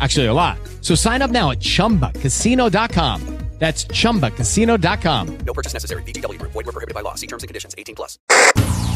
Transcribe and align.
Actually, 0.00 0.26
a 0.26 0.32
lot. 0.32 0.58
So 0.80 0.94
sign 0.94 1.22
up 1.22 1.30
now 1.30 1.50
at 1.50 1.60
chumbacasino.com. 1.60 3.40
That's 3.60 3.84
chumbacasino.com. 3.84 5.38
No 5.44 5.52
purchase 5.52 5.74
necessary. 5.74 6.02
BGW. 6.04 6.40
Void 6.40 6.64
were 6.64 6.72
prohibited 6.72 6.94
by 6.94 7.02
law. 7.02 7.14
See 7.14 7.26
terms 7.26 7.42
and 7.42 7.48
conditions 7.48 7.74
18 7.76 7.94
plus. 7.94 8.18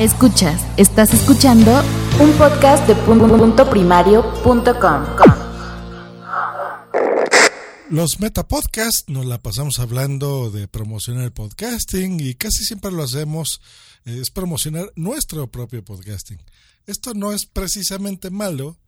Escuchas, 0.00 0.64
estás 0.78 1.12
escuchando 1.12 1.84
un 2.18 2.32
podcast 2.32 2.88
de 2.88 2.95
punto 2.95 3.70
primario.com. 3.70 5.04
Los 7.90 8.18
Metapodcasts 8.18 9.04
nos 9.09 9.26
la 9.26 9.38
pasamos 9.38 9.79
hablando 9.79 10.51
de 10.51 10.66
promocionar 10.66 11.24
el 11.24 11.32
podcasting 11.32 12.18
y 12.18 12.34
casi 12.34 12.64
siempre 12.64 12.90
lo 12.90 13.02
hacemos 13.02 13.60
es 14.04 14.30
promocionar 14.30 14.90
nuestro 14.96 15.46
propio 15.48 15.84
podcasting. 15.84 16.40
Esto 16.86 17.14
no 17.14 17.32
es 17.32 17.46
precisamente 17.46 18.30
malo, 18.30 18.79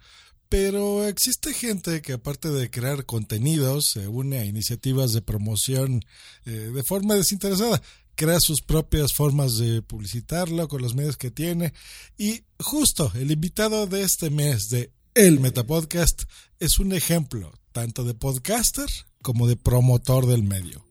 pero 0.48 1.06
existe 1.06 1.52
gente 1.52 2.02
que 2.02 2.14
aparte 2.14 2.50
de 2.50 2.70
crear 2.70 3.04
contenidos 3.04 3.90
se 3.90 4.08
une 4.08 4.38
a 4.38 4.44
iniciativas 4.44 5.12
de 5.12 5.22
promoción 5.22 6.04
eh, 6.44 6.70
de 6.74 6.82
forma 6.82 7.14
desinteresada, 7.14 7.82
crea 8.14 8.40
sus 8.40 8.62
propias 8.62 9.12
formas 9.12 9.58
de 9.58 9.82
publicitarlo 9.82 10.68
con 10.68 10.82
los 10.82 10.94
medios 10.94 11.16
que 11.16 11.30
tiene 11.30 11.72
y 12.16 12.44
justo 12.58 13.12
el 13.14 13.30
invitado 13.30 13.86
de 13.86 14.02
este 14.02 14.30
mes 14.30 14.68
de 14.68 14.90
El 15.14 15.40
Metapodcast 15.40 16.22
es 16.58 16.78
un 16.78 16.92
ejemplo 16.92 17.52
tanto 17.72 18.04
de 18.04 18.14
podcaster 18.14 18.88
como 19.22 19.46
de 19.46 19.56
promotor 19.56 20.26
del 20.26 20.42
medio. 20.42 20.86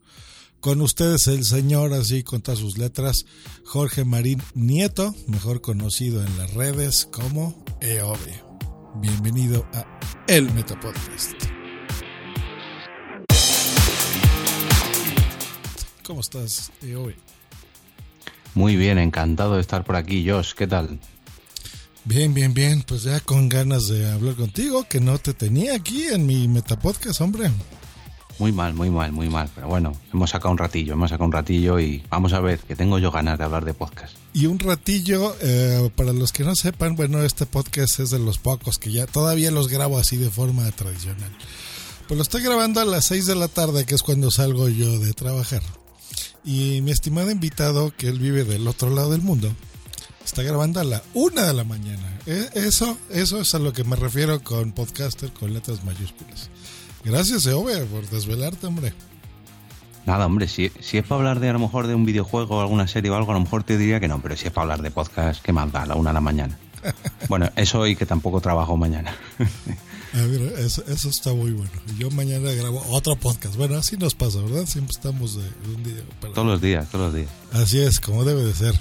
Con 0.59 0.81
ustedes 0.81 1.27
el 1.27 1.45
señor, 1.45 1.93
así 1.93 2.23
con 2.23 2.41
todas 2.41 2.59
sus 2.59 2.77
letras, 2.77 3.25
Jorge 3.65 4.03
Marín 4.03 4.41
Nieto, 4.55 5.15
mejor 5.27 5.61
conocido 5.61 6.25
en 6.25 6.37
las 6.37 6.53
redes 6.53 7.05
como 7.05 7.63
EOB. 7.81 8.44
Bienvenido 9.01 9.65
a 9.73 9.85
El 10.25 10.49
Metapodcast. 10.53 11.33
¿Cómo 16.05 16.21
estás 16.21 16.71
EOB? 16.81 17.13
Muy 18.53 18.77
bien, 18.77 18.97
encantado 18.97 19.55
de 19.55 19.61
estar 19.61 19.83
por 19.83 19.97
aquí, 19.97 20.29
Josh. 20.29 20.53
¿Qué 20.53 20.65
tal? 20.65 20.97
Bien, 22.05 22.33
bien, 22.33 22.53
bien. 22.53 22.83
Pues 22.83 23.03
ya 23.03 23.19
con 23.19 23.49
ganas 23.49 23.87
de 23.87 24.09
hablar 24.09 24.35
contigo, 24.35 24.85
que 24.87 25.01
no 25.01 25.17
te 25.17 25.33
tenía 25.33 25.75
aquí 25.75 26.05
en 26.05 26.25
mi 26.25 26.47
Metapodcast, 26.47 27.19
hombre. 27.19 27.51
Muy 28.37 28.51
mal, 28.51 28.73
muy 28.73 28.89
mal, 28.89 29.11
muy 29.11 29.29
mal. 29.29 29.49
Pero 29.55 29.67
bueno, 29.67 29.93
hemos 30.13 30.29
sacado 30.29 30.51
un 30.51 30.57
ratillo, 30.57 30.93
hemos 30.93 31.09
sacado 31.09 31.25
un 31.25 31.31
ratillo 31.31 31.79
y 31.79 32.03
vamos 32.09 32.33
a 32.33 32.41
ver, 32.41 32.59
que 32.59 32.75
tengo 32.75 32.99
yo 32.99 33.11
ganas 33.11 33.37
de 33.37 33.45
hablar 33.45 33.63
de 33.63 33.73
podcast. 33.73 34.15
Y 34.33 34.47
un 34.47 34.59
ratillo, 34.59 35.35
eh, 35.41 35.89
para 35.95 36.11
los 36.11 36.31
que 36.33 36.43
no 36.43 36.55
sepan, 36.55 36.95
bueno, 36.95 37.23
este 37.23 37.45
podcast 37.45 37.99
es 38.01 38.09
de 38.09 38.19
los 38.19 38.37
pocos 38.37 38.77
que 38.77 38.91
ya 38.91 39.05
todavía 39.07 39.51
los 39.51 39.69
grabo 39.69 39.97
así 39.97 40.17
de 40.17 40.29
forma 40.29 40.69
tradicional. 40.71 41.31
Pues 42.07 42.17
lo 42.17 42.23
estoy 42.23 42.43
grabando 42.43 42.81
a 42.81 42.85
las 42.85 43.05
6 43.05 43.25
de 43.25 43.35
la 43.35 43.47
tarde, 43.47 43.85
que 43.85 43.95
es 43.95 44.03
cuando 44.03 44.29
salgo 44.29 44.67
yo 44.67 44.99
de 44.99 45.13
trabajar. 45.13 45.63
Y 46.43 46.81
mi 46.81 46.91
estimado 46.91 47.31
invitado, 47.31 47.93
que 47.97 48.07
él 48.09 48.19
vive 48.19 48.43
del 48.43 48.67
otro 48.67 48.89
lado 48.89 49.11
del 49.11 49.21
mundo, 49.21 49.51
está 50.23 50.43
grabando 50.43 50.79
a 50.79 50.83
la 50.83 51.01
1 51.13 51.41
de 51.41 51.53
la 51.53 51.63
mañana. 51.63 52.19
Eh, 52.25 52.49
eso, 52.53 52.97
eso 53.09 53.41
es 53.41 53.55
a 53.55 53.59
lo 53.59 53.73
que 53.73 53.83
me 53.83 53.95
refiero 53.95 54.43
con 54.43 54.73
podcaster 54.73 55.31
con 55.31 55.53
letras 55.53 55.83
mayúsculas. 55.83 56.49
Gracias, 57.05 57.45
Eove, 57.45 57.85
por 57.85 58.09
desvelarte, 58.09 58.65
hombre. 58.65 58.93
Nada, 60.05 60.25
hombre, 60.25 60.47
si, 60.47 60.71
si 60.81 60.97
es 60.97 61.03
para 61.05 61.19
hablar 61.19 61.39
de 61.39 61.49
a 61.49 61.53
lo 61.53 61.59
mejor 61.59 61.87
de 61.87 61.95
un 61.95 62.05
videojuego 62.05 62.57
o 62.57 62.61
alguna 62.61 62.87
serie 62.87 63.09
o 63.11 63.15
algo, 63.15 63.31
a 63.31 63.35
lo 63.35 63.41
mejor 63.41 63.63
te 63.63 63.77
diría 63.77 63.99
que 63.99 64.07
no, 64.07 64.21
pero 64.21 64.35
si 64.35 64.47
es 64.47 64.51
para 64.51 64.63
hablar 64.63 64.81
de 64.81 64.91
podcast, 64.91 65.41
¿qué 65.41 65.53
más 65.53 65.71
da? 65.71 65.83
A 65.83 65.85
la 65.85 65.95
una 65.95 66.09
de 66.09 66.13
la 66.15 66.21
mañana. 66.21 66.57
bueno, 67.29 67.49
eso 67.55 67.85
y 67.87 67.95
que 67.95 68.05
tampoco 68.05 68.41
trabajo 68.41 68.75
mañana. 68.75 69.15
A 70.13 70.17
ver, 70.17 70.53
eso, 70.59 70.83
eso, 70.87 71.09
está 71.09 71.33
muy 71.33 71.51
bueno. 71.51 71.71
Yo 71.97 72.09
mañana 72.11 72.51
grabo 72.51 72.83
otro 72.89 73.15
podcast. 73.15 73.55
Bueno, 73.55 73.75
así 73.75 73.97
nos 73.97 74.15
pasa, 74.15 74.39
¿verdad? 74.39 74.65
Siempre 74.65 74.91
estamos 74.91 75.35
de 75.35 75.43
un 75.75 75.83
día 75.83 76.03
para 76.21 76.33
Todos 76.33 76.47
los 76.47 76.61
días, 76.61 76.89
todos 76.89 77.07
los 77.07 77.15
días. 77.15 77.29
Así 77.51 77.81
es, 77.81 77.99
como 77.99 78.23
debe 78.23 78.43
de 78.43 78.53
ser. 78.53 78.79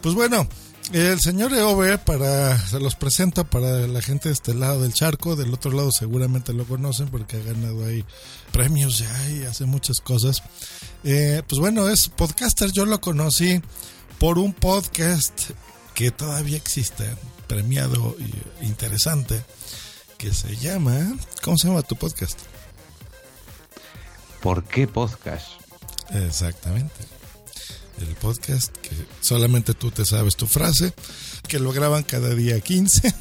Pues 0.00 0.14
bueno, 0.14 0.46
el 0.92 1.20
señor 1.20 1.52
Eove, 1.52 1.98
para, 1.98 2.58
se 2.58 2.80
los 2.80 2.96
presento 2.96 3.44
para 3.44 3.86
la 3.86 4.02
gente 4.02 4.28
de 4.28 4.32
este 4.32 4.54
lado 4.54 4.82
del 4.82 4.92
charco, 4.92 5.36
del 5.36 5.54
otro 5.54 5.70
lado 5.70 5.92
seguramente 5.92 6.52
lo 6.52 6.64
conocen 6.64 7.08
porque 7.08 7.36
ha 7.36 7.42
ganado 7.42 7.86
ahí 7.86 8.04
premios 8.52 8.98
ya 8.98 9.30
y 9.30 9.44
hace 9.44 9.66
muchas 9.66 10.00
cosas. 10.00 10.42
Eh, 11.04 11.42
pues 11.48 11.60
bueno, 11.60 11.88
es 11.88 12.08
podcaster, 12.08 12.72
yo 12.72 12.86
lo 12.86 13.00
conocí 13.00 13.62
por 14.18 14.38
un 14.38 14.52
podcast 14.52 15.50
que 15.94 16.10
todavía 16.10 16.56
existe, 16.56 17.04
premiado 17.46 18.16
e 18.60 18.66
interesante, 18.66 19.42
que 20.18 20.32
se 20.34 20.56
llama, 20.56 21.16
¿cómo 21.42 21.56
se 21.56 21.68
llama 21.68 21.82
tu 21.82 21.96
podcast? 21.96 22.38
¿Por 24.42 24.64
qué 24.64 24.88
podcast? 24.88 25.46
Exactamente 26.10 27.09
el 28.00 28.14
podcast, 28.14 28.76
que 28.78 28.90
solamente 29.20 29.74
tú 29.74 29.90
te 29.90 30.04
sabes 30.04 30.36
tu 30.36 30.46
frase, 30.46 30.92
que 31.48 31.58
lo 31.58 31.72
graban 31.72 32.02
cada 32.02 32.34
día 32.34 32.60
15. 32.60 33.14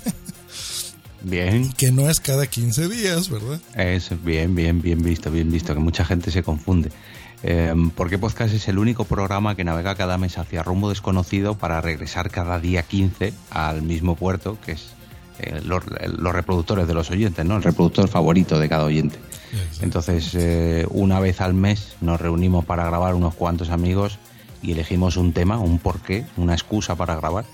Bien. 1.22 1.72
Que 1.74 1.92
no 1.92 2.10
es 2.10 2.20
cada 2.20 2.48
15 2.48 2.88
días, 2.88 3.30
¿verdad? 3.30 3.60
Es 3.76 4.12
bien, 4.24 4.56
bien, 4.56 4.82
bien 4.82 5.02
visto, 5.02 5.30
bien 5.30 5.52
visto, 5.52 5.74
que 5.74 5.80
mucha 5.80 6.06
gente 6.06 6.32
se 6.32 6.44
confunde. 6.44 6.92
Eh, 7.44 7.74
porque 7.96 8.18
podcast 8.18 8.54
es 8.54 8.68
el 8.68 8.78
único 8.78 9.06
programa 9.06 9.56
que 9.56 9.64
navega 9.64 9.96
cada 9.96 10.18
mes 10.18 10.38
hacia 10.38 10.64
rumbo 10.64 10.90
desconocido 10.90 11.56
para 11.56 11.80
regresar 11.80 12.30
cada 12.30 12.60
día 12.60 12.84
15 12.84 13.34
al 13.50 13.82
mismo 13.82 14.16
puerto, 14.16 14.58
que 14.66 14.74
es 14.74 14.90
eh, 15.40 15.62
los, 15.64 15.86
reproductores 15.86 16.88
de 16.88 16.94
los 16.94 17.10
oyentes, 17.12 17.46
¿no? 17.46 17.56
El 17.56 17.64
reproductor 17.64 18.08
favorito 18.10 18.60
de 18.60 18.68
cada 18.70 18.84
oyente. 18.84 19.18
Entonces, 19.82 20.36
eh, 20.36 20.86
una 20.92 21.20
vez 21.20 21.42
al 21.42 21.54
mes 21.54 21.96
nos 22.02 22.22
reunimos 22.22 22.66
para 22.66 22.86
grabar 22.86 23.16
unos 23.16 23.34
cuantos 23.34 23.70
amigos 23.70 24.20
y 24.62 24.72
elegimos 24.72 25.18
un 25.18 25.34
tema, 25.34 25.58
un 25.58 25.80
porqué, 25.80 26.26
una 26.38 26.54
excusa 26.54 26.96
para 26.96 27.16
grabar 27.16 27.46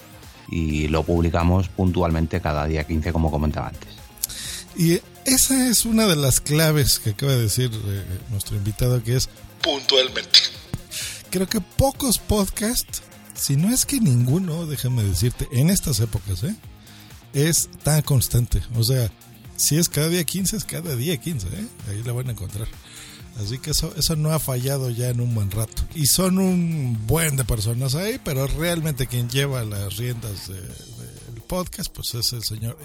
y 0.49 0.87
lo 0.87 1.03
publicamos 1.03 1.69
puntualmente 1.69 2.41
cada 2.41 2.65
día 2.67 2.85
15 2.85 3.11
como 3.11 3.31
comentaba 3.31 3.69
antes. 3.69 3.89
Y 4.77 5.01
esa 5.25 5.69
es 5.69 5.85
una 5.85 6.05
de 6.05 6.15
las 6.15 6.41
claves 6.41 6.99
que 6.99 7.11
acaba 7.11 7.31
de 7.31 7.43
decir 7.43 7.71
eh, 7.73 8.03
nuestro 8.29 8.57
invitado 8.57 9.01
que 9.01 9.15
es 9.15 9.29
puntualmente. 9.61 10.39
Creo 11.29 11.47
que 11.47 11.61
pocos 11.61 12.17
podcasts, 12.19 13.01
si 13.33 13.55
no 13.55 13.73
es 13.73 13.85
que 13.85 13.99
ninguno, 13.99 14.65
déjame 14.65 15.03
decirte, 15.03 15.47
en 15.51 15.69
estas 15.69 15.99
épocas, 15.99 16.43
¿eh? 16.43 16.55
es 17.33 17.69
tan 17.83 18.01
constante. 18.01 18.61
O 18.75 18.83
sea, 18.83 19.09
si 19.55 19.77
es 19.77 19.89
cada 19.89 20.09
día 20.09 20.23
15, 20.23 20.57
es 20.57 20.65
cada 20.65 20.95
día 20.95 21.17
15, 21.17 21.47
¿eh? 21.47 21.67
ahí 21.89 22.03
la 22.03 22.13
van 22.13 22.29
a 22.29 22.31
encontrar. 22.31 22.67
Así 23.39 23.59
que 23.59 23.71
eso, 23.71 23.93
eso 23.97 24.15
no 24.15 24.31
ha 24.31 24.39
fallado 24.39 24.89
ya 24.89 25.09
en 25.09 25.19
un 25.19 25.35
buen 25.35 25.51
rato. 25.51 25.83
Y 25.93 26.05
son 26.05 26.39
un 26.39 27.05
buen 27.05 27.35
de 27.35 27.43
personas 27.43 27.95
ahí, 27.95 28.19
pero 28.23 28.47
realmente 28.47 29.07
quien 29.07 29.29
lleva 29.29 29.63
las 29.63 29.97
riendas 29.97 30.47
del 30.47 31.41
podcast, 31.47 31.89
pues 31.93 32.15
es 32.15 32.33
el 32.33 32.43
señor. 32.43 32.77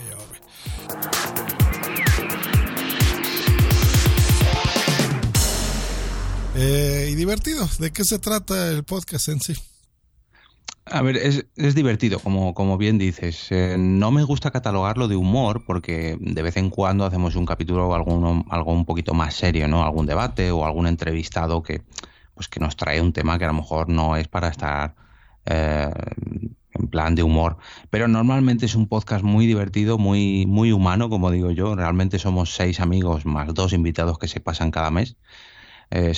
Eh, 6.56 7.08
y 7.12 7.14
divertido, 7.14 7.69
¿de 7.79 7.93
qué 7.93 8.05
se 8.05 8.19
trata 8.19 8.69
el 8.70 8.82
podcast 8.85 9.29
en 9.29 9.41
sí? 9.41 9.55
A 10.92 11.02
ver, 11.02 11.16
es, 11.16 11.46
es 11.56 11.75
divertido, 11.76 12.19
como, 12.19 12.52
como 12.52 12.76
bien 12.76 12.98
dices. 12.98 13.52
Eh, 13.52 13.76
no 13.78 14.10
me 14.10 14.25
gusta 14.25 14.50
catalogarlo 14.50 15.06
de 15.06 15.14
humor 15.14 15.64
porque 15.64 16.16
de 16.20 16.42
vez 16.42 16.56
en 16.56 16.69
cuando 16.69 17.04
hacemos 17.04 17.37
un 17.37 17.46
capítulo 17.46 17.88
o 17.88 17.94
algo, 17.94 18.44
algo 18.50 18.72
un 18.72 18.84
poquito 18.84 19.14
más 19.14 19.34
serio, 19.34 19.69
¿no? 19.69 19.84
Algún 19.84 20.06
debate 20.06 20.50
o 20.50 20.64
algún 20.64 20.88
entrevistado 20.88 21.62
que, 21.62 21.82
pues 22.34 22.48
que 22.48 22.58
nos 22.58 22.75
trae 22.76 23.00
un 23.00 23.12
tema 23.12 23.38
que 23.38 23.44
a 23.44 23.48
lo 23.48 23.54
mejor 23.54 23.88
no 23.88 24.16
es 24.16 24.26
para 24.26 24.48
estar 24.48 24.96
eh, 25.46 25.90
plan 26.90 27.14
de 27.14 27.22
humor. 27.22 27.58
Pero 27.90 28.08
normalmente 28.08 28.66
es 28.66 28.75
un 28.75 28.88
podcast 28.88 29.25
muy 29.25 29.46
divertido, 29.46 29.96
muy, 29.96 30.44
muy 30.46 30.72
humano, 30.72 31.08
como 31.08 31.31
digo 31.31 31.50
yo. 31.50 31.76
Realmente 31.76 32.19
somos 32.19 32.54
seis 32.54 32.81
amigos 32.81 33.26
más 33.26 33.54
dos 33.54 33.72
invitados 33.72 34.19
que 34.19 34.28
se 34.28 34.40
pasan 34.40 34.70
cada 34.70 34.90
mes. 34.90 35.16
Eh, 35.90 36.12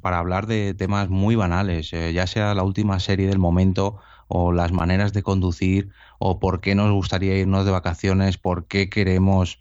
para 0.00 0.18
hablar 0.18 0.46
de 0.46 0.74
temas 0.74 1.10
muy 1.10 1.36
banales, 1.36 1.92
eh, 1.92 2.12
ya 2.14 2.26
sea 2.26 2.54
la 2.54 2.62
última 2.62 2.98
serie 2.98 3.28
del 3.28 3.38
momento 3.38 3.98
o 4.28 4.52
las 4.52 4.72
maneras 4.72 5.12
de 5.12 5.22
conducir 5.22 5.90
o 6.18 6.40
por 6.40 6.60
qué 6.62 6.74
nos 6.74 6.90
gustaría 6.92 7.36
irnos 7.38 7.66
de 7.66 7.72
vacaciones, 7.72 8.38
por 8.38 8.66
qué 8.66 8.88
queremos 8.88 9.58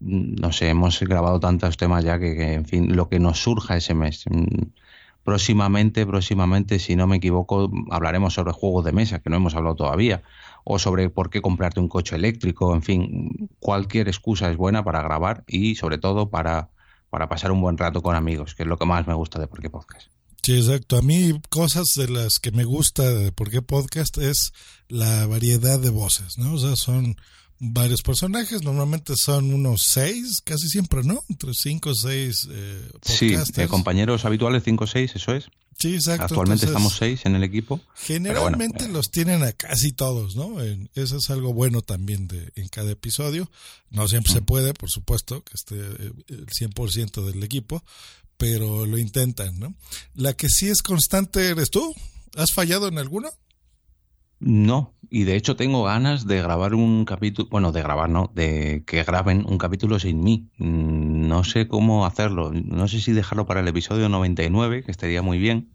mm, 0.00 0.36
no 0.40 0.52
sé, 0.52 0.70
hemos 0.70 1.00
grabado 1.00 1.40
tantos 1.40 1.76
temas 1.76 2.04
ya 2.04 2.18
que, 2.18 2.54
en 2.54 2.64
fin, 2.66 2.96
lo 2.96 3.08
que 3.08 3.20
nos 3.20 3.40
surja 3.42 3.76
ese 3.76 3.94
mes. 3.94 4.24
Mm, 4.30 4.70
próximamente, 5.24 6.06
próximamente, 6.06 6.78
si 6.78 6.96
no 6.96 7.06
me 7.06 7.16
equivoco, 7.16 7.70
hablaremos 7.90 8.34
sobre 8.34 8.52
juegos 8.52 8.84
de 8.84 8.92
mesa, 8.92 9.20
que 9.20 9.30
no 9.30 9.36
hemos 9.36 9.54
hablado 9.54 9.76
todavía, 9.76 10.22
o 10.64 10.78
sobre 10.78 11.10
por 11.10 11.30
qué 11.30 11.42
comprarte 11.42 11.80
un 11.80 11.88
coche 11.88 12.16
eléctrico, 12.16 12.74
en 12.74 12.82
fin, 12.82 13.50
cualquier 13.60 14.08
excusa 14.08 14.50
es 14.50 14.56
buena 14.56 14.84
para 14.84 15.02
grabar 15.02 15.44
y 15.46 15.74
sobre 15.74 15.98
todo 15.98 16.30
para, 16.30 16.70
para 17.10 17.28
pasar 17.28 17.52
un 17.52 17.60
buen 17.60 17.78
rato 17.78 18.02
con 18.02 18.14
amigos, 18.16 18.54
que 18.54 18.62
es 18.62 18.68
lo 18.68 18.76
que 18.76 18.86
más 18.86 19.06
me 19.06 19.14
gusta 19.14 19.38
de 19.38 19.46
Por 19.46 19.60
qué 19.60 19.70
Podcast. 19.70 20.08
Sí, 20.42 20.56
exacto. 20.56 20.96
A 20.96 21.02
mí 21.02 21.40
cosas 21.50 21.88
de 21.96 22.08
las 22.08 22.38
que 22.38 22.52
me 22.52 22.64
gusta 22.64 23.02
de 23.02 23.32
Por 23.32 23.50
qué 23.50 23.62
Podcast 23.62 24.18
es 24.18 24.52
la 24.88 25.26
variedad 25.26 25.78
de 25.78 25.90
voces, 25.90 26.38
¿no? 26.38 26.54
O 26.54 26.58
sea, 26.58 26.76
son 26.76 27.16
varios 27.60 28.02
personajes, 28.02 28.62
normalmente 28.62 29.14
son 29.16 29.52
unos 29.52 29.82
seis, 29.82 30.40
casi 30.44 30.68
siempre, 30.68 31.02
¿no? 31.02 31.22
Entre 31.28 31.52
cinco 31.54 31.90
o 31.90 31.94
seis 31.94 32.48
eh, 32.50 32.88
Sí, 33.02 33.34
eh, 33.34 33.68
compañeros 33.68 34.24
habituales 34.24 34.62
cinco 34.64 34.84
o 34.84 34.86
seis, 34.86 35.14
eso 35.16 35.34
es. 35.34 35.48
Sí, 35.78 35.94
exacto. 35.94 36.24
Actualmente 36.24 36.66
estamos 36.66 36.96
seis 36.96 37.20
en 37.24 37.36
el 37.36 37.44
equipo. 37.44 37.80
Generalmente 37.94 38.86
eh. 38.86 38.88
los 38.88 39.10
tienen 39.10 39.44
a 39.44 39.52
casi 39.52 39.92
todos, 39.92 40.34
¿no? 40.34 40.60
eso 40.60 41.16
es 41.18 41.30
algo 41.30 41.52
bueno 41.52 41.82
también 41.82 42.26
de, 42.26 42.52
en 42.56 42.68
cada 42.68 42.90
episodio. 42.90 43.48
No 43.90 44.08
siempre 44.08 44.32
se 44.32 44.42
puede, 44.42 44.74
por 44.74 44.90
supuesto, 44.90 45.44
que 45.44 45.54
esté 45.54 45.76
el 45.76 46.46
100% 46.46 47.24
del 47.24 47.44
equipo, 47.44 47.84
pero 48.36 48.86
lo 48.86 48.98
intentan, 48.98 49.58
¿no? 49.60 49.74
La 50.14 50.32
que 50.32 50.48
sí 50.48 50.68
es 50.68 50.82
constante 50.82 51.48
eres 51.48 51.70
tú. 51.70 51.94
¿Has 52.34 52.52
fallado 52.52 52.88
en 52.88 52.98
alguna? 52.98 53.30
No, 54.40 54.94
y 55.10 55.24
de 55.24 55.36
hecho 55.36 55.56
tengo 55.56 55.82
ganas 55.84 56.26
de 56.26 56.40
grabar 56.40 56.74
un 56.74 57.04
capítulo, 57.04 57.48
bueno, 57.50 57.72
de 57.72 57.82
grabar, 57.82 58.08
no, 58.08 58.30
de 58.34 58.84
que 58.86 59.02
graben 59.02 59.44
un 59.48 59.58
capítulo 59.58 59.98
sin 59.98 60.22
mí. 60.22 60.48
Mm, 60.58 61.28
no 61.28 61.44
sé 61.44 61.66
cómo 61.66 62.06
hacerlo, 62.06 62.52
no 62.52 62.86
sé 62.88 63.00
si 63.00 63.12
dejarlo 63.12 63.46
para 63.46 63.60
el 63.60 63.68
episodio 63.68 64.08
99, 64.08 64.84
que 64.84 64.90
estaría 64.90 65.22
muy 65.22 65.38
bien, 65.38 65.72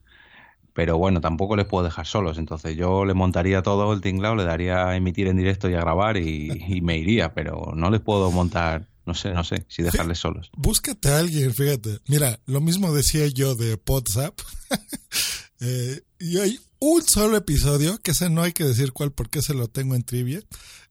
pero 0.74 0.98
bueno, 0.98 1.19
tampoco 1.19 1.56
les 1.56 1.65
puedo 1.65 1.83
dejar 1.83 2.06
solos, 2.06 2.38
entonces 2.38 2.75
yo 2.75 3.06
le 3.06 3.13
montaría 3.13 3.62
todo 3.62 3.92
el 3.94 4.01
tinglado, 4.01 4.36
le 4.36 4.44
daría 4.44 4.88
a 4.88 4.95
emitir 4.95 5.27
en 5.27 5.38
directo 5.38 5.69
y 5.69 5.74
a 5.74 5.80
grabar 5.80 6.18
y, 6.18 6.81
me 6.81 6.98
iría, 6.98 7.33
pero 7.33 7.74
no 7.75 7.89
les 7.89 8.01
puedo 8.01 8.31
montar 8.31 8.88
no 9.06 9.13
sé, 9.13 9.31
no 9.33 9.44
sé 9.44 9.65
si 9.68 9.83
dejarles 9.83 10.19
solos. 10.19 10.50
Búscate 10.56 11.10
a 11.10 11.19
alguien, 11.19 11.54
fíjate. 11.54 12.00
Mira, 12.07 12.39
lo 12.45 12.62
mismo 12.62 12.94
decía 12.94 13.27
yo 13.27 13.54
de 13.54 13.77
WhatsApp. 13.86 14.39
eh, 15.60 16.00
y 16.19 16.38
hay 16.38 16.57
un 16.83 17.01
solo 17.01 17.38
episodio, 17.38 17.97
que 18.00 18.12
ese 18.12 18.30
no 18.30 18.44
hay 18.44 18.51
que 18.51 18.65
decir 18.65 18.91
cuál 18.91 19.13
porque 19.13 19.41
se 19.41 19.53
lo 19.53 19.69
tengo 19.69 19.95
en 19.95 20.03
trivia, 20.03 20.41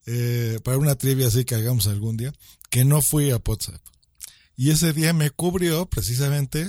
eh, 0.07 0.59
para 0.65 0.79
una 0.79 0.95
trivia 0.95 1.27
así 1.27 1.45
que 1.45 1.55
hagamos 1.55 1.87
algún 1.87 2.17
día, 2.17 2.33
que 2.71 2.87
no 2.87 3.03
fui 3.03 3.31
a 3.31 3.37
WhatsApp. 3.37 3.81
Y 4.57 4.71
ese 4.71 4.95
día 4.95 5.13
me 5.13 5.29
cubrió 5.31 5.85
precisamente 5.85 6.67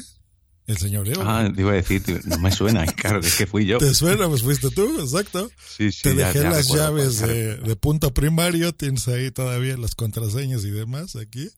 el 0.68 0.78
señor 0.78 1.08
Evo. 1.08 1.22
Ah, 1.26 1.50
te 1.56 1.62
iba 1.62 1.72
a 1.72 1.76
decir, 1.76 2.04
no 2.26 2.38
me 2.40 2.52
suena, 2.52 2.86
claro, 2.98 3.22
es 3.22 3.36
que 3.36 3.48
fui 3.48 3.66
yo. 3.66 3.78
¿Te 3.78 3.94
suena? 3.94 4.28
Pues 4.28 4.44
fuiste 4.44 4.70
tú, 4.72 5.00
exacto. 5.00 5.50
Sí, 5.78 5.94
sí, 5.94 6.02
Te 6.04 6.16
dejé 6.16 6.42
las 6.42 6.68
llaves 6.68 7.20
de, 7.20 7.56
de, 7.56 7.76
punto 7.78 8.14
primario, 8.14 8.74
tienes 8.74 9.08
ahí 9.08 9.32
todavía 9.32 9.78
las 9.78 9.96
contraseñas 9.96 10.66
y 10.66 10.72
demás 10.72 11.16
aquí. 11.16 11.50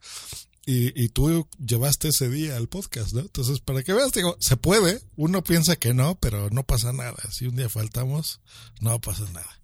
Y, 0.66 1.00
y 1.00 1.10
tú 1.10 1.48
llevaste 1.64 2.08
ese 2.08 2.30
día 2.30 2.58
al 2.58 2.68
podcast, 2.68 3.14
¿no? 3.14 3.22
Entonces, 3.22 3.60
para 3.60 3.84
que 3.84 3.94
veas, 3.94 4.12
digo, 4.12 4.36
se 4.40 4.58
puede. 4.58 5.02
Uno 5.16 5.44
piensa 5.44 5.76
que 5.76 5.94
no, 5.94 6.16
pero 6.16 6.50
no 6.50 6.64
pasa 6.64 6.92
nada. 6.92 7.22
Si 7.32 7.46
un 7.46 7.56
día 7.56 7.70
faltamos, 7.70 8.42
no 8.82 9.00
pasa 9.00 9.26
nada. 9.32 9.60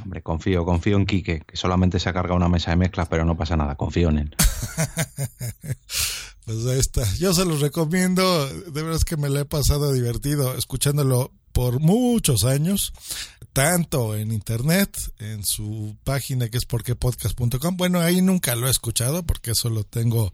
Hombre, 0.00 0.22
confío, 0.22 0.64
confío 0.64 0.96
en 0.96 1.06
Quique, 1.06 1.42
que 1.46 1.56
solamente 1.56 1.98
se 1.98 2.08
ha 2.08 2.12
cargado 2.12 2.36
una 2.36 2.48
mesa 2.48 2.70
de 2.70 2.76
mezclas, 2.76 3.08
pero 3.08 3.24
no 3.24 3.36
pasa 3.36 3.56
nada, 3.56 3.76
confío 3.76 4.08
en 4.08 4.18
él. 4.18 4.36
pues 6.44 6.66
ahí 6.66 6.78
está. 6.78 7.04
Yo 7.16 7.34
se 7.34 7.44
los 7.44 7.60
recomiendo. 7.60 8.46
De 8.46 8.82
verdad 8.82 8.96
es 8.96 9.04
que 9.04 9.16
me 9.16 9.28
lo 9.28 9.40
he 9.40 9.44
pasado 9.44 9.92
divertido 9.92 10.56
escuchándolo 10.56 11.32
por 11.52 11.80
muchos 11.80 12.44
años, 12.44 12.92
tanto 13.52 14.16
en 14.16 14.32
internet, 14.32 14.96
en 15.18 15.44
su 15.44 15.96
página 16.04 16.48
que 16.48 16.58
es 16.58 16.64
porquepodcast.com. 16.64 17.76
Bueno, 17.76 18.00
ahí 18.00 18.22
nunca 18.22 18.54
lo 18.56 18.68
he 18.68 18.70
escuchado 18.70 19.22
porque 19.22 19.52
eso 19.52 19.68
lo 19.70 19.84
tengo 19.84 20.32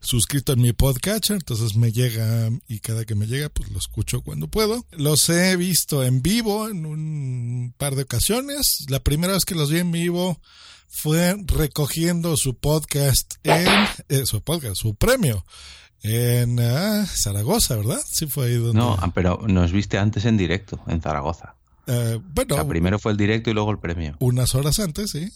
suscrito 0.00 0.52
en 0.52 0.60
mi 0.60 0.72
podcatcher, 0.72 1.36
entonces 1.36 1.74
me 1.74 1.90
llega 1.90 2.50
y 2.68 2.78
cada 2.78 3.04
que 3.04 3.14
me 3.14 3.26
llega 3.26 3.48
pues 3.48 3.70
lo 3.70 3.78
escucho 3.78 4.22
cuando 4.22 4.48
puedo. 4.48 4.84
Los 4.92 5.28
he 5.28 5.56
visto 5.56 6.04
en 6.04 6.22
vivo 6.22 6.68
en 6.68 6.86
un 6.86 7.74
par 7.76 7.94
de 7.96 8.02
ocasiones. 8.02 8.86
La 8.88 9.00
primera 9.00 9.32
vez 9.32 9.44
que 9.44 9.54
los 9.54 9.70
vi 9.70 9.78
en 9.78 9.90
vivo 9.90 10.40
fue 10.86 11.36
recogiendo 11.46 12.36
su 12.36 12.56
podcast 12.56 13.34
en 13.42 13.68
eh, 14.08 14.26
su 14.26 14.42
podcast, 14.42 14.76
su 14.76 14.94
premio 14.94 15.44
en 16.02 16.60
ah, 16.60 17.04
Zaragoza, 17.06 17.76
¿verdad? 17.76 18.00
Sí 18.06 18.26
fue 18.26 18.46
ahí 18.46 18.54
donde... 18.54 18.78
No, 18.78 18.96
ah, 19.00 19.10
pero 19.14 19.40
nos 19.48 19.72
viste 19.72 19.98
antes 19.98 20.24
en 20.24 20.36
directo, 20.36 20.80
en 20.86 21.00
Zaragoza. 21.00 21.56
Eh, 21.90 22.20
bueno, 22.34 22.68
primero 22.68 22.98
fue 22.98 23.12
el 23.12 23.18
directo 23.18 23.48
y 23.48 23.54
luego 23.54 23.70
el 23.70 23.78
premio. 23.78 24.14
Unas 24.20 24.54
horas 24.54 24.78
antes, 24.78 25.10
sí. 25.10 25.32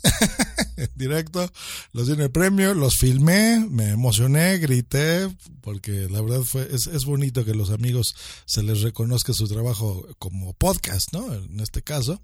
en 0.76 0.90
directo, 0.96 1.50
los 1.92 2.08
di 2.08 2.12
en 2.12 2.20
el 2.20 2.30
premio, 2.30 2.74
los 2.74 2.98
filmé, 2.98 3.66
me 3.70 3.88
emocioné, 3.88 4.58
grité, 4.58 5.34
porque 5.62 6.08
la 6.10 6.20
verdad 6.20 6.42
fue, 6.42 6.68
es, 6.70 6.88
es 6.88 7.06
bonito 7.06 7.46
que 7.46 7.54
los 7.54 7.70
amigos 7.70 8.14
se 8.44 8.62
les 8.62 8.82
reconozca 8.82 9.32
su 9.32 9.48
trabajo 9.48 10.06
como 10.18 10.52
podcast, 10.52 11.14
¿no? 11.14 11.32
En 11.32 11.58
este 11.60 11.80
caso. 11.80 12.20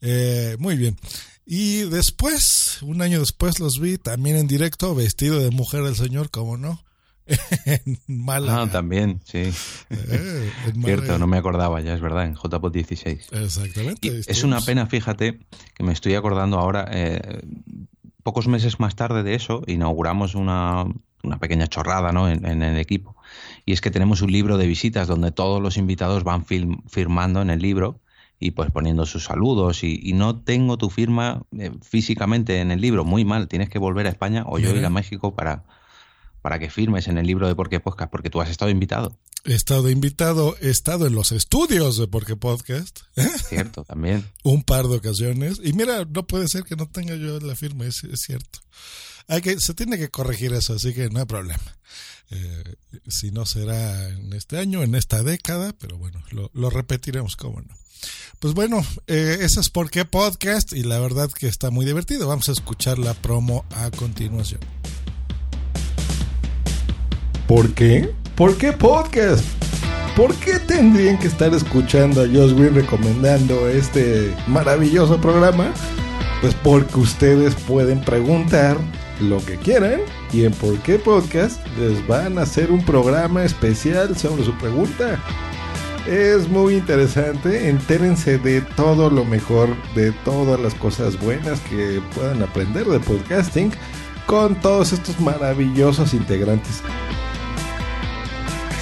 Eh, 0.00 0.56
muy 0.60 0.76
bien. 0.76 0.96
Y 1.44 1.82
después, 1.82 2.78
un 2.82 3.02
año 3.02 3.18
después, 3.18 3.58
los 3.58 3.80
vi 3.80 3.98
también 3.98 4.36
en 4.36 4.46
directo, 4.46 4.94
vestido 4.94 5.40
de 5.40 5.50
mujer 5.50 5.82
del 5.82 5.96
señor, 5.96 6.30
como 6.30 6.56
no 6.56 6.85
en 7.64 7.98
Málaga. 8.06 8.62
Ah, 8.62 8.70
también, 8.70 9.20
sí. 9.24 9.50
Eh, 9.90 10.52
Cierto, 10.84 11.18
no 11.18 11.26
me 11.26 11.36
acordaba 11.36 11.80
ya, 11.80 11.94
es 11.94 12.00
verdad, 12.00 12.26
en 12.26 12.34
JPOT 12.34 12.72
16. 12.72 13.28
Exactamente. 13.32 14.22
es 14.26 14.44
una 14.44 14.60
pena, 14.60 14.86
fíjate, 14.86 15.40
que 15.74 15.82
me 15.82 15.92
estoy 15.92 16.14
acordando 16.14 16.58
ahora, 16.58 16.88
eh, 16.90 17.40
pocos 18.22 18.48
meses 18.48 18.80
más 18.80 18.96
tarde 18.96 19.22
de 19.22 19.34
eso, 19.34 19.62
inauguramos 19.66 20.34
una, 20.34 20.84
una 21.22 21.38
pequeña 21.38 21.66
chorrada 21.66 22.12
¿no? 22.12 22.28
en, 22.28 22.62
el 22.62 22.78
equipo. 22.78 23.16
Y 23.64 23.72
es 23.72 23.80
que 23.80 23.90
tenemos 23.90 24.22
un 24.22 24.32
libro 24.32 24.58
de 24.58 24.66
visitas 24.66 25.08
donde 25.08 25.32
todos 25.32 25.60
los 25.60 25.76
invitados 25.76 26.24
van 26.24 26.44
firmando 26.44 27.42
en 27.42 27.50
el 27.50 27.60
libro 27.60 28.00
y 28.38 28.52
pues 28.52 28.70
poniendo 28.70 29.06
sus 29.06 29.24
saludos 29.24 29.82
y, 29.82 30.12
no 30.12 30.36
tengo 30.36 30.76
tu 30.76 30.90
firma 30.90 31.42
eh, 31.58 31.72
físicamente 31.82 32.60
en 32.60 32.70
el 32.70 32.80
libro, 32.80 33.04
muy 33.04 33.24
mal, 33.24 33.48
tienes 33.48 33.68
que 33.68 33.78
volver 33.78 34.06
a 34.06 34.10
España 34.10 34.44
o 34.46 34.58
yo 34.58 34.74
ir 34.74 34.84
a 34.84 34.90
México 34.90 35.34
para, 35.34 35.64
para 36.46 36.60
que 36.60 36.70
firmes 36.70 37.08
en 37.08 37.18
el 37.18 37.26
libro 37.26 37.48
de 37.48 37.56
Por 37.56 37.68
qué 37.68 37.80
Podcast, 37.80 38.08
porque 38.08 38.30
tú 38.30 38.40
has 38.40 38.48
estado 38.48 38.70
invitado. 38.70 39.18
He 39.44 39.54
estado 39.54 39.90
invitado, 39.90 40.56
he 40.60 40.70
estado 40.70 41.08
en 41.08 41.16
los 41.16 41.32
estudios 41.32 41.98
de 41.98 42.06
Por 42.06 42.24
qué 42.24 42.36
Podcast. 42.36 43.00
Cierto, 43.48 43.82
también. 43.82 44.24
Un 44.44 44.62
par 44.62 44.86
de 44.86 44.98
ocasiones. 44.98 45.60
Y 45.64 45.72
mira, 45.72 46.04
no 46.04 46.24
puede 46.24 46.46
ser 46.46 46.62
que 46.62 46.76
no 46.76 46.88
tenga 46.88 47.16
yo 47.16 47.40
la 47.40 47.56
firma, 47.56 47.84
es, 47.84 48.06
cierto. 48.14 48.60
Hay 49.26 49.40
que, 49.40 49.58
se 49.58 49.74
tiene 49.74 49.98
que 49.98 50.08
corregir 50.08 50.52
eso, 50.52 50.74
así 50.74 50.94
que 50.94 51.10
no 51.10 51.18
hay 51.18 51.24
problema. 51.24 51.78
Eh, 52.30 52.76
si 53.08 53.32
no 53.32 53.44
será 53.44 54.08
en 54.08 54.32
este 54.32 54.58
año, 54.58 54.84
en 54.84 54.94
esta 54.94 55.24
década, 55.24 55.74
pero 55.76 55.98
bueno, 55.98 56.22
lo, 56.52 56.70
repetiremos, 56.70 57.34
cómo 57.34 57.60
no. 57.60 57.74
Pues 58.38 58.54
bueno, 58.54 58.86
eh, 59.08 59.38
eso 59.40 59.58
es 59.58 59.68
por 59.68 59.90
qué 59.90 60.04
podcast 60.04 60.72
y 60.72 60.84
la 60.84 61.00
verdad 61.00 61.28
que 61.28 61.48
está 61.48 61.70
muy 61.70 61.84
divertido. 61.84 62.28
Vamos 62.28 62.48
a 62.48 62.52
escuchar 62.52 63.00
la 63.00 63.14
promo 63.14 63.64
a 63.70 63.90
continuación. 63.90 64.60
¿Por 67.46 67.72
qué? 67.74 68.12
¿Por 68.34 68.56
qué 68.56 68.72
podcast? 68.72 69.44
¿Por 70.16 70.34
qué 70.34 70.58
tendrían 70.58 71.16
que 71.16 71.28
estar 71.28 71.54
escuchando 71.54 72.22
a 72.22 72.26
Josh 72.26 72.54
Green 72.54 72.74
recomendando 72.74 73.68
este 73.68 74.34
maravilloso 74.48 75.20
programa? 75.20 75.72
Pues 76.40 76.54
porque 76.54 76.98
ustedes 76.98 77.54
pueden 77.54 78.00
preguntar 78.00 78.76
lo 79.20 79.44
que 79.44 79.56
quieran 79.58 80.00
y 80.32 80.44
en 80.44 80.52
Por 80.54 80.76
qué 80.80 80.98
Podcast 80.98 81.64
les 81.78 82.04
van 82.08 82.36
a 82.36 82.42
hacer 82.42 82.72
un 82.72 82.84
programa 82.84 83.44
especial 83.44 84.16
sobre 84.16 84.44
su 84.44 84.52
pregunta. 84.58 85.22
Es 86.08 86.48
muy 86.48 86.74
interesante, 86.74 87.68
entérense 87.68 88.38
de 88.38 88.60
todo 88.60 89.08
lo 89.08 89.24
mejor, 89.24 89.68
de 89.94 90.10
todas 90.24 90.58
las 90.58 90.74
cosas 90.74 91.18
buenas 91.20 91.60
que 91.60 92.00
puedan 92.14 92.42
aprender 92.42 92.86
de 92.86 92.98
podcasting 92.98 93.70
con 94.26 94.56
todos 94.56 94.92
estos 94.92 95.20
maravillosos 95.20 96.12
integrantes. 96.12 96.82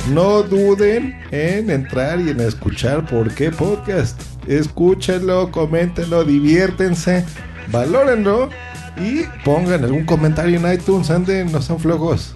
No 0.09 0.43
duden 0.43 1.19
en 1.31 1.71
entrar 1.71 2.21
y 2.21 2.29
en 2.29 2.41
escuchar 2.41 3.07
por 3.07 3.35
qué 3.35 3.51
podcast. 3.51 4.21
Escúchenlo, 4.47 5.51
coméntenlo, 5.51 6.25
diviértense, 6.25 7.25
valórenlo 7.73 8.51
y 8.99 9.23
pongan 9.45 9.83
algún 9.83 10.05
comentario 10.05 10.59
en 10.59 10.73
iTunes. 10.73 11.11
Anden, 11.11 11.51
no 11.51 11.63
sean 11.63 11.79
flojos. 11.81 12.35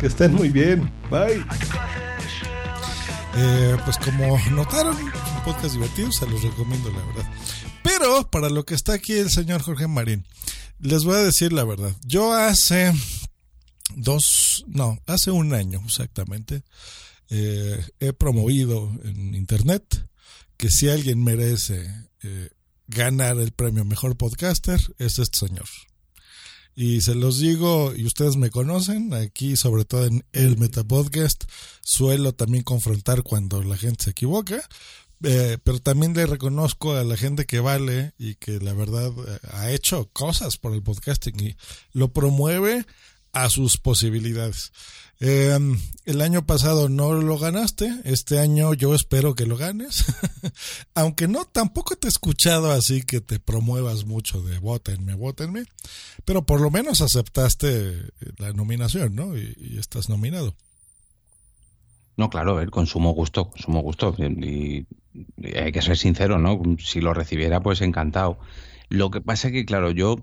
Que 0.00 0.06
estén 0.06 0.34
muy 0.34 0.48
bien. 0.48 0.90
Bye. 1.10 1.44
Eh, 3.36 3.76
pues 3.84 3.98
como 3.98 4.38
notaron, 4.50 4.96
un 4.96 5.44
podcast 5.44 5.74
divertido, 5.74 6.10
se 6.12 6.26
los 6.26 6.42
recomiendo 6.42 6.90
la 6.90 7.04
verdad. 7.06 7.30
Pero 7.82 8.28
para 8.30 8.48
lo 8.48 8.64
que 8.64 8.74
está 8.74 8.94
aquí 8.94 9.12
el 9.14 9.30
señor 9.30 9.62
Jorge 9.62 9.86
Marín, 9.86 10.24
les 10.80 11.04
voy 11.04 11.16
a 11.16 11.20
decir 11.20 11.52
la 11.52 11.64
verdad. 11.64 11.92
Yo 12.04 12.32
hace 12.32 12.92
dos, 13.96 14.64
no, 14.66 14.98
hace 15.06 15.30
un 15.30 15.54
año 15.54 15.82
exactamente, 15.84 16.62
eh, 17.30 17.82
he 18.00 18.12
promovido 18.12 18.92
en 19.04 19.34
internet 19.34 20.06
que 20.56 20.70
si 20.70 20.88
alguien 20.88 21.24
merece 21.24 21.88
eh, 22.22 22.50
ganar 22.88 23.38
el 23.38 23.52
premio 23.52 23.84
Mejor 23.84 24.16
Podcaster, 24.16 24.80
es 24.98 25.18
este 25.18 25.46
señor. 25.46 25.66
Y 26.74 27.02
se 27.02 27.14
los 27.14 27.38
digo, 27.38 27.94
y 27.94 28.06
ustedes 28.06 28.36
me 28.36 28.50
conocen, 28.50 29.12
aquí 29.14 29.56
sobre 29.56 29.84
todo 29.84 30.06
en 30.06 30.24
el 30.32 30.56
Metapodcast, 30.56 31.44
suelo 31.82 32.32
también 32.32 32.64
confrontar 32.64 33.22
cuando 33.22 33.62
la 33.62 33.76
gente 33.76 34.04
se 34.04 34.10
equivoca, 34.10 34.62
eh, 35.22 35.58
pero 35.62 35.78
también 35.78 36.14
le 36.14 36.26
reconozco 36.26 36.96
a 36.96 37.04
la 37.04 37.16
gente 37.16 37.44
que 37.46 37.60
vale 37.60 38.12
y 38.18 38.34
que 38.34 38.58
la 38.58 38.72
verdad 38.72 39.12
ha 39.52 39.70
hecho 39.70 40.08
cosas 40.12 40.56
por 40.56 40.74
el 40.74 40.82
podcasting 40.82 41.40
y 41.40 41.56
lo 41.92 42.12
promueve 42.12 42.84
a 43.32 43.48
sus 43.48 43.78
posibilidades. 43.78 44.72
Eh, 45.24 45.56
el 46.04 46.20
año 46.20 46.44
pasado 46.46 46.88
no 46.88 47.12
lo 47.12 47.38
ganaste, 47.38 47.88
este 48.02 48.40
año 48.40 48.74
yo 48.74 48.92
espero 48.92 49.36
que 49.36 49.46
lo 49.46 49.56
ganes, 49.56 50.04
aunque 50.96 51.28
no, 51.28 51.44
tampoco 51.44 51.94
te 51.94 52.08
he 52.08 52.10
escuchado 52.10 52.72
así 52.72 53.02
que 53.02 53.20
te 53.20 53.38
promuevas 53.38 54.04
mucho 54.04 54.42
de 54.42 54.58
votenme, 54.58 55.14
votenme, 55.14 55.62
pero 56.24 56.44
por 56.44 56.60
lo 56.60 56.72
menos 56.72 57.02
aceptaste 57.02 58.10
la 58.38 58.52
nominación, 58.52 59.14
¿no? 59.14 59.36
Y, 59.38 59.76
estás 59.78 60.08
nominado. 60.08 60.56
No, 62.16 62.28
claro, 62.28 62.60
el 62.60 62.72
consumo 62.72 63.12
gusto, 63.12 63.48
consumo 63.48 63.80
gusto, 63.80 64.16
y, 64.18 64.86
y 65.36 65.56
hay 65.56 65.70
que 65.70 65.82
ser 65.82 65.96
sincero, 65.96 66.38
¿no? 66.38 66.60
Si 66.80 67.00
lo 67.00 67.14
recibiera, 67.14 67.60
pues 67.60 67.80
encantado. 67.80 68.38
Lo 68.88 69.12
que 69.12 69.20
pasa 69.20 69.48
es 69.48 69.52
que, 69.52 69.64
claro, 69.64 69.92
yo 69.92 70.16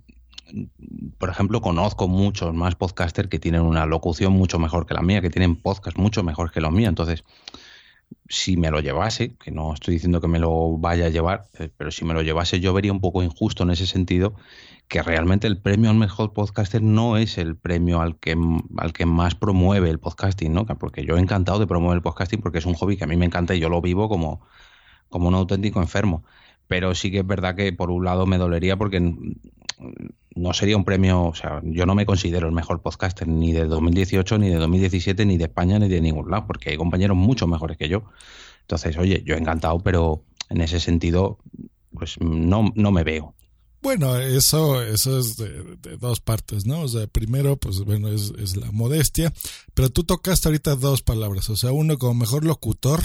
por 1.17 1.29
ejemplo, 1.29 1.61
conozco 1.61 2.07
muchos 2.07 2.53
más 2.53 2.75
podcasters 2.75 3.29
que 3.29 3.39
tienen 3.39 3.61
una 3.61 3.85
locución 3.85 4.33
mucho 4.33 4.59
mejor 4.59 4.85
que 4.85 4.93
la 4.93 5.01
mía, 5.01 5.21
que 5.21 5.29
tienen 5.29 5.55
podcast 5.55 5.97
mucho 5.97 6.23
mejor 6.23 6.51
que 6.51 6.61
los 6.61 6.71
míos. 6.71 6.89
Entonces, 6.89 7.23
si 8.27 8.57
me 8.57 8.71
lo 8.71 8.79
llevase, 8.79 9.35
que 9.35 9.51
no 9.51 9.73
estoy 9.73 9.95
diciendo 9.95 10.21
que 10.21 10.27
me 10.27 10.39
lo 10.39 10.77
vaya 10.77 11.05
a 11.05 11.09
llevar, 11.09 11.45
eh, 11.57 11.69
pero 11.75 11.91
si 11.91 12.05
me 12.05 12.13
lo 12.13 12.21
llevase 12.21 12.59
yo 12.59 12.73
vería 12.73 12.91
un 12.91 13.01
poco 13.01 13.23
injusto 13.23 13.63
en 13.63 13.71
ese 13.71 13.85
sentido 13.85 14.35
que 14.87 15.03
realmente 15.03 15.47
el 15.47 15.59
premio 15.61 15.91
al 15.91 15.97
mejor 15.97 16.33
podcaster 16.33 16.81
no 16.81 17.17
es 17.17 17.37
el 17.37 17.55
premio 17.55 18.01
al 18.01 18.17
que, 18.17 18.35
al 18.77 18.93
que 18.93 19.05
más 19.05 19.35
promueve 19.35 19.89
el 19.89 19.99
podcasting, 19.99 20.51
¿no? 20.51 20.65
Porque 20.65 21.05
yo 21.05 21.17
he 21.17 21.19
encantado 21.19 21.59
de 21.59 21.67
promover 21.67 21.97
el 21.97 22.01
podcasting 22.01 22.41
porque 22.41 22.57
es 22.57 22.65
un 22.65 22.73
hobby 22.73 22.97
que 22.97 23.03
a 23.03 23.07
mí 23.07 23.15
me 23.15 23.25
encanta 23.25 23.53
y 23.53 23.59
yo 23.59 23.69
lo 23.69 23.81
vivo 23.81 24.09
como, 24.09 24.41
como 25.09 25.27
un 25.27 25.35
auténtico 25.35 25.79
enfermo. 25.79 26.23
Pero 26.67 26.95
sí 26.95 27.11
que 27.11 27.19
es 27.19 27.27
verdad 27.27 27.55
que 27.55 27.71
por 27.71 27.91
un 27.91 28.03
lado 28.03 28.25
me 28.25 28.39
dolería 28.39 28.77
porque 28.77 28.97
no 30.35 30.53
sería 30.53 30.77
un 30.77 30.85
premio, 30.85 31.23
o 31.23 31.35
sea, 31.35 31.61
yo 31.63 31.85
no 31.85 31.95
me 31.95 32.05
considero 32.05 32.47
el 32.47 32.53
mejor 32.53 32.81
podcaster 32.81 33.27
ni 33.27 33.51
de 33.51 33.65
2018, 33.65 34.37
ni 34.37 34.49
de 34.49 34.55
2017, 34.55 35.25
ni 35.25 35.37
de 35.37 35.45
España, 35.45 35.79
ni 35.79 35.87
de 35.87 36.01
ningún 36.01 36.29
lado, 36.29 36.45
porque 36.47 36.71
hay 36.71 36.77
compañeros 36.77 37.17
mucho 37.17 37.47
mejores 37.47 37.77
que 37.77 37.89
yo. 37.89 38.03
Entonces, 38.61 38.97
oye, 38.97 39.23
yo 39.25 39.35
encantado, 39.35 39.79
pero 39.79 40.23
en 40.49 40.61
ese 40.61 40.79
sentido, 40.79 41.39
pues 41.93 42.19
no, 42.19 42.71
no 42.75 42.91
me 42.91 43.03
veo. 43.03 43.35
Bueno, 43.81 44.17
eso, 44.17 44.81
eso 44.81 45.19
es 45.19 45.37
de, 45.37 45.97
dos 45.97 46.19
partes, 46.19 46.65
¿no? 46.65 46.81
O 46.81 46.87
sea, 46.87 47.07
primero, 47.07 47.55
pues 47.55 47.79
bueno, 47.79 48.09
es, 48.09 48.33
es 48.37 48.57
la 48.57 48.71
modestia, 48.71 49.33
pero 49.73 49.89
tú 49.89 50.03
tocaste 50.03 50.49
ahorita 50.49 50.75
dos 50.75 51.01
palabras, 51.01 51.49
o 51.49 51.55
sea, 51.55 51.71
uno 51.71 51.97
como 51.97 52.13
mejor 52.13 52.43
locutor 52.43 53.01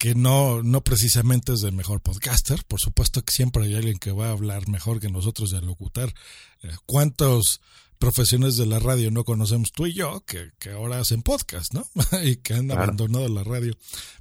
que 0.00 0.14
no, 0.14 0.62
no 0.62 0.82
precisamente 0.82 1.52
es 1.52 1.62
el 1.62 1.74
mejor 1.74 2.00
podcaster. 2.00 2.64
Por 2.64 2.80
supuesto 2.80 3.22
que 3.22 3.34
siempre 3.34 3.64
hay 3.64 3.74
alguien 3.74 3.98
que 3.98 4.12
va 4.12 4.28
a 4.28 4.32
hablar 4.32 4.66
mejor 4.66 4.98
que 4.98 5.10
nosotros 5.10 5.50
de 5.50 5.60
locutar. 5.60 6.14
Eh, 6.62 6.70
¿Cuántos 6.86 7.60
profesiones 7.98 8.56
de 8.56 8.64
la 8.64 8.78
radio 8.78 9.10
no 9.10 9.24
conocemos 9.24 9.72
tú 9.72 9.86
y 9.86 9.92
yo 9.92 10.24
que, 10.24 10.52
ahora 10.70 11.00
hacen 11.00 11.20
podcast, 11.20 11.74
¿no? 11.74 11.86
y 12.24 12.36
que 12.36 12.54
han 12.54 12.70
abandonado 12.70 13.28
la 13.28 13.44
radio. 13.44 13.76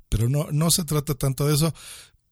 Pero 0.10 0.28
no, 0.28 0.50
no 0.52 0.70
se 0.70 0.84
trata 0.84 1.16
tanto 1.16 1.48
de 1.48 1.56
eso. 1.56 1.74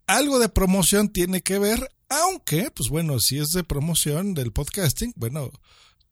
Algo 0.08 0.40
de 0.40 0.50
promoción 0.50 1.08
tiene 1.08 1.40
que 1.40 1.58
ver, 1.58 1.90
aunque, 2.10 2.70
pues 2.72 2.90
bueno, 2.90 3.22
si 3.22 3.40
es 3.40 3.54
de 3.54 3.64
promoción 3.64 4.34
del 4.34 4.52
podcasting, 4.52 5.14
bueno, 5.16 5.52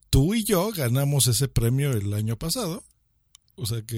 tú 0.08 0.34
y 0.34 0.42
yo 0.42 0.72
ganamos 0.72 1.26
ese 1.26 1.48
premio 1.48 1.92
el 1.92 2.14
año 2.14 2.38
pasado 2.38 2.82
o 3.56 3.64
sea 3.64 3.82
que 3.82 3.96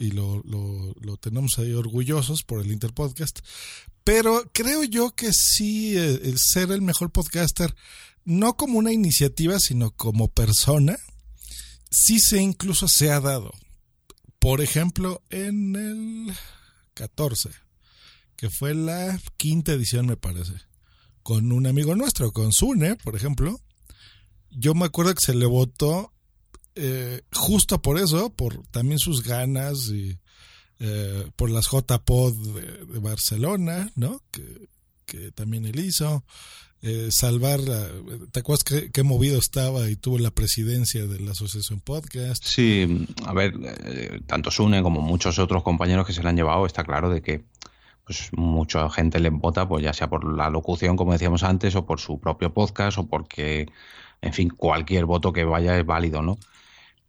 y 0.00 0.10
lo, 0.12 0.42
lo, 0.44 1.16
tenemos 1.18 1.58
ahí 1.58 1.72
orgullosos 1.72 2.42
por 2.42 2.60
el 2.60 2.72
Interpodcast. 2.72 3.40
Pero 4.02 4.50
creo 4.52 4.82
yo 4.84 5.14
que 5.14 5.32
sí, 5.32 5.96
eh, 5.96 6.20
el 6.24 6.38
ser 6.38 6.70
el 6.70 6.82
mejor 6.82 7.10
podcaster, 7.10 7.74
no 8.24 8.56
como 8.56 8.78
una 8.78 8.92
iniciativa, 8.92 9.58
sino 9.58 9.90
como 9.90 10.28
persona, 10.28 10.96
sí 11.90 12.18
se 12.18 12.40
incluso 12.40 12.88
se 12.88 13.10
ha 13.10 13.20
dado. 13.20 13.52
Por 14.38 14.60
ejemplo, 14.60 15.22
en 15.30 15.76
el 15.76 16.34
14, 16.94 17.50
que 18.36 18.50
fue 18.50 18.74
la 18.74 19.20
quinta 19.36 19.72
edición, 19.72 20.06
me 20.06 20.16
parece, 20.16 20.54
con 21.22 21.52
un 21.52 21.66
amigo 21.66 21.94
nuestro, 21.94 22.32
con 22.32 22.52
Sune, 22.52 22.96
por 22.96 23.16
ejemplo. 23.16 23.60
Yo 24.50 24.74
me 24.74 24.86
acuerdo 24.86 25.14
que 25.14 25.24
se 25.24 25.34
le 25.34 25.46
votó 25.46 26.13
eh, 26.74 27.22
justo 27.32 27.80
por 27.80 27.98
eso, 27.98 28.30
por 28.30 28.66
también 28.68 28.98
sus 28.98 29.22
ganas 29.22 29.88
y 29.88 30.18
eh, 30.80 31.30
por 31.36 31.50
las 31.50 31.70
JPod 31.70 32.34
de, 32.54 32.84
de 32.86 32.98
Barcelona, 32.98 33.90
¿no? 33.94 34.20
Que, 34.30 34.68
también 35.34 35.64
él 35.64 35.78
hizo. 35.78 36.24
Eh, 36.82 37.08
salvar, 37.10 37.60
¿te 38.30 38.40
acuerdas 38.40 38.64
qué, 38.64 39.02
movido 39.04 39.38
estaba 39.38 39.88
y 39.88 39.96
tuvo 39.96 40.18
la 40.18 40.30
presidencia 40.30 41.06
de 41.06 41.20
la 41.20 41.30
Asociación 41.30 41.80
Podcast? 41.80 42.44
Sí, 42.44 43.06
a 43.24 43.32
ver, 43.32 43.54
eh, 43.84 44.20
tanto 44.26 44.50
Sune 44.50 44.82
como 44.82 45.00
muchos 45.00 45.38
otros 45.38 45.62
compañeros 45.62 46.06
que 46.06 46.12
se 46.12 46.22
le 46.22 46.28
han 46.28 46.36
llevado, 46.36 46.66
está 46.66 46.84
claro 46.84 47.08
de 47.08 47.22
que 47.22 47.44
pues 48.04 48.28
mucha 48.32 48.90
gente 48.90 49.18
le 49.18 49.30
vota, 49.30 49.66
pues 49.66 49.82
ya 49.82 49.94
sea 49.94 50.10
por 50.10 50.30
la 50.30 50.50
locución, 50.50 50.96
como 50.96 51.12
decíamos 51.12 51.42
antes, 51.42 51.74
o 51.74 51.86
por 51.86 52.00
su 52.00 52.18
propio 52.18 52.52
podcast, 52.52 52.98
o 52.98 53.06
porque, 53.06 53.70
en 54.20 54.32
fin, 54.34 54.50
cualquier 54.50 55.06
voto 55.06 55.32
que 55.32 55.44
vaya 55.44 55.78
es 55.78 55.86
válido, 55.86 56.20
¿no? 56.20 56.38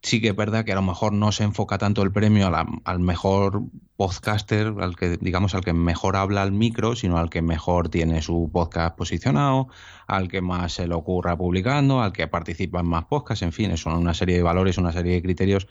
Sí 0.06 0.20
que 0.20 0.28
es 0.28 0.36
verdad 0.36 0.64
que 0.64 0.70
a 0.70 0.76
lo 0.76 0.82
mejor 0.82 1.12
no 1.12 1.32
se 1.32 1.42
enfoca 1.42 1.78
tanto 1.78 2.02
el 2.02 2.12
premio 2.12 2.48
al 2.84 3.00
mejor 3.00 3.62
podcaster, 3.96 4.72
al 4.78 4.94
que 4.94 5.16
digamos 5.20 5.54
al 5.56 5.64
que 5.64 5.72
mejor 5.72 6.14
habla 6.14 6.42
al 6.42 6.52
micro, 6.52 6.94
sino 6.94 7.18
al 7.18 7.28
que 7.28 7.42
mejor 7.42 7.88
tiene 7.88 8.22
su 8.22 8.48
podcast 8.52 8.96
posicionado, 8.96 9.66
al 10.06 10.28
que 10.28 10.40
más 10.40 10.74
se 10.74 10.86
le 10.86 10.94
ocurra 10.94 11.36
publicando, 11.36 12.02
al 12.02 12.12
que 12.12 12.28
participa 12.28 12.80
en 12.80 12.86
más 12.86 13.06
podcasts, 13.06 13.42
en 13.42 13.52
fin, 13.52 13.76
son 13.76 13.94
una 13.94 14.14
serie 14.14 14.36
de 14.36 14.44
valores, 14.44 14.78
una 14.78 14.92
serie 14.92 15.14
de 15.14 15.22
criterios 15.22 15.66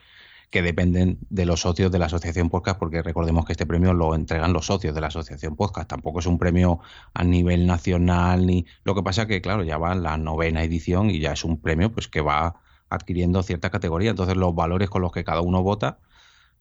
que 0.50 0.62
dependen 0.62 1.18
de 1.30 1.46
los 1.46 1.62
socios 1.62 1.90
de 1.90 2.00
la 2.00 2.08
asociación 2.08 2.50
podcast, 2.50 2.78
porque 2.78 3.02
recordemos 3.02 3.46
que 3.46 3.54
este 3.54 3.66
premio 3.66 3.94
lo 3.94 4.16
entregan 4.16 4.52
los 4.52 4.66
socios 4.66 4.94
de 4.94 5.00
la 5.00 5.08
asociación 5.08 5.56
podcast, 5.56 5.88
tampoco 5.88 6.20
es 6.20 6.26
un 6.26 6.38
premio 6.38 6.82
a 7.14 7.24
nivel 7.24 7.66
nacional 7.66 8.46
ni 8.46 8.66
lo 8.84 8.96
que 8.96 9.02
pasa 9.02 9.28
que 9.28 9.42
claro, 9.42 9.64
ya 9.64 9.78
va 9.78 9.96
la 9.96 10.18
novena 10.18 10.62
edición 10.62 11.10
y 11.10 11.20
ya 11.20 11.32
es 11.32 11.46
un 11.46 11.62
premio 11.62 11.92
pues 11.92 12.10
que 12.10 12.20
va 12.20 12.56
adquiriendo 12.90 13.44
cierta 13.44 13.70
categoría. 13.70 14.12
Entonces 14.12 14.38
los 14.38 14.56
valores 14.56 14.90
con 14.90 15.02
los 15.02 15.12
que 15.12 15.24
cada 15.24 15.42
uno 15.42 15.64
vota, 15.64 16.00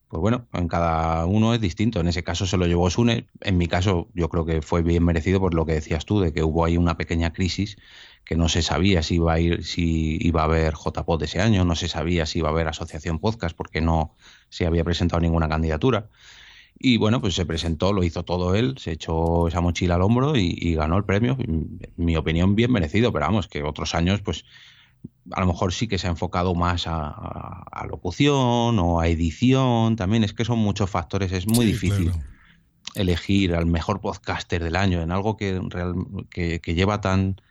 pues 0.07 0.21
bueno, 0.21 0.47
en 0.53 0.67
cada 0.67 1.25
uno 1.25 1.53
es 1.53 1.61
distinto. 1.61 1.99
En 1.99 2.07
ese 2.07 2.23
caso 2.23 2.45
se 2.45 2.57
lo 2.57 2.67
llevó 2.67 2.89
Sune. 2.89 3.27
En 3.41 3.57
mi 3.57 3.67
caso 3.67 4.09
yo 4.13 4.29
creo 4.29 4.45
que 4.45 4.61
fue 4.61 4.81
bien 4.83 5.03
merecido 5.03 5.39
por 5.39 5.53
lo 5.53 5.65
que 5.65 5.73
decías 5.73 6.05
tú, 6.05 6.19
de 6.19 6.33
que 6.33 6.43
hubo 6.43 6.65
ahí 6.65 6.77
una 6.77 6.97
pequeña 6.97 7.33
crisis 7.33 7.77
que 8.23 8.35
no 8.35 8.49
se 8.49 8.61
sabía 8.61 9.03
si 9.03 9.15
iba 9.15 9.33
a 9.33 9.39
ir, 9.39 9.63
si 9.63 10.17
iba 10.19 10.41
a 10.41 10.45
haber 10.45 10.73
JPod 10.73 11.21
ese 11.23 11.41
año, 11.41 11.63
no 11.63 11.75
se 11.75 11.87
sabía 11.87 12.25
si 12.25 12.39
iba 12.39 12.49
a 12.49 12.51
haber 12.51 12.67
asociación 12.67 13.19
podcast 13.19 13.55
porque 13.55 13.81
no 13.81 14.15
se 14.49 14.65
había 14.65 14.83
presentado 14.83 15.21
ninguna 15.21 15.47
candidatura. 15.47 16.09
Y 16.77 16.97
bueno, 16.97 17.21
pues 17.21 17.35
se 17.35 17.45
presentó, 17.45 17.93
lo 17.93 18.03
hizo 18.03 18.23
todo 18.25 18.55
él, 18.55 18.77
se 18.79 18.91
echó 18.91 19.47
esa 19.47 19.61
mochila 19.61 19.95
al 19.95 20.01
hombro 20.01 20.35
y, 20.35 20.55
y 20.59 20.75
ganó 20.75 20.97
el 20.97 21.05
premio. 21.05 21.37
Mi 21.95 22.17
opinión, 22.17 22.55
bien 22.55 22.71
merecido, 22.71 23.13
pero 23.13 23.25
vamos, 23.25 23.47
que 23.47 23.63
otros 23.63 23.95
años, 23.95 24.21
pues 24.21 24.43
a 25.31 25.39
lo 25.41 25.47
mejor 25.47 25.73
sí 25.73 25.87
que 25.87 25.97
se 25.97 26.07
ha 26.07 26.09
enfocado 26.09 26.55
más 26.55 26.85
a, 26.87 27.85
locución 27.89 28.79
o 28.79 28.99
a 28.99 29.07
edición, 29.07 29.95
también 29.95 30.23
es 30.23 30.33
que 30.33 30.45
son 30.45 30.59
muchos 30.59 30.89
factores, 30.89 31.31
es 31.31 31.47
muy 31.47 31.65
difícil 31.65 32.11
elegir 32.95 33.55
al 33.55 33.65
mejor 33.65 34.01
podcaster 34.01 34.63
del 34.63 34.75
año 34.75 35.01
en 35.01 35.11
algo 35.11 35.37
que, 35.37 35.61
que, 36.29 36.75
lleva 36.75 37.01
tan, 37.01 37.41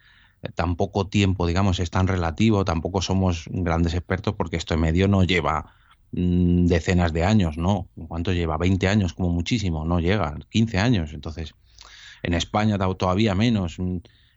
tan 0.54 0.76
poco 0.76 1.06
tiempo, 1.06 1.46
digamos, 1.46 1.80
es 1.80 1.90
tan 1.90 2.06
relativo, 2.06 2.64
tampoco 2.64 3.02
somos 3.02 3.44
grandes 3.50 3.94
expertos 3.94 4.34
porque 4.34 4.56
esto 4.56 4.74
en 4.74 4.80
medio 4.80 5.06
no 5.08 5.22
lleva 5.24 5.72
mm, 6.12 6.66
decenas 6.66 7.12
de 7.12 7.24
años, 7.24 7.58
¿no? 7.58 7.88
¿Cuánto 8.08 8.32
lleva? 8.32 8.56
20 8.56 8.88
años 8.88 9.12
como 9.12 9.30
muchísimo, 9.30 9.84
no 9.84 10.00
llega, 10.00 10.36
15 10.50 10.78
años, 10.78 11.12
entonces 11.12 11.54
en 12.22 12.34
España 12.34 12.78
todavía 12.78 13.34
menos. 13.34 13.78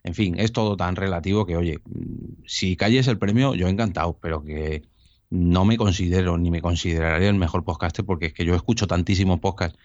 En 0.07 0.15
fin, 0.15 0.39
es 0.39 0.53
todo 0.53 0.77
tan 0.77 0.95
relativo 0.95 1.45
que, 1.45 1.57
oye, 1.57 1.79
si 2.45 2.77
calles 2.77 3.07
el 3.07 3.17
premio, 3.19 3.55
yo 3.55 3.67
encantado, 3.67 4.17
pero 4.21 4.43
que 4.43 4.83
no 5.29 5.65
me 5.65 5.77
considero 5.77 6.37
ni 6.37 6.49
me 6.49 6.61
consideraré 6.61 7.27
el 7.27 7.35
mejor 7.35 7.65
podcaster 7.65 8.05
porque 8.05 8.27
es 8.27 8.33
que 8.33 8.45
yo 8.45 8.55
escucho 8.55 8.87
tantísimos 8.87 9.39
podcasts 9.41 9.77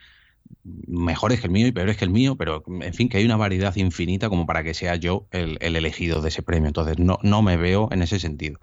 mejores 0.86 1.40
que 1.40 1.46
el 1.46 1.52
mío 1.52 1.66
y 1.66 1.72
peores 1.72 1.96
que 1.96 2.04
el 2.04 2.10
mío, 2.10 2.36
pero 2.36 2.62
en 2.66 2.94
fin, 2.94 3.08
que 3.08 3.18
hay 3.18 3.24
una 3.24 3.36
variedad 3.36 3.74
infinita 3.76 4.28
como 4.28 4.46
para 4.46 4.62
que 4.62 4.74
sea 4.74 4.96
yo 4.96 5.26
el, 5.32 5.58
elegido 5.60 6.20
de 6.20 6.28
ese 6.28 6.42
premio. 6.42 6.68
Entonces, 6.68 6.98
no, 6.98 7.18
no 7.22 7.42
me 7.42 7.56
veo 7.56 7.88
en 7.90 8.02
ese 8.02 8.20
sentido. 8.20 8.58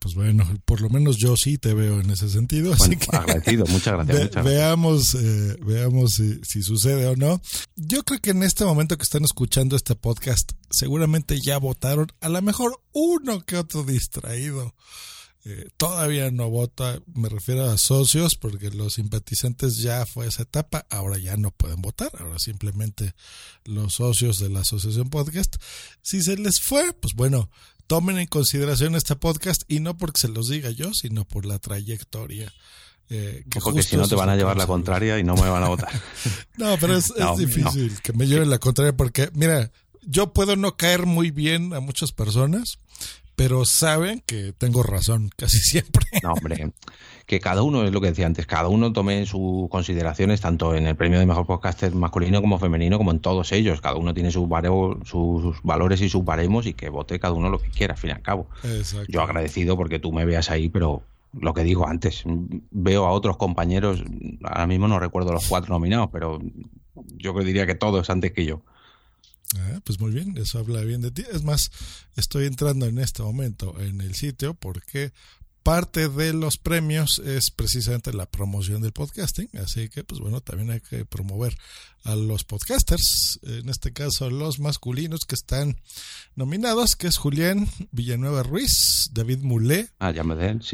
Pues 0.00 0.14
bueno, 0.14 0.44
por 0.64 0.80
lo 0.80 0.88
menos 0.88 1.18
yo 1.18 1.36
sí 1.36 1.58
te 1.58 1.74
veo 1.74 2.00
en 2.00 2.10
ese 2.10 2.28
sentido. 2.28 2.72
Así 2.72 2.96
que 2.96 3.14
agradecido, 3.14 3.66
muchas 3.66 4.06
gracias. 4.06 4.44
Veamos, 4.44 5.14
eh, 5.14 5.56
veamos 5.64 6.14
si, 6.14 6.40
si, 6.42 6.62
sucede 6.62 7.06
o 7.06 7.16
no. 7.16 7.40
Yo 7.76 8.02
creo 8.02 8.18
que 8.18 8.30
en 8.30 8.42
este 8.42 8.64
momento 8.64 8.96
que 8.96 9.02
están 9.02 9.24
escuchando 9.24 9.76
este 9.76 9.94
podcast, 9.94 10.52
seguramente 10.70 11.38
ya 11.40 11.58
votaron, 11.58 12.08
a 12.20 12.30
lo 12.30 12.40
mejor 12.40 12.80
uno 12.92 13.42
que 13.42 13.58
otro 13.58 13.84
distraído 13.84 14.74
eh, 15.42 15.70
todavía 15.78 16.30
no 16.30 16.50
vota, 16.50 17.00
me 17.14 17.30
refiero 17.30 17.64
a 17.64 17.78
socios, 17.78 18.36
porque 18.36 18.70
los 18.70 18.94
simpatizantes 18.94 19.78
ya 19.78 20.04
fue 20.04 20.26
esa 20.26 20.42
etapa, 20.42 20.86
ahora 20.90 21.16
ya 21.16 21.38
no 21.38 21.50
pueden 21.50 21.80
votar, 21.80 22.10
ahora 22.18 22.38
simplemente 22.38 23.14
los 23.64 23.94
socios 23.94 24.38
de 24.38 24.50
la 24.50 24.60
Asociación 24.60 25.08
Podcast. 25.08 25.56
Si 26.02 26.22
se 26.22 26.36
les 26.36 26.60
fue, 26.60 26.92
pues 26.92 27.14
bueno, 27.14 27.48
tomen 27.90 28.18
en 28.18 28.28
consideración 28.28 28.94
este 28.94 29.16
podcast 29.16 29.64
y 29.66 29.80
no 29.80 29.96
porque 29.96 30.20
se 30.20 30.28
los 30.28 30.48
diga 30.48 30.70
yo, 30.70 30.94
sino 30.94 31.24
por 31.24 31.44
la 31.44 31.58
trayectoria. 31.58 32.54
Eh, 33.08 33.42
que 33.50 33.58
porque 33.58 33.82
si 33.82 33.96
no 33.96 34.06
te 34.06 34.14
van 34.14 34.28
a 34.28 34.36
llevar 34.36 34.56
la 34.56 34.68
contraria 34.68 35.18
y 35.18 35.24
no 35.24 35.34
me 35.34 35.50
van 35.50 35.64
a 35.64 35.68
votar. 35.68 35.90
no, 36.56 36.76
pero 36.78 36.96
es, 36.96 37.12
difícil 37.36 38.00
que 38.00 38.12
me 38.12 38.28
lleven 38.28 38.48
la 38.48 38.60
contraria 38.60 38.96
porque, 38.96 39.28
mira, 39.32 39.72
yo 40.02 40.32
puedo 40.32 40.54
no 40.54 40.76
caer 40.76 41.04
muy 41.04 41.32
bien 41.32 41.74
a 41.74 41.80
muchas 41.80 42.12
personas, 42.12 42.78
pero 43.40 43.64
saben 43.64 44.22
que 44.26 44.52
tengo 44.52 44.82
razón 44.82 45.30
casi 45.34 45.58
siempre. 45.62 46.04
No, 46.22 46.34
hombre, 46.34 46.72
que 47.24 47.40
cada 47.40 47.62
uno, 47.62 47.84
es 47.84 47.90
lo 47.90 48.02
que 48.02 48.08
decía 48.08 48.26
antes, 48.26 48.46
cada 48.46 48.68
uno 48.68 48.92
tome 48.92 49.24
sus 49.24 49.70
consideraciones 49.70 50.42
tanto 50.42 50.74
en 50.74 50.86
el 50.86 50.94
premio 50.94 51.18
de 51.18 51.24
mejor 51.24 51.46
podcaster 51.46 51.94
masculino 51.94 52.42
como 52.42 52.58
femenino, 52.58 52.98
como 52.98 53.12
en 53.12 53.20
todos 53.20 53.52
ellos. 53.52 53.80
Cada 53.80 53.96
uno 53.96 54.12
tiene 54.12 54.30
sus, 54.30 54.46
sus 55.04 55.62
valores 55.62 56.02
y 56.02 56.10
sus 56.10 56.22
baremos 56.22 56.66
y 56.66 56.74
que 56.74 56.90
vote 56.90 57.18
cada 57.18 57.32
uno 57.32 57.48
lo 57.48 57.58
que 57.58 57.70
quiera, 57.70 57.94
al 57.94 57.98
fin 57.98 58.10
y 58.10 58.12
al 58.12 58.20
cabo. 58.20 58.46
Yo 59.08 59.22
agradecido 59.22 59.74
porque 59.74 59.98
tú 59.98 60.12
me 60.12 60.26
veas 60.26 60.50
ahí, 60.50 60.68
pero 60.68 61.02
lo 61.32 61.54
que 61.54 61.64
digo 61.64 61.88
antes, 61.88 62.24
veo 62.70 63.06
a 63.06 63.12
otros 63.12 63.38
compañeros, 63.38 64.04
ahora 64.42 64.66
mismo 64.66 64.86
no 64.86 65.00
recuerdo 65.00 65.32
los 65.32 65.48
cuatro 65.48 65.72
nominados, 65.72 66.10
pero 66.12 66.40
yo 67.16 67.32
diría 67.42 67.66
que 67.66 67.74
todos 67.74 68.10
antes 68.10 68.32
que 68.32 68.44
yo. 68.44 68.60
Ah, 69.58 69.80
pues 69.84 69.98
muy 69.98 70.12
bien, 70.12 70.36
eso 70.38 70.58
habla 70.58 70.82
bien 70.82 71.00
de 71.00 71.10
ti. 71.10 71.24
Es 71.32 71.42
más, 71.42 71.70
estoy 72.16 72.46
entrando 72.46 72.86
en 72.86 72.98
este 72.98 73.22
momento 73.22 73.78
en 73.80 74.00
el 74.00 74.14
sitio 74.14 74.54
porque 74.54 75.12
parte 75.62 76.08
de 76.08 76.32
los 76.32 76.56
premios 76.56 77.18
es 77.18 77.50
precisamente 77.50 78.12
la 78.12 78.26
promoción 78.26 78.80
del 78.80 78.92
podcasting, 78.92 79.48
así 79.62 79.88
que 79.88 80.04
pues 80.04 80.20
bueno, 80.20 80.40
también 80.40 80.70
hay 80.70 80.80
que 80.80 81.04
promover 81.04 81.56
a 82.04 82.16
los 82.16 82.44
podcasters, 82.44 83.40
en 83.42 83.68
este 83.68 83.92
caso 83.92 84.30
los 84.30 84.58
masculinos 84.58 85.26
que 85.26 85.34
están 85.34 85.76
nominados, 86.34 86.96
que 86.96 87.08
es 87.08 87.18
Julián 87.18 87.68
Villanueva 87.90 88.42
Ruiz, 88.42 89.10
David 89.12 89.40
Mulé, 89.42 89.90
ah, 89.98 90.12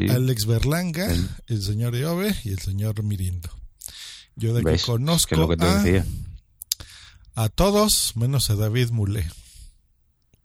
Alex 0.08 0.46
Berlanga, 0.46 1.08
el 1.46 1.62
señor 1.62 1.96
Eove 1.96 2.36
y 2.44 2.50
el 2.50 2.60
señor 2.60 3.02
Mirindo. 3.02 3.50
Yo 4.36 4.54
de 4.54 4.62
que 4.62 4.78
conozco 4.82 5.34
lo 5.34 5.48
que 5.48 5.56
te 5.56 5.66
decía 5.66 6.06
a 7.36 7.50
todos 7.50 8.16
menos 8.16 8.50
a 8.50 8.56
David 8.56 8.90
Mulé. 8.90 9.26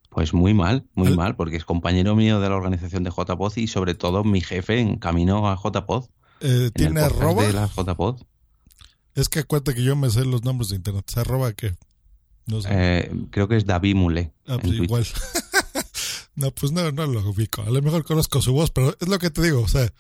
Pues 0.10 0.34
muy 0.34 0.54
mal, 0.54 0.86
muy 0.94 1.16
mal, 1.16 1.38
porque 1.38 1.56
es 1.56 1.64
compañero 1.64 2.18
mío 2.18 2.42
de 2.42 2.50
la 2.50 2.56
organización 2.58 3.04
de 3.06 3.12
JPOD 3.12 3.58
y 3.58 3.68
sobre 3.68 3.96
todo 3.96 4.26
mi 4.26 4.42
jefe 4.42 4.80
en 4.80 4.98
camino 4.98 5.50
a 5.50 5.56
JPOD. 5.56 6.10
Eh, 6.42 6.70
¿Tiene 6.74 7.00
arroba? 7.00 7.44
De 7.44 7.54
la 7.54 7.68
JPOD. 7.68 8.22
Es 9.16 9.30
que 9.30 9.40
acuérdate 9.40 9.74
que 9.74 9.84
yo 9.84 9.96
me 9.96 10.10
sé 10.10 10.26
los 10.26 10.44
nombres 10.44 10.70
de 10.70 10.76
internet. 10.76 11.10
¿Arroba 11.16 11.54
qué? 11.54 11.76
No 12.46 12.62
sé. 12.62 12.68
Eh, 12.72 13.12
creo 13.30 13.48
que 13.48 13.56
es 13.56 13.66
David 13.66 13.96
Mulé. 13.96 14.34
Ah, 14.46 14.58
pues 14.62 14.74
igual. 14.74 15.08
no, 16.36 16.52
pues 16.52 16.74
no, 16.74 16.92
no 16.92 17.06
lo 17.08 17.30
ubico. 17.30 17.62
A 17.62 17.70
lo 17.70 17.82
mejor 17.82 18.04
conozco 18.04 18.42
su 18.42 18.52
voz, 18.52 18.72
pero 18.72 18.94
es 19.00 19.08
lo 19.08 19.18
que 19.18 19.30
te 19.30 19.42
digo. 19.42 19.62
O 19.62 19.68
sea, 19.70 19.94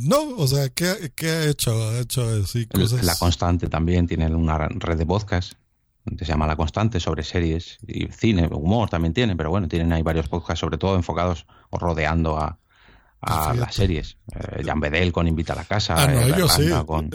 no, 0.00 0.30
o 0.36 0.48
sea, 0.48 0.70
¿qué, 0.70 1.12
qué 1.14 1.28
ha 1.28 1.48
hecho? 1.48 1.72
Ha 1.90 2.00
hecho 2.00 2.28
así 2.42 2.66
cosas. 2.66 3.04
La 3.04 3.14
Constante 3.14 3.68
también 3.68 4.08
tiene 4.08 4.26
una 4.34 4.58
red 4.58 4.98
de 4.98 5.06
podcast 5.06 5.52
se 6.18 6.24
llama 6.24 6.46
La 6.46 6.56
Constante, 6.56 7.00
sobre 7.00 7.22
series 7.22 7.78
y 7.86 8.08
cine, 8.08 8.48
humor 8.48 8.90
también 8.90 9.14
tiene, 9.14 9.36
pero 9.36 9.50
bueno, 9.50 9.68
tienen 9.68 9.92
ahí 9.92 10.02
varios 10.02 10.28
podcasts, 10.28 10.60
sobre 10.60 10.78
todo 10.78 10.96
enfocados 10.96 11.46
o 11.70 11.78
rodeando 11.78 12.38
a, 12.38 12.58
a 13.22 13.54
las 13.54 13.74
series. 13.74 14.16
Eh, 14.34 14.62
Jan 14.64 14.80
Bedel 14.80 15.12
con 15.12 15.28
Invita 15.28 15.52
a 15.52 15.56
la 15.56 15.64
Casa. 15.64 15.94
Ah, 15.96 16.08
no, 16.08 16.20
eh, 16.20 16.32
ellos 16.34 16.52
sí. 16.52 16.64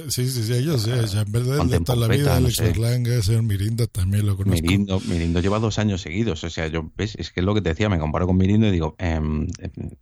sí. 0.10 0.30
Sí, 0.30 0.44
sí, 0.44 0.54
ellos 0.54 0.84
sí. 0.84 0.92
Eh, 0.92 1.06
Jan 1.12 1.32
Bedel 1.32 1.68
de 1.68 1.80
toda 1.82 1.98
la 1.98 2.08
vida, 2.08 2.38
Alex 2.38 2.60
Berlanga, 2.62 3.22
señor 3.22 3.44
Mirindo 3.44 3.88
también 3.88 4.26
lo 4.26 4.38
conozco. 4.38 4.62
Mirindo, 4.62 5.00
Mirindo 5.02 5.42
lleva 5.42 5.60
dos 5.60 5.80
años 5.80 6.02
seguidos. 6.02 6.44
O 6.46 6.50
sea, 6.50 6.68
yo, 6.68 6.90
ves, 6.96 7.16
es 7.16 7.32
que 7.32 7.42
es 7.42 7.46
lo 7.46 7.54
que 7.54 7.62
te 7.62 7.70
decía, 7.70 7.90
me 7.90 8.00
comparo 8.00 8.26
con 8.26 8.38
Mirindo 8.38 8.68
y 8.68 8.72
digo, 8.72 8.96
eh, 9.00 9.20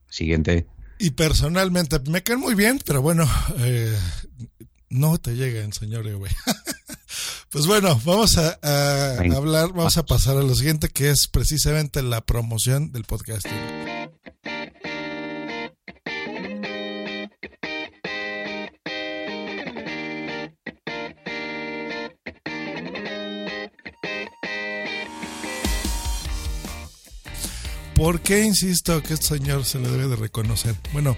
siguiente. 0.07 0.67
Y 0.99 1.11
personalmente 1.11 1.99
me 2.09 2.21
caen 2.21 2.39
muy 2.39 2.55
bien, 2.55 2.79
pero 2.85 3.01
bueno, 3.01 3.27
eh, 3.59 3.97
no 4.89 5.17
te 5.17 5.35
lleguen, 5.35 5.73
señor 5.73 6.03
güey. 6.15 6.31
Pues 7.55 7.67
bueno, 7.67 7.97
vamos 8.03 8.37
a, 8.37 8.57
hablar, 9.33 9.71
vamos 9.71 9.95
a 9.95 10.05
pasar 10.05 10.35
a 10.35 10.41
lo 10.41 10.53
siguiente 10.55 10.89
que 10.89 11.09
es 11.09 11.29
precisamente 11.29 12.01
la 12.01 12.19
promoción 12.19 12.91
del 12.91 13.05
podcasting. 13.05 13.53
¿Por 27.95 28.19
qué 28.19 28.43
insisto 28.43 29.01
que 29.01 29.13
este 29.13 29.37
señor 29.37 29.63
se 29.63 29.79
le 29.79 29.89
debe 29.89 30.09
de 30.09 30.17
reconocer? 30.17 30.75
Bueno, 30.91 31.15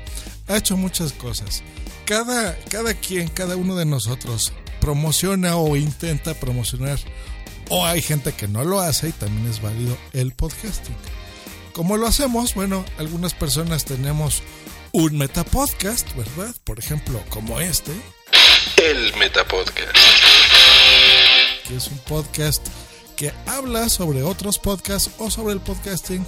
ha 0.47 0.57
hecho 0.57 0.77
muchas 0.77 1.13
cosas. 1.13 1.63
Cada, 2.05 2.55
cada 2.69 2.93
quien, 2.93 3.27
cada 3.27 3.55
uno 3.55 3.75
de 3.75 3.85
nosotros 3.85 4.53
promociona 4.87 5.57
o 5.57 5.75
intenta 5.75 6.33
promocionar. 6.33 6.97
O 7.67 7.85
hay 7.85 8.01
gente 8.01 8.31
que 8.31 8.47
no 8.47 8.63
lo 8.63 8.79
hace 8.79 9.09
y 9.09 9.11
también 9.11 9.45
es 9.49 9.61
válido 9.61 9.97
el 10.13 10.31
podcasting. 10.31 10.95
¿Cómo 11.73 11.97
lo 11.97 12.07
hacemos? 12.07 12.53
Bueno, 12.53 12.85
algunas 12.97 13.33
personas 13.33 13.83
tenemos 13.83 14.41
un 14.93 15.17
metapodcast, 15.17 16.15
¿verdad? 16.15 16.55
Por 16.63 16.79
ejemplo, 16.79 17.21
como 17.27 17.59
este. 17.59 17.91
El 18.77 19.13
Metapodcast. 19.17 19.97
Que 21.67 21.75
es 21.75 21.87
un 21.87 21.97
podcast 21.97 22.65
que 23.17 23.33
habla 23.45 23.89
sobre 23.89 24.23
otros 24.23 24.57
podcasts 24.57 25.11
o 25.17 25.29
sobre 25.29 25.53
el 25.53 25.59
podcasting 25.59 26.25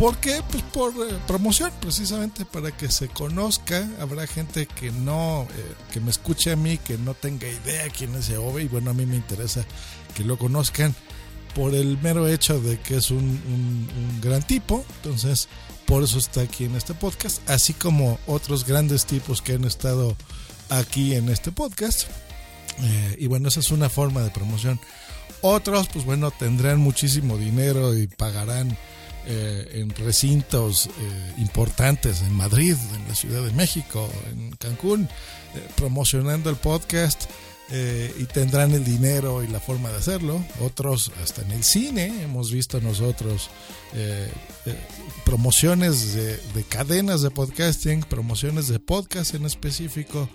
¿Por 0.00 0.16
qué? 0.16 0.42
Pues 0.50 0.62
por 0.62 0.94
eh, 0.94 1.14
promoción, 1.26 1.70
precisamente 1.78 2.46
para 2.46 2.74
que 2.74 2.90
se 2.90 3.08
conozca. 3.08 3.86
Habrá 4.00 4.26
gente 4.26 4.64
que 4.64 4.90
no, 4.90 5.42
eh, 5.42 5.74
que 5.92 6.00
me 6.00 6.10
escuche 6.10 6.52
a 6.52 6.56
mí, 6.56 6.78
que 6.78 6.96
no 6.96 7.12
tenga 7.12 7.46
idea 7.46 7.86
quién 7.90 8.14
es 8.14 8.30
Ove 8.30 8.62
y 8.62 8.68
bueno, 8.68 8.92
a 8.92 8.94
mí 8.94 9.04
me 9.04 9.16
interesa 9.16 9.62
que 10.16 10.24
lo 10.24 10.38
conozcan 10.38 10.94
por 11.54 11.74
el 11.74 11.98
mero 11.98 12.26
hecho 12.28 12.58
de 12.62 12.80
que 12.80 12.96
es 12.96 13.10
un, 13.10 14.18
gran 14.22 14.42
tipo. 14.42 14.86
Entonces, 14.96 15.50
por 15.84 16.02
eso 16.02 16.16
está 16.16 16.40
aquí 16.40 16.64
en 16.64 16.76
este 16.76 16.94
podcast, 16.94 17.46
así 17.50 17.74
como 17.74 18.18
otros 18.26 18.64
grandes 18.64 19.04
tipos 19.04 19.42
que 19.42 19.52
han 19.52 19.66
estado 19.66 20.16
aquí 20.70 21.14
en 21.14 21.28
este 21.28 21.52
podcast. 21.52 22.04
Eh, 22.78 23.16
y 23.18 23.26
bueno, 23.26 23.48
esa 23.48 23.60
es 23.60 23.70
una 23.70 23.90
forma 23.90 24.22
de 24.22 24.30
promoción. 24.30 24.80
Otros, 25.42 25.88
pues 25.92 26.06
bueno, 26.06 26.30
tendrán 26.30 26.78
muchísimo 26.78 27.36
dinero 27.36 27.94
y 27.94 28.06
pagarán 28.06 28.78
eh, 29.26 29.68
en 29.74 29.90
recintos 29.90 30.86
eh, 30.86 31.34
importantes 31.38 32.22
en 32.22 32.34
Madrid, 32.34 32.76
en 32.94 33.08
la 33.08 33.14
Ciudad 33.14 33.42
de 33.42 33.52
México, 33.52 34.08
en 34.30 34.52
Cancún, 34.52 35.02
eh, 35.02 35.68
promocionando 35.76 36.48
el 36.50 36.56
podcast 36.56 37.24
y 38.18 38.24
tendrán 38.24 38.72
el 38.72 38.84
dinero 38.84 39.44
y 39.44 39.46
la 39.46 39.60
forma 39.60 39.90
de 39.90 39.98
hacerlo. 39.98 40.44
Otros 40.60 41.12
hasta 41.22 41.42
en 41.42 41.52
el 41.52 41.62
cine 41.62 42.24
hemos 42.24 42.50
visto 42.50 42.80
nosotros 42.80 43.48
promociones 45.24 46.14
de, 46.14 46.64
cadenas 46.68 47.22
de 47.22 47.30
podcasting, 47.30 48.00
promociones 48.00 48.66
de 48.66 48.80
podcast 48.80 49.36
en 49.36 49.46
específico. 49.46 50.28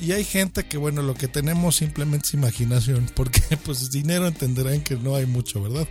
Y 0.00 0.12
hay 0.12 0.24
gente 0.24 0.64
que, 0.64 0.76
bueno, 0.76 1.02
lo 1.02 1.14
que 1.14 1.28
tenemos 1.28 1.76
simplemente 1.76 2.28
es 2.28 2.34
imaginación, 2.34 3.10
porque 3.14 3.40
pues 3.64 3.90
dinero 3.90 4.26
entenderán 4.26 4.82
que 4.82 4.96
no 4.96 5.16
hay 5.16 5.26
mucho, 5.26 5.62
¿verdad? 5.62 5.88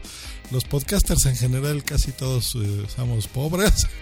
los 0.51 0.63
podcasters 0.65 1.25
en 1.25 1.35
general 1.35 1.83
casi 1.83 2.11
todos 2.11 2.55
eh, 2.55 2.85
somos 2.93 3.27
pobres. 3.27 3.87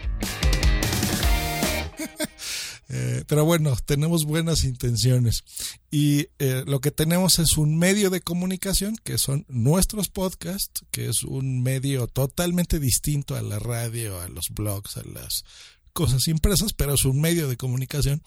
Eh, 2.95 3.23
pero 3.27 3.43
bueno, 3.43 3.75
tenemos 3.83 4.23
buenas 4.23 4.65
intenciones. 4.65 5.43
Y 5.89 6.27
eh, 6.37 6.63
lo 6.67 6.79
que 6.79 6.91
tenemos 6.91 7.39
es 7.39 7.57
un 7.57 7.79
medio 7.79 8.11
de 8.11 8.21
comunicación, 8.21 8.97
que 9.03 9.17
son 9.17 9.45
nuestros 9.47 10.09
podcasts, 10.09 10.85
que 10.91 11.07
es 11.07 11.23
un 11.23 11.63
medio 11.63 12.05
totalmente 12.05 12.79
distinto 12.79 13.35
a 13.35 13.41
la 13.41 13.57
radio, 13.57 14.21
a 14.21 14.27
los 14.27 14.49
blogs, 14.51 14.97
a 14.97 15.03
las 15.05 15.43
cosas 15.93 16.27
impresas, 16.27 16.73
pero 16.73 16.93
es 16.93 17.05
un 17.05 17.19
medio 17.19 17.47
de 17.47 17.57
comunicación. 17.57 18.21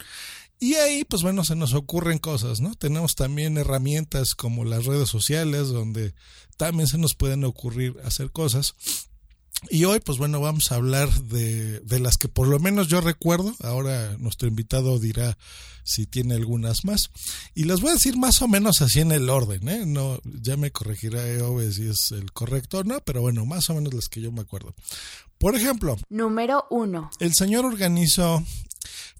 Y 0.59 0.75
ahí, 0.75 1.03
pues 1.03 1.21
bueno, 1.21 1.43
se 1.43 1.55
nos 1.55 1.73
ocurren 1.73 2.17
cosas, 2.17 2.61
¿no? 2.61 2.73
Tenemos 2.75 3.15
también 3.15 3.57
herramientas 3.57 4.33
como 4.33 4.65
las 4.65 4.85
redes 4.85 5.09
sociales, 5.09 5.67
donde 5.67 6.13
también 6.57 6.87
se 6.87 6.97
nos 6.97 7.13
pueden 7.13 7.43
ocurrir 7.43 7.95
hacer 8.03 8.31
cosas. 8.31 8.75
Y 9.69 9.85
hoy, 9.85 9.99
pues 9.99 10.17
bueno, 10.17 10.39
vamos 10.39 10.71
a 10.71 10.75
hablar 10.75 11.11
de, 11.23 11.79
de, 11.79 11.99
las 11.99 12.17
que 12.17 12.27
por 12.27 12.47
lo 12.47 12.59
menos 12.59 12.87
yo 12.87 13.01
recuerdo. 13.01 13.55
Ahora 13.61 14.15
nuestro 14.19 14.47
invitado 14.47 14.99
dirá 14.99 15.37
si 15.87 16.05
tiene 16.05 16.35
algunas 16.35 16.83
más. 16.85 17.09
Y 17.55 17.63
las 17.63 17.81
voy 17.81 17.91
a 17.91 17.93
decir 17.93 18.17
más 18.17 18.41
o 18.41 18.47
menos 18.47 18.81
así 18.81 18.99
en 18.99 19.11
el 19.11 19.29
orden, 19.29 19.67
¿eh? 19.69 19.85
No, 19.85 20.19
ya 20.25 20.57
me 20.57 20.71
corregirá 20.71 21.25
Eove 21.27 21.71
si 21.71 21.87
es 21.87 22.11
el 22.11 22.31
correcto 22.33 22.79
o 22.79 22.83
no, 22.83 22.99
pero 22.99 23.21
bueno, 23.21 23.45
más 23.45 23.69
o 23.69 23.75
menos 23.75 23.93
las 23.93 24.09
que 24.09 24.21
yo 24.21 24.31
me 24.31 24.41
acuerdo. 24.41 24.75
Por 25.37 25.55
ejemplo. 25.55 25.97
Número 26.09 26.65
uno. 26.69 27.09
El 27.19 27.33
señor 27.33 27.65
organizó, 27.65 28.43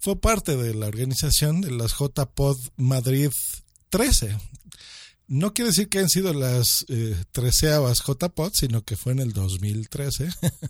fue 0.07 0.21
parte 0.21 0.55
de 0.55 0.73
la 0.73 0.87
organización 0.87 1.59
de 1.59 1.69
las 1.69 1.91
JPod 1.99 2.55
Madrid 2.77 3.29
13, 3.89 4.37
no 5.27 5.53
quiere 5.53 5.71
decir 5.71 5.89
que 5.89 5.99
han 5.99 6.07
sido 6.07 6.33
las 6.33 6.85
eh, 6.87 7.13
treceavas 7.33 8.03
JPOT, 8.03 8.53
sino 8.55 8.85
que 8.85 8.95
fue 8.95 9.11
en 9.11 9.19
el 9.19 9.33
2013, 9.33 10.29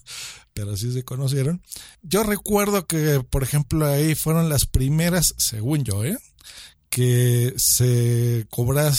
pero 0.56 0.72
así 0.72 0.92
se 0.92 1.04
conocieron. 1.04 1.62
Yo 2.02 2.24
recuerdo 2.24 2.88
que, 2.88 3.24
por 3.30 3.44
ejemplo, 3.44 3.86
ahí 3.86 4.16
fueron 4.16 4.50
las 4.50 4.66
primeras, 4.66 5.36
según 5.38 5.84
yo, 5.84 6.04
¿eh? 6.04 6.18
que 6.90 7.54
se 7.58 8.48
cobraba, 8.50 8.92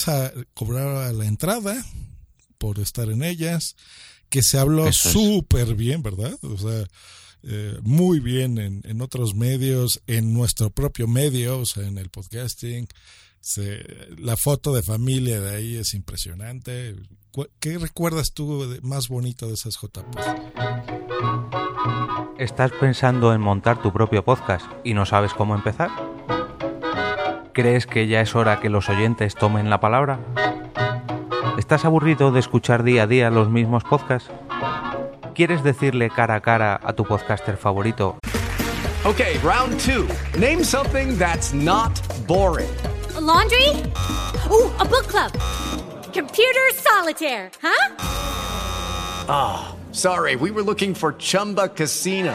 cobraba 0.54 1.12
la 1.14 1.24
entrada 1.24 1.84
por 2.58 2.78
estar 2.78 3.10
en 3.10 3.24
ellas, 3.24 3.74
que 4.28 4.44
se 4.44 4.56
habló 4.56 4.92
súper 4.92 5.74
bien, 5.74 6.04
¿verdad? 6.04 6.38
O 6.42 6.56
sea, 6.56 6.86
eh, 7.42 7.78
muy 7.82 8.20
bien 8.20 8.58
en, 8.58 8.82
en 8.84 9.00
otros 9.00 9.34
medios, 9.34 10.00
en 10.06 10.32
nuestro 10.32 10.70
propio 10.70 11.06
medio, 11.06 11.58
o 11.58 11.66
sea, 11.66 11.86
en 11.86 11.98
el 11.98 12.08
podcasting 12.08 12.88
la 14.18 14.36
foto 14.36 14.72
de 14.72 14.82
familia 14.82 15.40
de 15.40 15.56
ahí 15.56 15.76
es 15.76 15.94
impresionante. 15.94 16.96
¿Qué 17.60 17.78
recuerdas 17.78 18.32
tú 18.34 18.68
de, 18.68 18.80
más 18.82 19.08
bonito 19.08 19.46
de 19.46 19.54
esas 19.54 19.76
JPOs? 19.76 20.26
¿Estás 22.38 22.72
pensando 22.72 23.32
en 23.32 23.40
montar 23.40 23.80
tu 23.80 23.92
propio 23.92 24.24
podcast 24.24 24.66
y 24.84 24.94
no 24.94 25.06
sabes 25.06 25.34
cómo 25.34 25.54
empezar? 25.54 25.90
¿Crees 27.52 27.86
que 27.86 28.06
ya 28.06 28.20
es 28.20 28.34
hora 28.34 28.60
que 28.60 28.68
los 28.68 28.88
oyentes 28.88 29.34
tomen 29.34 29.70
la 29.70 29.80
palabra? 29.80 30.20
¿Estás 31.58 31.84
aburrido 31.84 32.30
de 32.30 32.40
escuchar 32.40 32.84
día 32.84 33.04
a 33.04 33.06
día 33.06 33.30
los 33.30 33.48
mismos 33.48 33.82
podcasts? 33.84 34.30
¿Quieres 35.38 35.62
decirle 35.62 36.10
cara 36.10 36.34
a 36.34 36.40
cara 36.40 36.80
a 36.82 36.92
tu 36.94 37.04
podcaster 37.04 37.56
favorito? 37.56 38.18
Ok, 39.04 39.20
round 39.44 39.78
two. 39.78 40.08
Name 40.36 40.64
something 40.64 41.16
that's 41.16 41.54
not 41.54 41.96
boring. 42.26 42.68
laundry? 43.20 43.68
Ooh, 44.50 44.68
a 44.80 44.84
book 44.84 45.06
club. 45.06 45.30
Computer 46.12 46.72
solitaire, 46.74 47.52
huh? 47.62 47.94
Ah, 49.28 49.68
oh, 49.70 49.76
sorry, 49.92 50.34
we 50.34 50.50
were 50.50 50.64
looking 50.64 50.92
for 50.92 51.12
Chumba 51.12 51.68
Casino. 51.68 52.34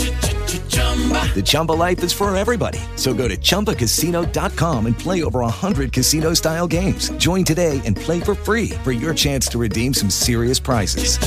The 1.11 1.41
Chumba 1.41 1.71
life 1.71 2.03
is 2.03 2.11
for 2.11 2.35
everybody. 2.35 2.79
So 2.97 3.13
go 3.13 3.27
to 3.27 3.37
ChumbaCasino.com 3.37 4.85
and 4.85 4.97
play 4.97 5.23
over 5.23 5.39
100 5.39 5.93
casino 5.93 6.33
style 6.35 6.67
games. 6.67 7.09
Join 7.11 7.43
today 7.43 7.81
and 7.85 7.95
play 7.95 8.19
for 8.19 8.35
free 8.35 8.71
for 8.83 8.91
your 8.91 9.13
chance 9.13 9.47
to 9.47 9.57
redeem 9.57 9.93
some 9.93 10.09
serious 10.09 10.59
prizes. 10.59 11.17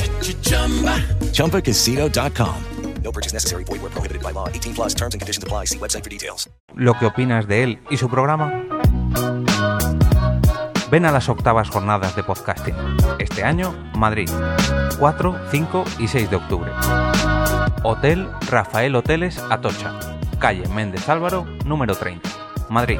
ChumbaCasino.com. 1.33 2.55
No 3.03 3.11
purchase 3.11 3.33
necessary. 3.33 3.63
Void 3.65 3.81
where 3.81 3.91
prohibited 3.91 4.23
by 4.23 4.31
law. 4.31 4.47
18 4.49 4.73
plus 4.73 4.93
terms 4.95 5.13
and 5.13 5.21
conditions 5.21 5.43
apply. 5.43 5.65
See 5.65 5.77
website 5.77 6.03
for 6.03 6.09
details. 6.09 6.49
Lo 6.75 6.95
que 6.95 7.05
opinas 7.05 7.47
de 7.47 7.63
él 7.63 7.79
y 7.91 7.97
su 7.97 8.09
programa. 8.09 8.63
Ven 10.89 11.05
a 11.05 11.11
las 11.11 11.29
octavas 11.29 11.69
jornadas 11.69 12.15
de 12.15 12.23
podcasting. 12.23 12.75
Este 13.19 13.43
año, 13.43 13.73
Madrid. 13.95 14.29
4, 14.97 15.35
5 15.51 15.83
y 15.99 16.07
6 16.07 16.29
de 16.29 16.35
octubre. 16.35 16.71
Hotel 17.87 18.27
Rafael 18.49 18.95
Hoteles 18.95 19.37
Atocha, 19.37 20.17
calle 20.39 20.67
Méndez 20.69 21.07
Álvaro, 21.07 21.45
número 21.65 21.93
30, 21.93 22.27
Madrid. 22.67 22.97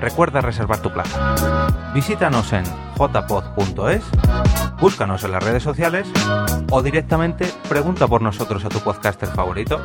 Recuerda 0.00 0.40
reservar 0.40 0.82
tu 0.82 0.92
plaza. 0.92 1.92
Visítanos 1.94 2.52
en 2.52 2.64
jpod.es, 2.96 4.02
búscanos 4.80 5.22
en 5.22 5.30
las 5.30 5.44
redes 5.44 5.62
sociales 5.62 6.08
o 6.72 6.82
directamente 6.82 7.52
pregunta 7.68 8.08
por 8.08 8.20
nosotros 8.20 8.64
a 8.64 8.68
tu 8.68 8.80
podcaster 8.80 9.28
favorito. 9.28 9.80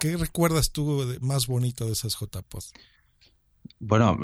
¿Qué 0.00 0.16
recuerdas 0.16 0.72
tú 0.72 1.06
de 1.06 1.20
más 1.20 1.46
bonito 1.46 1.86
de 1.86 1.92
esas 1.92 2.16
JPod? 2.20 2.64
Bueno, 3.78 4.18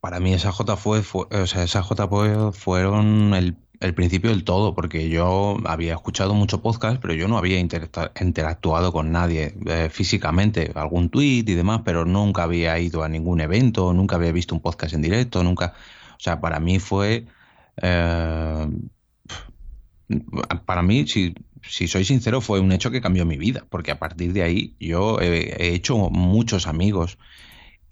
para 0.00 0.20
mí 0.20 0.32
esa 0.32 0.52
J 0.52 0.76
fue, 0.78 1.02
o 1.12 1.46
sea, 1.46 1.64
esas 1.64 1.86
JPod 1.86 2.52
fueron 2.54 3.34
el 3.34 3.58
el 3.80 3.94
principio 3.94 4.30
del 4.30 4.44
todo, 4.44 4.74
porque 4.74 5.08
yo 5.08 5.56
había 5.64 5.94
escuchado 5.94 6.34
mucho 6.34 6.60
podcast, 6.60 7.00
pero 7.00 7.14
yo 7.14 7.28
no 7.28 7.38
había 7.38 7.58
interactuado 7.58 8.92
con 8.92 9.10
nadie 9.10 9.54
eh, 9.66 9.88
físicamente, 9.90 10.70
algún 10.74 11.08
tweet 11.08 11.44
y 11.46 11.54
demás, 11.54 11.80
pero 11.84 12.04
nunca 12.04 12.42
había 12.42 12.78
ido 12.78 13.02
a 13.02 13.08
ningún 13.08 13.40
evento, 13.40 13.94
nunca 13.94 14.16
había 14.16 14.32
visto 14.32 14.54
un 14.54 14.60
podcast 14.60 14.94
en 14.94 15.02
directo, 15.02 15.42
nunca. 15.42 15.72
O 16.12 16.20
sea, 16.20 16.40
para 16.40 16.60
mí 16.60 16.78
fue. 16.78 17.26
Eh, 17.80 18.68
para 20.66 20.82
mí, 20.82 21.06
si, 21.06 21.34
si 21.62 21.88
soy 21.88 22.04
sincero, 22.04 22.42
fue 22.42 22.60
un 22.60 22.72
hecho 22.72 22.90
que 22.90 23.00
cambió 23.00 23.24
mi 23.24 23.38
vida, 23.38 23.64
porque 23.70 23.92
a 23.92 23.98
partir 23.98 24.34
de 24.34 24.42
ahí 24.42 24.76
yo 24.78 25.20
he 25.20 25.74
hecho 25.74 25.96
muchos 26.10 26.66
amigos 26.66 27.16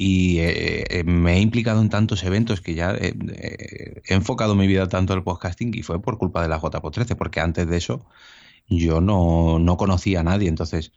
y 0.00 0.38
eh, 0.38 1.00
eh, 1.00 1.04
me 1.04 1.34
he 1.34 1.40
implicado 1.40 1.82
en 1.82 1.90
tantos 1.90 2.22
eventos 2.22 2.60
que 2.60 2.74
ya 2.74 2.92
eh, 2.92 4.00
he 4.06 4.14
enfocado 4.14 4.54
mi 4.54 4.68
vida 4.68 4.88
tanto 4.88 5.12
al 5.12 5.24
podcasting 5.24 5.74
y 5.74 5.82
fue 5.82 6.00
por 6.00 6.18
culpa 6.18 6.40
de 6.40 6.48
la 6.48 6.58
JPO 6.60 6.90
13, 6.92 7.16
porque 7.16 7.40
antes 7.40 7.68
de 7.68 7.76
eso 7.76 8.06
yo 8.68 9.00
no, 9.00 9.58
no 9.58 9.76
conocía 9.76 10.20
a 10.20 10.22
nadie. 10.22 10.48
Entonces, 10.48 10.92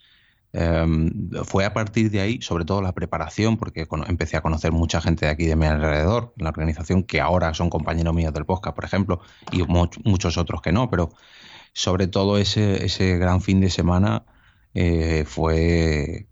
em, 0.53 1.31
fue 1.45 1.65
a 1.65 1.73
partir 1.73 2.11
de 2.11 2.21
ahí, 2.21 2.41
sobre 2.41 2.63
todo 2.65 2.81
la 2.83 2.93
preparación, 2.93 3.57
porque 3.57 3.87
empecé 4.07 4.37
a 4.37 4.41
conocer 4.41 4.71
mucha 4.71 5.01
gente 5.01 5.25
de 5.25 5.31
aquí 5.31 5.45
de 5.47 5.55
mi 5.55 5.65
alrededor, 5.65 6.33
en 6.37 6.43
la 6.43 6.51
organización, 6.51 7.03
que 7.03 7.21
ahora 7.21 7.53
son 7.55 7.69
compañeros 7.71 8.13
míos 8.13 8.33
del 8.33 8.45
podcast, 8.45 8.75
por 8.75 8.85
ejemplo, 8.85 9.21
y 9.51 9.63
muchos 9.63 10.37
otros 10.37 10.61
que 10.61 10.71
no, 10.71 10.89
pero 10.91 11.11
sobre 11.73 12.07
todo 12.07 12.37
ese, 12.37 12.85
ese 12.85 13.17
gran 13.17 13.41
fin 13.41 13.61
de 13.61 13.69
semana 13.71 14.25
fue 15.25 16.30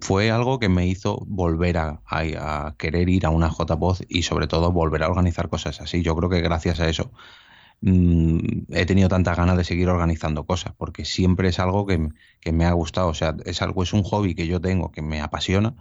fue 0.00 0.30
algo 0.30 0.58
que 0.58 0.68
me 0.68 0.86
hizo 0.86 1.24
volver 1.26 1.76
a, 1.78 2.74
querer 2.78 3.08
ir 3.08 3.26
a 3.26 3.30
una 3.30 3.50
JPOZ 3.50 4.02
y 4.08 4.22
sobre 4.22 4.46
todo 4.46 4.72
volver 4.72 5.02
a 5.02 5.08
organizar 5.08 5.48
cosas 5.48 5.80
así. 5.80 6.02
Yo 6.02 6.16
creo 6.16 6.30
que 6.30 6.40
gracias 6.40 6.80
a 6.80 6.88
eso 6.88 7.12
mm, 7.82 8.38
he 8.70 8.86
tenido 8.86 9.08
tantas 9.08 9.36
ganas 9.36 9.56
de 9.56 9.64
seguir 9.64 9.88
organizando 9.88 10.44
cosas, 10.46 10.74
porque 10.76 11.04
siempre 11.04 11.48
es 11.48 11.58
algo 11.58 11.86
que, 11.86 11.98
me 12.52 12.64
ha 12.64 12.72
gustado. 12.72 13.08
O 13.08 13.14
sea, 13.14 13.36
es 13.44 13.62
algo, 13.62 13.82
es 13.82 13.92
un 13.92 14.02
hobby 14.02 14.34
que 14.34 14.46
yo 14.46 14.60
tengo, 14.60 14.90
que 14.92 15.02
me 15.02 15.20
apasiona, 15.20 15.74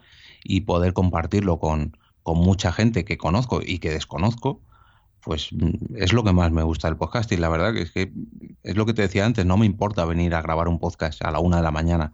y 0.43 0.61
poder 0.61 0.93
compartirlo 0.93 1.59
con, 1.59 1.97
mucha 2.25 2.71
gente 2.71 3.05
que 3.05 3.17
conozco 3.17 3.59
y 3.65 3.79
que 3.79 3.89
desconozco, 3.89 4.61
pues 5.23 5.49
mm, 5.51 5.95
es 5.95 6.13
lo 6.13 6.23
que 6.23 6.33
más 6.33 6.51
me 6.51 6.63
gusta 6.63 6.87
del 6.87 6.97
podcast. 6.97 7.31
Y 7.31 7.37
la 7.37 7.49
verdad 7.49 7.73
que 7.73 7.81
es 7.81 7.91
que 7.91 8.11
es 8.63 8.75
lo 8.75 8.85
que 8.85 8.93
te 8.93 9.01
decía 9.01 9.25
antes, 9.25 9.45
no 9.45 9.57
me 9.57 9.65
importa 9.65 10.05
venir 10.05 10.35
a 10.35 10.41
grabar 10.41 10.67
un 10.67 10.79
podcast 10.79 11.23
a 11.25 11.31
la 11.31 11.39
una 11.39 11.57
de 11.57 11.63
la 11.63 11.71
mañana 11.71 12.13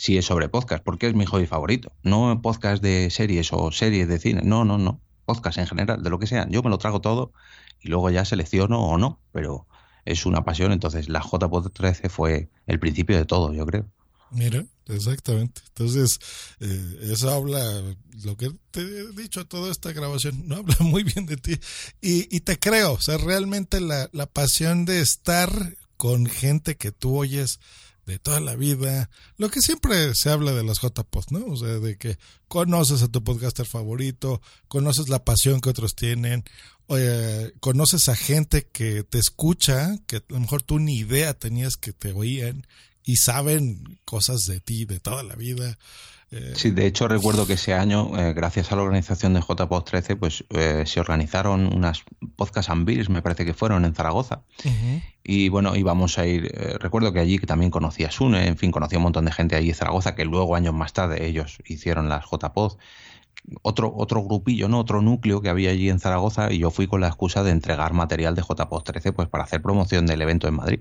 si 0.00 0.16
es 0.16 0.24
sobre 0.24 0.48
podcast, 0.48 0.82
porque 0.82 1.08
es 1.08 1.14
mi 1.14 1.26
hobby 1.26 1.44
favorito. 1.44 1.92
No 2.02 2.40
podcast 2.40 2.82
de 2.82 3.10
series 3.10 3.52
o 3.52 3.70
series 3.70 4.08
de 4.08 4.18
cine, 4.18 4.40
no, 4.42 4.64
no, 4.64 4.78
no. 4.78 4.98
Podcast 5.26 5.58
en 5.58 5.66
general, 5.66 6.02
de 6.02 6.08
lo 6.08 6.18
que 6.18 6.26
sea. 6.26 6.48
Yo 6.48 6.62
me 6.62 6.70
lo 6.70 6.78
trago 6.78 7.02
todo 7.02 7.34
y 7.82 7.90
luego 7.90 8.08
ya 8.08 8.24
selecciono 8.24 8.80
o 8.80 8.96
no, 8.96 9.20
pero 9.30 9.66
es 10.06 10.24
una 10.24 10.42
pasión. 10.42 10.72
Entonces 10.72 11.10
la 11.10 11.20
JPod 11.20 11.70
13 11.72 12.08
fue 12.08 12.48
el 12.66 12.80
principio 12.80 13.18
de 13.18 13.26
todo, 13.26 13.52
yo 13.52 13.66
creo. 13.66 13.90
Mira, 14.30 14.64
exactamente. 14.86 15.60
Entonces, 15.68 16.18
eh, 16.60 17.10
eso 17.12 17.30
habla, 17.30 17.62
lo 18.24 18.38
que 18.38 18.50
te 18.70 18.80
he 18.80 19.12
dicho 19.12 19.46
toda 19.46 19.70
esta 19.70 19.92
grabación, 19.92 20.48
no 20.48 20.56
habla 20.56 20.76
muy 20.80 21.02
bien 21.02 21.26
de 21.26 21.36
ti. 21.36 21.60
Y, 22.00 22.34
y 22.34 22.40
te 22.40 22.58
creo, 22.58 22.94
o 22.94 23.00
sea, 23.02 23.18
realmente 23.18 23.80
la, 23.80 24.08
la 24.12 24.24
pasión 24.24 24.86
de 24.86 25.02
estar 25.02 25.76
con 25.98 26.24
gente 26.24 26.78
que 26.78 26.90
tú 26.90 27.18
oyes 27.18 27.60
de 28.06 28.18
toda 28.18 28.40
la 28.40 28.56
vida, 28.56 29.10
lo 29.36 29.50
que 29.50 29.60
siempre 29.60 30.14
se 30.14 30.30
habla 30.30 30.52
de 30.52 30.64
las 30.64 30.80
JPod, 30.80 31.24
¿no? 31.30 31.46
O 31.46 31.56
sea, 31.56 31.78
de 31.78 31.96
que 31.96 32.18
conoces 32.48 33.02
a 33.02 33.08
tu 33.08 33.22
podcaster 33.22 33.66
favorito, 33.66 34.40
conoces 34.68 35.08
la 35.08 35.24
pasión 35.24 35.60
que 35.60 35.70
otros 35.70 35.94
tienen, 35.94 36.44
oye, 36.86 37.52
conoces 37.60 38.08
a 38.08 38.16
gente 38.16 38.66
que 38.66 39.04
te 39.04 39.18
escucha, 39.18 39.96
que 40.06 40.16
a 40.16 40.22
lo 40.28 40.40
mejor 40.40 40.62
tú 40.62 40.78
ni 40.78 40.98
idea 40.98 41.34
tenías 41.34 41.76
que 41.76 41.92
te 41.92 42.12
oían 42.12 42.66
y 43.04 43.16
saben 43.16 43.98
cosas 44.04 44.40
de 44.46 44.60
ti, 44.60 44.84
de 44.84 45.00
toda 45.00 45.22
la 45.22 45.36
vida. 45.36 45.78
Eh, 46.30 46.52
Sí, 46.54 46.70
de 46.70 46.86
hecho 46.86 47.08
recuerdo 47.08 47.46
que 47.46 47.54
ese 47.54 47.74
año, 47.74 48.16
eh, 48.18 48.32
gracias 48.32 48.70
a 48.70 48.76
la 48.76 48.82
organización 48.82 49.34
de 49.34 49.40
JPod 49.40 49.82
13, 49.82 50.16
pues 50.16 50.44
eh, 50.50 50.84
se 50.86 51.00
organizaron 51.00 51.66
unas 51.66 52.04
podcast 52.36 52.70
and 52.70 52.86
beers, 52.86 53.08
me 53.08 53.22
parece 53.22 53.44
que 53.44 53.54
fueron 53.54 53.84
en 53.84 53.94
Zaragoza. 53.94 54.42
Y 55.24 55.48
bueno, 55.48 55.74
íbamos 55.76 56.18
a 56.18 56.26
ir, 56.26 56.46
eh, 56.54 56.76
recuerdo 56.78 57.12
que 57.12 57.20
allí 57.20 57.38
que 57.38 57.46
también 57.46 57.70
conocí 57.70 58.04
a 58.04 58.10
Sune, 58.10 58.46
en 58.46 58.56
fin, 58.56 58.70
conocí 58.70 58.94
a 58.94 58.98
un 58.98 59.04
montón 59.04 59.24
de 59.24 59.32
gente 59.32 59.56
allí 59.56 59.70
en 59.70 59.74
Zaragoza, 59.74 60.14
que 60.14 60.24
luego 60.24 60.54
años 60.54 60.74
más 60.74 60.92
tarde 60.92 61.26
ellos 61.26 61.58
hicieron 61.66 62.08
las 62.08 62.24
JPod. 62.30 62.78
Otro, 63.62 63.92
otro 63.96 64.22
grupillo, 64.22 64.68
¿no? 64.68 64.78
Otro 64.78 65.00
núcleo 65.02 65.40
que 65.40 65.48
había 65.48 65.70
allí 65.70 65.88
en 65.88 65.98
Zaragoza 65.98 66.52
y 66.52 66.58
yo 66.58 66.70
fui 66.70 66.86
con 66.86 67.00
la 67.00 67.08
excusa 67.08 67.42
de 67.42 67.50
entregar 67.50 67.92
material 67.94 68.34
de 68.34 68.42
JPod 68.42 68.82
13 68.82 69.12
pues 69.12 69.28
para 69.28 69.44
hacer 69.44 69.60
promoción 69.62 70.06
del 70.06 70.22
evento 70.22 70.46
en 70.46 70.54
Madrid. 70.54 70.80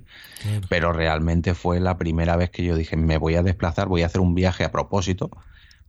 Pero 0.70 0.94
realmente 0.94 1.56
fue 1.56 1.80
la 1.80 1.98
primera 1.98 2.36
vez 2.36 2.50
que 2.52 2.64
yo 2.64 2.76
dije, 2.76 2.96
me 2.96 3.18
voy 3.18 3.36
a 3.36 3.44
desplazar, 3.44 3.88
voy 3.88 4.04
a 4.04 4.06
hacer 4.06 4.22
un 4.22 4.36
viaje 4.36 4.64
a 4.66 4.72
propósito 4.72 5.32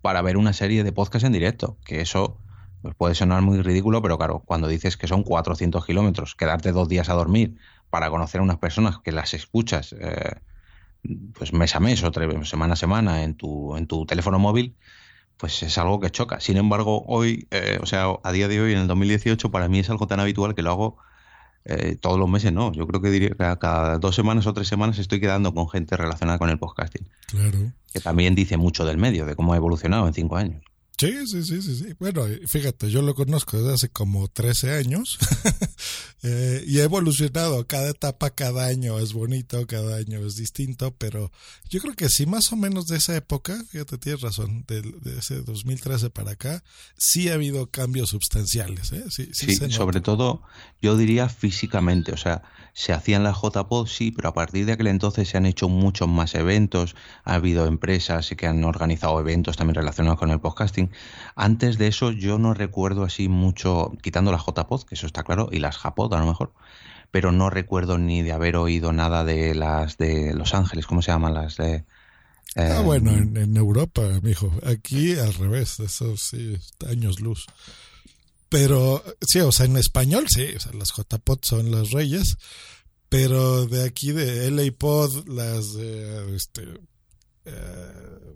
para 0.01 0.23
ver 0.23 0.37
una 0.37 0.53
serie 0.53 0.85
de 0.85 0.93
podcasts 0.93 1.27
en 1.27 1.33
directo, 1.33 1.77
que 1.85 2.01
eso 2.01 2.39
pues, 2.83 2.95
puede 2.95 3.15
sonar 3.15 3.43
muy 3.43 3.61
ridículo, 3.61 4.01
pero 4.01 4.17
claro, 4.17 4.43
cuando 4.47 4.69
dices 4.69 4.97
que 4.97 5.07
son 5.07 5.23
400 5.23 5.85
kilómetros, 5.85 6.35
quedarte 6.35 6.73
dos 6.73 6.89
días 6.89 7.09
a 7.11 7.15
dormir 7.15 7.57
para 7.91 8.09
conocer 8.09 8.41
a 8.41 8.45
unas 8.45 8.59
personas 8.59 8.99
que 9.01 9.13
las 9.13 9.35
escuchas 9.35 9.95
eh, 9.99 10.37
pues 11.35 11.53
mes 11.53 11.75
a 11.75 11.81
mes 11.81 12.03
o 12.03 12.11
tres- 12.11 12.49
semana 12.49 12.75
a 12.75 12.77
semana 12.77 13.23
en 13.23 13.35
tu, 13.35 13.77
en 13.77 13.87
tu 13.87 14.07
teléfono 14.07 14.39
móvil, 14.39 14.77
pues 15.41 15.63
es 15.63 15.79
algo 15.79 16.01
que 16.01 16.11
choca. 16.11 16.39
Sin 16.39 16.59
embargo, 16.59 17.03
hoy, 17.07 17.49
eh, 17.51 17.79
o 17.81 17.87
sea, 17.87 18.09
a 18.23 18.31
día 18.33 18.47
de 18.47 18.61
hoy, 18.61 18.73
en 18.73 18.79
el 18.79 18.87
2018, 18.87 19.51
para 19.51 19.69
mí 19.69 19.79
es 19.79 19.89
algo 19.89 20.07
tan 20.07 20.21
habitual 20.21 20.55
que 20.55 20.61
lo 20.61 20.71
hago 20.71 20.97
eh, 21.65 21.97
todos 21.99 22.19
los 22.19 22.29
meses, 22.29 22.53
no. 22.53 22.73
Yo 22.73 22.87
creo 22.87 23.01
que 23.01 23.11
diría 23.11 23.31
que 23.31 23.37
cada 23.37 23.99
dos 23.99 24.15
semanas 24.15 24.47
o 24.47 24.53
tres 24.53 24.69
semanas 24.69 24.99
estoy 24.99 25.19
quedando 25.19 25.55
con 25.55 25.69
gente 25.69 25.97
relacionada 25.97 26.39
con 26.39 26.51
el 26.51 26.59
podcasting 26.59 27.09
Claro. 27.27 27.73
que 27.93 28.01
también 28.01 28.35
dice 28.35 28.59
mucho 28.59 28.85
del 28.85 28.99
medio, 28.99 29.25
de 29.25 29.35
cómo 29.35 29.55
ha 29.55 29.57
evolucionado 29.57 30.07
en 30.07 30.13
cinco 30.13 30.37
años. 30.37 30.63
Sí, 31.01 31.27
sí, 31.27 31.43
sí, 31.43 31.63
sí, 31.63 31.77
sí. 31.77 31.95
Bueno, 31.99 32.27
eh, 32.27 32.43
fíjate, 32.47 32.91
yo 32.91 33.01
lo 33.01 33.15
conozco 33.15 33.57
desde 33.57 33.73
hace 33.73 33.89
como 33.89 34.29
13 34.29 34.75
años 34.75 35.19
eh, 36.23 36.63
y 36.67 36.79
ha 36.81 36.85
evolucionado. 36.85 37.67
Cada 37.67 37.89
etapa, 37.89 38.29
cada 38.29 38.67
año 38.67 38.99
es 38.99 39.15
bonito, 39.15 39.67
cada 39.67 39.97
año 39.97 40.19
es 40.27 40.37
distinto, 40.37 40.95
pero 40.99 41.33
yo 41.71 41.81
creo 41.81 41.95
que 41.95 42.11
sí, 42.11 42.27
más 42.27 42.53
o 42.53 42.57
menos 42.57 42.87
de 42.87 42.99
esa 42.99 43.17
época, 43.17 43.65
fíjate, 43.71 43.97
tienes 43.97 44.21
razón, 44.21 44.67
de, 44.69 44.83
de 44.83 45.19
ese 45.19 45.41
2013 45.41 46.11
para 46.11 46.33
acá, 46.33 46.63
sí 46.99 47.31
ha 47.31 47.35
habido 47.35 47.71
cambios 47.71 48.11
sustanciales. 48.11 48.93
¿eh? 48.93 49.05
Sí, 49.09 49.31
sí, 49.33 49.55
Sí, 49.57 49.71
sobre 49.71 50.03
todo 50.03 50.43
yo 50.83 50.99
diría 50.99 51.31
físicamente, 51.31 52.13
o 52.13 52.19
sea, 52.19 52.43
se 52.73 52.93
hacían 52.93 53.23
las 53.23 53.37
JPod, 53.41 53.87
sí, 53.87 54.11
pero 54.11 54.29
a 54.29 54.35
partir 54.35 54.67
de 54.67 54.73
aquel 54.73 54.89
entonces 54.89 55.29
se 55.29 55.37
han 55.37 55.47
hecho 55.47 55.69
muchos 55.69 56.09
más 56.09 56.35
eventos, 56.35 56.95
ha 57.25 57.35
habido 57.35 57.67
empresas 57.67 58.31
que 58.37 58.47
han 58.47 58.65
organizado 58.65 59.19
eventos 59.19 59.57
también 59.57 59.75
relacionados 59.75 60.19
con 60.19 60.31
el 60.31 60.41
podcasting. 60.41 60.90
Antes 61.35 61.79
de 61.79 61.89
eso 61.89 62.13
yo 62.13 62.39
no 62.39 62.55
recuerdo 62.55 63.05
así 63.05 63.29
mucho, 63.29 63.93
quitando 64.03 64.33
las 64.33 64.43
JPod, 64.45 64.85
que 64.85 64.95
eso 64.95 65.07
está 65.07 65.23
claro, 65.23 65.49
y 65.53 65.59
las 65.59 65.77
JPod 65.77 66.15
a 66.15 66.21
lo 66.21 66.27
mejor, 66.27 66.53
pero 67.11 67.33
no 67.33 67.51
recuerdo 67.51 67.99
ni 67.99 68.23
de 68.23 68.33
haber 68.33 68.57
oído 68.57 68.93
nada 68.93 69.25
de 69.25 69.55
las 69.55 69.99
de 69.99 70.35
Los 70.35 70.55
Ángeles, 70.55 70.87
¿cómo 70.87 71.03
se 71.03 71.13
llaman 71.13 71.35
las 71.35 71.57
de... 71.57 71.85
Ah, 72.57 72.81
eh, 72.81 72.83
bueno, 72.83 73.13
en, 73.13 73.57
Europa, 73.57 74.03
mijo. 74.23 74.53
Aquí 74.65 75.17
al 75.17 75.33
revés, 75.35 75.79
eso 75.79 76.17
sí, 76.17 76.57
años 76.89 77.21
luz. 77.21 77.47
Pero, 78.49 79.05
sí, 79.21 79.39
o 79.39 79.53
sea, 79.53 79.67
en 79.67 79.77
español, 79.77 80.27
sí, 80.29 80.47
o 80.57 80.61
sea, 80.61 80.73
las 80.73 80.93
JPod 80.93 81.39
son 81.43 81.71
las 81.71 81.93
reyes, 81.93 82.37
pero 83.09 83.67
de 83.67 83.85
aquí 83.85 84.11
de 84.11 84.51
LA 84.51 84.73
Pod, 84.77 85.29
las 85.29 85.75
de, 85.75 86.35
este, 86.35 86.63
eh, 87.45 88.35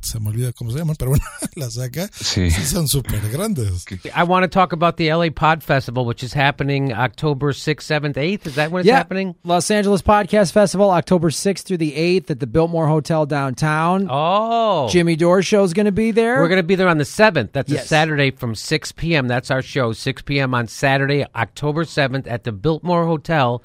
se 0.00 0.18
me 0.20 0.28
olvida 0.30 0.52
cómo 0.52 0.70
se 0.70 0.78
llaman, 0.78 0.96
pero 0.98 1.10
bueno, 1.10 1.24
las 1.56 1.78
acá 1.78 2.08
Sí. 2.12 2.50
sí 2.50 2.64
son 2.64 2.88
súper 2.88 3.20
grandes. 3.30 3.84
I 4.14 4.22
want 4.24 4.44
to 4.44 4.48
talk 4.48 4.72
about 4.72 4.96
the 4.96 5.12
LA 5.12 5.30
Pod 5.30 5.62
Festival, 5.62 6.04
which 6.04 6.22
is 6.22 6.32
happening 6.32 6.92
October 6.92 7.52
6th, 7.52 7.82
7th, 7.82 8.14
8th. 8.16 8.46
Is 8.46 8.54
that 8.56 8.70
when 8.70 8.80
it's 8.80 8.86
yeah, 8.88 8.96
happening? 8.96 9.34
Los 9.44 9.70
Angeles 9.70 10.02
Podcast 10.02 10.52
Festival, 10.52 10.90
October 10.90 11.30
6th 11.30 11.62
through 11.62 11.78
the 11.78 11.92
8th 11.92 12.30
at 12.30 12.40
the 12.40 12.46
Biltmore 12.46 12.86
Hotel 12.88 13.26
downtown. 13.26 14.06
Oh. 14.10 14.88
Jimmy 14.88 15.16
Dore 15.16 15.42
show's 15.42 15.72
going 15.72 15.86
to 15.86 15.92
be 15.92 16.10
there. 16.10 16.40
We're 16.40 16.48
going 16.48 16.60
to 16.60 16.66
be 16.66 16.74
there 16.74 16.88
on 16.88 16.98
the 16.98 17.04
7th. 17.04 17.52
That's 17.52 17.70
Yes. 17.70 17.84
a 17.84 17.88
Saturday 17.88 18.30
from 18.30 18.54
6 18.54 18.92
p.m. 18.92 19.28
That's 19.28 19.50
our 19.50 19.62
show, 19.62 19.92
6 19.92 20.22
p.m. 20.22 20.54
on 20.54 20.68
Saturday, 20.68 21.24
October 21.34 21.84
7th 21.84 22.26
at 22.26 22.44
the 22.44 22.52
Biltmore 22.52 23.06
Hotel. 23.06 23.60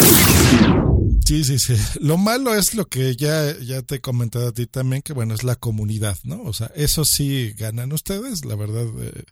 Sí, 1.28 1.44
sí, 1.44 1.60
sí. 1.60 1.76
Lo 2.00 2.18
malo 2.18 2.56
es 2.56 2.74
lo 2.74 2.88
que 2.88 3.18
ya, 3.18 3.54
ya 3.60 3.82
te 3.82 3.96
he 3.96 4.02
comentado 4.02 4.48
a 4.48 4.54
ti 4.54 4.66
también, 4.66 5.02
que 5.02 5.12
bueno, 5.12 5.34
es 5.34 5.44
la 5.44 5.58
comunidad, 5.58 6.18
¿no? 6.24 6.42
O 6.44 6.54
sea, 6.54 6.72
eso 6.74 7.04
sí 7.04 7.52
ganan 7.58 7.92
ustedes, 7.92 8.46
la 8.46 8.56
verdad, 8.56 8.86
eh, 9.02 9.26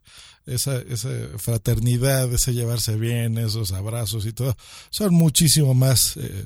esa, 0.45 0.77
esa 0.77 1.09
fraternidad, 1.37 2.33
ese 2.33 2.53
llevarse 2.53 2.97
bien, 2.97 3.37
esos 3.37 3.71
abrazos 3.71 4.25
y 4.25 4.33
todo, 4.33 4.57
son 4.89 5.13
muchísimo 5.13 5.73
más 5.73 6.17
eh, 6.17 6.45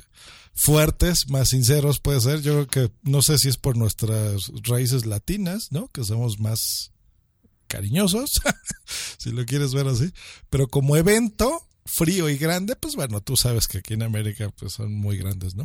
fuertes, 0.54 1.28
más 1.28 1.48
sinceros 1.48 1.98
puede 1.98 2.20
ser. 2.20 2.42
Yo 2.42 2.52
creo 2.52 2.88
que, 2.88 2.94
no 3.02 3.20
sé 3.20 3.36
si 3.36 3.48
es 3.48 3.56
por 3.56 3.76
nuestras 3.76 4.52
raíces 4.62 5.04
latinas, 5.04 5.72
¿no? 5.72 5.88
Que 5.88 6.04
somos 6.04 6.38
más 6.38 6.92
cariñosos, 7.66 8.40
si 9.18 9.32
lo 9.32 9.44
quieres 9.46 9.74
ver 9.74 9.88
así, 9.88 10.12
pero 10.48 10.68
como 10.68 10.96
evento 10.96 11.66
frío 11.84 12.28
y 12.28 12.36
grande, 12.36 12.76
pues 12.76 12.96
bueno, 12.96 13.20
tú 13.20 13.36
sabes 13.36 13.68
que 13.68 13.78
aquí 13.78 13.94
en 13.94 14.02
América 14.02 14.50
pues 14.58 14.72
son 14.72 14.94
muy 14.94 15.16
grandes, 15.16 15.54
¿no? 15.54 15.64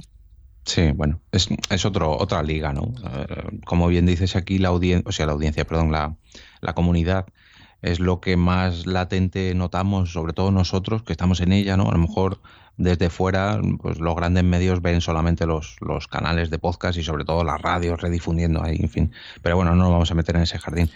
Sí, 0.65 0.91
bueno, 0.93 1.21
es, 1.32 1.47
es 1.69 1.86
otro, 1.86 2.17
otra 2.17 2.41
liga, 2.41 2.73
¿no? 2.73 2.93
Eh, 3.04 3.60
como 3.65 3.88
bien 3.88 4.08
dices 4.08 4.36
aquí, 4.36 4.58
la 4.58 4.69
audiencia, 4.69 5.08
o 5.08 5.12
sea, 5.12 5.28
la 5.28 5.34
audiencia, 5.34 5.65
perdón, 5.65 5.91
la, 5.91 6.15
la 6.62 6.73
comunidad 6.73 7.28
es 7.84 7.99
lo 7.99 8.19
que 8.19 8.36
más 8.36 8.88
latente 8.88 9.54
notamos, 9.54 10.12
sobre 10.12 10.34
todo 10.34 10.49
nosotros 10.49 11.04
que 11.04 11.13
estamos 11.13 11.39
en 11.39 11.51
ella, 11.51 11.78
¿no? 11.78 11.88
A 11.88 11.91
lo 11.91 11.99
mejor 11.99 12.41
desde 12.78 13.12
fuera, 13.12 13.62
pues 13.80 13.99
los 13.99 14.15
grandes 14.15 14.43
medios 14.43 14.82
ven 14.82 15.01
solamente 15.01 15.45
los, 15.45 15.78
los 15.82 16.08
canales 16.08 16.49
de 16.49 16.58
podcast 16.58 16.97
y 16.97 17.04
sobre 17.04 17.25
todo 17.25 17.43
las 17.43 17.62
radios 17.62 18.01
redifundiendo 18.01 18.63
ahí, 18.63 18.78
en 18.82 18.89
fin. 18.89 19.12
Pero 19.43 19.56
bueno, 19.56 19.75
no 19.75 19.84
nos 19.84 19.91
vamos 19.91 20.12
a 20.12 20.15
meter 20.15 20.36
en 20.36 20.41
ese 20.41 20.58
jardín. 20.58 20.89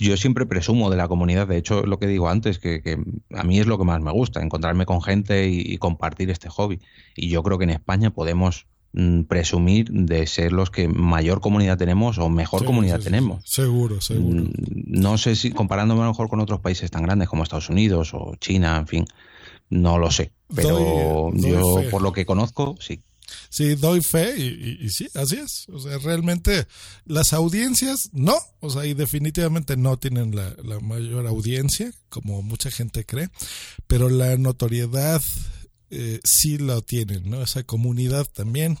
Yo 0.00 0.16
siempre 0.16 0.46
presumo 0.46 0.90
de 0.90 0.96
la 0.96 1.08
comunidad, 1.08 1.46
de 1.46 1.56
hecho, 1.56 1.82
lo 1.82 1.98
que 1.98 2.06
digo 2.06 2.28
antes, 2.28 2.58
que, 2.58 2.82
que 2.82 2.98
a 3.34 3.44
mí 3.44 3.58
es 3.60 3.66
lo 3.66 3.78
que 3.78 3.84
más 3.84 4.00
me 4.00 4.10
gusta, 4.12 4.42
encontrarme 4.42 4.84
con 4.86 5.00
gente 5.02 5.48
y, 5.48 5.60
y 5.60 5.78
compartir 5.78 6.30
este 6.30 6.48
hobby. 6.48 6.80
Y 7.16 7.28
yo 7.28 7.42
creo 7.42 7.58
que 7.58 7.64
en 7.64 7.70
España 7.70 8.10
podemos 8.10 8.66
mm, 8.92 9.22
presumir 9.22 9.90
de 9.90 10.26
ser 10.26 10.52
los 10.52 10.70
que 10.70 10.88
mayor 10.88 11.40
comunidad 11.40 11.78
tenemos 11.78 12.18
o 12.18 12.28
mejor 12.28 12.60
Sí, 12.60 12.66
comunidad 12.66 12.98
sí, 12.98 13.04
tenemos. 13.04 13.42
sí. 13.44 13.62
Seguro, 13.62 14.00
seguro. 14.00 14.42
Mm, 14.44 14.50
No 14.86 15.18
sé 15.18 15.36
si 15.36 15.50
comparándome 15.52 16.00
a 16.00 16.04
lo 16.04 16.10
mejor 16.10 16.28
con 16.28 16.40
otros 16.40 16.60
países 16.60 16.90
tan 16.90 17.02
grandes 17.02 17.28
como 17.28 17.42
Estados 17.42 17.68
Unidos 17.68 18.12
o 18.14 18.34
China, 18.40 18.76
en 18.78 18.86
fin, 18.86 19.04
no 19.70 19.98
lo 19.98 20.10
sé. 20.10 20.32
Pero 20.54 20.74
Doy- 21.32 21.40
doy 21.40 21.50
yo, 21.52 21.82
fe. 21.82 21.90
por 21.90 22.02
lo 22.02 22.12
que 22.12 22.24
conozco, 22.26 22.76
sí. 22.80 23.02
Sí, 23.48 23.74
doy 23.74 24.00
fe 24.02 24.38
y, 24.38 24.88
sí, 24.90 25.08
así 25.14 25.36
es. 25.36 25.66
O 25.68 25.78
sea, 25.78 25.98
realmente 25.98 26.66
las 27.04 27.32
audiencias 27.32 28.10
no, 28.12 28.36
o 28.60 28.70
sea, 28.70 28.86
y 28.86 28.94
definitivamente 28.94 29.76
no 29.76 29.98
tienen 29.98 30.34
la, 30.34 30.54
la 30.62 30.80
mayor 30.80 31.26
audiencia, 31.26 31.92
como 32.08 32.42
mucha 32.42 32.70
gente 32.70 33.04
cree, 33.04 33.28
pero 33.86 34.08
la 34.08 34.36
notoriedad 34.36 35.22
eh, 35.90 36.20
sí 36.24 36.58
lo 36.58 36.82
tienen, 36.82 37.30
¿no? 37.30 37.42
Esa 37.42 37.62
comunidad 37.62 38.26
también. 38.26 38.78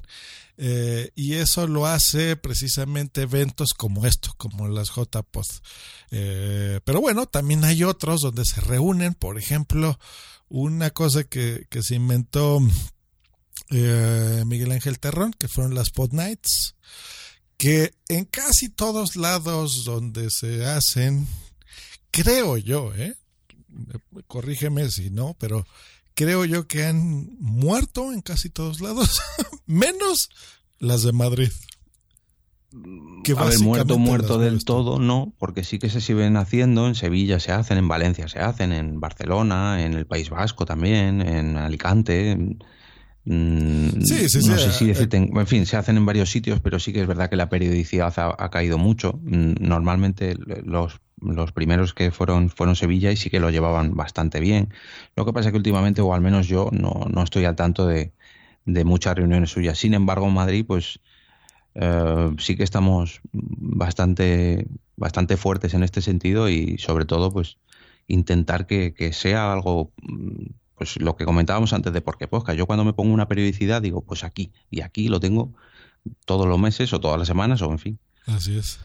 Eh, 0.58 1.10
y 1.14 1.34
eso 1.34 1.66
lo 1.66 1.86
hace 1.86 2.36
precisamente 2.36 3.22
eventos 3.22 3.74
como 3.74 4.06
esto, 4.06 4.34
como 4.36 4.68
las 4.68 4.90
JPod. 4.90 5.46
Eh, 6.10 6.80
pero 6.84 7.00
bueno, 7.00 7.26
también 7.26 7.64
hay 7.64 7.84
otros 7.84 8.22
donde 8.22 8.44
se 8.44 8.60
reúnen, 8.60 9.14
por 9.14 9.38
ejemplo, 9.38 9.98
una 10.48 10.90
cosa 10.90 11.24
que 11.24 11.66
se 11.82 11.94
inventó 11.94 12.60
eh, 13.70 14.42
Miguel 14.46 14.72
Ángel 14.72 14.98
Terrón, 14.98 15.32
que 15.32 15.48
fueron 15.48 15.74
las 15.74 15.90
Pod 15.90 16.12
Nights, 16.12 16.76
que 17.56 17.94
en 18.08 18.24
casi 18.24 18.68
todos 18.68 19.16
lados 19.16 19.84
donde 19.84 20.30
se 20.30 20.64
hacen, 20.66 21.26
creo 22.10 22.56
yo, 22.56 22.94
¿eh? 22.94 23.16
corrígeme 24.26 24.90
si 24.90 25.10
no, 25.10 25.36
pero 25.38 25.66
creo 26.14 26.44
yo 26.44 26.66
que 26.66 26.84
han 26.84 27.36
muerto 27.38 28.12
en 28.12 28.22
casi 28.22 28.50
todos 28.50 28.80
lados, 28.80 29.20
menos 29.66 30.30
las 30.78 31.02
de 31.02 31.12
Madrid. 31.12 31.50
Que 33.24 33.32
a 33.32 33.44
ver, 33.44 33.58
muerto, 33.60 33.98
muerto 33.98 34.38
del 34.38 34.64
todo, 34.64 34.98
no, 34.98 35.32
porque 35.38 35.64
sí 35.64 35.78
que 35.78 35.88
se 35.88 36.00
siguen 36.00 36.36
haciendo, 36.36 36.86
en 36.86 36.94
Sevilla 36.94 37.40
se 37.40 37.52
hacen, 37.52 37.78
en 37.78 37.88
Valencia 37.88 38.28
se 38.28 38.38
hacen, 38.38 38.72
en 38.72 39.00
Barcelona, 39.00 39.82
en 39.84 39.94
el 39.94 40.06
País 40.06 40.28
Vasco 40.28 40.66
también, 40.66 41.22
en 41.22 41.56
Alicante. 41.56 42.56
Mm, 43.26 44.02
Sí, 44.02 44.28
sí, 44.28 44.40
sí, 44.42 44.48
No 44.48 44.58
sé 44.58 44.68
eh, 44.68 44.72
si 44.72 44.86
decirte, 44.86 45.16
en 45.18 45.36
en 45.36 45.46
fin, 45.46 45.66
se 45.66 45.76
hacen 45.76 45.96
en 45.96 46.06
varios 46.06 46.30
sitios, 46.30 46.60
pero 46.60 46.78
sí 46.78 46.92
que 46.92 47.00
es 47.02 47.06
verdad 47.06 47.28
que 47.28 47.36
la 47.36 47.48
periodicidad 47.48 48.12
ha, 48.18 48.34
ha 48.38 48.50
caído 48.50 48.78
mucho. 48.78 49.20
Mm, 49.22 49.54
Normalmente 49.60 50.36
los, 50.64 51.00
los 51.20 51.52
primeros 51.52 51.92
que 51.94 52.10
fueron 52.10 52.48
fueron 52.50 52.76
Sevilla 52.76 53.12
y 53.12 53.16
sí 53.16 53.30
que 53.30 53.40
lo 53.40 53.50
llevaban 53.50 53.94
bastante 53.94 54.40
bien. 54.40 54.72
Lo 55.16 55.24
que 55.24 55.32
pasa 55.32 55.48
es 55.48 55.52
que 55.52 55.58
últimamente, 55.58 56.00
o 56.00 56.14
al 56.14 56.20
menos 56.20 56.46
yo, 56.48 56.70
no, 56.72 57.06
no 57.10 57.22
estoy 57.22 57.44
al 57.44 57.56
tanto 57.56 57.86
de, 57.86 58.12
de 58.64 58.84
muchas 58.84 59.16
reuniones 59.16 59.50
suyas. 59.50 59.78
Sin 59.78 59.94
embargo, 59.94 60.26
en 60.26 60.34
Madrid, 60.34 60.64
pues 60.66 61.00
eh, 61.74 62.30
sí 62.38 62.56
que 62.56 62.64
estamos 62.64 63.20
bastante, 63.32 64.66
bastante 64.96 65.36
fuertes 65.36 65.74
en 65.74 65.82
este 65.82 66.00
sentido 66.02 66.48
y 66.48 66.78
sobre 66.78 67.04
todo, 67.04 67.30
pues 67.30 67.58
intentar 68.08 68.66
que, 68.66 68.94
que 68.94 69.12
sea 69.12 69.52
algo, 69.52 69.92
mm, 70.02 70.46
pues 70.76 71.00
lo 71.00 71.16
que 71.16 71.24
comentábamos 71.24 71.72
antes 71.72 71.92
de 71.92 72.00
Porque 72.00 72.28
Podcast. 72.28 72.58
Yo 72.58 72.66
cuando 72.66 72.84
me 72.84 72.92
pongo 72.92 73.12
una 73.12 73.28
periodicidad 73.28 73.82
digo, 73.82 74.02
pues 74.02 74.24
aquí 74.24 74.52
y 74.70 74.82
aquí 74.82 75.08
lo 75.08 75.20
tengo 75.20 75.54
todos 76.24 76.46
los 76.46 76.58
meses 76.58 76.92
o 76.92 77.00
todas 77.00 77.18
las 77.18 77.26
semanas 77.26 77.62
o 77.62 77.70
en 77.70 77.78
fin. 77.78 77.98
Así 78.26 78.56
es. 78.56 78.78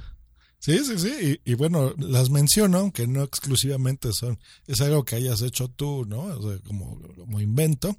Sí, 0.60 0.78
sí, 0.86 1.00
sí. 1.00 1.40
Y, 1.46 1.52
y 1.52 1.54
bueno, 1.56 1.94
las 1.98 2.30
menciono, 2.30 2.78
aunque 2.78 3.08
no 3.08 3.24
exclusivamente 3.24 4.14
son. 4.14 4.40
Es 4.68 4.80
algo 4.82 5.04
que 5.04 5.16
hayas 5.16 5.42
hecho 5.42 5.70
tú, 5.70 6.06
¿no? 6.06 6.22
O 6.22 6.42
sea, 6.52 6.60
como, 6.60 7.00
como 7.18 7.42
invento, 7.42 7.98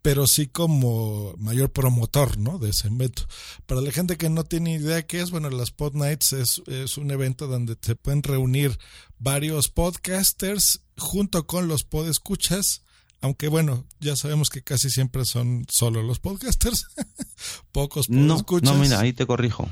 pero 0.00 0.26
sí 0.26 0.46
como 0.46 1.34
mayor 1.36 1.70
promotor, 1.70 2.38
¿no? 2.38 2.58
De 2.58 2.70
ese 2.70 2.88
invento. 2.88 3.26
Para 3.66 3.82
la 3.82 3.92
gente 3.92 4.16
que 4.16 4.30
no 4.30 4.44
tiene 4.44 4.72
idea 4.76 5.06
qué 5.06 5.20
es, 5.20 5.30
bueno, 5.30 5.50
las 5.50 5.70
Pod 5.70 5.94
Nights 5.94 6.32
es, 6.32 6.62
es 6.66 6.96
un 6.96 7.10
evento 7.10 7.46
donde 7.46 7.76
se 7.78 7.94
pueden 7.94 8.22
reunir 8.22 8.78
varios 9.18 9.68
podcasters 9.68 10.80
junto 10.96 11.46
con 11.46 11.68
los 11.68 11.84
podescuchas. 11.84 12.84
Aunque 13.20 13.48
bueno, 13.48 13.84
ya 14.00 14.14
sabemos 14.16 14.48
que 14.50 14.62
casi 14.62 14.90
siempre 14.90 15.24
son 15.24 15.66
solo 15.68 16.02
los 16.02 16.20
podcasters. 16.20 16.86
Pocos 17.72 18.08
No, 18.10 18.28
podescuchas. 18.34 18.72
no, 18.74 18.80
mira, 18.80 19.00
ahí 19.00 19.12
te 19.12 19.26
corrijo. 19.26 19.68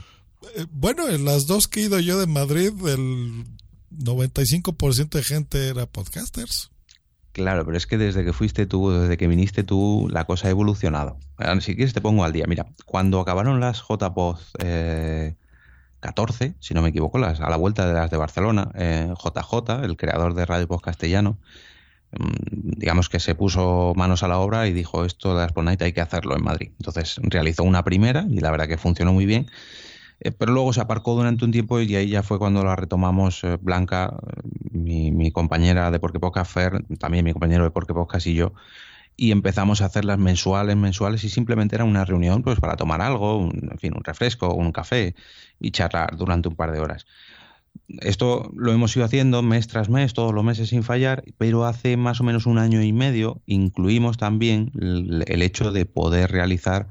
Eh, 0.57 0.67
Bueno, 0.71 1.09
en 1.09 1.25
las 1.25 1.47
dos 1.47 1.69
que 1.69 1.81
he 1.81 1.85
ido 1.85 1.99
yo 2.01 2.19
de 2.19 2.27
Madrid, 2.27 2.73
el 2.87 3.45
95% 3.93 5.09
de 5.11 5.23
gente 5.23 5.69
era 5.69 5.87
podcasters. 5.87 6.71
Claro, 7.33 7.65
pero 7.67 7.77
es 7.77 7.87
que 7.87 7.99
desde 7.99 8.25
que 8.25 8.33
fuiste 8.33 8.65
tú, 8.67 8.91
desde 8.91 9.17
que 9.19 9.29
viniste 9.29 9.63
tú, 9.63 10.09
la 10.11 10.25
cosa 10.25 10.49
ha 10.49 10.51
evolucionado. 10.51 11.19
Si 11.61 11.77
quieres 11.77 11.93
te 11.93 12.01
pongo 12.01 12.25
al 12.25 12.33
día. 12.33 12.47
Mira, 12.49 12.67
cuando 12.87 13.21
acabaron 13.21 13.61
las 13.61 13.83
JPod 13.87 14.39
eh, 14.59 15.37
14, 16.01 16.55
si 16.61 16.73
no 16.73 16.81
me 16.81 16.89
equivoco, 16.89 17.19
las, 17.19 17.41
a 17.41 17.51
la 17.51 17.57
vuelta 17.57 17.87
de 17.87 17.93
las 17.95 18.11
de 18.11 18.17
Barcelona, 18.17 18.71
eh, 18.75 19.13
JJ, 19.23 19.85
el 19.85 19.97
creador 19.99 20.33
de 20.35 20.47
Radio 20.47 20.67
Post 20.67 20.85
Castellano, 20.85 21.39
digamos 22.13 23.09
que 23.09 23.21
se 23.21 23.35
puso 23.35 23.93
manos 23.97 24.23
a 24.23 24.29
la 24.29 24.39
obra 24.39 24.67
y 24.69 24.73
dijo 24.73 25.05
esto 25.05 25.35
de 25.35 25.43
las 25.43 25.53
Pod 25.53 25.65
Night 25.65 25.83
hay 25.83 25.93
que 25.93 26.01
hacerlo 26.01 26.37
en 26.37 26.45
Madrid. 26.45 26.71
Entonces 26.79 27.21
realizó 27.23 27.63
una 27.63 27.85
primera 27.85 28.25
y 28.29 28.41
la 28.41 28.51
verdad 28.51 28.69
que 28.69 28.79
funcionó 28.79 29.13
muy 29.13 29.27
bien. 29.27 29.47
Eh, 30.21 30.33
pero 30.33 30.53
luego 30.53 30.73
se 30.73 30.81
aparcó 30.81 31.15
durante 31.15 31.45
un 31.45 31.53
tiempo 31.53 31.79
y 31.81 31.95
ahí 31.95 32.09
ya 32.09 32.23
fue 32.23 32.39
cuando 32.39 32.65
la 32.65 32.75
retomamos 32.75 33.45
eh, 33.45 33.59
Blanca, 33.61 34.17
eh, 34.35 34.41
mi, 34.73 35.31
compañera 35.31 35.91
de 35.91 35.99
Porque 36.01 36.19
Podcast, 36.19 36.53
Fer, 36.53 36.85
también 36.99 37.25
mi 37.25 37.33
compañero 37.33 37.65
de 37.65 37.71
Porque 37.71 37.93
Podcast 37.93 38.27
y 38.27 38.35
yo, 38.35 38.55
y 39.17 39.31
empezamos 39.31 39.83
a 39.83 39.87
hacerlas 39.87 40.19
mensuales, 40.19 40.77
mensuales 40.77 41.25
y 41.25 41.29
simplemente 41.29 41.77
era 41.77 41.85
una 41.85 42.05
reunión 42.05 42.43
pues 42.43 42.61
para 42.61 42.77
tomar 42.77 43.03
algo, 43.03 43.51
en 43.53 43.79
fin, 43.79 43.93
un 43.95 44.05
refresco, 44.05 44.55
un 44.55 44.73
café 44.73 45.15
y 45.61 45.71
charlar 45.71 46.17
durante 46.17 46.49
un 46.49 46.57
par 46.57 46.73
de 46.73 46.81
horas. 46.81 47.07
Esto 47.89 48.51
lo 48.55 48.73
hemos 48.73 48.97
ido 48.97 49.05
haciendo 49.05 49.43
mes 49.43 49.69
tras 49.69 49.89
mes, 49.89 50.15
todos 50.15 50.33
los 50.33 50.45
meses 50.45 50.69
sin 50.69 50.83
fallar, 50.83 51.25
pero 51.39 51.65
hace 51.65 51.97
más 51.97 52.21
o 52.21 52.25
menos 52.25 52.47
un 52.47 52.59
año 52.59 52.83
y 52.83 52.93
medio 52.93 53.43
incluimos 53.47 54.17
también 54.17 54.73
el, 54.81 55.43
hecho 55.43 55.73
de 55.73 55.87
poder 55.87 56.31
realizar 56.31 56.89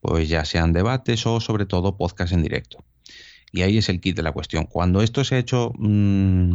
pues 0.00 0.28
ya 0.28 0.44
sean 0.44 0.72
debates 0.72 1.26
o 1.26 1.40
sobre 1.40 1.66
todo 1.66 1.96
podcast 1.96 2.32
en 2.32 2.42
directo. 2.42 2.84
Y 3.52 3.62
ahí 3.62 3.78
es 3.78 3.88
el 3.88 4.00
kit 4.00 4.16
de 4.16 4.22
la 4.22 4.32
cuestión. 4.32 4.64
Cuando 4.64 5.02
esto 5.02 5.24
se 5.24 5.36
ha 5.36 5.38
hecho 5.38 5.72
mm, 5.76 6.54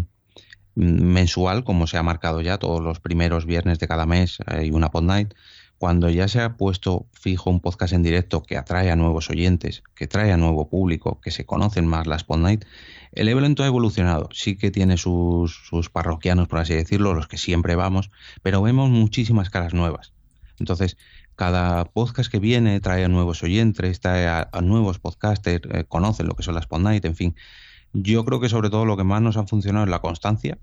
mensual, 0.76 1.64
como 1.64 1.88
se 1.88 1.98
ha 1.98 2.04
marcado 2.04 2.42
ya 2.42 2.58
todos 2.58 2.82
los 2.82 3.00
primeros 3.00 3.46
viernes 3.46 3.80
de 3.80 3.88
cada 3.88 4.06
mes, 4.06 4.38
hay 4.46 4.72
una 4.72 4.90
pod 4.90 5.04
night, 5.04 5.34
cuando 5.84 6.10
ya 6.10 6.30
se 6.30 6.40
ha 6.40 6.56
puesto 6.56 7.08
fijo 7.12 7.50
un 7.50 7.60
podcast 7.60 7.92
en 7.92 8.04
directo 8.04 8.42
que 8.42 8.56
atrae 8.56 8.90
a 8.90 8.96
nuevos 8.96 9.30
oyentes, 9.30 9.84
que 9.96 10.08
trae 10.08 10.32
a 10.32 10.38
nuevo 10.38 10.70
público, 10.70 11.20
que 11.20 11.30
se 11.30 11.46
conocen 11.46 11.88
más 11.88 12.08
las 12.08 12.24
pod 12.24 12.38
night, 12.38 12.64
el 13.12 13.28
evento 13.28 13.64
ha 13.64 13.68
evolucionado. 13.68 14.30
Sí 14.32 14.56
que 14.56 14.72
tiene 14.72 14.96
sus, 14.96 15.90
parroquianos, 15.92 16.48
por 16.48 16.60
así 16.60 16.74
decirlo, 16.74 17.14
los 17.14 17.28
que 17.28 17.38
siempre 17.38 17.76
vamos, 17.76 18.12
pero 18.42 18.62
vemos 18.62 18.92
muchísimas 18.92 19.50
caras 19.50 19.74
nuevas. 19.74 20.14
Entonces, 20.58 20.96
cada 21.36 21.84
podcast 21.84 22.32
que 22.32 22.40
viene 22.40 22.80
trae 22.80 23.04
a 23.04 23.10
nuevos 23.10 23.44
oyentes, 23.44 24.00
trae 24.00 24.26
a, 24.26 24.48
nuevos 24.62 25.00
podcasters, 25.00 25.68
eh, 25.70 25.84
conocen 25.84 26.28
lo 26.28 26.36
que 26.36 26.44
son 26.44 26.56
las 26.56 26.66
Pod 26.66 26.80
Night, 26.80 27.04
en 27.04 27.18
fin. 27.18 27.36
Yo 27.92 28.24
creo 28.24 28.40
que 28.40 28.48
sobre 28.48 28.70
todo 28.70 28.86
lo 28.86 28.96
que 28.96 29.04
más 29.04 29.22
nos 29.22 29.36
ha 29.36 29.46
funcionado 29.46 29.84
es 29.84 29.92
la 29.92 30.00
constancia 30.00 30.58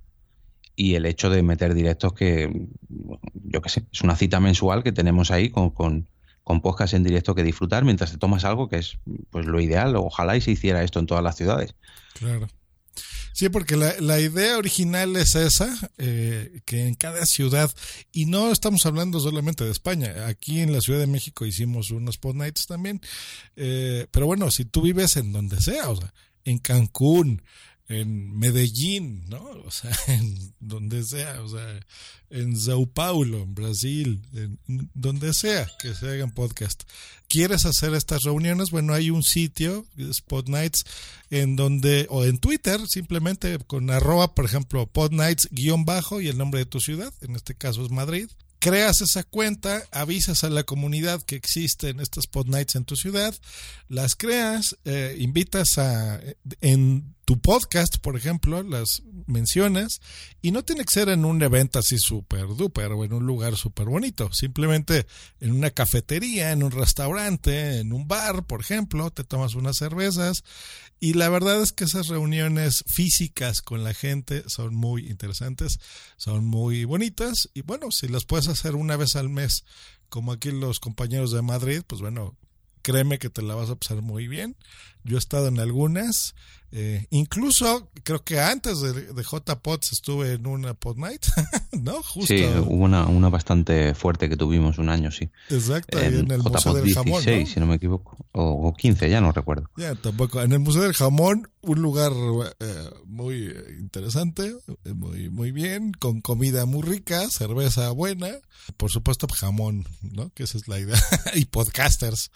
y 0.81 0.95
el 0.95 1.05
hecho 1.05 1.29
de 1.29 1.43
meter 1.43 1.75
directos 1.75 2.15
que, 2.15 2.51
yo 3.35 3.61
qué 3.61 3.69
sé, 3.69 3.85
es 3.93 4.01
una 4.01 4.17
cita 4.17 4.41
mensual 4.41 4.83
que 4.83 4.93
tenemos 4.93 5.31
ahí 5.31 5.51
con, 5.51 5.69
con, 5.69 6.09
con 6.43 6.63
podcast 6.63 6.95
en 6.95 7.05
directo 7.05 7.35
que 7.35 7.43
disfrutar 7.43 7.85
mientras 7.85 8.13
te 8.13 8.17
tomas 8.17 8.47
algo 8.47 8.71
que 8.71 8.79
es 8.79 8.97
pues 9.29 9.45
lo 9.45 9.61
ideal. 9.61 9.95
Ojalá 9.97 10.39
y 10.39 10.41
se 10.41 10.53
hiciera 10.53 10.83
esto 10.83 10.99
en 10.99 11.05
todas 11.05 11.23
las 11.23 11.37
ciudades. 11.37 11.75
Claro. 12.15 12.49
Sí, 13.35 13.51
porque 13.51 13.77
la, 13.77 14.21
idea 14.21 14.57
original 14.57 15.15
es 15.17 15.35
esa, 15.35 15.69
eh, 15.99 16.63
que 16.65 16.87
en 16.87 16.95
cada 16.95 17.27
ciudad, 17.27 17.71
y 18.11 18.25
no 18.25 18.51
estamos 18.51 18.87
hablando 18.87 19.21
solamente 19.21 19.65
de 19.65 19.73
España, 19.73 20.29
aquí 20.29 20.61
en 20.61 20.73
la 20.73 20.81
Ciudad 20.81 20.99
de 20.99 21.07
México 21.07 21.45
hicimos 21.45 21.91
unos 21.91 22.17
pod 22.17 22.37
nights 22.37 22.67
también, 22.67 23.03
eh, 23.57 24.07
pero 24.11 24.25
bueno, 24.25 24.51
si 24.51 24.65
tú 24.65 24.81
vives 24.81 25.17
en 25.17 25.33
donde 25.33 25.61
sea, 25.61 25.91
o 25.91 25.97
sea, 25.97 26.13
en 26.45 26.59
Cancún, 26.59 27.43
en 27.91 28.39
Medellín, 28.39 29.25
¿no? 29.29 29.43
O 29.67 29.71
sea, 29.71 29.91
en 30.07 30.55
donde 30.61 31.03
sea, 31.03 31.43
o 31.43 31.49
sea, 31.49 31.81
en 32.31 32.57
Sao 32.57 32.87
Paulo, 32.87 33.43
en 33.43 33.55
Brasil, 33.55 34.23
en, 34.33 34.91
donde 34.95 35.35
sea 35.35 35.69
que 35.81 35.95
se 35.95 36.09
hagan 36.09 36.31
podcast. 36.31 36.85
¿Quieres 37.29 37.67
hacer 37.67 37.93
estas 37.95 38.23
reuniones? 38.23 38.71
Bueno, 38.71 38.95
hay 38.95 39.11
un 39.11 39.25
sitio, 39.25 39.87
Spot 39.99 40.49
Nights, 40.49 40.85
en 41.31 41.57
donde, 41.57 42.07
o 42.11 42.25
en 42.25 42.39
Twitter, 42.39 42.81
simplemente 42.89 43.59
con 43.67 43.91
arroba, 43.91 44.37
por 44.37 44.45
ejemplo, 44.45 44.87
podnights 44.87 45.49
guion 45.51 45.85
bajo 45.85 46.21
y 46.21 46.29
el 46.29 46.39
nombre 46.39 46.61
de 46.61 46.67
tu 46.67 46.81
ciudad, 46.81 47.13
en 47.23 47.35
este 47.35 47.57
caso 47.57 47.85
es 47.85 47.91
Madrid. 47.91 48.29
Creas 48.61 49.01
esa 49.01 49.25
cuenta, 49.25 49.83
avisas 49.91 50.45
a 50.45 50.51
la 50.51 50.65
comunidad 50.65 51.23
que 51.23 51.35
existen 51.35 51.99
estas 51.99 52.27
pod 52.27 52.47
nights 52.47 52.77
en 52.77 52.85
tu 52.85 52.95
ciudad, 52.95 53.35
las 53.89 54.15
creas, 54.15 54.77
eh, 54.85 55.17
invitas 55.19 55.79
a 55.79 56.21
en 56.61 57.15
tu 57.31 57.41
podcast, 57.41 57.99
por 57.99 58.17
ejemplo, 58.17 58.61
las 58.65 59.05
mencionas 59.29 60.01
y 60.43 60.51
no 60.51 60.65
tiene 60.65 60.85
que 60.85 60.93
ser 60.93 61.09
en 61.11 61.25
un 61.25 61.41
evento 61.41 61.79
así 61.79 61.97
súper 61.97 62.49
duper 62.57 62.91
o 62.91 63.05
en 63.05 63.13
un 63.13 63.25
lugar 63.25 63.57
súper 63.57 63.87
bonito, 63.87 64.33
simplemente 64.33 65.07
en 65.39 65.53
una 65.53 65.71
cafetería, 65.71 66.51
en 66.51 66.65
un 66.65 66.73
restaurante, 66.73 67.79
en 67.79 67.93
un 67.93 68.09
bar, 68.09 68.47
por 68.47 68.63
ejemplo, 68.63 69.13
te 69.13 69.23
tomas 69.23 69.55
unas 69.55 69.77
cervezas. 69.77 70.43
Y 70.99 71.13
la 71.13 71.29
verdad 71.29 71.63
es 71.63 71.71
que 71.71 71.85
esas 71.85 72.09
reuniones 72.09 72.83
físicas 72.89 73.63
con 73.63 73.85
la 73.85 73.95
gente 73.95 74.43
son 74.49 74.75
muy 74.75 75.07
interesantes, 75.07 75.79
son 76.17 76.45
muy 76.45 76.85
bonitas. 76.85 77.49
Y 77.55 77.63
bueno, 77.63 77.93
si 77.93 78.09
las 78.09 78.25
puedes 78.25 78.49
hacer 78.49 78.75
una 78.75 78.97
vez 78.97 79.15
al 79.15 79.29
mes, 79.29 79.65
como 80.09 80.33
aquí 80.33 80.51
los 80.51 80.81
compañeros 80.81 81.31
de 81.31 81.43
Madrid, 81.43 81.83
pues 81.87 82.01
bueno, 82.01 82.37
créeme 82.83 83.19
que 83.21 83.31
te 83.31 83.43
la 83.43 83.55
vas 83.55 83.71
a 83.71 83.77
pasar 83.77 84.03
muy 84.03 84.27
bien. 84.27 84.57
Yo 85.05 85.17
he 85.17 85.19
estado 85.19 85.49
en 85.49 85.61
algunas, 85.61 86.35
eh, 86.73 87.07
incluso 87.11 87.91
creo 88.05 88.23
que 88.23 88.41
antes 88.41 88.81
de, 88.81 89.13
de 89.13 89.25
J-Pods 89.25 89.93
estuve 89.93 90.35
en 90.35 90.47
una 90.47 90.75
Pod 90.75 90.97
Night, 90.99 91.27
¿no? 91.73 92.03
Justo. 92.03 92.35
Sí, 92.35 92.45
hubo 92.45 92.85
una, 92.85 93.07
una 93.07 93.29
bastante 93.29 93.95
fuerte 93.95 94.29
que 94.29 94.37
tuvimos 94.37 94.79
un 94.79 94.89
año, 94.89 95.11
sí. 95.11 95.31
Exacto, 95.49 95.99
ahí 95.99 96.07
en 96.07 96.31
el 96.31 96.43
Museo 96.43 96.75
del 96.75 96.85
16, 96.85 96.95
Jamón. 96.95 97.41
¿no? 97.41 97.47
si 97.47 97.61
no 97.61 97.67
me 97.67 97.75
equivoco. 97.77 98.17
O, 98.33 98.69
o 98.69 98.75
15, 98.75 99.11
ya 99.11 99.21
no 99.21 99.33
recuerdo. 99.33 99.69
Ya, 99.77 99.95
tampoco. 99.95 100.41
En 100.43 100.53
el 100.53 100.61
Museo 100.61 100.83
del 100.83 100.95
Jamón, 100.95 101.49
un 101.63 101.83
lugar 101.83 102.13
eh, 102.61 102.91
muy 103.07 103.55
interesante, 103.79 104.55
muy, 104.95 105.29
muy 105.29 105.51
bien, 105.53 105.93
con 105.93 106.21
comida 106.21 106.67
muy 106.67 106.83
rica, 106.83 107.29
cerveza 107.31 107.91
buena, 107.91 108.29
por 108.77 108.91
supuesto 108.91 109.27
jamón, 109.29 109.87
¿no? 110.03 110.31
Que 110.35 110.45
esa 110.45 110.59
es 110.59 110.69
la 110.69 110.79
idea. 110.79 110.99
y 111.35 111.47
podcasters. 111.47 112.31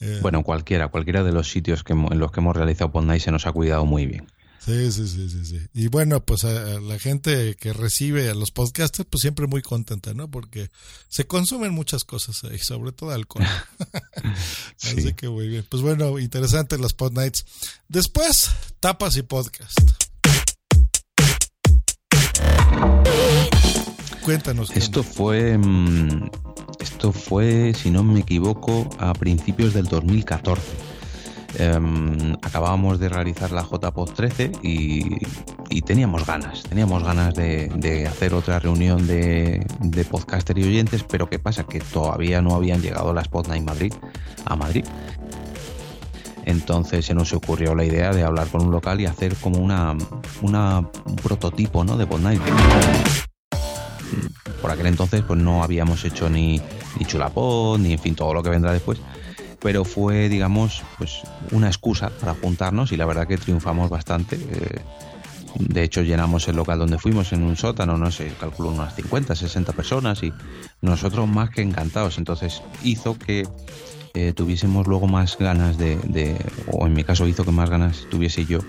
Eh, 0.00 0.18
Bueno, 0.22 0.42
cualquiera, 0.42 0.88
cualquiera 0.88 1.22
de 1.22 1.32
los 1.32 1.50
sitios 1.50 1.84
que, 1.84 1.92
en 1.92 2.18
los 2.18 2.32
que 2.32 2.40
hemos 2.40 2.56
realizado 2.56 2.92
Pod 2.92 3.04
Night 3.04 3.22
se 3.22 3.30
nos 3.30 3.46
ha 3.46 3.52
cuidado 3.52 3.79
muy 3.84 4.06
bien. 4.06 4.26
Sí, 4.64 4.92
sí, 4.92 5.08
sí, 5.08 5.30
sí, 5.30 5.46
sí. 5.46 5.58
Y 5.72 5.88
bueno, 5.88 6.20
pues 6.22 6.44
a, 6.44 6.76
a 6.76 6.80
la 6.80 6.98
gente 6.98 7.54
que 7.58 7.72
recibe 7.72 8.28
a 8.28 8.34
los 8.34 8.50
podcasters, 8.50 9.08
pues 9.10 9.22
siempre 9.22 9.46
muy 9.46 9.62
contenta, 9.62 10.12
¿no? 10.12 10.30
Porque 10.30 10.68
se 11.08 11.24
consumen 11.26 11.72
muchas 11.72 12.04
cosas 12.04 12.44
ahí, 12.44 12.58
sobre 12.58 12.92
todo 12.92 13.10
alcohol. 13.10 13.46
Así 14.82 15.00
Sí. 15.02 15.12
que 15.14 15.30
muy 15.30 15.48
bien. 15.48 15.64
Pues 15.68 15.82
bueno, 15.82 16.18
interesante 16.18 16.76
las 16.76 16.92
pod 16.92 17.12
nights. 17.12 17.46
Después, 17.88 18.50
tapas 18.80 19.16
y 19.16 19.22
podcast. 19.22 19.78
Cuéntanos. 24.22 24.70
Esto 24.72 25.02
fue. 25.02 25.56
mm, 25.58 26.30
Esto 26.80 27.12
fue, 27.12 27.72
si 27.74 27.90
no 27.90 28.02
me 28.04 28.20
equivoco, 28.20 28.88
a 28.98 29.12
principios 29.14 29.72
del 29.74 29.86
2014. 29.86 30.62
Em, 31.58 32.32
acabábamos 32.42 33.00
de 33.00 33.08
realizar 33.08 33.50
la 33.50 33.62
JPod 33.62 34.10
13 34.10 34.52
y, 34.62 35.18
y 35.68 35.82
teníamos 35.82 36.24
ganas, 36.24 36.62
teníamos 36.62 37.02
ganas 37.02 37.34
de, 37.34 38.06
hacer 38.08 38.34
otra 38.34 38.60
reunión 38.60 39.06
de, 39.06 39.66
de 39.80 40.04
podcaster 40.04 40.56
y 40.58 40.64
oyentes, 40.64 41.04
pero 41.04 41.28
¿qué 41.28 41.38
pasa? 41.38 41.64
Que 41.64 41.80
todavía 41.80 42.40
no 42.40 42.54
habían 42.54 42.80
llegado 42.80 43.12
las 43.12 43.28
Pod 43.28 43.48
Night 43.48 43.64
Madrid 43.64 43.92
a 44.44 44.56
Madrid. 44.56 44.84
Entonces 46.44 47.04
se 47.04 47.14
nos 47.14 47.32
ocurrió 47.32 47.74
la 47.74 47.84
idea 47.84 48.12
de 48.12 48.22
hablar 48.22 48.48
con 48.48 48.62
un 48.62 48.70
local 48.70 49.00
y 49.00 49.06
hacer 49.06 49.34
como 49.36 49.58
una, 49.58 49.96
un 50.42 51.16
prototipo 51.22 51.84
¿no? 51.84 51.96
de 51.96 52.06
Pod 52.06 52.20
Night 52.20 52.40
por 54.60 54.70
aquel 54.70 54.86
entonces 54.86 55.22
pues 55.22 55.38
no 55.38 55.62
habíamos 55.62 56.04
hecho 56.04 56.28
ni, 56.28 56.60
ni 56.98 57.06
chulapón, 57.06 57.82
ni 57.82 57.92
en 57.94 57.98
fin, 57.98 58.14
todo 58.14 58.34
lo 58.34 58.42
que 58.42 58.50
vendrá 58.50 58.72
después. 58.72 59.00
Pero 59.62 59.84
fue, 59.84 60.28
digamos, 60.28 60.82
pues 60.96 61.22
una 61.52 61.68
excusa 61.68 62.10
para 62.10 62.34
juntarnos 62.34 62.92
y 62.92 62.96
la 62.96 63.06
verdad 63.06 63.26
que 63.26 63.36
triunfamos 63.36 63.90
bastante. 63.90 64.36
Eh, 64.36 64.80
de 65.58 65.82
hecho, 65.82 66.02
llenamos 66.02 66.48
el 66.48 66.56
local 66.56 66.78
donde 66.78 66.98
fuimos 66.98 67.32
en 67.32 67.42
un 67.42 67.56
sótano, 67.56 67.98
no 67.98 68.10
sé, 68.10 68.32
calculo 68.38 68.70
unas 68.70 68.94
50, 68.94 69.34
60 69.34 69.72
personas 69.72 70.22
y 70.22 70.32
nosotros 70.80 71.28
más 71.28 71.50
que 71.50 71.62
encantados. 71.62 72.18
Entonces 72.18 72.62
hizo 72.82 73.18
que 73.18 73.46
eh, 74.14 74.32
tuviésemos 74.32 74.86
luego 74.86 75.06
más 75.06 75.36
ganas 75.38 75.76
de, 75.76 75.96
de, 75.96 76.36
o 76.72 76.86
en 76.86 76.94
mi 76.94 77.04
caso 77.04 77.26
hizo 77.26 77.44
que 77.44 77.52
más 77.52 77.68
ganas 77.68 78.06
tuviese 78.10 78.44
yo 78.44 78.60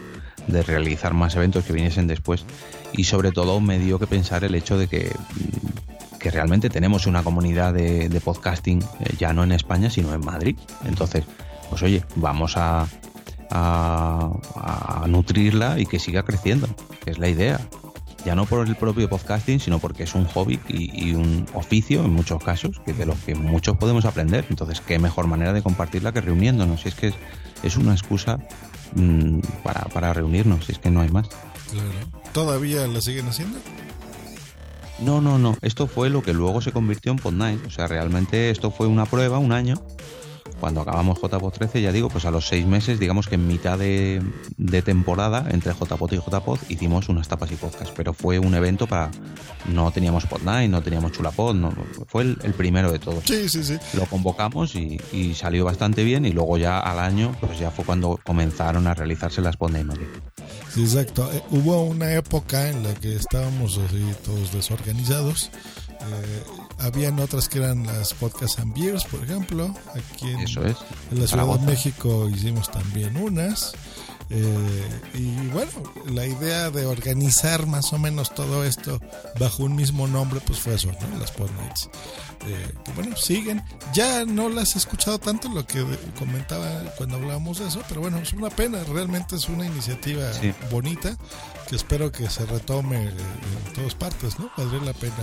de 0.48 0.64
realizar 0.64 1.14
más 1.14 1.36
eventos 1.36 1.66
que 1.66 1.74
viniesen 1.74 2.08
después 2.08 2.46
y 2.94 3.06
sobre 3.06 3.32
todo 3.32 3.60
me 3.60 3.80
dio 3.80 4.00
que 4.00 4.08
pensar 4.08 4.44
el 4.44 4.56
hecho 4.56 4.78
de 4.78 4.88
que, 4.88 5.12
que 6.22 6.32
realmente 6.32 6.70
tenemos 6.70 7.08
una 7.08 7.24
comunidad 7.24 7.74
de, 7.74 8.22
podcasting 8.24 8.82
eh, 9.00 9.16
ya 9.18 9.34
no 9.34 9.44
en 9.44 9.52
España 9.52 9.90
sino 9.90 10.14
en 10.14 10.24
Madrid 10.24 10.58
entonces 10.86 11.26
pues 11.70 11.82
oye 11.84 12.04
vamos 12.16 12.56
a, 12.58 12.88
nutrirla 15.08 15.78
y 15.78 15.86
que 15.86 16.00
siga 16.00 16.24
creciendo 16.24 16.70
que 17.04 17.12
es 17.12 17.20
la 17.20 17.28
idea 17.28 17.60
ya 18.26 18.36
no 18.36 18.46
por 18.46 18.68
el 18.68 18.76
propio 18.76 19.10
podcasting, 19.10 19.60
sino 19.60 19.80
porque 19.80 20.04
es 20.04 20.16
un 20.16 20.26
hobby 20.26 20.60
y, 20.68 21.14
un 21.14 21.46
oficio 21.54 22.04
en 22.04 22.14
muchos 22.14 22.44
casos, 22.44 22.80
que 22.86 22.94
de 22.94 23.06
los 23.06 23.18
que 23.20 23.36
muchos 23.36 23.78
podemos 23.78 24.06
aprender. 24.06 24.46
Entonces, 24.50 24.82
qué 24.82 25.00
mejor 25.00 25.28
manera 25.28 25.54
de 25.54 25.64
compartirla 25.64 26.12
que 26.12 26.22
reuniéndonos. 26.22 26.82
Si 26.82 26.90
es 26.90 26.96
que 26.96 27.14
es, 27.64 27.78
una 27.78 27.94
excusa 27.94 28.38
mm, 28.96 29.40
para, 29.64 30.14
reunirnos, 30.14 30.66
si 30.66 30.74
es 30.74 30.80
que 30.80 30.92
no 30.92 31.02
hay 31.02 31.10
más. 31.10 31.30
¿Todavía 32.34 32.86
la 32.88 33.02
siguen 33.02 33.28
haciendo? 33.28 33.58
No, 35.02 35.20
no, 35.20 35.40
no. 35.40 35.58
Esto 35.62 35.88
fue 35.88 36.10
lo 36.10 36.22
que 36.22 36.34
luego 36.34 36.62
se 36.62 36.72
convirtió 36.72 37.12
en 37.12 37.18
Pod 37.18 37.34
Night. 37.34 37.66
O 37.66 37.72
sea, 37.72 37.88
realmente 37.88 38.52
esto 38.52 38.70
fue 38.70 38.88
una 38.88 39.06
prueba, 39.06 39.40
un 39.40 39.52
año. 39.52 39.76
Cuando 40.62 40.82
acabamos 40.82 41.20
JPod 41.20 41.52
13, 41.54 41.82
ya 41.82 41.92
digo, 41.92 42.08
pues 42.08 42.24
a 42.26 42.30
los 42.30 42.48
seis 42.48 42.68
meses, 42.68 43.00
digamos 43.00 43.28
que 43.28 43.34
en 43.34 43.48
mitad 43.48 43.80
de, 43.80 44.22
de 44.58 44.82
temporada, 44.84 45.48
entre 45.50 45.74
JPod 45.74 46.14
y 46.14 46.18
JPod, 46.18 46.60
hicimos 46.70 47.10
unas 47.10 47.28
tapas 47.28 47.52
y 47.52 47.56
podcast. 47.56 47.92
Pero 47.96 48.14
fue 48.14 48.38
un 48.38 48.54
evento 48.54 48.86
para. 48.86 49.10
No 49.68 49.90
teníamos 49.92 50.28
Pod 50.28 50.44
Night, 50.44 50.70
no 50.70 50.84
teníamos 50.84 51.14
Chulapod, 51.14 51.56
no, 51.56 51.74
fue 52.08 52.22
el, 52.22 52.38
el 52.44 52.54
primero 52.54 52.92
de 52.92 53.00
todos. 53.00 53.24
Sí, 53.26 53.50
sí, 53.50 53.64
sí. 53.64 53.78
Lo 53.96 54.06
convocamos 54.06 54.76
y, 54.76 55.02
y 55.12 55.34
salió 55.34 55.66
bastante 55.66 56.04
bien. 56.04 56.26
Y 56.26 56.32
luego 56.32 56.60
ya 56.60 56.78
al 56.80 57.00
año, 57.00 57.36
pues 57.42 57.58
ya 57.58 57.72
fue 57.72 57.84
cuando 57.84 58.20
comenzaron 58.24 58.86
a 58.86 58.94
realizarse 58.94 59.42
las 59.42 59.58
Pod 59.58 59.72
Night 59.72 59.88
Madrid. 59.88 60.06
Sí, 60.72 60.84
exacto. 60.84 61.28
Eh, 61.34 61.42
hubo 61.50 61.84
una 61.86 62.14
época 62.14 62.70
en 62.70 62.84
la 62.84 62.94
que 62.94 63.16
estábamos 63.16 63.80
así 63.80 64.06
todos 64.24 64.54
desorganizados. 64.54 65.50
Eh, 66.02 66.44
habían 66.82 67.20
otras 67.20 67.48
que 67.50 67.60
eran 67.60 67.86
las 67.86 68.14
Podcast 68.14 68.60
and 68.60 68.74
Beers, 68.74 69.06
por 69.06 69.24
ejemplo. 69.24 69.74
Aquí 69.96 70.30
en, 70.30 70.40
Eso 70.42 70.66
es. 70.66 70.78
en 71.12 71.22
la 71.22 71.28
Ciudad 71.28 71.60
de. 71.60 71.66
México 71.66 72.30
hicimos 72.30 72.70
también 72.72 73.16
unas. 73.18 73.74
Eh, 74.34 75.00
y 75.16 75.36
bueno, 75.48 75.72
la 76.06 76.26
idea 76.26 76.70
de 76.72 76.86
organizar 76.86 77.66
más 77.68 77.92
o 77.92 77.98
menos 77.98 78.34
todo 78.34 78.64
esto 78.64 78.98
bajo 79.38 79.64
un 79.64 79.76
mismo 79.76 80.08
nombre, 80.08 80.40
pues 80.46 80.58
fue 80.60 80.76
eso, 80.76 80.90
¿no? 81.02 81.20
Las 81.20 81.32
Pod 81.32 81.50
Nights. 81.60 81.90
Eh, 82.48 82.74
que 82.86 82.92
bueno, 82.94 83.16
siguen. 83.18 83.62
Ya 83.94 84.24
no 84.24 84.48
las 84.48 84.76
he 84.76 84.78
escuchado 84.78 85.20
tanto 85.20 85.50
lo 85.50 85.66
que 85.68 85.86
comentaba 86.18 86.66
cuando 86.98 87.18
hablábamos 87.18 87.60
de 87.60 87.68
eso, 87.68 87.82
pero 87.90 88.00
bueno, 88.02 88.20
es 88.20 88.32
una 88.32 88.50
pena. 88.50 88.82
Realmente 88.86 89.36
es 89.36 89.50
una 89.50 89.66
iniciativa 89.66 90.32
Sí. 90.34 90.54
bonita 90.72 91.18
que 91.68 91.76
espero 91.76 92.10
que 92.12 92.30
se 92.30 92.46
retome 92.46 93.04
eh, 93.08 93.12
en 93.68 93.74
todas 93.74 93.96
partes, 93.96 94.40
¿no? 94.40 94.50
Valdría 94.58 94.82
la 94.82 94.94
pena 94.94 95.14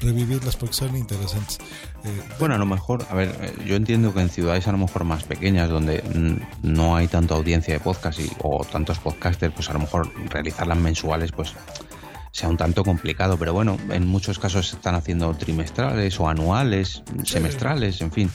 revivirlas 0.00 0.56
porque 0.56 0.74
son 0.74 0.96
interesantes. 0.96 1.58
Eh, 2.04 2.22
Bueno, 2.38 2.54
a 2.54 2.58
lo 2.58 2.66
mejor, 2.66 3.06
a 3.10 3.14
ver, 3.14 3.34
eh, 3.40 3.52
yo 3.66 3.76
entiendo 3.76 4.12
que 4.14 4.20
en 4.20 4.30
ciudades 4.30 4.66
a 4.68 4.72
lo 4.72 4.78
mejor 4.78 5.04
más 5.04 5.24
pequeñas, 5.24 5.68
donde 5.68 6.02
no 6.62 6.96
hay 6.96 7.08
tanta 7.08 7.34
audiencia 7.34 7.74
de 7.74 7.80
podcast 7.80 8.18
y, 8.20 8.30
o 8.42 8.64
tantos 8.64 8.98
podcasters, 8.98 9.54
pues 9.54 9.68
a 9.70 9.74
lo 9.74 9.80
mejor 9.80 10.10
realizarlas 10.30 10.78
mensuales, 10.78 11.32
pues 11.32 11.54
sea 12.32 12.48
un 12.48 12.56
tanto 12.56 12.84
complicado. 12.84 13.36
Pero 13.38 13.52
bueno, 13.52 13.76
en 13.90 14.06
muchos 14.06 14.38
casos 14.38 14.68
se 14.68 14.76
están 14.76 14.94
haciendo 14.94 15.34
trimestrales 15.34 16.18
o 16.20 16.28
anuales, 16.28 17.02
semestrales, 17.24 18.00
en 18.00 18.12
fin, 18.12 18.30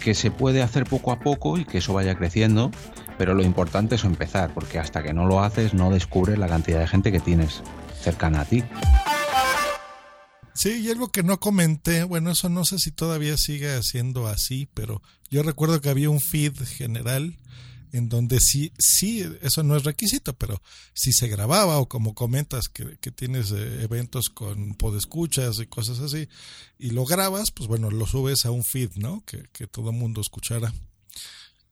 que 0.00 0.14
se 0.14 0.30
puede 0.30 0.62
hacer 0.62 0.84
poco 0.84 1.12
a 1.12 1.20
poco 1.20 1.58
y 1.58 1.64
que 1.64 1.78
eso 1.78 1.94
vaya 1.94 2.14
creciendo. 2.14 2.70
Pero 3.16 3.34
lo 3.34 3.44
importante 3.44 3.94
es 3.94 4.04
empezar, 4.04 4.52
porque 4.52 4.80
hasta 4.80 5.02
que 5.02 5.12
no 5.12 5.26
lo 5.26 5.40
haces 5.44 5.72
no 5.72 5.90
descubres 5.90 6.36
la 6.36 6.48
cantidad 6.48 6.80
de 6.80 6.88
gente 6.88 7.12
que 7.12 7.20
tienes 7.20 7.62
cercana 8.00 8.40
a 8.40 8.44
ti. 8.44 8.64
Sí, 10.54 10.70
y 10.70 10.90
algo 10.90 11.08
que 11.10 11.24
no 11.24 11.40
comenté, 11.40 12.04
bueno, 12.04 12.30
eso 12.30 12.48
no 12.48 12.64
sé 12.64 12.78
si 12.78 12.92
todavía 12.92 13.36
sigue 13.36 13.82
siendo 13.82 14.28
así, 14.28 14.68
pero 14.72 15.02
yo 15.30 15.42
recuerdo 15.42 15.80
que 15.80 15.88
había 15.88 16.10
un 16.10 16.20
feed 16.20 16.54
general 16.62 17.36
en 17.94 18.08
donde 18.08 18.38
sí, 18.40 18.72
sí, 18.78 19.24
eso 19.42 19.62
no 19.62 19.76
es 19.76 19.84
requisito, 19.84 20.32
pero 20.34 20.60
si 20.94 21.12
se 21.12 21.28
grababa 21.28 21.78
o 21.78 21.88
como 21.88 22.14
comentas 22.14 22.68
que, 22.68 22.98
que 23.00 23.12
tienes 23.12 23.52
eh, 23.52 23.82
eventos 23.82 24.30
con 24.30 24.74
podescuchas 24.74 25.60
y 25.60 25.66
cosas 25.66 26.00
así, 26.00 26.28
y 26.78 26.90
lo 26.90 27.04
grabas, 27.04 27.52
pues 27.52 27.68
bueno, 27.68 27.90
lo 27.90 28.06
subes 28.06 28.46
a 28.46 28.50
un 28.50 28.64
feed, 28.64 28.90
¿no? 28.96 29.22
Que, 29.24 29.44
que 29.52 29.68
todo 29.68 29.90
el 29.90 29.96
mundo 29.96 30.20
escuchara. 30.20 30.72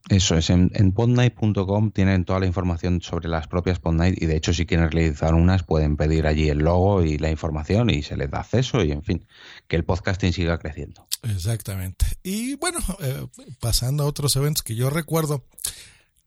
Eso 0.08 0.36
es, 0.36 0.50
en, 0.50 0.70
en 0.74 0.92
podnight.com 0.92 1.92
tienen 1.92 2.24
toda 2.24 2.40
la 2.40 2.46
información 2.46 3.00
sobre 3.02 3.28
las 3.28 3.46
propias 3.46 3.78
Podnight 3.78 4.20
y 4.20 4.26
de 4.26 4.36
hecho 4.36 4.52
si 4.52 4.66
quieren 4.66 4.90
realizar 4.90 5.34
unas 5.34 5.62
pueden 5.62 5.96
pedir 5.96 6.26
allí 6.26 6.48
el 6.48 6.58
logo 6.58 7.04
y 7.04 7.18
la 7.18 7.30
información 7.30 7.88
y 7.88 8.02
se 8.02 8.16
les 8.16 8.30
da 8.30 8.40
acceso 8.40 8.82
y 8.82 8.90
en 8.90 9.04
fin, 9.04 9.26
que 9.68 9.76
el 9.76 9.84
podcasting 9.84 10.32
siga 10.32 10.58
creciendo. 10.58 11.06
Exactamente. 11.22 12.04
Y 12.22 12.56
bueno, 12.56 12.80
eh, 13.00 13.26
pasando 13.60 14.02
a 14.02 14.06
otros 14.06 14.34
eventos 14.34 14.62
que 14.62 14.74
yo 14.74 14.90
recuerdo, 14.90 15.44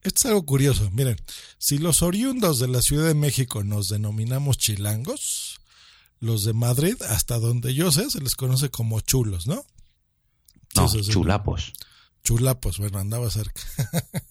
esto 0.02 0.20
es 0.20 0.26
algo 0.28 0.46
curioso. 0.46 0.90
Miren, 0.92 1.18
si 1.58 1.78
los 1.78 2.02
oriundos 2.02 2.60
de 2.60 2.70
la 2.70 2.82
Ciudad 2.82 3.08
de 3.08 3.14
México 3.14 3.64
nos 3.64 3.90
denominamos 3.90 4.58
chilangos, 4.58 5.60
los 6.20 6.46
de 6.46 6.54
Madrid, 6.54 6.96
hasta 7.10 7.40
donde 7.40 7.74
yo 7.74 7.92
sé, 7.92 8.10
se 8.10 8.22
les 8.22 8.36
conoce 8.36 8.70
como 8.70 9.02
chulos, 9.02 9.48
¿no? 9.48 9.66
No, 10.76 10.88
sí. 10.88 11.12
Chulapos. 12.26 12.80
Bueno, 12.80 13.00
andaba 13.00 13.30
cerca. 13.30 13.62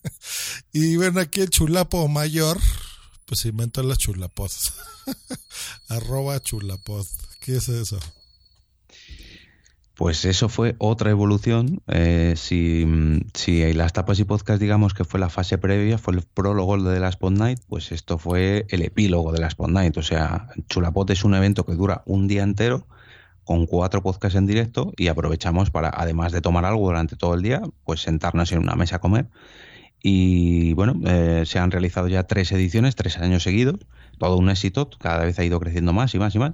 y 0.72 0.96
bueno, 0.96 1.20
aquí 1.20 1.40
el 1.40 1.48
chulapo 1.48 2.06
mayor, 2.08 2.58
pues 3.24 3.46
inventó 3.46 3.82
las 3.82 3.96
chulapod. 3.96 4.50
Arroba 5.88 6.40
chulapod. 6.40 7.06
¿Qué 7.40 7.56
es 7.56 7.68
eso? 7.70 7.98
Pues 9.94 10.24
eso 10.24 10.48
fue 10.48 10.74
otra 10.78 11.10
evolución. 11.10 11.80
Eh, 11.86 12.34
si, 12.36 12.84
si 13.32 13.72
las 13.74 13.92
tapas 13.92 14.18
y 14.18 14.24
podcast, 14.24 14.60
digamos 14.60 14.92
que 14.92 15.04
fue 15.04 15.20
la 15.20 15.30
fase 15.30 15.56
previa, 15.56 15.98
fue 15.98 16.14
el 16.14 16.22
prólogo 16.22 16.76
de 16.82 16.98
la 16.98 17.08
Spot 17.10 17.32
Night, 17.32 17.60
pues 17.68 17.92
esto 17.92 18.18
fue 18.18 18.66
el 18.70 18.82
epílogo 18.82 19.30
de 19.30 19.38
la 19.38 19.46
Spot 19.46 19.70
Night. 19.70 19.96
O 19.96 20.02
sea, 20.02 20.48
Chulapot 20.68 21.08
es 21.10 21.22
un 21.22 21.34
evento 21.34 21.64
que 21.64 21.74
dura 21.74 22.02
un 22.06 22.26
día 22.26 22.42
entero 22.42 22.88
con 23.44 23.66
cuatro 23.66 24.02
podcasts 24.02 24.36
en 24.36 24.46
directo 24.46 24.92
y 24.96 25.08
aprovechamos 25.08 25.70
para, 25.70 25.90
además 25.94 26.32
de 26.32 26.40
tomar 26.40 26.64
algo 26.64 26.86
durante 26.86 27.16
todo 27.16 27.34
el 27.34 27.42
día, 27.42 27.62
pues 27.84 28.00
sentarnos 28.00 28.52
en 28.52 28.58
una 28.58 28.74
mesa 28.74 28.96
a 28.96 28.98
comer. 29.00 29.28
Y 30.02 30.74
bueno, 30.74 31.00
eh, 31.06 31.44
se 31.46 31.58
han 31.58 31.70
realizado 31.70 32.08
ya 32.08 32.24
tres 32.24 32.52
ediciones, 32.52 32.94
tres 32.94 33.18
años 33.18 33.42
seguidos, 33.42 33.76
todo 34.18 34.36
un 34.36 34.50
éxito, 34.50 34.90
cada 34.98 35.24
vez 35.24 35.38
ha 35.38 35.44
ido 35.44 35.58
creciendo 35.60 35.92
más 35.92 36.14
y 36.14 36.18
más 36.18 36.34
y 36.34 36.38
más. 36.38 36.52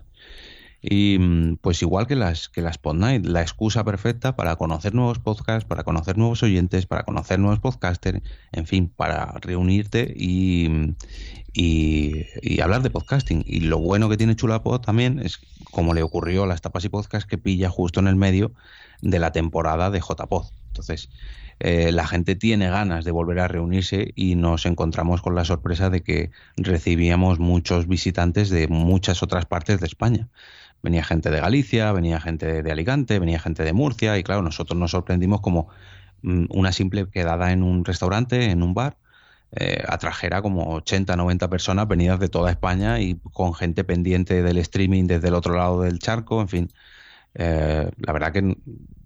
Y 0.83 1.19
mm, 1.19 1.57
pues 1.61 1.83
igual 1.83 2.07
que 2.07 2.17
las 2.17 2.49
que 2.49 2.63
las 2.63 2.79
Podnight, 2.79 3.27
la 3.27 3.43
excusa 3.43 3.85
perfecta 3.85 4.37
para 4.37 4.57
conocer 4.57 4.95
nuevos 4.95 5.19
podcasts, 5.19 5.69
para 5.69 5.85
conocer 5.85 6.17
nuevos 6.17 6.43
oyentes, 6.43 6.87
para 6.87 7.03
conocer 7.03 7.39
nuevos 7.39 7.61
podcasters, 7.61 8.23
en 8.53 8.67
fin, 8.67 8.93
para 8.95 9.35
reunirte 9.41 10.13
y, 10.17 10.95
y, 11.53 12.61
hablar 12.61 12.83
de 12.83 12.91
podcasting. 12.91 13.45
Y 13.47 13.61
lo 13.61 13.79
bueno 13.79 14.09
que 14.09 14.17
tiene 14.17 14.37
Chulapod 14.37 14.81
también 14.81 15.19
es, 15.19 15.41
como 15.71 15.95
le 15.95 16.03
ocurrió 16.03 16.45
a 16.45 16.47
las 16.47 16.63
tapas 16.63 16.85
y 16.85 16.89
podcast, 16.89 17.29
que 17.29 17.39
pilla 17.39 17.69
justo 17.69 18.01
en 18.01 18.09
el 18.09 18.17
medio 18.17 18.53
de 19.03 19.19
la 19.19 19.33
temporada 19.33 19.91
de 19.91 20.01
JPod. 20.01 20.47
Entonces, 20.81 21.11
eh, 21.61 21.93
la 21.93 22.07
gente 22.07 22.37
tiene 22.37 22.71
ganas 22.71 23.05
de 23.05 23.11
volver 23.11 23.41
a 23.41 23.49
reunirse 23.49 24.13
y 24.17 24.35
nos 24.35 24.65
encontramos 24.65 25.21
con 25.21 25.35
la 25.35 25.45
sorpresa 25.45 25.91
de 25.91 26.03
que 26.03 26.31
recibíamos 26.57 27.39
muchos 27.39 27.87
visitantes 27.87 28.49
de 28.49 28.67
muchas 28.69 29.23
otras 29.23 29.45
partes 29.45 29.79
de 29.81 29.87
España. 29.87 30.29
Venía 30.83 31.05
gente 31.05 31.31
de 31.31 31.41
Galicia, 31.41 31.93
venía 31.93 32.19
gente 32.19 32.63
de 32.63 32.73
Alicante, 32.73 33.19
venía 33.19 33.39
gente 33.39 33.63
de 33.63 33.75
Murcia 33.75 34.17
y 34.19 34.23
claro, 34.23 34.41
nosotros 34.43 34.79
nos 34.79 34.93
sorprendimos 34.93 35.43
como 35.43 35.69
mm, 36.23 36.47
una 36.49 36.73
simple 36.73 37.11
quedada 37.11 37.53
en 37.53 37.63
un 37.63 37.85
restaurante, 37.85 38.51
en 38.51 38.63
un 38.63 38.73
bar, 38.73 38.97
eh, 39.53 39.85
atrajera 39.87 40.41
como 40.43 40.75
80, 40.77 41.15
90 41.17 41.51
personas 41.51 41.87
venidas 41.89 42.19
de 42.21 42.29
toda 42.29 42.51
España 42.51 43.01
y 43.01 43.17
con 43.33 43.53
gente 43.55 43.85
pendiente 43.85 44.43
del 44.43 44.59
streaming 44.59 45.05
desde 45.07 45.29
el 45.29 45.35
otro 45.35 45.55
lado 45.57 45.83
del 45.83 45.99
charco, 45.99 46.41
en 46.41 46.49
fin. 46.49 46.73
Eh, 47.35 47.91
la 47.99 48.13
verdad 48.13 48.33
que 48.33 48.57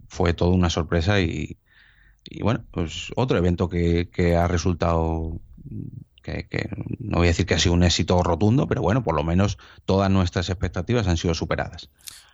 fue 0.09 0.35
toda 0.35 0.53
una 0.53 0.70
sorpresa 0.70 1.20
y, 1.20 1.59
y 2.25 2.43
bueno, 2.43 2.64
pues 2.70 3.11
otro 3.16 3.39
evento 3.39 3.68
que, 3.68 4.09
que 4.11 4.37
ha 4.37 4.49
resultado 4.49 5.41
que, 6.25 6.68
no 6.99 7.18
voy 7.18 7.27
a 7.27 7.31
decir 7.31 7.47
que 7.47 7.55
ha 7.55 7.59
sido 7.59 7.75
un 7.75 7.85
éxito 7.85 8.22
rotundo, 8.22 8.66
pero 8.66 8.83
bueno, 8.83 9.05
por 9.05 9.14
lo 9.14 9.22
menos 9.22 9.59
todas 9.85 10.11
nuestras 10.11 10.49
expectativas 10.49 11.07
han 11.07 11.16
sido 11.16 11.35
superadas. 11.35 11.91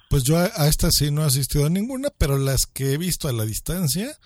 Pues 0.09 0.25
yo 0.25 0.39
a, 0.39 0.69
esta 0.69 0.91
sí 0.91 1.11
no 1.11 1.23
he 1.23 1.27
asistido 1.27 1.67
a 1.67 1.71
ninguna, 1.71 2.09
pero 2.17 2.39
las 2.39 2.67
que 2.67 2.93
he 2.93 2.99
visto 2.99 3.29
a 3.29 3.33
la 3.33 3.45
distancia 3.45 4.17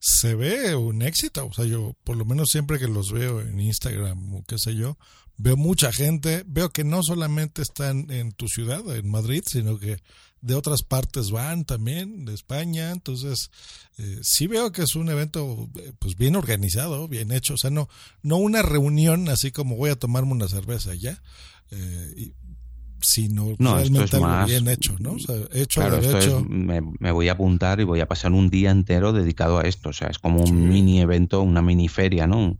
se 0.00 0.34
ve 0.34 0.74
un 0.74 1.02
éxito. 1.02 1.46
O 1.46 1.52
sea, 1.52 1.64
yo 1.64 1.96
por 2.04 2.16
lo 2.16 2.24
menos 2.24 2.50
siempre 2.50 2.78
que 2.78 2.88
los 2.88 3.12
veo 3.12 3.40
en 3.40 3.60
Instagram 3.60 4.34
o 4.34 4.44
qué 4.44 4.58
sé 4.58 4.74
yo, 4.74 4.98
veo 5.36 5.56
mucha 5.56 5.92
gente, 5.92 6.42
veo 6.46 6.70
que 6.70 6.84
no 6.84 7.02
solamente 7.02 7.62
están 7.62 8.10
en 8.10 8.32
tu 8.32 8.48
ciudad, 8.48 8.82
en 8.94 9.10
Madrid, 9.10 9.42
sino 9.46 9.78
que 9.78 9.98
de 10.42 10.54
otras 10.54 10.82
partes 10.82 11.30
van 11.30 11.64
también, 11.64 12.24
de 12.24 12.34
España, 12.34 12.90
entonces 12.92 13.50
eh, 13.98 14.18
sí 14.22 14.46
veo 14.46 14.72
que 14.72 14.82
es 14.82 14.96
un 14.96 15.08
evento 15.10 15.68
eh, 15.76 15.92
pues 15.98 16.16
bien 16.16 16.36
organizado, 16.36 17.08
bien 17.08 17.30
hecho, 17.32 17.54
o 17.54 17.56
sea, 17.58 17.70
no, 17.70 17.88
no 18.22 18.36
una 18.36 18.62
reunión 18.62 19.28
así 19.28 19.50
como 19.50 19.76
voy 19.76 19.90
a 19.90 19.96
tomarme 19.96 20.32
una 20.32 20.48
cerveza 20.48 20.94
ya, 20.94 21.22
eh, 21.70 22.32
sino 23.02 23.54
realmente 23.58 24.16
algo 24.16 24.46
bien 24.46 24.68
hecho, 24.68 24.96
¿no? 24.98 25.12
O 25.12 25.18
sea, 25.18 25.36
hecho 25.52 25.80
claro, 25.80 25.96
esto 25.96 26.44
me, 26.48 26.80
me, 26.98 27.12
voy 27.12 27.28
a 27.28 27.32
apuntar 27.32 27.80
y 27.80 27.84
voy 27.84 28.00
a 28.00 28.08
pasar 28.08 28.32
un 28.32 28.50
día 28.50 28.70
entero 28.70 29.12
dedicado 29.12 29.58
a 29.58 29.62
esto, 29.62 29.90
o 29.90 29.92
sea, 29.92 30.08
es 30.08 30.18
como 30.18 30.42
un 30.42 30.68
mini 30.68 31.00
evento, 31.00 31.42
una 31.42 31.62
mini 31.62 31.88
feria, 31.88 32.26
¿no? 32.26 32.58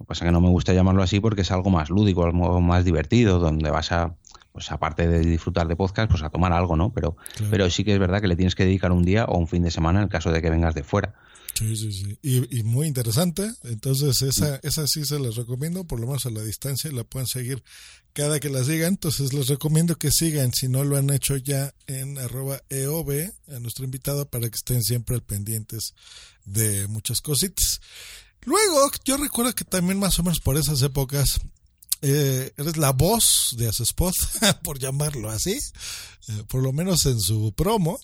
Lo 0.00 0.04
que 0.04 0.08
pasa 0.08 0.24
es 0.24 0.28
que 0.28 0.32
no 0.32 0.40
me 0.40 0.48
gusta 0.48 0.72
llamarlo 0.72 1.02
así 1.02 1.20
porque 1.20 1.42
es 1.42 1.50
algo 1.50 1.70
más 1.70 1.90
lúdico, 1.90 2.24
algo 2.24 2.60
más 2.60 2.84
divertido, 2.84 3.38
donde 3.38 3.70
vas 3.70 3.92
a 3.92 4.16
pues 4.52 4.70
aparte 4.72 5.06
de 5.08 5.20
disfrutar 5.20 5.68
de 5.68 5.76
podcast, 5.76 6.10
pues 6.10 6.22
a 6.22 6.30
tomar 6.30 6.52
algo, 6.52 6.76
¿no? 6.76 6.92
Pero, 6.92 7.16
pero 7.50 7.70
sí 7.70 7.84
que 7.84 7.92
es 7.92 7.98
verdad 7.98 8.20
que 8.20 8.28
le 8.28 8.36
tienes 8.36 8.54
que 8.54 8.64
dedicar 8.64 8.92
un 8.92 9.04
día 9.04 9.24
o 9.26 9.38
un 9.38 9.48
fin 9.48 9.62
de 9.62 9.70
semana 9.70 10.00
en 10.00 10.04
el 10.04 10.10
caso 10.10 10.30
de 10.30 10.42
que 10.42 10.50
vengas 10.50 10.74
de 10.74 10.82
fuera. 10.82 11.14
Sí, 11.54 11.76
sí, 11.76 11.92
sí. 11.92 12.18
Y, 12.22 12.62
muy 12.62 12.86
interesante. 12.86 13.50
Entonces, 13.64 14.22
esa, 14.22 14.60
esa 14.62 14.86
sí 14.86 15.04
se 15.04 15.18
las 15.18 15.36
recomiendo, 15.36 15.84
por 15.84 16.00
lo 16.00 16.06
menos 16.06 16.24
a 16.26 16.30
la 16.30 16.42
distancia, 16.42 16.90
la 16.90 17.04
pueden 17.04 17.26
seguir 17.26 17.62
cada 18.12 18.40
que 18.40 18.48
la 18.48 18.64
sigan. 18.64 18.94
Entonces, 18.94 19.32
les 19.32 19.48
recomiendo 19.48 19.96
que 19.96 20.10
sigan, 20.10 20.52
si 20.54 20.68
no 20.68 20.84
lo 20.84 20.96
han 20.96 21.10
hecho 21.10 21.36
ya, 21.36 21.74
en 21.86 22.18
arroba 22.18 22.62
EOB, 22.70 23.30
a 23.54 23.60
nuestro 23.60 23.84
invitado, 23.84 24.28
para 24.28 24.48
que 24.48 24.56
estén 24.56 24.82
siempre 24.82 25.16
al 25.16 25.22
pendientes 25.22 25.94
de 26.44 26.88
muchas 26.88 27.20
cositas. 27.20 27.80
Luego, 28.42 28.90
yo 29.04 29.18
recuerdo 29.18 29.54
que 29.54 29.64
también 29.64 29.98
más 29.98 30.18
o 30.18 30.22
menos 30.22 30.40
por 30.40 30.56
esas 30.56 30.80
épocas 30.82 31.40
eh, 32.02 32.52
eres 32.56 32.76
la 32.76 32.92
voz 32.92 33.54
de 33.56 33.68
Asespot, 33.68 34.14
por 34.62 34.78
llamarlo 34.78 35.30
así, 35.30 35.58
eh, 36.28 36.44
por 36.48 36.62
lo 36.62 36.72
menos 36.72 37.06
en 37.06 37.20
su 37.20 37.52
promo. 37.52 37.98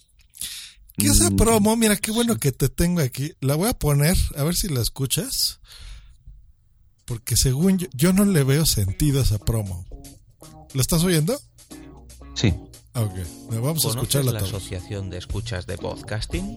Que 0.96 1.08
esa 1.08 1.30
mm. 1.30 1.36
promo, 1.36 1.76
mira 1.76 1.96
qué 1.96 2.10
bueno 2.10 2.36
que 2.36 2.52
te 2.52 2.68
tengo 2.68 3.02
aquí. 3.02 3.32
La 3.40 3.54
voy 3.54 3.68
a 3.68 3.78
poner, 3.78 4.16
a 4.34 4.44
ver 4.44 4.56
si 4.56 4.68
la 4.68 4.80
escuchas. 4.80 5.60
Porque 7.04 7.36
según 7.36 7.78
yo, 7.78 7.86
yo 7.92 8.12
no 8.12 8.24
le 8.24 8.42
veo 8.42 8.64
sentido 8.64 9.20
a 9.20 9.22
esa 9.22 9.38
promo. 9.38 9.86
¿La 10.72 10.80
estás 10.80 11.04
oyendo? 11.04 11.38
Sí. 12.34 12.54
Ok, 12.94 13.12
vamos 13.50 13.84
a 13.84 13.90
escucharla. 13.90 14.32
la 14.32 14.40
Asociación 14.40 15.10
de 15.10 15.18
Escuchas 15.18 15.66
de 15.66 15.76
Podcasting? 15.76 16.56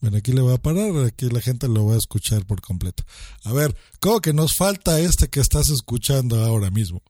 Bueno, 0.00 0.16
aquí 0.16 0.32
le 0.32 0.40
voy 0.40 0.54
a 0.54 0.58
parar, 0.58 0.96
aquí 1.04 1.28
la 1.28 1.40
gente 1.40 1.68
lo 1.68 1.86
va 1.86 1.94
a 1.94 1.98
escuchar 1.98 2.46
por 2.46 2.62
completo. 2.62 3.02
A 3.44 3.52
ver, 3.52 3.76
¿cómo 4.00 4.20
que 4.20 4.32
nos 4.32 4.56
falta 4.56 4.98
este 4.98 5.28
que 5.28 5.40
estás 5.40 5.68
escuchando 5.68 6.42
ahora 6.42 6.70
mismo? 6.70 7.02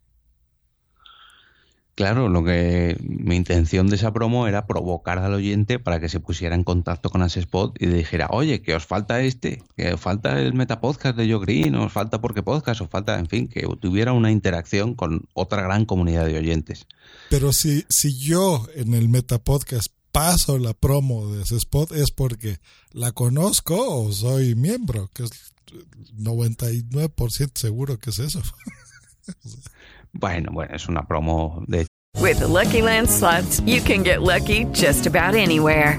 Claro, 1.94 2.30
lo 2.30 2.42
que 2.42 2.96
mi 3.02 3.36
intención 3.36 3.88
de 3.88 3.96
esa 3.96 4.12
promo 4.12 4.48
era 4.48 4.66
provocar 4.66 5.18
al 5.18 5.34
oyente 5.34 5.78
para 5.78 6.00
que 6.00 6.08
se 6.08 6.18
pusiera 6.18 6.54
en 6.54 6.64
contacto 6.64 7.10
con 7.10 7.20
Asespot 7.20 7.76
y 7.80 7.86
dijera, 7.86 8.28
oye, 8.30 8.62
que 8.62 8.74
os 8.74 8.86
falta 8.86 9.20
este, 9.20 9.62
que 9.76 9.92
os 9.92 10.00
falta 10.00 10.40
el 10.40 10.54
Metapodcast 10.54 11.16
de 11.16 11.30
Joe 11.30 11.44
Green, 11.44 11.74
os 11.74 11.92
falta 11.92 12.20
Porque 12.22 12.42
Podcast, 12.42 12.80
os 12.80 12.88
falta, 12.88 13.18
en 13.18 13.26
fin, 13.26 13.48
que 13.48 13.68
tuviera 13.80 14.14
una 14.14 14.32
interacción 14.32 14.94
con 14.94 15.28
otra 15.34 15.62
gran 15.62 15.84
comunidad 15.84 16.24
de 16.24 16.38
oyentes. 16.38 16.86
Pero 17.28 17.52
si, 17.52 17.84
si 17.90 18.18
yo 18.18 18.66
en 18.74 18.94
el 18.94 19.10
Metapodcast 19.10 19.92
paso 20.12 20.58
la 20.58 20.72
promo 20.74 21.28
de 21.28 21.42
ese 21.42 21.56
spot 21.56 21.92
es 21.92 22.10
porque 22.10 22.58
la 22.92 23.12
conozco 23.12 24.04
o 24.04 24.12
soy 24.12 24.54
miembro, 24.54 25.08
que 25.14 25.24
es 25.24 25.30
99% 26.16 27.50
seguro 27.54 27.98
que 27.98 28.10
es 28.10 28.18
eso. 28.18 28.42
bueno, 30.12 30.50
bueno, 30.52 30.74
es 30.74 30.88
una 30.88 31.06
promo 31.06 31.62
de 31.66 31.86
With 32.18 32.40
Lucky 32.40 32.82
Land 32.82 33.08
slots, 33.08 33.60
you 33.60 33.80
can 33.80 34.02
get 34.02 34.20
lucky 34.20 34.64
just 34.72 35.06
about 35.06 35.34
anywhere. 35.34 35.98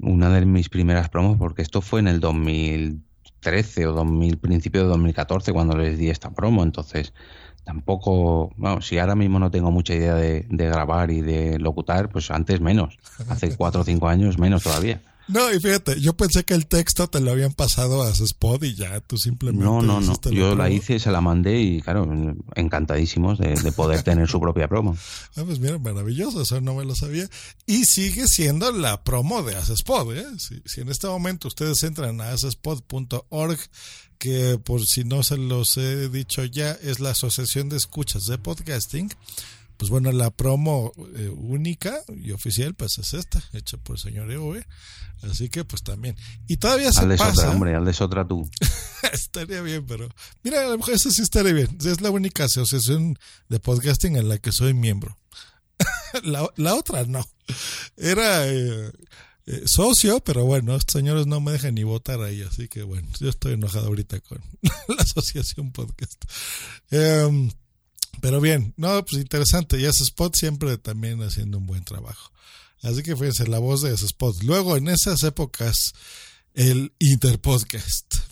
una 0.00 0.30
de 0.30 0.44
mis 0.46 0.68
primeras 0.68 1.08
promos 1.08 1.36
porque 1.38 1.62
esto 1.62 1.80
fue 1.80 2.00
en 2.00 2.08
el 2.08 2.20
2013 2.20 3.86
o 3.86 3.92
2000, 3.92 4.38
principio 4.38 4.82
de 4.82 4.88
2014 4.88 5.52
cuando 5.52 5.76
les 5.76 5.98
di 5.98 6.10
esta 6.10 6.30
promo, 6.30 6.62
entonces 6.62 7.12
tampoco, 7.64 8.50
bueno, 8.56 8.80
si 8.80 8.98
ahora 8.98 9.14
mismo 9.14 9.38
no 9.38 9.50
tengo 9.50 9.70
mucha 9.70 9.94
idea 9.94 10.14
de, 10.14 10.46
grabar 10.48 11.10
y 11.10 11.20
de 11.20 11.58
locutar, 11.58 12.08
pues 12.08 12.30
antes 12.30 12.60
menos, 12.60 12.98
hace 13.28 13.54
cuatro 13.56 13.82
o 13.82 13.84
cinco 13.84 14.08
años 14.08 14.38
menos 14.38 14.62
todavía. 14.62 15.02
No, 15.28 15.52
y 15.52 15.60
fíjate, 15.60 16.00
yo 16.00 16.16
pensé 16.16 16.44
que 16.44 16.54
el 16.54 16.66
texto 16.66 17.06
te 17.08 17.20
lo 17.20 17.30
habían 17.30 17.52
pasado 17.52 18.02
a 18.02 18.10
Spot 18.10 18.62
y 18.64 18.74
ya 18.74 19.00
tú 19.00 19.18
simplemente. 19.18 19.64
No, 19.64 19.82
no, 19.82 20.00
no. 20.00 20.18
Yo 20.30 20.50
la 20.50 20.64
promo. 20.64 20.68
hice, 20.68 20.98
se 20.98 21.10
la 21.10 21.20
mandé 21.20 21.60
y, 21.60 21.82
claro, 21.82 22.10
encantadísimos 22.54 23.38
de, 23.38 23.54
de 23.54 23.72
poder 23.72 24.02
tener 24.02 24.26
su 24.28 24.40
propia 24.40 24.68
promo. 24.68 24.96
Ah, 25.36 25.42
pues 25.44 25.60
mira, 25.60 25.78
maravilloso, 25.78 26.40
eso 26.40 26.60
no 26.62 26.74
me 26.74 26.84
lo 26.86 26.94
sabía. 26.94 27.28
Y 27.66 27.84
sigue 27.84 28.26
siendo 28.26 28.72
la 28.72 29.04
promo 29.04 29.42
de 29.42 29.56
Asespod, 29.56 30.16
¿eh? 30.16 30.26
Si, 30.38 30.62
si 30.64 30.80
en 30.80 30.88
este 30.88 31.06
momento 31.06 31.48
ustedes 31.48 31.82
entran 31.82 32.20
a 32.22 32.30
asespod.org, 32.30 33.58
que 34.18 34.58
por 34.62 34.84
si 34.84 35.04
no 35.04 35.22
se 35.22 35.36
los 35.36 35.76
he 35.76 36.08
dicho 36.08 36.44
ya, 36.44 36.72
es 36.72 37.00
la 37.00 37.10
Asociación 37.10 37.68
de 37.68 37.76
Escuchas 37.76 38.26
de 38.26 38.38
Podcasting, 38.38 39.10
pues 39.78 39.90
bueno, 39.90 40.12
la 40.12 40.30
promo 40.30 40.92
eh, 41.16 41.28
única 41.28 42.02
y 42.14 42.32
oficial, 42.32 42.74
pues 42.74 42.98
es 42.98 43.14
esta, 43.14 43.42
hecha 43.54 43.78
por 43.78 43.96
el 43.96 44.02
señor 44.02 44.30
EOB. 44.30 44.62
Así 45.22 45.48
que, 45.48 45.64
pues 45.64 45.82
también. 45.82 46.16
Y 46.46 46.58
todavía 46.58 46.92
se 46.92 47.06
de 47.06 47.16
pasa. 47.16 47.30
otra, 47.30 47.50
hombre, 47.50 47.74
al 47.74 47.84
de 47.84 47.96
otra 47.98 48.26
tú. 48.26 48.48
estaría 49.12 49.62
bien, 49.62 49.86
pero. 49.86 50.08
Mira, 50.42 50.60
a 50.62 50.68
lo 50.68 50.78
mejor 50.78 50.94
eso 50.94 51.10
sí 51.10 51.22
estaría 51.22 51.52
bien. 51.52 51.78
Es 51.84 52.00
la 52.00 52.10
única 52.10 52.44
asociación 52.44 53.18
de 53.48 53.58
podcasting 53.58 54.16
en 54.16 54.28
la 54.28 54.38
que 54.38 54.52
soy 54.52 54.74
miembro. 54.74 55.16
la, 56.24 56.48
la 56.56 56.74
otra 56.74 57.04
no. 57.04 57.24
Era 57.96 58.46
eh, 58.46 58.92
eh, 59.46 59.62
socio, 59.64 60.20
pero 60.20 60.44
bueno, 60.44 60.76
estos 60.76 60.92
señores 60.92 61.26
no 61.26 61.40
me 61.40 61.52
dejan 61.52 61.74
ni 61.74 61.82
votar 61.82 62.20
ahí, 62.20 62.42
así 62.42 62.68
que 62.68 62.82
bueno, 62.82 63.08
yo 63.18 63.30
estoy 63.30 63.54
enojado 63.54 63.86
ahorita 63.86 64.20
con 64.20 64.42
la 64.88 65.02
asociación 65.02 65.72
podcast. 65.72 66.22
Em, 66.90 67.50
pero 68.20 68.40
bien, 68.40 68.74
no, 68.76 69.04
pues 69.04 69.20
interesante. 69.20 69.80
Y 69.80 69.84
ese 69.84 70.04
spot 70.04 70.34
siempre 70.34 70.78
también 70.78 71.22
haciendo 71.22 71.58
un 71.58 71.66
buen 71.66 71.84
trabajo. 71.84 72.30
Así 72.82 73.02
que 73.02 73.16
fíjense, 73.16 73.46
la 73.46 73.58
voz 73.58 73.82
de 73.82 73.92
ese 73.92 74.06
spot. 74.06 74.42
Luego, 74.42 74.76
en 74.76 74.88
esas 74.88 75.22
épocas, 75.24 75.92
el 76.54 76.92
Interpodcast. 76.98 78.14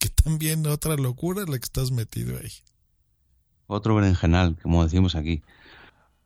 Que 0.00 0.08
también 0.08 0.66
otra 0.66 0.96
locura 0.96 1.44
la 1.46 1.58
que 1.58 1.64
estás 1.64 1.90
metido 1.90 2.38
ahí. 2.38 2.50
Otro 3.66 3.94
berenjenal, 3.94 4.56
como 4.62 4.82
decimos 4.82 5.14
aquí. 5.14 5.42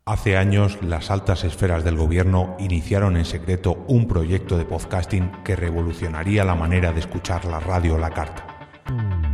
Hace 0.04 0.36
años, 0.36 0.78
las 0.80 1.10
altas 1.10 1.42
esferas 1.42 1.82
del 1.82 1.96
gobierno 1.96 2.56
iniciaron 2.60 3.16
en 3.16 3.24
secreto 3.24 3.84
un 3.88 4.06
proyecto 4.06 4.56
de 4.56 4.64
podcasting 4.64 5.42
que 5.42 5.56
revolucionaría 5.56 6.44
la 6.44 6.54
manera 6.54 6.92
de 6.92 7.00
escuchar 7.00 7.46
la 7.46 7.58
radio 7.58 7.96
a 7.96 7.98
la 7.98 8.10
carta. 8.10 9.33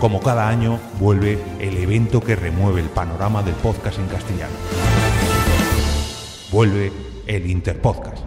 Como 0.00 0.18
cada 0.20 0.48
año, 0.48 0.80
vuelve 0.98 1.38
el 1.60 1.76
evento 1.76 2.22
que 2.22 2.34
remueve 2.34 2.80
el 2.80 2.88
panorama 2.88 3.42
del 3.42 3.54
podcast 3.56 3.98
en 3.98 4.06
castellano. 4.06 4.54
Vuelve 6.50 6.90
el 7.26 7.50
Interpodcast. 7.50 8.24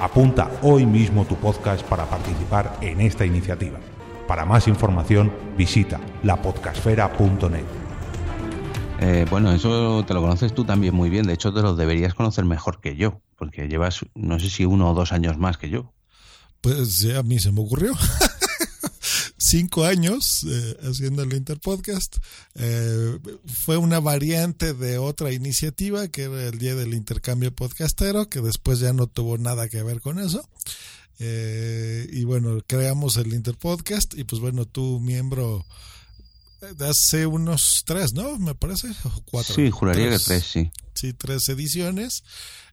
Apunta 0.00 0.52
hoy 0.62 0.86
mismo 0.86 1.24
tu 1.24 1.34
podcast 1.34 1.82
para 1.82 2.08
participar 2.08 2.78
en 2.80 3.00
esta 3.00 3.26
iniciativa. 3.26 3.80
Para 4.28 4.44
más 4.44 4.68
información, 4.68 5.32
visita 5.58 5.98
lapodcasfera.net. 6.22 7.64
Eh, 9.00 9.26
bueno, 9.28 9.50
eso 9.50 10.04
te 10.06 10.14
lo 10.14 10.20
conoces 10.20 10.54
tú 10.54 10.64
también 10.64 10.94
muy 10.94 11.10
bien. 11.10 11.26
De 11.26 11.32
hecho, 11.32 11.52
te 11.52 11.60
lo 11.60 11.74
deberías 11.74 12.14
conocer 12.14 12.44
mejor 12.44 12.80
que 12.80 12.94
yo, 12.94 13.20
porque 13.34 13.66
llevas, 13.66 14.06
no 14.14 14.38
sé 14.38 14.48
si 14.48 14.64
uno 14.64 14.92
o 14.92 14.94
dos 14.94 15.10
años 15.10 15.38
más 15.38 15.58
que 15.58 15.70
yo. 15.70 15.92
Pues 16.60 17.04
a 17.16 17.24
mí 17.24 17.40
se 17.40 17.50
me 17.50 17.62
ocurrió. 17.62 17.94
Cinco 19.42 19.84
años 19.86 20.44
eh, 20.46 20.76
haciendo 20.82 21.22
el 21.22 21.32
Interpodcast. 21.32 22.18
Eh, 22.56 23.18
fue 23.46 23.78
una 23.78 23.98
variante 23.98 24.74
de 24.74 24.98
otra 24.98 25.32
iniciativa 25.32 26.08
que 26.08 26.24
era 26.24 26.48
el 26.48 26.58
Día 26.58 26.74
del 26.74 26.92
Intercambio 26.92 27.50
Podcastero, 27.54 28.28
que 28.28 28.42
después 28.42 28.80
ya 28.80 28.92
no 28.92 29.06
tuvo 29.06 29.38
nada 29.38 29.68
que 29.70 29.82
ver 29.82 30.00
con 30.02 30.18
eso. 30.18 30.46
Eh, 31.18 32.06
y 32.12 32.24
bueno, 32.24 32.60
creamos 32.66 33.16
el 33.16 33.32
Interpodcast 33.32 34.14
y 34.18 34.24
pues 34.24 34.40
bueno, 34.40 34.66
tú 34.66 35.00
miembro 35.00 35.64
de 36.76 36.88
hace 36.88 37.24
unos 37.26 37.82
tres, 37.86 38.12
¿no? 38.12 38.38
Me 38.38 38.54
parece. 38.54 38.88
o 39.04 39.22
Cuatro. 39.24 39.54
Sí, 39.54 39.70
juraría 39.70 40.10
que 40.10 40.18
tres, 40.18 40.44
sí. 40.44 40.70
Sí, 40.94 41.12
tres 41.14 41.48
ediciones. 41.48 42.24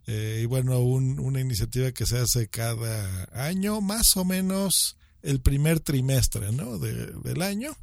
Eh, 0.05 0.41
y 0.43 0.45
bueno, 0.45 0.79
un- 0.81 1.19
una 1.19 1.39
iniciativa 1.39 1.91
que 1.93 2.05
se 2.05 2.17
hace 2.17 2.49
cada 2.49 3.29
año, 3.33 3.79
más 3.79 4.17
o 4.17 4.25
menos 4.25 4.97
el 5.27 5.41
primer 5.41 5.79
trimestre 5.79 6.51
¿no? 6.51 6.77
de- 6.79 7.07
del 7.23 7.41
año. 7.41 7.75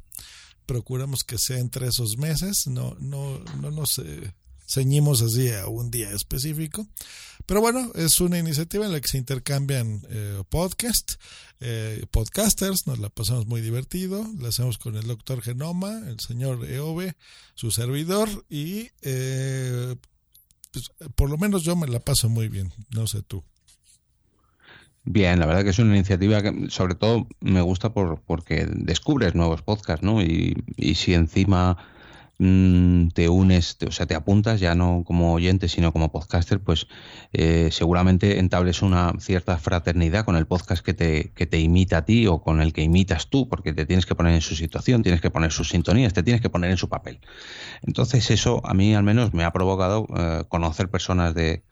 Procuramos 0.65 1.23
que 1.23 1.37
sea 1.37 1.59
entre 1.59 1.87
esos 1.87 2.17
meses, 2.17 2.65
no, 2.67 2.95
no, 2.99 3.39
no 3.61 3.69
nos 3.71 3.99
eh, 3.99 4.33
ceñimos 4.67 5.21
así 5.21 5.49
a 5.51 5.67
un 5.67 5.91
día 5.91 6.09
específico. 6.11 6.87
Pero 7.45 7.61
bueno, 7.61 7.91
es 7.93 8.19
una 8.19 8.39
iniciativa 8.39 8.85
en 8.85 8.91
la 8.91 8.99
que 8.99 9.07
se 9.07 9.19
intercambian 9.19 10.01
eh, 10.09 10.41
podcast, 10.49 11.13
eh, 11.59 12.03
podcasters, 12.09 12.87
nos 12.87 12.97
la 12.97 13.09
pasamos 13.09 13.45
muy 13.45 13.61
divertido, 13.61 14.27
la 14.39 14.49
hacemos 14.49 14.79
con 14.79 14.95
el 14.95 15.05
doctor 15.05 15.43
Genoma, 15.43 15.99
el 16.07 16.19
señor 16.19 16.65
Eove, 16.67 17.15
su 17.53 17.69
servidor, 17.69 18.27
y 18.49 18.89
eh, 19.03 19.95
pues, 20.71 20.85
por 21.13 21.29
lo 21.29 21.37
menos 21.37 21.61
yo 21.63 21.75
me 21.75 21.87
la 21.87 21.99
paso 21.99 22.27
muy 22.27 22.47
bien, 22.49 22.73
no 22.89 23.05
sé 23.05 23.21
tú. 23.21 23.43
Bien, 25.07 25.39
la 25.39 25.45
verdad 25.45 25.63
que 25.63 25.69
es 25.69 25.77
una 25.79 25.95
iniciativa 25.95 26.41
que 26.41 26.69
sobre 26.69 26.95
todo 26.95 27.27
me 27.39 27.61
gusta 27.61 27.93
por, 27.93 28.21
porque 28.23 28.65
descubres 28.67 29.35
nuevos 29.35 29.61
podcasts, 29.61 30.03
¿no? 30.03 30.21
Y, 30.23 30.63
y 30.77 30.95
si 30.95 31.13
encima 31.13 31.77
mm, 32.39 33.09
te 33.09 33.29
unes, 33.29 33.77
o 33.87 33.91
sea, 33.91 34.07
te 34.07 34.15
apuntas 34.15 34.59
ya 34.59 34.73
no 34.73 35.03
como 35.05 35.33
oyente, 35.33 35.69
sino 35.69 35.93
como 35.93 36.11
podcaster, 36.11 36.59
pues 36.59 36.87
eh, 37.33 37.69
seguramente 37.71 38.39
entables 38.39 38.81
una 38.81 39.13
cierta 39.19 39.57
fraternidad 39.59 40.25
con 40.25 40.35
el 40.37 40.47
podcast 40.47 40.83
que 40.83 40.95
te, 40.95 41.31
que 41.35 41.45
te 41.45 41.59
imita 41.59 41.99
a 41.99 42.05
ti 42.05 42.25
o 42.27 42.41
con 42.41 42.59
el 42.61 42.73
que 42.73 42.81
imitas 42.81 43.29
tú, 43.29 43.47
porque 43.47 43.73
te 43.73 43.85
tienes 43.85 44.07
que 44.07 44.15
poner 44.15 44.33
en 44.33 44.41
su 44.41 44.55
situación, 44.55 45.03
tienes 45.03 45.21
que 45.21 45.29
poner 45.31 45.51
sus 45.51 45.69
sintonías, 45.69 46.13
te 46.13 46.23
tienes 46.23 46.41
que 46.41 46.49
poner 46.49 46.71
en 46.71 46.77
su 46.77 46.89
papel. 46.89 47.19
Entonces 47.83 48.31
eso 48.31 48.61
a 48.65 48.73
mí 48.73 48.95
al 48.95 49.03
menos 49.03 49.33
me 49.35 49.43
ha 49.43 49.53
provocado 49.53 50.07
eh, 50.17 50.45
conocer 50.49 50.89
personas 50.89 51.35
de, 51.35 51.63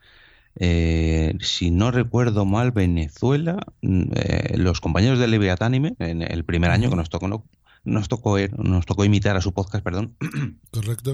eh, 0.56 1.36
si 1.42 1.72
no 1.72 1.92
recuerdo 1.92 2.46
mal, 2.46 2.72
Venezuela, 2.72 3.58
mm, 3.82 4.04
eh, 4.16 4.58
los 4.58 4.82
compañeros 4.82 5.20
de 5.20 5.28
Leviatánime, 5.28 5.96
en 6.00 6.22
el 6.22 6.46
primer 6.46 6.72
año 6.72 6.90
que 6.90 6.96
nos 6.96 7.10
tocó, 7.10 7.28
no- 7.28 7.46
nos 7.84 8.08
tocó, 8.08 8.38
eh, 8.38 8.50
nos 8.58 8.86
tocó 8.86 9.04
imitar 9.06 9.36
a 9.36 9.42
su 9.42 9.54
podcast, 9.54 9.84
perdón, 9.84 10.16
Correcto. 10.72 11.14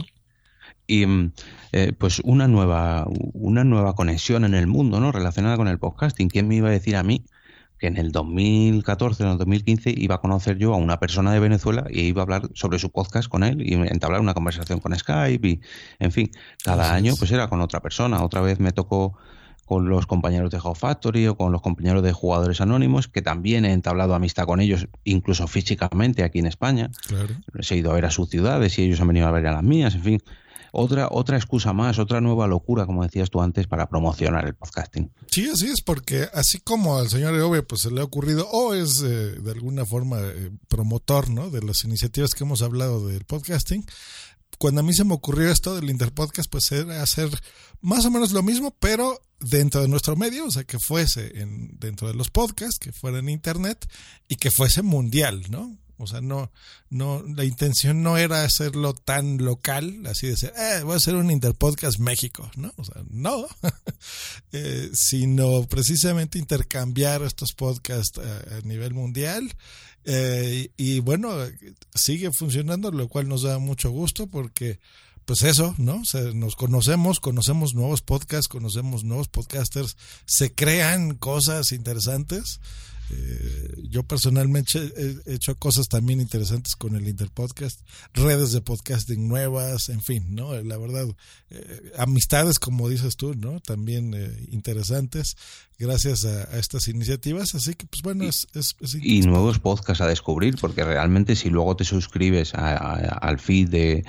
y 0.88 1.06
mm, 1.06 1.32
eh, 1.72 1.94
pues 1.98 2.20
una 2.24 2.48
nueva, 2.48 3.06
una 3.34 3.64
nueva 3.64 3.94
conexión 3.96 4.44
en 4.46 4.54
el 4.54 4.68
mundo, 4.68 5.00
¿no? 5.00 5.12
Relacionada 5.12 5.58
con 5.58 5.68
el 5.68 5.80
podcasting. 5.80 6.30
¿Quién 6.30 6.48
me 6.48 6.56
iba 6.56 6.68
a 6.70 6.72
decir 6.72 6.96
a 6.96 7.04
mí 7.04 7.26
que 7.80 7.88
en 7.88 7.98
el 7.98 8.12
2014 8.12 9.24
o 9.24 9.26
en 9.26 9.32
el 9.32 9.38
2015 9.38 9.94
iba 9.98 10.16
a 10.16 10.22
conocer 10.22 10.58
yo 10.58 10.74
a 10.74 10.78
una 10.78 11.00
persona 11.00 11.32
de 11.34 11.40
Venezuela 11.40 11.86
y 11.90 12.02
iba 12.02 12.22
a 12.22 12.24
hablar 12.24 12.50
sobre 12.54 12.78
su 12.78 12.92
podcast 12.92 13.30
con 13.30 13.44
él 13.44 13.62
y 13.62 13.74
entablar 13.74 14.22
una 14.22 14.34
conversación 14.34 14.80
con 14.80 14.96
Skype 14.98 15.48
y, 15.48 15.62
en 16.00 16.12
fin, 16.12 16.30
cada 16.64 16.94
año 16.94 17.16
pues 17.18 17.32
era 17.32 17.48
con 17.48 17.62
otra 17.62 17.80
persona. 17.80 18.22
Otra 18.22 18.42
vez 18.42 18.60
me 18.60 18.74
tocó 18.74 19.18
con 19.66 19.88
los 19.88 20.08
compañeros 20.08 20.50
de 20.50 20.58
How 20.58 20.74
Factory 20.74 21.28
o 21.28 21.38
con 21.38 21.52
los 21.52 21.62
compañeros 21.62 22.02
de 22.04 22.12
Jugadores 22.12 22.60
Anónimos, 22.60 23.08
que 23.08 23.22
también 23.22 23.66
he 23.66 23.72
entablado 23.72 24.16
amistad 24.16 24.46
con 24.46 24.60
ellos, 24.60 24.88
incluso 25.04 25.48
físicamente 25.48 26.24
aquí 26.24 26.40
en 26.40 26.48
España. 26.48 26.90
Claro. 27.08 27.36
Les 27.54 27.72
he 27.72 27.78
ido 27.78 27.92
a 27.92 27.94
ver 27.94 28.06
a 28.06 28.12
sus 28.12 28.30
ciudades 28.30 28.78
y 28.80 28.84
ellos 28.84 29.00
han 29.00 29.08
venido 29.08 29.28
a 29.28 29.32
ver 29.32 29.46
a 29.46 29.54
las 29.54 29.64
mías, 29.64 29.94
en 29.94 30.02
fin. 30.02 30.20
Otra, 30.72 31.08
otra 31.12 31.38
excusa 31.38 31.74
más, 31.74 32.00
otra 32.00 32.22
nueva 32.22 32.48
locura, 32.48 32.86
como 32.86 33.04
decías 33.04 33.30
tú 33.30 33.42
antes, 33.42 33.68
para 33.68 33.90
promocionar 33.90 34.46
el 34.46 34.56
podcasting. 34.56 35.12
Sí, 35.28 35.50
así 35.50 35.68
es, 35.68 35.82
porque 35.82 36.28
así 36.34 36.60
como 36.60 36.98
al 36.98 37.10
señor 37.10 37.36
Eove 37.36 37.64
pues 37.64 37.82
se 37.82 37.92
le 37.92 38.02
ha 38.02 38.04
ocurrido, 38.04 38.48
o 38.50 38.74
es 38.74 39.02
eh, 39.02 39.36
de 39.40 39.52
alguna 39.52 39.86
forma 39.86 40.20
eh, 40.22 40.52
promotor, 40.68 41.30
¿no? 41.30 41.50
De 41.50 41.62
las 41.62 41.84
iniciativas 41.84 42.32
que 42.32 42.44
hemos 42.44 42.62
hablado 42.62 43.08
del 43.08 43.26
podcasting, 43.26 43.86
cuando 44.60 44.82
a 44.82 44.84
mí 44.84 44.94
se 44.94 45.06
me 45.06 45.14
ocurrió 45.14 45.50
esto 45.50 45.76
del 45.76 45.90
Interpodcast, 45.90 46.50
pues 46.52 46.72
era 46.72 47.02
hacer 47.02 47.30
más 47.82 48.06
o 48.06 48.12
menos 48.12 48.32
lo 48.32 48.44
mismo, 48.44 48.76
pero 48.80 49.22
dentro 49.40 49.82
de 49.82 49.88
nuestro 49.88 50.18
medio, 50.18 50.46
o 50.46 50.52
sea, 50.52 50.66
que 50.66 50.80
fuese 50.80 51.40
en, 51.42 51.80
dentro 51.80 52.10
de 52.10 52.14
los 52.14 52.30
podcasts, 52.30 52.78
que 52.78 52.92
fuera 52.92 53.20
en 53.20 53.30
Internet 53.30 53.90
y 54.28 54.36
que 54.36 54.52
fuese 54.52 54.82
mundial, 54.82 55.44
¿no? 55.50 55.78
O 56.00 56.08
sea, 56.08 56.22
no, 56.22 56.52
no, 56.90 57.24
la 57.36 57.44
intención 57.44 58.02
no 58.02 58.18
era 58.18 58.44
hacerlo 58.44 58.94
tan 58.94 59.38
local, 59.38 60.02
así 60.08 60.28
de 60.28 60.32
decir, 60.32 60.54
eh, 60.58 60.82
voy 60.84 60.94
a 60.94 60.98
hacer 60.98 61.16
un 61.16 61.30
Interpodcast 61.30 62.00
México, 62.00 62.50
¿no? 62.56 62.74
O 62.78 62.84
sea, 62.84 63.04
no, 63.10 63.46
eh, 64.54 64.90
sino 64.94 65.66
precisamente 65.68 66.40
intercambiar 66.40 67.22
estos 67.22 67.54
podcasts 67.54 68.18
a, 68.18 68.58
a 68.58 68.62
nivel 68.62 68.94
mundial. 68.94 69.54
Eh, 70.06 70.72
y 70.78 71.02
bueno, 71.02 71.36
sigue 71.94 72.32
funcionando, 72.32 72.92
lo 72.92 73.08
cual 73.10 73.28
nos 73.28 73.44
da 73.44 73.60
mucho 73.60 73.92
gusto 73.92 74.28
porque 74.28 74.80
pues 75.26 75.44
eso, 75.44 75.76
¿no? 75.78 76.02
O 76.02 76.06
sea, 76.06 76.22
nos 76.34 76.56
conocemos, 76.56 77.20
conocemos 77.20 77.76
nuevos 77.76 78.02
podcasts, 78.02 78.48
conocemos 78.48 79.04
nuevos 79.04 79.28
podcasters, 79.28 79.96
se 80.26 80.56
crean 80.56 81.14
cosas 81.14 81.72
interesantes. 81.72 82.60
Eh, 83.12 83.76
yo 83.90 84.04
personalmente 84.04 84.80
he 85.26 85.34
hecho 85.34 85.56
cosas 85.56 85.88
también 85.88 86.22
interesantes 86.22 86.76
con 86.76 86.96
el 86.96 87.08
Interpodcast, 87.08 87.82
redes 88.14 88.52
de 88.52 88.62
podcasting 88.62 89.28
nuevas, 89.28 89.90
en 89.90 90.02
fin, 90.02 90.36
¿no? 90.36 90.54
La 90.62 90.78
verdad, 90.78 91.08
eh, 91.50 91.92
amistades, 91.98 92.60
como 92.60 92.88
dices 92.90 93.16
tú, 93.18 93.34
¿no? 93.34 93.60
También 93.60 94.14
eh, 94.14 94.48
interesantes 94.52 95.38
gracias 95.78 96.26
a, 96.26 96.44
a, 96.54 96.60
estas 96.60 96.88
iniciativas. 96.88 97.56
Así 97.56 97.74
que, 97.74 97.88
pues 97.88 98.02
bueno, 98.04 98.26
es, 98.26 98.48
es, 98.54 98.76
es 98.82 98.98
Y 99.02 99.22
nuevos 99.22 99.60
podcasts 99.60 100.02
a 100.02 100.08
descubrir, 100.08 100.56
porque 100.60 100.84
realmente 100.84 101.36
si 101.36 101.50
luego 101.50 101.76
te 101.76 101.86
suscribes 101.86 102.54
a, 102.54 102.74
a, 102.74 102.94
al 102.96 103.40
feed 103.40 103.70
de 103.70 104.06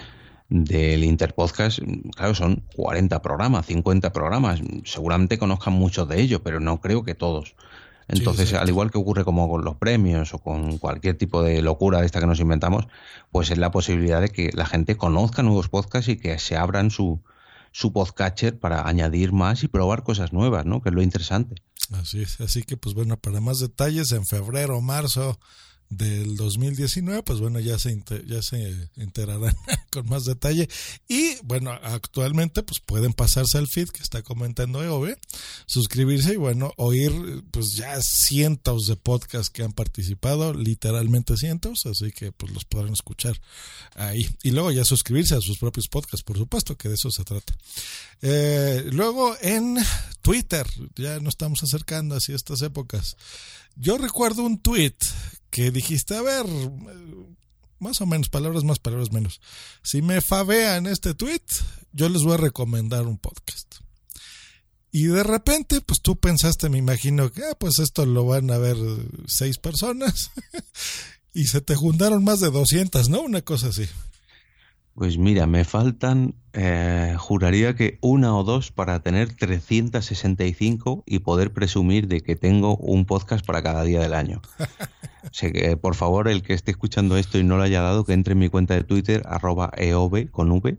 del 0.51 1.05
Interpodcast, 1.05 1.79
claro, 2.17 2.35
son 2.35 2.65
40 2.75 3.23
programas, 3.23 3.67
50 3.67 4.13
programas. 4.13 4.61
Seguramente 4.85 5.39
conozcan 5.39 5.75
muchos 5.75 6.09
de 6.09 6.21
ellos, 6.21 6.41
pero 6.43 6.59
no 6.59 6.81
creo 6.81 7.05
que 7.05 7.15
todos. 7.15 7.55
Entonces, 8.13 8.49
sí, 8.51 8.57
al 8.57 8.69
igual 8.69 8.91
que 8.91 8.99
ocurre 8.99 9.25
como 9.25 9.49
con 9.49 9.65
los 9.65 9.77
premios 9.77 10.35
o 10.35 10.39
con 10.39 10.79
cualquier 10.79 11.17
tipo 11.17 11.43
de 11.43 11.63
locura 11.63 12.01
de 12.01 12.07
esta 12.07 12.21
que 12.21 12.27
nos 12.27 12.41
inventamos, 12.41 12.87
pues 13.31 13.51
es 13.51 13.59
la 13.59 13.71
posibilidad 13.71 14.21
de 14.21 14.31
que 14.31 14.51
la 14.53 14.67
gente 14.67 14.97
conozca 14.97 15.43
nuevos 15.43 15.69
podcasts 15.69 16.09
y 16.09 16.17
que 16.17 16.39
se 16.39 16.57
abran 16.57 16.91
su, 16.91 17.23
su 17.73 17.93
podcatcher 17.93 18.59
para 18.59 18.89
añadir 18.89 19.33
más 19.33 19.63
y 19.63 19.69
probar 19.69 20.03
cosas 20.03 20.33
nuevas, 20.33 20.67
¿no? 20.67 20.83
Que 20.83 20.89
es 20.89 20.95
lo 20.95 21.03
interesante. 21.03 21.63
Así 21.93 22.23
es. 22.23 22.41
Así 22.41 22.63
que, 22.63 22.77
pues 22.77 22.95
bueno, 22.95 23.17
para 23.17 23.41
más 23.41 23.61
detalles, 23.61 24.13
en 24.13 24.27
febrero 24.27 24.79
o 24.79 24.81
marzo 24.81 25.39
del 25.89 26.37
2019, 26.37 27.23
pues 27.23 27.41
bueno, 27.41 27.61
ya 27.61 27.79
se, 27.79 28.03
ya 28.27 28.43
se 28.43 28.91
enterarán 28.97 29.57
con 29.91 30.09
más 30.09 30.25
detalle. 30.25 30.69
Y 31.09 31.37
bueno, 31.43 31.71
actualmente 31.71 32.63
pues 32.63 32.81
pueden 32.81 33.13
pasarse 33.13 33.59
al 33.59 33.69
feed 33.69 33.89
que 33.89 34.03
está 34.03 34.23
comentando 34.23 34.83
EOB, 34.83 35.17
suscribirse 35.67 36.35
y 36.35 36.37
bueno, 36.37 36.73
oír 36.77 37.13
pues 37.51 37.75
ya 37.75 38.01
cientos 38.01 38.87
de 38.87 38.97
podcasts 38.97 39.51
que 39.51 39.63
han 39.63 39.73
participado, 39.73 40.55
literalmente 40.55 41.37
cientos, 41.37 41.87
así 41.87 42.13
que 42.13 42.33
pues 42.33 42.53
los 42.53 42.65
podrán 42.65 42.93
escuchar 42.93 43.41
ahí. 43.95 44.29
Y 44.43 44.53
luego 44.53 44.71
ya 44.71 44.85
suscribirse 44.85 45.35
a 45.35 45.41
sus 45.41 45.59
propios 45.59 45.89
podcasts, 45.89 46.23
por 46.23 46.39
supuesto, 46.39 46.77
que 46.77 46.89
de 46.89 46.95
eso 46.95 47.11
se 47.11 47.25
trata. 47.25 47.55
Eh, 48.23 48.89
luego 48.93 49.37
en 49.41 49.79
Twitter, 50.23 50.67
ya 50.95 51.19
nos 51.21 51.35
estamos 51.35 51.63
acercando 51.63 52.17
hacia 52.17 52.37
estas 52.37 52.63
épocas. 52.63 53.17
Yo 53.77 53.99
recuerdo 53.99 54.43
un 54.43 54.59
tweet 54.59 54.97
que 55.51 55.71
dijiste, 55.71 56.15
a 56.15 56.23
ver, 56.23 56.47
más 57.81 58.01
o 58.01 58.07
menos, 58.07 58.29
palabras 58.29 58.65
más, 58.65 58.79
palabras 58.79 59.13
menos. 59.13 59.41
Si 59.83 60.03
me 60.03 60.21
favean 60.21 60.87
este 60.87 61.15
tweet, 61.15 61.43
yo 61.93 62.09
les 62.09 62.23
voy 62.23 62.35
a 62.35 62.39
recomendar 62.39 63.07
un 63.07 63.19
podcast. 63.19 63.77
Y 64.93 65.05
de 65.05 65.23
repente, 65.23 65.81
pues 65.81 66.01
tú 66.01 66.17
pensaste, 66.17 66.69
me 66.69 66.79
imagino 66.79 67.31
que, 67.31 67.43
ah, 67.45 67.57
pues 67.59 67.79
esto 67.79 68.07
lo 68.07 68.25
van 68.27 68.51
a 68.51 68.59
ver 68.59 68.77
seis 69.27 69.59
personas. 69.59 70.31
y 71.35 71.47
se 71.47 71.61
te 71.61 71.75
juntaron 71.77 72.25
más 72.25 72.41
de 72.41 72.51
200, 72.51 73.09
¿no? 73.09 73.23
Una 73.23 73.43
cosa 73.43 73.69
así. 73.69 73.87
Pues 75.01 75.17
mira, 75.17 75.47
me 75.47 75.65
faltan, 75.65 76.35
eh, 76.53 77.15
juraría 77.17 77.75
que 77.75 77.97
una 78.03 78.37
o 78.37 78.45
dos 78.45 78.71
para 78.71 79.01
tener 79.01 79.33
365 79.33 81.05
y 81.07 81.21
poder 81.21 81.55
presumir 81.55 82.07
de 82.07 82.21
que 82.21 82.37
tengo 82.37 82.77
un 82.77 83.07
podcast 83.07 83.47
para 83.47 83.63
cada 83.63 83.83
día 83.83 84.01
del 84.01 84.13
año. 84.13 84.43
o 85.25 85.33
sea 85.33 85.51
que, 85.53 85.79
por 85.79 85.95
favor, 85.95 86.29
el 86.29 86.43
que 86.43 86.53
esté 86.53 86.73
escuchando 86.73 87.17
esto 87.17 87.39
y 87.39 87.45
no 87.45 87.57
lo 87.57 87.63
haya 87.63 87.81
dado, 87.81 88.05
que 88.05 88.13
entre 88.13 88.33
en 88.33 88.41
mi 88.41 88.51
cuenta 88.51 88.75
de 88.75 88.85
Twitter, 88.85 89.23
arroba 89.25 89.73
eov 89.79 90.31
con 90.31 90.53
V, 90.53 90.77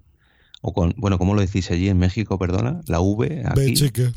o 0.62 0.72
con, 0.72 0.94
bueno, 0.98 1.18
¿cómo 1.18 1.34
lo 1.34 1.42
decís 1.42 1.72
allí 1.72 1.90
en 1.90 1.98
México, 1.98 2.38
perdona? 2.38 2.82
La 2.86 3.02
V. 3.02 3.42
Aquí. 3.44 3.74
Chica. 3.74 4.14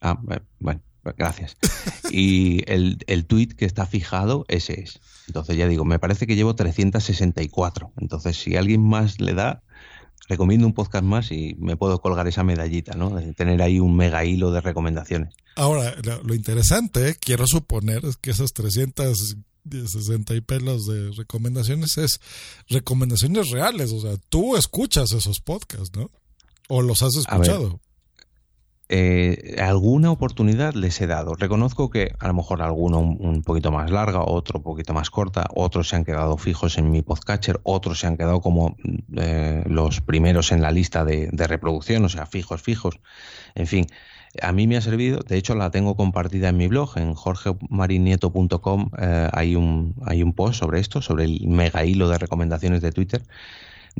Ah, 0.00 0.18
bueno, 0.58 0.80
gracias. 1.16 1.56
Y 2.12 2.64
el, 2.66 2.98
el 3.06 3.24
tweet 3.24 3.50
que 3.56 3.64
está 3.64 3.86
fijado, 3.86 4.44
ese 4.48 4.80
es. 4.80 4.98
Entonces 5.28 5.56
ya 5.56 5.68
digo, 5.68 5.84
me 5.84 6.00
parece 6.00 6.26
que 6.26 6.34
llevo 6.34 6.56
364. 6.56 7.92
Entonces, 7.98 8.36
si 8.36 8.56
alguien 8.56 8.82
más 8.82 9.20
le 9.20 9.34
da, 9.34 9.62
recomiendo 10.28 10.66
un 10.66 10.74
podcast 10.74 11.04
más 11.04 11.30
y 11.30 11.54
me 11.58 11.76
puedo 11.76 12.00
colgar 12.00 12.26
esa 12.26 12.42
medallita, 12.42 12.94
¿no? 12.94 13.10
De 13.10 13.32
tener 13.34 13.62
ahí 13.62 13.78
un 13.78 13.96
mega 13.96 14.24
hilo 14.24 14.50
de 14.50 14.60
recomendaciones. 14.60 15.34
Ahora, 15.56 15.94
lo, 16.02 16.22
lo 16.22 16.34
interesante, 16.34 17.16
quiero 17.20 17.46
suponer, 17.46 18.04
es 18.04 18.16
que 18.16 18.30
esas 18.30 18.52
360 18.52 20.34
y 20.34 20.40
pelos 20.40 20.86
de 20.86 21.10
recomendaciones 21.12 21.98
es 21.98 22.20
recomendaciones 22.68 23.50
reales. 23.50 23.92
O 23.92 24.00
sea, 24.00 24.16
tú 24.28 24.56
escuchas 24.56 25.12
esos 25.12 25.40
podcasts, 25.40 25.90
¿no? 25.96 26.10
O 26.68 26.82
los 26.82 27.02
has 27.02 27.16
escuchado. 27.16 27.80
Eh, 28.92 29.54
alguna 29.60 30.10
oportunidad 30.10 30.74
les 30.74 31.00
he 31.00 31.06
dado. 31.06 31.36
Reconozco 31.36 31.90
que 31.90 32.12
a 32.18 32.26
lo 32.26 32.34
mejor 32.34 32.60
alguno 32.60 32.98
un, 32.98 33.42
poquito 33.42 33.70
más 33.70 33.88
larga, 33.92 34.24
otro 34.24 34.58
un 34.58 34.64
poquito 34.64 34.92
más 34.92 35.10
corta, 35.10 35.46
otros 35.54 35.88
se 35.88 35.94
han 35.94 36.04
quedado 36.04 36.36
fijos 36.36 36.76
en 36.76 36.90
mi 36.90 37.00
podcatcher, 37.00 37.60
otros 37.62 38.00
se 38.00 38.08
han 38.08 38.16
quedado 38.16 38.40
como 38.40 38.76
eh, 39.16 39.62
los 39.66 40.00
primeros 40.00 40.50
en 40.50 40.60
la 40.60 40.72
lista 40.72 41.04
de, 41.04 41.28
de, 41.30 41.46
reproducción, 41.46 42.04
o 42.04 42.08
sea, 42.08 42.26
fijos, 42.26 42.62
fijos. 42.62 42.98
En 43.54 43.68
fin, 43.68 43.86
a 44.42 44.50
mí 44.50 44.66
me 44.66 44.76
ha 44.76 44.80
servido, 44.80 45.20
de 45.20 45.36
hecho 45.36 45.54
la 45.54 45.70
tengo 45.70 45.94
compartida 45.94 46.48
en 46.48 46.56
mi 46.56 46.66
blog, 46.66 46.98
en 46.98 47.14
jorgemarinieto.com 47.14 48.90
eh, 48.98 49.28
hay, 49.32 49.54
un, 49.54 49.94
hay 50.04 50.24
un 50.24 50.32
post 50.32 50.58
sobre 50.58 50.80
esto, 50.80 51.00
sobre 51.00 51.26
el 51.26 51.46
mega 51.46 51.84
hilo 51.84 52.08
de 52.08 52.18
recomendaciones 52.18 52.80
de 52.80 52.90
Twitter 52.90 53.22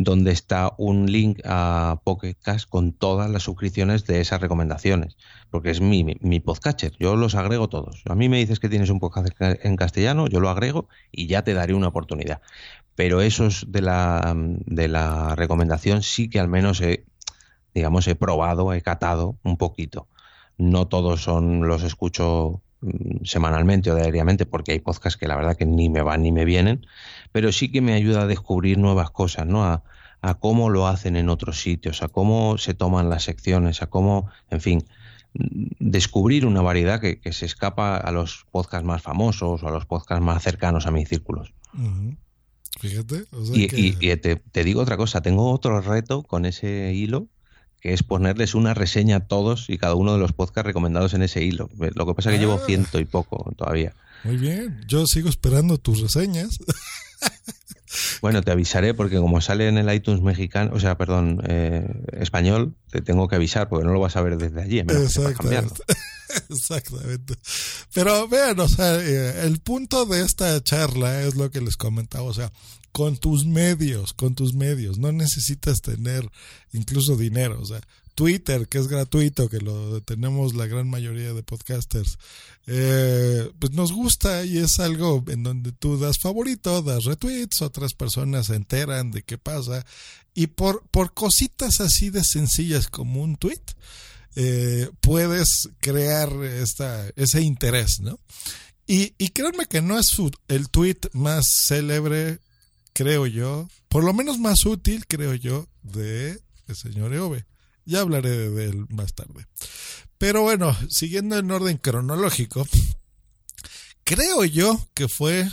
donde 0.00 0.32
está 0.32 0.72
un 0.78 1.12
link 1.12 1.40
a 1.44 2.00
Pocket 2.04 2.34
Cast 2.42 2.68
con 2.68 2.92
todas 2.92 3.30
las 3.30 3.42
suscripciones 3.42 4.06
de 4.06 4.22
esas 4.22 4.40
recomendaciones, 4.40 5.18
porque 5.50 5.70
es 5.70 5.82
mi, 5.82 6.04
mi, 6.04 6.16
mi, 6.20 6.40
podcatcher, 6.40 6.92
yo 6.98 7.16
los 7.16 7.34
agrego 7.34 7.68
todos. 7.68 8.02
A 8.06 8.14
mí 8.14 8.30
me 8.30 8.38
dices 8.38 8.60
que 8.60 8.70
tienes 8.70 8.88
un 8.88 8.98
podcast 8.98 9.28
en 9.40 9.76
castellano, 9.76 10.26
yo 10.26 10.40
lo 10.40 10.48
agrego 10.48 10.88
y 11.12 11.26
ya 11.26 11.44
te 11.44 11.52
daré 11.52 11.74
una 11.74 11.88
oportunidad. 11.88 12.40
Pero 12.94 13.20
esos 13.20 13.66
de 13.68 13.82
la, 13.82 14.34
de 14.34 14.88
la 14.88 15.34
recomendación 15.36 16.02
sí 16.02 16.30
que 16.30 16.40
al 16.40 16.48
menos 16.48 16.80
he, 16.80 17.04
digamos, 17.74 18.08
he 18.08 18.14
probado, 18.14 18.72
he 18.72 18.80
catado 18.80 19.36
un 19.42 19.58
poquito. 19.58 20.08
No 20.56 20.88
todos 20.88 21.22
son, 21.22 21.68
los 21.68 21.82
escucho 21.82 22.62
semanalmente 23.24 23.90
o 23.90 23.96
diariamente 23.96 24.46
porque 24.46 24.72
hay 24.72 24.80
podcasts 24.80 25.18
que 25.18 25.28
la 25.28 25.36
verdad 25.36 25.56
que 25.56 25.66
ni 25.66 25.88
me 25.88 26.02
van 26.02 26.22
ni 26.22 26.32
me 26.32 26.44
vienen, 26.44 26.86
pero 27.32 27.52
sí 27.52 27.70
que 27.70 27.80
me 27.80 27.92
ayuda 27.92 28.22
a 28.22 28.26
descubrir 28.26 28.78
nuevas 28.78 29.10
cosas, 29.10 29.46
¿no? 29.46 29.64
A, 29.64 29.82
a 30.22 30.34
cómo 30.34 30.70
lo 30.70 30.86
hacen 30.86 31.16
en 31.16 31.28
otros 31.28 31.60
sitios, 31.60 32.02
a 32.02 32.08
cómo 32.08 32.58
se 32.58 32.74
toman 32.74 33.08
las 33.08 33.24
secciones, 33.24 33.82
a 33.82 33.86
cómo, 33.88 34.30
en 34.50 34.60
fin, 34.60 34.84
descubrir 35.32 36.46
una 36.46 36.62
variedad 36.62 37.00
que, 37.00 37.20
que 37.20 37.32
se 37.32 37.46
escapa 37.46 37.96
a 37.96 38.12
los 38.12 38.46
podcasts 38.50 38.86
más 38.86 39.02
famosos 39.02 39.62
o 39.62 39.68
a 39.68 39.70
los 39.70 39.86
podcasts 39.86 40.24
más 40.24 40.42
cercanos 40.42 40.86
a 40.86 40.90
mis 40.90 41.08
círculos. 41.08 41.52
Uh 41.74 41.78
-huh. 41.78 42.16
Fíjate. 42.80 43.24
O 43.32 43.44
sea 43.44 43.56
y, 43.56 43.66
que... 43.68 43.78
y, 43.78 43.96
y 44.00 44.16
te, 44.16 44.36
te, 44.36 44.64
digo 44.64 44.80
otra 44.80 44.96
cosa, 44.96 45.20
tengo 45.20 45.50
otro 45.50 45.80
reto 45.80 46.22
con 46.22 46.44
ese 46.46 46.92
hilo 46.94 47.28
que 47.80 47.92
es 47.92 48.02
ponerles 48.02 48.54
una 48.54 48.74
reseña 48.74 49.16
a 49.16 49.20
todos 49.20 49.68
y 49.68 49.78
cada 49.78 49.94
uno 49.94 50.12
de 50.12 50.18
los 50.18 50.32
podcasts 50.32 50.66
recomendados 50.66 51.14
en 51.14 51.22
ese 51.22 51.42
hilo. 51.42 51.70
Lo 51.94 52.06
que 52.06 52.14
pasa 52.14 52.30
es 52.30 52.38
que 52.38 52.44
ah. 52.44 52.46
llevo 52.46 52.58
ciento 52.58 52.98
y 52.98 53.04
poco 53.04 53.52
todavía. 53.56 53.94
Muy 54.24 54.36
bien, 54.36 54.80
yo 54.86 55.06
sigo 55.06 55.28
esperando 55.28 55.78
tus 55.78 56.00
reseñas. 56.00 56.58
Bueno, 58.20 58.42
te 58.42 58.52
avisaré 58.52 58.94
porque 58.94 59.16
como 59.16 59.40
sale 59.40 59.66
en 59.66 59.76
el 59.76 59.92
iTunes 59.92 60.22
mexicano, 60.22 60.70
o 60.74 60.80
sea, 60.80 60.96
perdón, 60.96 61.42
eh, 61.48 61.86
español, 62.12 62.74
te 62.90 63.00
tengo 63.00 63.26
que 63.28 63.36
avisar 63.36 63.68
porque 63.68 63.84
no 63.84 63.92
lo 63.92 64.00
vas 64.00 64.16
a 64.16 64.22
ver 64.22 64.36
desde 64.36 64.62
allí. 64.62 64.78
Exactamente. 64.78 65.82
Exactamente. 66.48 67.34
Pero 67.92 68.28
vean, 68.28 68.58
o 68.60 68.68
sea, 68.68 69.00
eh, 69.00 69.46
el 69.46 69.60
punto 69.60 70.06
de 70.06 70.22
esta 70.22 70.62
charla 70.62 71.22
es 71.22 71.34
lo 71.34 71.50
que 71.50 71.60
les 71.60 71.76
comentaba, 71.76 72.24
o 72.24 72.34
sea, 72.34 72.52
con 72.92 73.16
tus 73.16 73.46
medios, 73.46 74.12
con 74.12 74.34
tus 74.34 74.54
medios, 74.54 74.98
no 74.98 75.12
necesitas 75.12 75.80
tener 75.80 76.28
incluso 76.72 77.16
dinero, 77.16 77.60
o 77.60 77.64
sea, 77.64 77.80
Twitter, 78.14 78.68
que 78.68 78.78
es 78.78 78.88
gratuito, 78.88 79.48
que 79.48 79.60
lo 79.60 80.02
tenemos 80.02 80.54
la 80.54 80.66
gran 80.66 80.90
mayoría 80.90 81.32
de 81.32 81.42
podcasters, 81.42 82.18
eh, 82.66 83.50
pues 83.58 83.72
nos 83.72 83.92
gusta 83.92 84.44
y 84.44 84.58
es 84.58 84.78
algo 84.80 85.24
en 85.28 85.42
donde 85.42 85.72
tú 85.72 85.98
das 85.98 86.18
favorito, 86.18 86.82
das 86.82 87.04
retweets, 87.04 87.62
otras 87.62 87.94
personas 87.94 88.48
se 88.48 88.56
enteran 88.56 89.10
de 89.10 89.22
qué 89.22 89.38
pasa 89.38 89.86
y 90.34 90.48
por, 90.48 90.86
por 90.90 91.14
cositas 91.14 91.80
así 91.80 92.10
de 92.10 92.22
sencillas 92.24 92.88
como 92.88 93.22
un 93.22 93.36
tweet, 93.36 93.62
eh, 94.36 94.88
puedes 95.00 95.68
crear 95.80 96.32
esta, 96.44 97.08
ese 97.16 97.40
interés, 97.40 98.00
¿no? 98.00 98.18
Y, 98.86 99.10
créanme 99.28 99.66
que 99.66 99.82
no 99.82 99.98
es 99.98 100.16
el 100.48 100.68
tweet 100.68 100.98
más 101.12 101.46
célebre, 101.48 102.40
creo 102.92 103.26
yo, 103.26 103.68
por 103.88 104.02
lo 104.02 104.12
menos 104.12 104.40
más 104.40 104.66
útil, 104.66 105.06
creo 105.06 105.34
yo, 105.34 105.68
de 105.82 106.40
el 106.66 106.76
señor 106.76 107.14
Eove. 107.14 107.46
Ya 107.84 108.00
hablaré 108.00 108.30
de, 108.30 108.50
de 108.50 108.64
él 108.64 108.86
más 108.88 109.14
tarde. 109.14 109.46
Pero 110.18 110.42
bueno, 110.42 110.76
siguiendo 110.88 111.38
en 111.38 111.50
orden 111.52 111.78
cronológico, 111.78 112.66
creo 114.04 114.44
yo 114.44 114.88
que 114.94 115.06
fue 115.06 115.48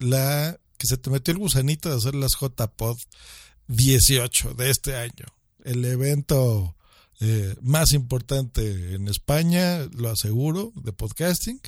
la 0.00 0.58
que 0.76 0.88
se 0.88 0.96
te 0.96 1.10
metió 1.10 1.30
el 1.30 1.38
gusanito 1.38 1.88
de 1.88 1.96
hacer 1.96 2.16
las 2.16 2.32
JPod 2.32 2.98
18 3.68 4.54
de 4.54 4.70
este 4.70 4.96
año. 4.96 5.26
El 5.64 5.84
evento 5.84 6.74
eh, 7.24 7.54
más 7.62 7.92
importante 7.92 8.96
en 8.96 9.06
España, 9.06 9.78
lo 9.96 10.10
aseguro, 10.10 10.72
de 10.74 10.92
podcasting, 10.92 11.60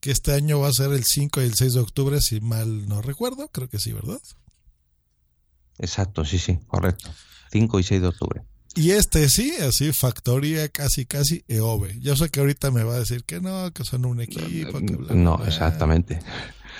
que 0.00 0.10
este 0.10 0.34
año 0.34 0.60
va 0.60 0.68
a 0.68 0.72
ser 0.72 0.92
el 0.92 1.04
5 1.04 1.40
y 1.40 1.44
el 1.44 1.54
6 1.54 1.72
de 1.72 1.80
octubre, 1.80 2.20
si 2.20 2.40
mal 2.40 2.86
no 2.86 3.00
recuerdo, 3.00 3.48
creo 3.48 3.70
que 3.70 3.78
sí, 3.78 3.94
¿verdad? 3.94 4.20
Exacto, 5.78 6.26
sí, 6.26 6.38
sí, 6.38 6.58
correcto. 6.66 7.10
5 7.52 7.80
y 7.80 7.82
6 7.84 8.02
de 8.02 8.06
octubre. 8.08 8.42
Y 8.74 8.90
este 8.90 9.30
sí, 9.30 9.54
así, 9.62 9.94
factoría 9.94 10.68
casi, 10.68 11.06
casi 11.06 11.42
EOVE. 11.48 11.98
Yo 12.00 12.14
sé 12.14 12.28
que 12.28 12.40
ahorita 12.40 12.70
me 12.70 12.82
va 12.82 12.96
a 12.96 12.98
decir 12.98 13.24
que 13.24 13.40
no, 13.40 13.72
que 13.72 13.84
son 13.84 14.04
un 14.04 14.20
equipo, 14.20 14.78
que 14.78 14.94
bla, 14.94 15.14
No, 15.14 15.38
bla, 15.38 15.48
exactamente. 15.48 16.20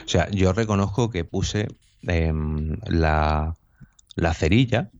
O 0.04 0.08
sea, 0.08 0.30
yo 0.30 0.52
reconozco 0.52 1.08
que 1.08 1.24
puse 1.24 1.66
em, 2.02 2.76
la, 2.86 3.56
la 4.16 4.34
cerilla 4.34 4.90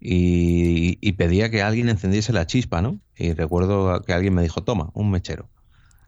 y, 0.00 1.12
pedía 1.12 1.50
que 1.50 1.62
alguien 1.62 1.88
encendiese 1.88 2.32
la 2.32 2.46
chispa, 2.46 2.82
¿no? 2.82 3.00
Y 3.16 3.32
recuerdo 3.32 4.02
que 4.02 4.12
alguien 4.12 4.34
me 4.34 4.42
dijo, 4.42 4.62
toma, 4.62 4.90
un 4.94 5.10
mechero. 5.10 5.48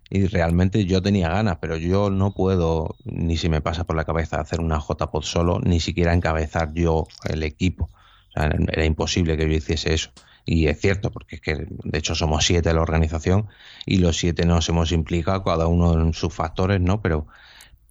Y 0.09 0.26
realmente 0.26 0.84
yo 0.86 1.03
tenía 1.03 1.28
ganas, 1.28 1.59
pero 1.61 1.76
yo 1.76 2.11
no 2.11 2.32
puedo, 2.32 2.97
ni 3.05 3.36
si 3.36 3.49
me 3.49 3.61
pasa 3.61 3.84
por 3.84 3.97
la 3.97 4.05
cabeza 4.05 4.41
hacer 4.41 4.61
una 4.61 4.80
JPod 4.80 5.22
solo, 5.22 5.61
ni 5.61 5.80
siquiera 5.80 6.14
encabezar 6.14 6.72
yo 6.74 7.07
el 7.28 7.43
equipo. 7.43 7.91
O 8.30 8.32
sea, 8.32 8.51
era 8.72 8.84
imposible 8.84 9.36
que 9.36 9.49
yo 9.49 9.53
hiciese 9.53 9.95
eso. 9.95 10.11
Y 10.45 10.66
es 10.66 10.80
cierto, 10.80 11.11
porque 11.11 11.36
es 11.36 11.43
que 11.43 11.66
de 11.68 11.99
hecho 11.99 12.14
somos 12.14 12.45
siete 12.45 12.72
la 12.72 12.80
organización 12.80 13.49
y 13.86 13.99
los 13.99 14.16
siete 14.16 14.47
nos 14.47 14.68
hemos 14.68 14.91
implicado, 14.91 15.45
cada 15.45 15.66
uno 15.66 15.95
en 15.95 16.12
sus 16.12 16.34
factores, 16.34 16.80
¿no? 16.80 17.01
Pero, 17.03 17.26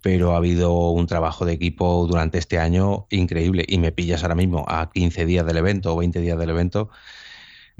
pero 0.01 0.33
ha 0.33 0.37
habido 0.37 0.91
un 0.91 1.07
trabajo 1.07 1.45
de 1.45 1.53
equipo 1.53 2.05
durante 2.07 2.37
este 2.37 2.59
año 2.59 3.07
increíble 3.09 3.65
y 3.67 3.77
me 3.77 3.91
pillas 3.91 4.23
ahora 4.23 4.35
mismo 4.35 4.65
a 4.67 4.91
15 4.91 5.25
días 5.25 5.45
del 5.45 5.57
evento 5.57 5.93
o 5.93 5.97
20 5.97 6.21
días 6.21 6.37
del 6.37 6.49
evento 6.49 6.89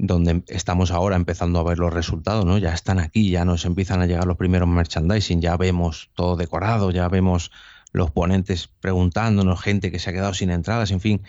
donde 0.02 0.42
estamos 0.48 0.90
ahora 0.90 1.16
empezando 1.16 1.58
a 1.58 1.62
ver 1.62 1.78
los 1.78 1.92
resultados, 1.92 2.44
¿no? 2.46 2.58
Ya 2.58 2.72
están 2.72 2.98
aquí, 2.98 3.30
ya 3.30 3.44
nos 3.44 3.64
empiezan 3.64 4.00
a 4.00 4.06
llegar 4.06 4.26
los 4.26 4.38
primeros 4.38 4.68
merchandising, 4.68 5.40
ya 5.40 5.56
vemos 5.56 6.10
todo 6.14 6.36
decorado, 6.36 6.90
ya 6.90 7.08
vemos 7.08 7.50
los 7.92 8.10
ponentes 8.10 8.68
preguntándonos, 8.80 9.60
gente 9.60 9.90
que 9.90 9.98
se 9.98 10.10
ha 10.10 10.12
quedado 10.12 10.34
sin 10.34 10.50
entradas, 10.50 10.90
en 10.90 11.00
fin. 11.00 11.22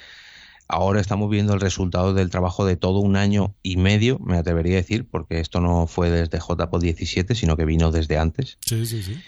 Ahora 0.68 1.02
estamos 1.02 1.30
viendo 1.30 1.54
el 1.54 1.60
resultado 1.60 2.14
del 2.14 2.30
trabajo 2.30 2.66
de 2.66 2.78
todo 2.78 3.00
un 3.00 3.18
año 3.18 3.56
y 3.62 3.76
medio, 3.76 4.20
me 4.20 4.38
atrevería 4.38 4.76
a 4.76 4.78
decir, 4.78 5.06
porque 5.10 5.42
esto 5.42 5.60
no 5.60 5.86
fue 5.86 6.10
desde 6.10 6.40
JPO 6.40 6.80
17, 6.80 7.36
sino 7.36 7.58
que 7.58 7.66
vino 7.66 7.92
desde 7.92 8.18
antes. 8.18 8.58
Sí, 8.66 8.86
sí, 8.86 9.04
sí. 9.04 9.20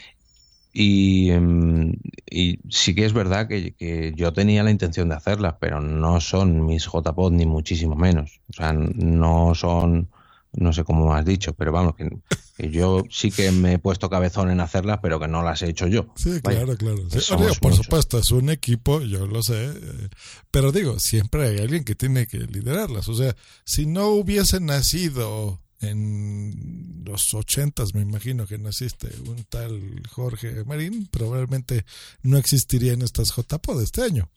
Y, 0.76 1.30
em, 1.30 1.94
y 2.30 2.60
sí 2.70 2.96
que 2.96 3.06
es 3.06 3.14
verdad 3.14 3.48
que, 3.48 3.76
que 3.76 4.12
yo 4.16 4.34
tenía 4.34 4.64
la 4.64 4.72
intención 4.72 5.08
de 5.08 5.16
hacerlas, 5.16 5.56
pero 5.60 5.80
no 5.80 6.20
son 6.20 6.66
mis 6.66 6.86
JPod 6.86 7.32
ni 7.32 7.46
muchísimo 7.46 7.96
menos. 7.96 8.42
O 8.50 8.54
sea, 8.54 8.74
no 8.74 9.54
son, 9.54 10.10
no 10.52 10.74
sé 10.74 10.84
cómo 10.84 11.14
has 11.14 11.26
dicho, 11.26 11.54
pero 11.54 11.72
vamos, 11.72 11.96
que, 11.96 12.10
que 12.58 12.72
yo 12.72 13.04
sí 13.12 13.30
que 13.30 13.52
me 13.52 13.74
he 13.74 13.80
puesto 13.80 14.10
cabezón 14.10 14.50
en 14.50 14.62
hacerlas, 14.62 14.98
pero 15.00 15.20
que 15.20 15.28
no 15.28 15.44
las 15.44 15.62
he 15.62 15.70
hecho 15.70 15.86
yo. 15.86 16.08
Sí, 16.16 16.40
Vaya, 16.44 16.64
claro, 16.64 16.78
claro. 16.78 16.98
Sí, 17.10 17.36
digo, 17.38 17.54
por 17.62 17.72
muchos. 17.72 17.86
supuesto, 17.86 18.18
es 18.18 18.32
un 18.32 18.50
equipo, 18.50 19.00
yo 19.02 19.28
lo 19.28 19.44
sé, 19.44 19.66
eh, 19.66 20.10
pero 20.50 20.72
digo, 20.72 20.98
siempre 20.98 21.50
hay 21.50 21.60
alguien 21.60 21.84
que 21.84 21.94
tiene 21.94 22.26
que 22.26 22.40
liderarlas. 22.40 23.10
O 23.10 23.14
sea, 23.14 23.36
si 23.64 23.86
no 23.86 24.08
hubiese 24.08 24.60
nacido 24.60 25.60
en 25.84 27.04
los 27.06 27.34
ochentas, 27.34 27.94
me 27.94 28.02
imagino 28.02 28.48
que 28.48 28.58
naciste, 28.58 29.10
un 29.28 29.44
tal 29.50 30.02
Jorge 30.10 30.64
Marín, 30.66 31.08
probablemente 31.12 31.86
no 32.22 32.38
existirían 32.38 33.02
estas 33.02 33.34
JPO 33.36 33.78
de 33.78 33.84
este 33.84 34.02
año. 34.02 34.30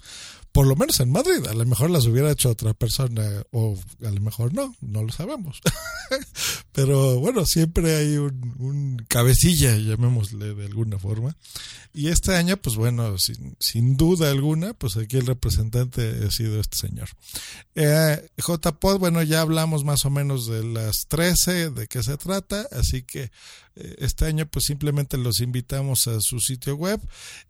Por 0.57 0.67
lo 0.67 0.75
menos 0.75 0.99
en 1.01 1.13
Madrid, 1.13 1.47
a 1.51 1.53
lo 1.53 1.67
mejor 1.67 1.91
las 1.91 2.07
hubiera 2.07 2.31
hecho 2.31 2.49
otra 2.49 2.73
persona, 2.73 3.43
o 3.51 3.77
a 4.03 4.11
lo 4.11 4.21
mejor 4.23 4.55
no, 4.55 4.75
no 4.81 5.03
lo 5.03 5.13
sabemos. 5.13 5.61
Pero 6.73 7.21
bueno, 7.21 7.45
siempre 7.45 7.95
hay 7.95 8.17
un, 8.17 9.05
cabecilla, 9.07 9.77
llamémosle 9.77 10.55
de 10.55 10.65
alguna 10.65 10.99
forma. 10.99 11.37
Y 11.93 12.09
este 12.09 12.37
año, 12.37 12.57
pues 12.57 12.77
bueno, 12.77 13.19
sin, 13.19 13.55
sin 13.61 13.99
duda 13.99 14.31
alguna, 14.31 14.73
pues 14.73 14.97
aquí 14.97 15.19
el 15.19 15.27
representante 15.27 16.25
ha 16.27 16.31
sido 16.31 16.59
este 16.59 16.79
señor. 16.79 17.11
Eh, 17.75 18.27
JPod, 18.39 18.99
bueno, 18.99 19.23
ya 19.23 19.43
hablamos 19.43 19.85
más 19.85 20.07
o 20.07 20.11
menos 20.11 20.47
de 20.47 20.65
las 20.65 21.07
13, 21.09 21.69
de 21.69 21.87
qué 21.87 22.03
se 22.03 22.17
trata, 22.17 22.67
así 22.73 23.03
que 23.03 23.31
este 23.77 24.25
año 24.25 24.47
pues 24.47 24.65
simplemente 24.65 25.19
los 25.19 25.41
invitamos 25.41 26.07
a 26.07 26.21
su 26.21 26.41
sitio 26.41 26.77
web, 26.77 27.01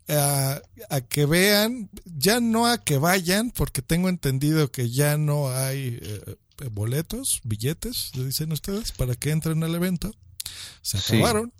a, 0.09 0.61
a 0.91 1.01
que 1.01 1.27
vean, 1.27 1.89
ya 2.05 2.41
no 2.41 2.67
a 2.67 2.79
que 2.79 2.99
vayan, 2.99 3.51
porque 3.51 3.83
tengo 3.83 4.09
entendido 4.09 4.71
que 4.71 4.91
ya 4.91 5.17
no 5.17 5.51
hay 5.51 5.99
eh, 6.03 6.37
boletos, 6.71 7.41
billetes, 7.45 8.11
le 8.15 8.25
dicen 8.25 8.53
ustedes, 8.53 8.93
para 8.93 9.15
que 9.15 9.31
entren 9.31 9.63
al 9.63 9.75
evento. 9.75 10.15
Se 10.83 10.99
acabaron. 10.99 11.53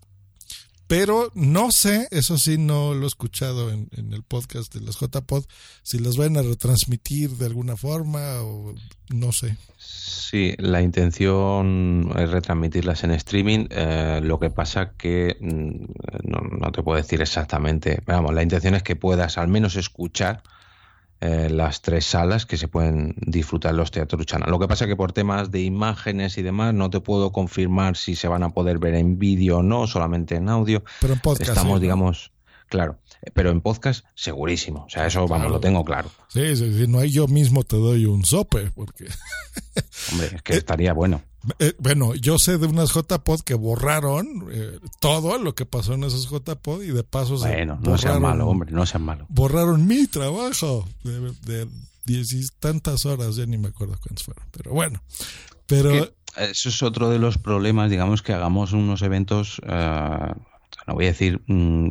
Pero 0.87 1.31
no 1.35 1.69
sé, 1.73 2.07
eso 2.11 2.39
sí 2.39 2.59
no 2.59 2.95
lo 2.95 3.05
he 3.05 3.09
escuchado 3.09 3.71
en, 3.71 3.89
en 3.93 4.13
el 4.13 4.23
podcast 4.23 4.73
de 4.73 4.81
los 4.81 5.01
JPod, 5.01 5.45
si 5.83 5.99
las 5.99 6.17
van 6.17 6.37
a 6.37 6.43
retransmitir 6.43 7.31
de 7.31 7.47
alguna 7.47 7.77
forma 7.77 8.43
o 8.43 8.75
no 9.13 9.33
sé. 9.33 9.57
Sí, 9.79 10.55
la 10.59 10.83
intención 10.83 12.11
es 12.17 12.31
retransmitirlas 12.31 13.05
en 13.05 13.11
streaming. 13.13 13.67
eh, 13.71 14.21
lo 14.23 14.39
que 14.39 14.51
pasa 14.51 14.93
que 14.97 15.37
mm, 15.41 16.31
no, 16.31 16.41
no 16.41 16.73
te 16.73 16.83
puedo 16.83 16.97
decir 16.97 17.21
exactamente. 17.21 18.03
Vamos, 18.07 18.33
la 18.35 18.43
intención 18.43 18.75
es 18.75 18.83
que 18.83 18.97
puedas 18.97 19.39
al 19.39 19.49
menos 19.49 19.77
escuchar 19.77 20.43
eh, 21.21 21.49
las 21.51 21.81
tres 21.81 22.05
salas 22.05 22.45
que 22.45 22.59
se 22.59 22.69
pueden 22.69 23.15
disfrutar 23.19 23.71
en 23.71 23.79
los 23.79 23.91
teatros 23.91 24.19
Luchana. 24.19 24.47
Lo 24.47 24.59
que 24.59 24.69
pasa 24.69 24.87
que 24.87 24.97
por 24.97 25.13
temas 25.13 25.51
de 25.51 25.63
imágenes 25.63 26.37
y 26.37 26.43
demás 26.43 26.75
no 26.75 26.91
te 26.91 27.01
puedo 27.01 27.33
confirmar 27.33 27.97
si 27.97 28.17
se 28.17 28.29
van 28.29 28.43
a 28.43 28.51
poder 28.51 28.79
ver 28.79 28.95
en 28.95 29.19
vídeo 29.19 29.59
o 29.59 29.63
no, 29.63 29.87
solamente 29.87 30.37
en 30.37 30.49
audio. 30.49 30.85
Pero 31.01 31.15
en 31.15 31.21
podcast, 31.21 31.51
Estamos, 31.51 31.81
digamos, 31.81 32.33
claro. 32.69 32.99
Pero 33.33 33.51
en 33.51 33.63
podcast, 33.63 34.05
segurísimo. 34.15 34.85
O 34.85 34.91
sea, 34.91 35.07
eso, 35.07 35.27
vamos, 35.27 35.51
lo 35.51 35.59
tengo 35.59 35.85
claro. 35.85 36.11
Sí, 36.29 36.43
no 36.87 36.99
hay 36.99 37.11
yo 37.11 37.27
mismo 37.29 37.65
te 37.65 37.77
doy 37.77 38.05
un 38.05 38.25
sope, 38.25 38.71
porque... 38.73 39.07
Hombre, 40.13 40.31
es 40.35 40.43
que 40.43 40.53
estaría 40.57 40.93
bueno. 40.93 41.23
Eh, 41.59 41.75
bueno, 41.79 42.15
yo 42.15 42.39
sé 42.39 42.59
de 42.59 42.67
unas 42.67 42.93
JPod 42.93 43.41
que 43.41 43.55
borraron 43.55 44.47
eh, 44.51 44.79
todo 45.01 45.39
lo 45.39 45.55
que 45.55 45.67
pasó 45.67 45.95
en 45.95 46.05
esas 46.05 46.29
JPod 46.29 46.83
y 46.83 46.89
de 46.93 47.05
paso 47.05 47.37
se 47.39 47.49
Bueno, 47.49 47.79
no 47.83 47.93
borraron- 47.97 48.21
malo, 48.21 48.49
hombre, 48.49 48.71
no 48.73 48.85
seas 48.87 49.03
malo. 49.03 49.27
Borraron 49.29 49.87
mi 49.87 50.07
trabajo 50.07 50.89
de, 51.05 51.33
de 51.43 51.69
diez 52.05 52.33
y 52.33 52.47
tantas 52.59 53.05
horas, 53.07 53.37
ya 53.37 53.47
ni 53.47 53.59
me 53.59 53.69
acuerdo 53.69 53.97
cuántas 54.03 54.25
fueron, 54.25 54.45
pero 54.51 54.73
bueno. 54.73 55.03
Pero 55.67 55.91
que 55.91 56.13
eso 56.51 56.69
es 56.69 56.83
otro 56.83 57.11
de 57.11 57.19
los 57.19 57.39
problemas, 57.39 57.91
digamos, 57.91 58.23
que 58.23 58.33
hagamos 58.33 58.73
unos 58.73 59.03
eventos, 59.03 59.61
eh, 59.67 60.33
no 60.87 60.95
voy 60.95 61.05
a 61.07 61.09
decir 61.09 61.43
mm, 61.47 61.89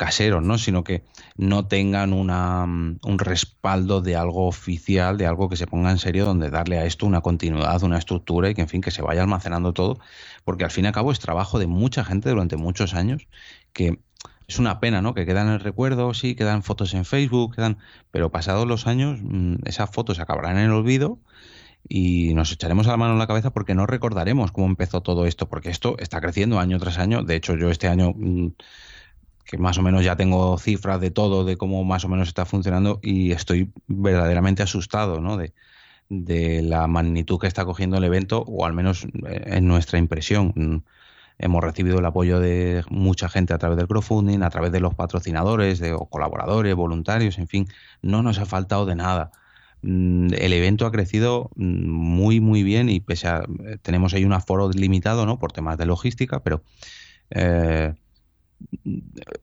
caseros, 0.00 0.42
¿no? 0.42 0.56
Sino 0.56 0.82
que 0.82 1.04
no 1.36 1.66
tengan 1.66 2.14
una, 2.14 2.64
mm, 2.64 3.00
un 3.04 3.18
respaldo 3.18 4.00
de 4.00 4.16
algo 4.16 4.46
oficial, 4.46 5.18
de 5.18 5.26
algo 5.26 5.50
que 5.50 5.56
se 5.56 5.66
ponga 5.66 5.90
en 5.90 5.98
serio, 5.98 6.24
donde 6.24 6.48
darle 6.48 6.78
a 6.78 6.86
esto 6.86 7.04
una 7.04 7.20
continuidad, 7.20 7.82
una 7.82 7.98
estructura 7.98 8.48
y 8.48 8.54
que, 8.54 8.62
en 8.62 8.68
fin, 8.68 8.80
que 8.80 8.90
se 8.90 9.02
vaya 9.02 9.20
almacenando 9.20 9.74
todo, 9.74 9.98
porque 10.44 10.64
al 10.64 10.70
fin 10.70 10.84
y 10.84 10.88
al 10.88 10.94
cabo 10.94 11.12
es 11.12 11.20
trabajo 11.20 11.58
de 11.58 11.66
mucha 11.66 12.02
gente 12.02 12.30
durante 12.30 12.56
muchos 12.56 12.94
años 12.94 13.28
que 13.74 14.00
es 14.48 14.58
una 14.58 14.80
pena, 14.80 15.02
¿no? 15.02 15.12
Que 15.12 15.26
quedan 15.26 15.48
en 15.48 15.54
el 15.54 15.60
recuerdo, 15.60 16.14
sí, 16.14 16.34
quedan 16.34 16.62
fotos 16.62 16.94
en 16.94 17.04
Facebook, 17.04 17.54
quedan, 17.56 17.76
pero 18.10 18.30
pasados 18.30 18.66
los 18.66 18.86
años, 18.86 19.20
mm, 19.22 19.56
esas 19.66 19.90
fotos 19.90 20.18
acabarán 20.18 20.56
en 20.56 20.64
el 20.64 20.72
olvido 20.72 21.18
y 21.88 22.32
nos 22.34 22.52
echaremos 22.52 22.86
a 22.86 22.92
la 22.92 22.96
mano 22.96 23.12
en 23.12 23.18
la 23.18 23.26
cabeza 23.26 23.50
porque 23.50 23.74
no 23.74 23.86
recordaremos 23.86 24.50
cómo 24.52 24.66
empezó 24.66 25.02
todo 25.02 25.26
esto, 25.26 25.48
porque 25.48 25.68
esto 25.70 25.96
está 25.98 26.20
creciendo 26.22 26.58
año 26.58 26.78
tras 26.78 26.98
año. 26.98 27.22
De 27.22 27.36
hecho, 27.36 27.54
yo 27.56 27.70
este 27.70 27.88
año, 27.88 28.12
mm, 28.16 28.48
que 29.50 29.58
más 29.58 29.78
o 29.78 29.82
menos 29.82 30.04
ya 30.04 30.14
tengo 30.14 30.56
cifras 30.58 31.00
de 31.00 31.10
todo, 31.10 31.44
de 31.44 31.56
cómo 31.56 31.82
más 31.82 32.04
o 32.04 32.08
menos 32.08 32.28
está 32.28 32.44
funcionando, 32.46 33.00
y 33.02 33.32
estoy 33.32 33.72
verdaderamente 33.88 34.62
asustado, 34.62 35.20
¿no? 35.20 35.36
De, 35.36 35.52
de 36.08 36.62
la 36.62 36.86
magnitud 36.86 37.38
que 37.40 37.48
está 37.48 37.64
cogiendo 37.64 37.96
el 37.96 38.04
evento, 38.04 38.44
o 38.46 38.64
al 38.64 38.74
menos 38.74 39.06
eh, 39.26 39.42
en 39.46 39.66
nuestra 39.66 39.98
impresión. 39.98 40.52
Mm, 40.54 40.76
Hemos 41.42 41.64
recibido 41.64 41.98
el 41.98 42.04
apoyo 42.04 42.38
de 42.38 42.84
mucha 42.90 43.30
gente 43.30 43.54
a 43.54 43.58
través 43.58 43.78
del 43.78 43.88
crowdfunding, 43.88 44.42
a 44.42 44.50
través 44.50 44.72
de 44.72 44.80
los 44.80 44.94
patrocinadores, 44.94 45.78
de 45.78 45.94
o 45.94 46.04
colaboradores, 46.04 46.74
voluntarios, 46.74 47.38
en 47.38 47.48
fin, 47.48 47.66
no 48.02 48.22
nos 48.22 48.38
ha 48.38 48.44
faltado 48.44 48.84
de 48.84 48.94
nada. 48.94 49.30
Mm, 49.80 50.34
El 50.34 50.52
evento 50.52 50.84
ha 50.84 50.92
crecido 50.92 51.50
mm, 51.56 51.88
muy, 51.88 52.40
muy 52.40 52.62
bien 52.62 52.90
y 52.90 53.00
pese 53.00 53.26
a, 53.28 53.44
eh, 53.64 53.78
tenemos 53.80 54.12
ahí 54.12 54.26
un 54.26 54.34
aforo 54.34 54.68
limitado, 54.70 55.24
¿no? 55.24 55.38
Por 55.38 55.52
temas 55.52 55.78
de 55.78 55.86
logística, 55.86 56.42
pero 56.42 56.62
eh, 57.30 57.94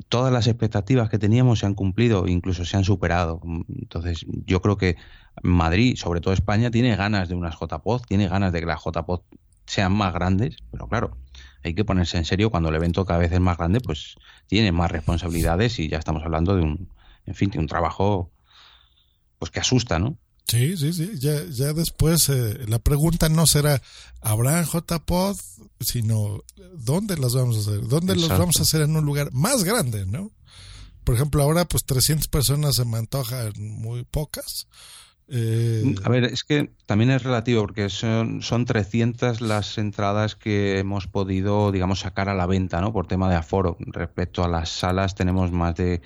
todas 0.10 0.32
las 0.32 0.48
expectativas 0.48 1.10
que 1.10 1.20
teníamos 1.20 1.60
se 1.60 1.66
han 1.66 1.76
cumplido, 1.76 2.28
incluso 2.28 2.66
se 2.66 2.78
han 2.78 2.84
superado. 2.84 3.42
Entonces, 3.68 4.26
yo 4.46 4.62
creo 4.62 4.78
que 4.78 4.98
Madrid, 5.44 5.96
sobre 5.96 6.22
todo 6.22 6.34
España, 6.34 6.72
tiene 6.72 6.96
ganas 6.96 7.30
de 7.30 7.36
unas 7.36 7.56
JPOD, 7.56 8.02
tiene 8.08 8.28
ganas 8.28 8.52
de 8.52 8.60
que 8.60 8.66
las 8.66 8.84
JPOD 8.84 9.22
sean 9.66 9.94
más 9.94 10.14
grandes, 10.14 10.58
pero 10.72 10.88
claro, 10.88 11.18
hay 11.64 11.74
que 11.74 11.86
ponerse 11.86 12.18
en 12.18 12.26
serio 12.26 12.50
cuando 12.50 12.70
el 12.70 12.76
evento 12.76 13.06
cada 13.06 13.20
vez 13.20 13.32
es 13.32 13.40
más 13.40 13.58
grande, 13.58 13.82
pues 13.82 14.16
tiene 14.48 14.72
más 14.72 14.90
responsabilidades 14.92 15.80
y 15.80 15.90
ya 15.90 15.98
estamos 15.98 16.24
hablando 16.24 16.56
de 16.56 16.62
un, 16.62 16.90
en 17.26 17.36
fin, 17.36 17.50
de 17.50 17.60
un 17.60 17.68
trabajo 17.68 18.32
pues 19.40 19.52
que 19.52 19.60
asusta, 19.60 20.00
¿no? 20.00 20.18
Sí, 20.48 20.78
sí, 20.78 20.94
sí. 20.94 21.12
Ya, 21.16 21.44
ya 21.46 21.74
después 21.74 22.30
eh, 22.30 22.66
la 22.68 22.80
pregunta 22.80 23.28
no 23.28 23.46
será, 23.46 23.82
¿habrá 24.22 24.64
JPod? 24.64 25.38
Sino, 25.82 26.44
¿dónde 26.78 27.18
las 27.18 27.34
vamos 27.34 27.58
a 27.58 27.60
hacer? 27.60 27.88
¿Dónde 27.88 28.16
las 28.16 28.30
vamos 28.30 28.60
a 28.60 28.64
hacer 28.64 28.82
en 28.82 28.96
un 28.96 29.06
lugar 29.06 29.30
más 29.34 29.64
grande, 29.64 30.06
no? 30.06 30.32
Por 31.04 31.16
ejemplo, 31.16 31.44
ahora 31.44 31.66
pues 31.66 31.86
300 31.86 32.28
personas 32.28 32.76
se 32.76 32.86
me 32.86 32.98
antojan 32.98 33.54
muy 33.58 34.06
pocas. 34.06 34.68
Eh, 35.30 35.96
a 36.04 36.10
ver, 36.10 36.24
es 36.24 36.46
que 36.46 36.72
también 36.86 37.12
es 37.12 37.24
relativo 37.24 37.62
porque 37.62 37.90
son, 37.90 38.42
son 38.42 38.66
300 38.66 39.42
las 39.42 39.78
entradas 39.78 40.36
que 40.36 40.80
hemos 40.80 41.08
podido, 41.08 41.74
digamos, 41.74 42.00
sacar 42.00 42.30
a 42.30 42.34
la 42.34 42.46
venta, 42.46 42.80
¿no? 42.80 42.94
Por 42.94 43.08
tema 43.08 43.30
de 43.30 43.36
aforo. 43.36 43.76
Respecto 43.80 44.44
a 44.44 44.48
las 44.48 44.70
salas 44.70 45.16
tenemos 45.16 45.52
más 45.52 45.76
de 45.76 46.02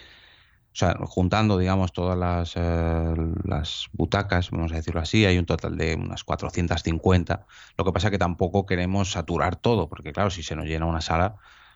o 0.73 0.75
sea, 0.75 0.95
juntando, 1.03 1.57
digamos, 1.57 1.91
todas 1.91 2.17
las, 2.17 2.53
eh, 2.55 3.15
las 3.43 3.89
butacas, 3.91 4.51
vamos 4.51 4.71
a 4.71 4.75
decirlo 4.75 5.01
así, 5.01 5.25
hay 5.25 5.37
un 5.37 5.45
total 5.45 5.75
de 5.77 5.95
unas 5.95 6.23
450. 6.23 7.45
Lo 7.77 7.83
que 7.83 7.91
pasa 7.91 8.07
es 8.07 8.11
que 8.11 8.17
tampoco 8.17 8.65
queremos 8.65 9.11
saturar 9.11 9.57
todo, 9.57 9.89
porque 9.89 10.13
claro, 10.13 10.29
si 10.29 10.43
se 10.43 10.55
nos 10.55 10.65
llena 10.65 10.85
una 10.85 11.01
sala, 11.01 11.35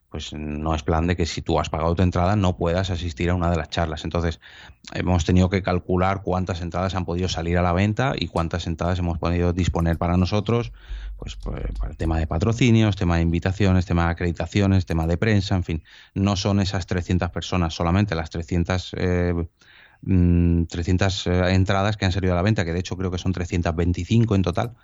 pues 0.09 0.31
no 0.31 0.73
es 0.73 0.81
plan 0.81 1.07
de 1.07 1.17
que 1.17 1.25
si 1.25 1.41
tú 1.41 1.59
has 1.59 1.69
pagado 1.69 1.93
tu 1.93 2.01
entrada 2.01 2.37
no 2.37 2.55
puedas 2.55 2.89
asistir 2.89 3.29
a 3.29 3.35
una 3.35 3.49
de 3.49 3.57
las 3.57 3.69
charlas. 3.69 4.05
Entonces, 4.05 4.39
hemos 4.93 5.25
tenido 5.25 5.49
que 5.49 5.61
calcular 5.61 6.21
cuántas 6.21 6.61
entradas 6.61 6.95
han 6.95 7.03
podido 7.03 7.27
salir 7.27 7.57
a 7.57 7.61
la 7.61 7.73
venta 7.73 8.13
y 8.17 8.27
cuántas 8.27 8.65
entradas 8.65 8.97
hemos 8.99 9.17
podido 9.17 9.51
disponer 9.51 9.97
para 9.97 10.15
nosotros, 10.15 10.71
pues, 11.17 11.35
pues 11.35 11.63
el 11.89 11.97
tema 11.97 12.19
de 12.19 12.27
patrocinios, 12.27 12.95
tema 12.95 13.17
de 13.17 13.21
invitaciones, 13.21 13.85
tema 13.85 14.05
de 14.05 14.11
acreditaciones, 14.11 14.85
tema 14.85 15.07
de 15.07 15.17
prensa, 15.17 15.55
en 15.55 15.63
fin, 15.63 15.83
no 16.13 16.35
son 16.35 16.59
esas 16.59 16.85
300 16.87 17.29
personas, 17.31 17.73
solamente 17.73 18.15
las 18.15 18.29
300 18.29 18.95
eh, 18.97 19.33
300 20.67 21.27
mm, 21.27 21.29
eh, 21.29 21.53
entradas 21.53 21.97
que 21.97 22.05
han 22.05 22.11
salido 22.11 22.33
a 22.33 22.35
la 22.35 22.41
venta, 22.41 22.65
que 22.65 22.73
de 22.73 22.79
hecho 22.79 22.97
creo 22.97 23.11
que 23.11 23.17
son 23.17 23.31
325 23.33 24.35
en 24.35 24.41
total, 24.41 24.75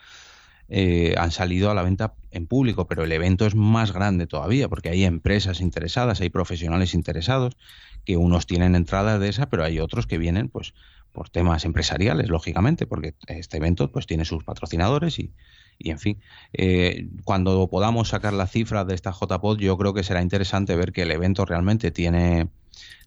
eh, 0.69 1.15
han 1.17 1.31
salido 1.31 1.69
a 1.69 1.75
la 1.75 1.83
venta 1.83 2.13
en 2.31 2.47
público, 2.47 2.87
pero 2.87 3.03
el 3.03 3.11
evento 3.11 3.45
es 3.45 3.55
más 3.55 3.91
grande 3.91 4.25
todavía 4.25 4.69
porque 4.69 4.89
hay 4.89 5.03
empresas 5.03 5.59
interesadas, 5.59 6.21
hay 6.21 6.29
profesionales 6.29 6.93
interesados, 6.93 7.57
que 8.05 8.17
unos 8.17 8.47
tienen 8.47 8.75
entradas 8.75 9.19
de 9.19 9.29
esa, 9.29 9.49
pero 9.49 9.63
hay 9.63 9.79
otros 9.79 10.07
que 10.07 10.17
vienen 10.17 10.47
pues 10.47 10.73
por 11.11 11.29
temas 11.29 11.65
empresariales, 11.65 12.29
lógicamente, 12.29 12.87
porque 12.87 13.15
este 13.27 13.57
evento 13.57 13.91
pues 13.91 14.07
tiene 14.07 14.23
sus 14.23 14.43
patrocinadores 14.43 15.19
y, 15.19 15.33
y 15.77 15.91
en 15.91 15.99
fin, 15.99 16.19
eh, 16.53 17.07
cuando 17.23 17.67
podamos 17.69 18.09
sacar 18.09 18.33
la 18.33 18.47
cifra 18.47 18.85
de 18.85 18.95
esta 18.95 19.11
JPod, 19.11 19.59
yo 19.59 19.77
creo 19.77 19.93
que 19.93 20.03
será 20.03 20.21
interesante 20.21 20.75
ver 20.75 20.91
que 20.91 21.03
el 21.03 21.11
evento 21.11 21.45
realmente 21.45 21.91
tiene, 21.91 22.49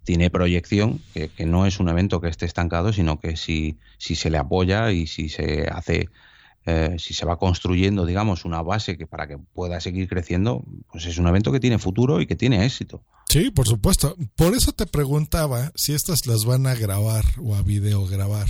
tiene 0.04 0.30
proyección, 0.30 1.00
que, 1.12 1.28
que, 1.28 1.46
no 1.46 1.66
es 1.66 1.80
un 1.80 1.88
evento 1.88 2.20
que 2.20 2.28
esté 2.28 2.46
estancado, 2.46 2.92
sino 2.92 3.20
que 3.20 3.36
si, 3.36 3.78
si 3.98 4.14
se 4.14 4.30
le 4.30 4.38
apoya 4.38 4.90
y 4.92 5.06
si 5.06 5.28
se 5.28 5.68
hace 5.68 6.08
eh, 6.66 6.96
si 6.98 7.12
se 7.12 7.26
va 7.26 7.38
construyendo, 7.38 8.06
digamos, 8.06 8.46
una 8.46 8.62
base 8.62 8.96
que 8.96 9.06
para 9.06 9.26
que 9.26 9.36
pueda 9.36 9.80
seguir 9.80 10.08
creciendo, 10.08 10.64
pues 10.90 11.04
es 11.04 11.18
un 11.18 11.26
evento 11.26 11.52
que 11.52 11.60
tiene 11.60 11.78
futuro 11.78 12.22
y 12.22 12.26
que 12.26 12.36
tiene 12.36 12.64
éxito. 12.64 13.02
Sí, 13.28 13.50
por 13.50 13.68
supuesto. 13.68 14.16
Por 14.34 14.54
eso 14.54 14.72
te 14.72 14.86
preguntaba 14.86 15.72
si 15.74 15.92
estas 15.92 16.26
las 16.26 16.46
van 16.46 16.66
a 16.66 16.74
grabar 16.74 17.24
o 17.42 17.54
a 17.54 17.60
videograbar. 17.60 18.46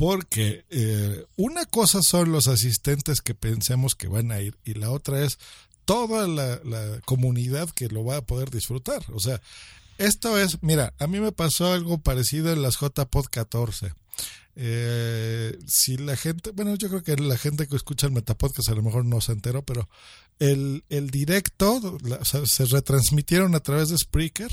Porque 0.00 0.64
eh, 0.70 1.26
una 1.36 1.66
cosa 1.66 2.00
son 2.00 2.32
los 2.32 2.48
asistentes 2.48 3.20
que 3.20 3.34
pensemos 3.34 3.94
que 3.94 4.08
van 4.08 4.32
a 4.32 4.40
ir 4.40 4.56
y 4.64 4.72
la 4.72 4.90
otra 4.90 5.22
es 5.22 5.38
toda 5.84 6.26
la, 6.26 6.58
comunidad 7.04 7.68
que 7.68 7.88
lo 7.88 8.02
va 8.02 8.16
a 8.16 8.22
poder 8.22 8.48
disfrutar. 8.48 9.02
O 9.12 9.20
sea, 9.20 9.42
esto 9.98 10.38
es, 10.38 10.62
mira, 10.62 10.94
a 10.98 11.06
mí 11.06 11.20
me 11.20 11.32
pasó 11.32 11.70
algo 11.74 11.98
parecido 11.98 12.50
en 12.50 12.62
las 12.62 12.78
JPod 12.80 13.26
14. 13.26 13.92
Eh, 14.56 15.58
si 15.66 15.98
la 15.98 16.16
gente, 16.16 16.52
bueno, 16.52 16.76
yo 16.76 16.88
creo 16.88 17.02
que 17.02 17.16
la 17.16 17.36
gente 17.36 17.66
que 17.66 17.76
escucha 17.76 18.06
el 18.06 18.14
Metapodcast 18.14 18.70
a 18.70 18.74
lo 18.74 18.82
mejor 18.82 19.04
no 19.04 19.20
se 19.20 19.32
enteró, 19.32 19.66
pero 19.66 19.86
el, 20.38 20.82
el 20.88 21.10
directo 21.10 21.98
se 22.22 22.64
retransmitieron 22.64 23.54
a 23.54 23.60
través 23.60 23.90
de 23.90 23.98
Spreaker. 23.98 24.50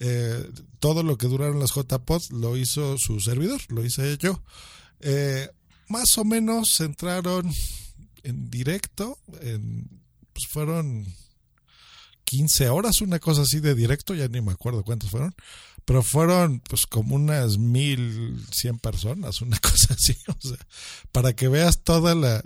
Eh, 0.00 0.50
todo 0.80 1.02
lo 1.02 1.16
que 1.16 1.28
duraron 1.28 1.60
las 1.60 1.72
JPod 1.74 2.30
lo 2.30 2.58
hizo 2.58 2.98
su 2.98 3.20
servidor, 3.20 3.62
lo 3.70 3.82
hice 3.82 4.18
yo. 4.18 4.42
Eh, 5.02 5.48
más 5.88 6.16
o 6.18 6.24
menos 6.24 6.80
entraron 6.80 7.50
en 8.22 8.50
directo, 8.50 9.18
en, 9.40 9.88
pues 10.32 10.46
fueron 10.48 11.06
15 12.24 12.68
horas, 12.68 13.00
una 13.00 13.18
cosa 13.18 13.42
así 13.42 13.60
de 13.60 13.74
directo, 13.74 14.14
ya 14.14 14.28
ni 14.28 14.40
me 14.40 14.52
acuerdo 14.52 14.84
cuántas 14.84 15.10
fueron 15.10 15.34
pero 15.84 16.02
fueron 16.02 16.60
pues 16.60 16.86
como 16.86 17.16
unas 17.16 17.58
mil 17.58 18.40
cien 18.50 18.78
personas, 18.78 19.42
una 19.42 19.58
cosa 19.62 19.94
así, 19.94 20.16
o 20.28 20.48
sea, 20.48 20.58
para 21.10 21.32
que 21.32 21.48
veas 21.48 21.82
toda 21.82 22.14
la... 22.14 22.42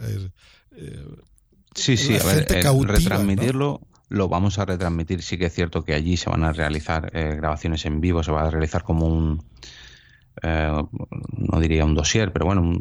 Eh, 0.73 1.05
sí, 1.75 1.97
sí, 1.97 2.17
a 2.17 2.25
ver, 2.25 2.47
retransmitirlo 2.49 3.81
lo 4.09 4.29
vamos 4.29 4.59
a 4.59 4.65
retransmitir, 4.65 5.23
sí 5.23 5.37
que 5.37 5.47
es 5.47 5.53
cierto 5.53 5.85
que 5.85 5.93
allí 5.93 6.17
se 6.17 6.31
van 6.31 6.45
a 6.45 6.53
realizar 6.53 7.11
eh, 7.13 7.35
grabaciones 7.37 7.85
en 7.87 8.01
vivo, 8.01 8.23
se 8.23 8.31
va 8.31 8.47
a 8.47 8.51
realizar 8.51 8.85
como 8.85 9.07
un... 9.07 9.45
Eh, 10.43 10.83
no 11.33 11.61
diría 11.61 11.85
un 11.85 11.95
dossier, 11.95 12.33
pero 12.33 12.47
bueno, 12.47 12.79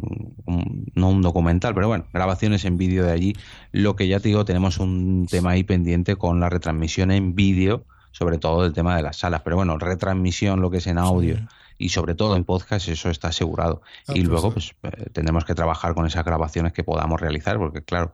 no 0.96 1.10
un 1.10 1.22
documental, 1.22 1.74
pero 1.74 1.88
bueno, 1.88 2.06
grabaciones 2.14 2.66
en 2.66 2.78
vídeo 2.78 3.06
de 3.06 3.12
allí. 3.12 3.36
Lo 3.72 3.96
que 3.96 4.08
ya 4.08 4.20
te 4.20 4.30
digo, 4.30 4.46
tenemos 4.46 4.80
un 4.80 5.28
tema 5.30 5.52
ahí 5.52 5.64
pendiente 5.64 6.16
con 6.16 6.40
la 6.40 6.50
retransmisión 6.50 7.12
en 7.12 7.36
vídeo 7.36 7.86
sobre 8.16 8.38
todo 8.38 8.66
el 8.66 8.72
tema 8.72 8.96
de 8.96 9.02
las 9.02 9.18
salas. 9.18 9.42
Pero 9.42 9.58
bueno, 9.58 9.78
retransmisión, 9.78 10.62
lo 10.62 10.72
que 10.72 10.78
es 10.78 10.88
en 10.88 10.98
audio 10.98 11.38
y 11.78 11.90
sobre 11.90 12.16
todo 12.16 12.38
en 12.38 12.46
podcast, 12.46 12.88
eso 12.88 13.10
está 13.10 13.28
asegurado. 13.28 13.82
Ah, 14.08 14.14
y 14.16 14.20
pues 14.20 14.28
luego, 14.28 14.52
pues 14.52 14.74
eh, 14.84 15.10
tendremos 15.12 15.44
que 15.44 15.54
trabajar 15.54 15.94
con 15.96 16.06
esas 16.06 16.24
grabaciones 16.24 16.72
que 16.72 16.86
podamos 16.86 17.20
realizar, 17.20 17.58
porque 17.58 17.84
claro, 17.84 18.14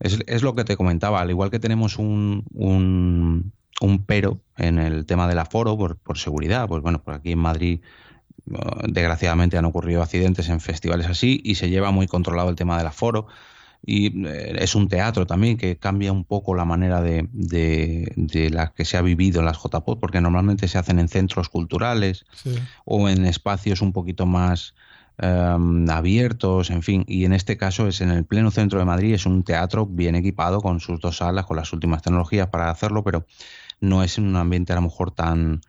es, 0.00 0.18
es 0.26 0.42
lo 0.42 0.56
que 0.56 0.64
te 0.64 0.76
comentaba, 0.76 1.20
al 1.20 1.30
igual 1.30 1.50
que 1.50 1.60
tenemos 1.60 1.98
un, 1.98 2.44
un, 2.52 3.52
un 3.80 4.04
pero 4.04 4.40
en 4.56 4.80
el 4.80 5.06
tema 5.06 5.28
del 5.28 5.38
aforo 5.38 5.78
por, 5.78 5.98
por 5.98 6.18
seguridad, 6.18 6.66
pues 6.66 6.82
bueno, 6.82 7.00
por 7.00 7.14
aquí 7.14 7.30
en 7.30 7.38
Madrid 7.38 7.80
desgraciadamente 8.88 9.56
han 9.56 9.64
ocurrido 9.64 10.02
accidentes 10.02 10.48
en 10.48 10.60
festivales 10.60 11.06
así 11.06 11.40
y 11.44 11.54
se 11.56 11.70
lleva 11.70 11.90
muy 11.90 12.06
controlado 12.06 12.50
el 12.50 12.56
tema 12.56 12.78
del 12.78 12.86
aforo. 12.86 13.26
Y 13.84 14.26
eh, 14.26 14.56
es 14.60 14.76
un 14.76 14.88
teatro 14.88 15.26
también 15.26 15.56
que 15.56 15.76
cambia 15.76 16.12
un 16.12 16.24
poco 16.24 16.54
la 16.54 16.64
manera 16.64 17.02
de, 17.02 17.28
de, 17.32 18.50
la 18.50 18.72
que 18.72 18.84
se 18.84 18.96
ha 18.96 19.02
vivido 19.02 19.40
en 19.40 19.46
las 19.46 19.58
JPOD, 19.58 19.98
porque 19.98 20.20
normalmente 20.20 20.68
se 20.68 20.78
hacen 20.78 21.00
en 21.00 21.08
centros 21.08 21.48
culturales 21.48 22.24
o 22.84 23.08
en 23.08 23.26
espacios 23.26 23.82
un 23.82 23.92
poquito 23.92 24.24
más 24.24 24.74
em, 25.18 25.90
abiertos, 25.90 26.70
en 26.70 26.82
fin, 26.82 27.04
y 27.08 27.24
en 27.24 27.32
este 27.32 27.56
caso 27.56 27.88
es 27.88 28.00
en 28.00 28.10
el 28.10 28.24
pleno 28.24 28.52
centro 28.52 28.78
de 28.78 28.84
Madrid, 28.84 29.14
es 29.14 29.26
un 29.26 29.42
teatro 29.42 29.84
bien 29.86 30.14
equipado 30.14 30.60
con 30.60 30.78
sus 30.78 31.00
dos 31.00 31.16
salas, 31.16 31.46
con 31.46 31.56
las 31.56 31.72
últimas 31.72 32.02
tecnologías 32.02 32.48
para 32.48 32.70
hacerlo, 32.70 33.02
pero 33.02 33.26
no 33.80 34.04
es 34.04 34.16
en 34.16 34.28
un 34.28 34.36
ambiente 34.36 34.72
a 34.72 34.76
lo 34.76 34.82
mejor 34.82 35.10
tan, 35.10 35.60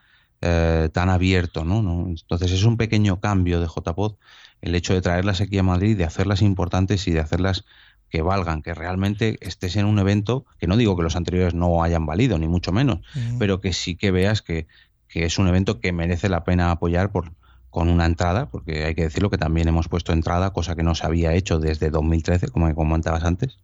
eh, 0.46 0.90
tan 0.92 1.10
abierto, 1.10 1.64
¿no? 1.64 1.82
¿no? 1.82 2.10
Entonces 2.10 2.52
es 2.52 2.64
un 2.66 2.76
pequeño 2.76 3.22
cambio 3.22 3.62
de 3.62 3.68
JPOD 3.68 4.16
el 4.60 4.76
hecho 4.76 4.94
de 4.94 5.02
traerlas 5.02 5.40
aquí 5.40 5.58
a 5.58 5.64
Madrid, 5.64 5.98
de 5.98 6.04
hacerlas 6.04 6.42
importantes 6.42 7.08
y 7.08 7.12
de 7.12 7.22
hacerlas 7.22 7.64
que 8.10 8.22
valgan, 8.22 8.62
que 8.62 8.74
realmente 8.74 9.38
estés 9.40 9.78
en 9.78 9.86
un 9.86 10.00
evento, 10.00 10.46
que 10.60 10.68
no 10.68 10.76
digo 10.76 10.98
que 10.98 11.04
los 11.04 11.16
anteriores 11.16 11.54
no 11.54 11.82
hayan 11.82 12.06
valido, 12.06 12.38
ni 12.38 12.50
mucho 12.50 12.74
menos, 12.74 13.00
pero 13.40 13.62
que 13.62 13.72
sí 13.72 13.96
que 13.96 14.12
veas 14.12 14.42
que, 14.42 14.68
que, 15.08 15.26
es 15.26 15.38
un 15.38 15.48
evento 15.48 15.80
que 15.80 15.94
merece 15.94 16.28
la 16.28 16.44
pena 16.44 16.72
apoyar 16.72 17.12
por, 17.12 17.32
con 17.74 17.90
una 17.90 18.06
entrada, 18.06 18.50
porque 18.50 18.86
hay 18.86 18.96
que 18.96 19.04
decirlo 19.04 19.30
que 19.30 19.38
también 19.38 19.68
hemos 19.68 19.90
puesto 19.90 20.14
entrada, 20.14 20.52
cosa 20.52 20.76
que 20.76 20.84
no 20.84 20.96
se 20.96 21.06
había 21.06 21.34
hecho 21.34 21.60
desde 21.60 21.90
2013, 21.90 22.48
como 22.50 22.74
comentabas 22.76 23.24
antes. 23.24 23.58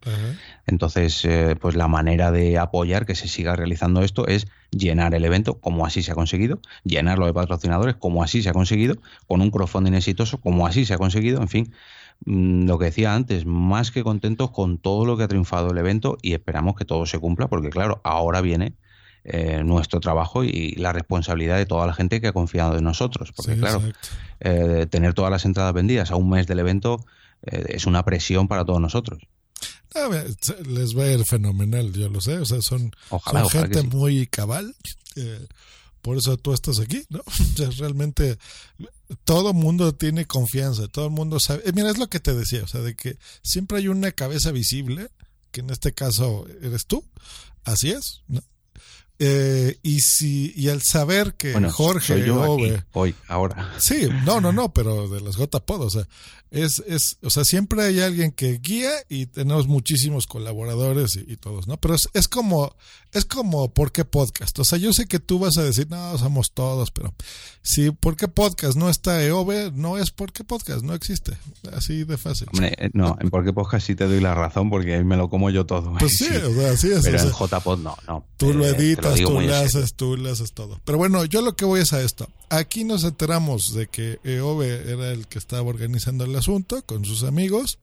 Entonces, 0.66 1.24
eh, 1.24 1.56
pues 1.58 1.76
la 1.76 1.88
manera 1.88 2.30
de 2.30 2.58
apoyar 2.58 3.06
que 3.06 3.14
se 3.14 3.28
siga 3.28 3.56
realizando 3.56 4.02
esto 4.02 4.26
es 4.26 4.48
llenar 4.70 5.14
el 5.14 5.24
evento, 5.24 5.60
como 5.60 5.86
así 5.86 6.02
se 6.02 6.12
ha 6.12 6.14
conseguido, 6.14 6.60
llenarlo 6.84 7.26
de 7.26 7.32
patrocinadores, 7.32 7.94
como 7.94 8.22
así 8.22 8.42
se 8.42 8.50
ha 8.50 8.52
conseguido, 8.52 8.96
con 9.26 9.40
un 9.40 9.50
crowdfunding 9.50 9.94
exitoso, 9.94 10.38
como 10.38 10.66
así 10.66 10.84
se 10.84 10.94
ha 10.94 10.98
conseguido, 10.98 11.40
en 11.40 11.48
fin, 11.48 11.72
Mm, 12.26 12.66
lo 12.66 12.78
que 12.78 12.86
decía 12.86 13.14
antes, 13.14 13.46
más 13.46 13.90
que 13.90 14.04
contentos 14.04 14.50
con 14.50 14.78
todo 14.78 15.06
lo 15.06 15.16
que 15.16 15.22
ha 15.22 15.28
triunfado 15.28 15.70
el 15.70 15.78
evento 15.78 16.18
y 16.20 16.34
esperamos 16.34 16.76
que 16.76 16.84
todo 16.84 17.06
se 17.06 17.18
cumpla 17.18 17.48
porque 17.48 17.70
claro, 17.70 18.00
ahora 18.04 18.42
viene 18.42 18.74
eh, 19.24 19.62
nuestro 19.64 20.00
trabajo 20.00 20.44
y 20.44 20.72
la 20.76 20.92
responsabilidad 20.92 21.56
de 21.58 21.66
toda 21.66 21.86
la 21.86 21.94
gente 21.94 22.20
que 22.20 22.28
ha 22.28 22.32
confiado 22.32 22.76
en 22.78 22.84
nosotros. 22.84 23.32
Porque 23.36 23.56
claro, 23.56 23.82
eh, 24.40 24.86
tener 24.90 25.14
todas 25.14 25.30
las 25.30 25.44
entradas 25.44 25.72
vendidas 25.74 26.10
a 26.10 26.16
un 26.16 26.30
mes 26.30 26.46
del 26.46 26.58
evento 26.60 27.04
eh, 27.42 27.64
es 27.68 27.86
una 27.86 28.04
presión 28.04 28.48
para 28.48 28.64
todos 28.64 28.80
nosotros. 28.80 29.22
A 29.94 30.08
ver, 30.08 30.28
se- 30.40 30.62
les 30.64 30.96
va 30.96 31.04
a 31.04 31.12
ir 31.12 31.24
fenomenal, 31.24 31.92
yo 31.92 32.08
lo 32.08 32.20
sé. 32.20 32.38
O 32.38 32.44
sea, 32.46 32.62
son, 32.62 32.92
Ojalá, 33.10 33.40
son 33.40 33.46
ojalá 33.48 33.62
gente 33.64 33.80
sí. 33.80 33.86
muy 33.96 34.26
cabal. 34.26 34.74
por 36.02 36.16
eso 36.16 36.36
tú 36.38 36.52
estás 36.54 36.78
aquí, 36.80 37.02
¿no? 37.10 37.20
O 37.26 37.56
sea, 37.56 37.68
realmente 37.78 38.38
todo 39.24 39.52
mundo 39.52 39.94
tiene 39.94 40.24
confianza, 40.24 40.86
todo 40.88 41.06
el 41.06 41.10
mundo 41.10 41.40
sabe. 41.40 41.62
mira, 41.74 41.90
es 41.90 41.98
lo 41.98 42.08
que 42.08 42.20
te 42.20 42.32
decía, 42.34 42.62
o 42.62 42.66
sea, 42.68 42.80
de 42.80 42.94
que 42.94 43.18
siempre 43.42 43.78
hay 43.78 43.88
una 43.88 44.12
cabeza 44.12 44.50
visible, 44.52 45.08
que 45.50 45.60
en 45.60 45.70
este 45.70 45.92
caso 45.92 46.46
eres 46.62 46.86
tú. 46.86 47.04
Así 47.64 47.90
es, 47.90 48.22
¿no? 48.28 48.40
Eh, 49.22 49.78
y 49.82 50.00
si 50.00 50.52
y 50.56 50.70
al 50.70 50.80
saber 50.80 51.34
que 51.34 51.52
Bueno, 51.52 51.70
Jorge 51.70 52.14
soy 52.14 52.26
yo 52.26 52.42
Ove- 52.42 52.74
aquí, 52.76 52.84
hoy, 52.94 53.14
ahora. 53.28 53.74
Sí, 53.78 54.08
no, 54.24 54.40
no, 54.40 54.50
no, 54.50 54.72
pero 54.72 55.08
de 55.08 55.20
las 55.20 55.36
JPod, 55.36 55.82
o 55.82 55.90
sea, 55.90 56.08
es, 56.50 56.82
es, 56.86 57.18
o 57.22 57.30
sea, 57.30 57.44
siempre 57.44 57.82
hay 57.82 58.00
alguien 58.00 58.32
que 58.32 58.58
guía 58.58 58.90
y 59.08 59.26
tenemos 59.26 59.68
muchísimos 59.68 60.26
colaboradores 60.26 61.16
y, 61.16 61.32
y 61.32 61.36
todos, 61.36 61.66
¿no? 61.66 61.76
Pero 61.78 61.94
es, 61.94 62.08
es 62.12 62.28
como, 62.28 62.74
es 63.12 63.24
como, 63.24 63.72
¿por 63.72 63.92
qué 63.92 64.04
podcast? 64.04 64.58
O 64.58 64.64
sea, 64.64 64.78
yo 64.78 64.92
sé 64.92 65.06
que 65.06 65.18
tú 65.20 65.38
vas 65.38 65.56
a 65.58 65.62
decir, 65.62 65.88
no, 65.90 66.16
somos 66.18 66.52
todos, 66.52 66.90
pero 66.90 67.14
si 67.62 67.90
¿por 67.90 68.16
qué 68.16 68.28
podcast 68.28 68.76
no 68.76 68.88
está 68.90 69.22
EOB? 69.22 69.72
No 69.74 69.98
es 69.98 70.10
¿por 70.10 70.32
qué 70.32 70.44
podcast? 70.44 70.82
No 70.82 70.94
existe. 70.94 71.36
Así 71.72 72.04
de 72.04 72.16
fácil. 72.16 72.48
Hombre, 72.52 72.74
eh, 72.78 72.90
no, 72.94 73.16
en 73.20 73.30
Porque 73.30 73.52
Podcast 73.52 73.86
sí 73.86 73.94
te 73.94 74.06
doy 74.06 74.20
la 74.20 74.34
razón 74.34 74.70
porque 74.70 74.94
ahí 74.94 75.04
me 75.04 75.16
lo 75.16 75.28
como 75.30 75.50
yo 75.50 75.66
todo. 75.66 75.94
Pues 75.98 76.16
sí, 76.18 76.28
o 76.28 76.54
sea, 76.54 76.72
así 76.72 76.90
es, 76.90 77.02
Pero 77.02 77.18
o 77.18 77.20
en 77.20 77.32
sea, 77.32 77.46
JPod 77.58 77.78
no, 77.78 77.96
no. 78.06 78.24
Tú 78.36 78.52
lo 78.52 78.64
Eh, 78.66 78.70
editas, 78.70 79.16
tú 79.20 79.32
lo 79.32 79.40
en 79.40 79.50
haces, 79.50 79.94
tú 79.94 80.16
le 80.16 80.30
haces 80.30 80.52
todo. 80.52 80.80
Pero 80.84 80.98
bueno, 80.98 81.24
yo 81.24 81.42
lo 81.42 81.54
que 81.56 81.64
voy 81.64 81.80
es 81.80 81.92
a 81.92 82.02
esto. 82.02 82.28
Aquí 82.48 82.84
nos 82.84 83.04
enteramos 83.04 83.74
de 83.74 83.86
que 83.86 84.18
EOB 84.24 84.62
era 84.62 85.12
el 85.12 85.26
que 85.26 85.38
estaba 85.38 85.62
organizando 85.62 86.24
el 86.24 86.34
asunto 86.40 86.84
con 86.84 87.04
sus 87.04 87.22
amigos. 87.22 87.78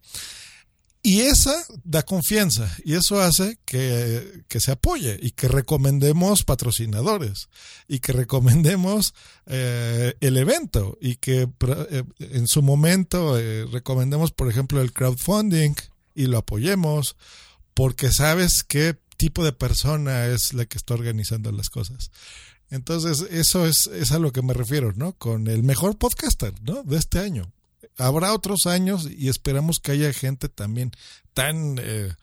Y 1.04 1.22
esa 1.22 1.56
da 1.86 2.04
confianza 2.04 2.70
y 2.84 2.96
eso 2.96 3.22
hace 3.22 3.60
que, 3.66 4.44
que 4.50 4.60
se 4.60 4.72
apoye 4.72 5.18
y 5.22 5.32
que 5.32 5.48
recomendemos 5.48 6.44
patrocinadores 6.44 7.48
y 7.88 8.00
que 8.00 8.12
recomendemos 8.12 9.14
eh, 9.46 10.16
el 10.20 10.36
evento 10.36 10.98
y 11.00 11.16
que 11.16 11.48
eh, 11.90 12.04
en 12.20 12.48
su 12.48 12.62
momento 12.62 13.40
eh, 13.40 13.66
recomendemos, 13.72 14.32
por 14.32 14.50
ejemplo, 14.50 14.82
el 14.82 14.92
crowdfunding 14.92 15.76
y 16.14 16.26
lo 16.26 16.40
apoyemos 16.40 17.16
porque 17.74 18.12
sabes 18.12 18.64
qué 18.64 18.98
tipo 19.16 19.46
de 19.46 19.54
persona 19.54 20.26
es 20.26 20.54
la 20.54 20.66
que 20.66 20.78
está 20.78 20.96
organizando 20.96 21.52
las 21.52 21.70
cosas. 21.70 22.12
Entonces, 22.70 23.26
eso 23.32 23.66
es, 23.66 23.88
es 23.88 24.12
a 24.12 24.20
lo 24.20 24.32
que 24.32 24.42
me 24.42 24.54
refiero, 24.54 24.92
¿no? 24.94 25.14
Con 25.14 25.48
el 25.48 25.64
mejor 25.64 25.98
podcaster, 25.98 26.54
¿no? 26.64 26.84
De 26.84 26.98
este 26.98 27.20
año. 27.20 27.54
Habrá 27.98 28.34
otros 28.34 28.68
años 28.68 29.08
y 29.10 29.30
esperamos 29.30 29.80
que 29.80 29.94
haya 29.94 30.14
gente 30.14 30.50
también 30.50 30.92
tan 31.34 31.78
eh, 31.80 32.14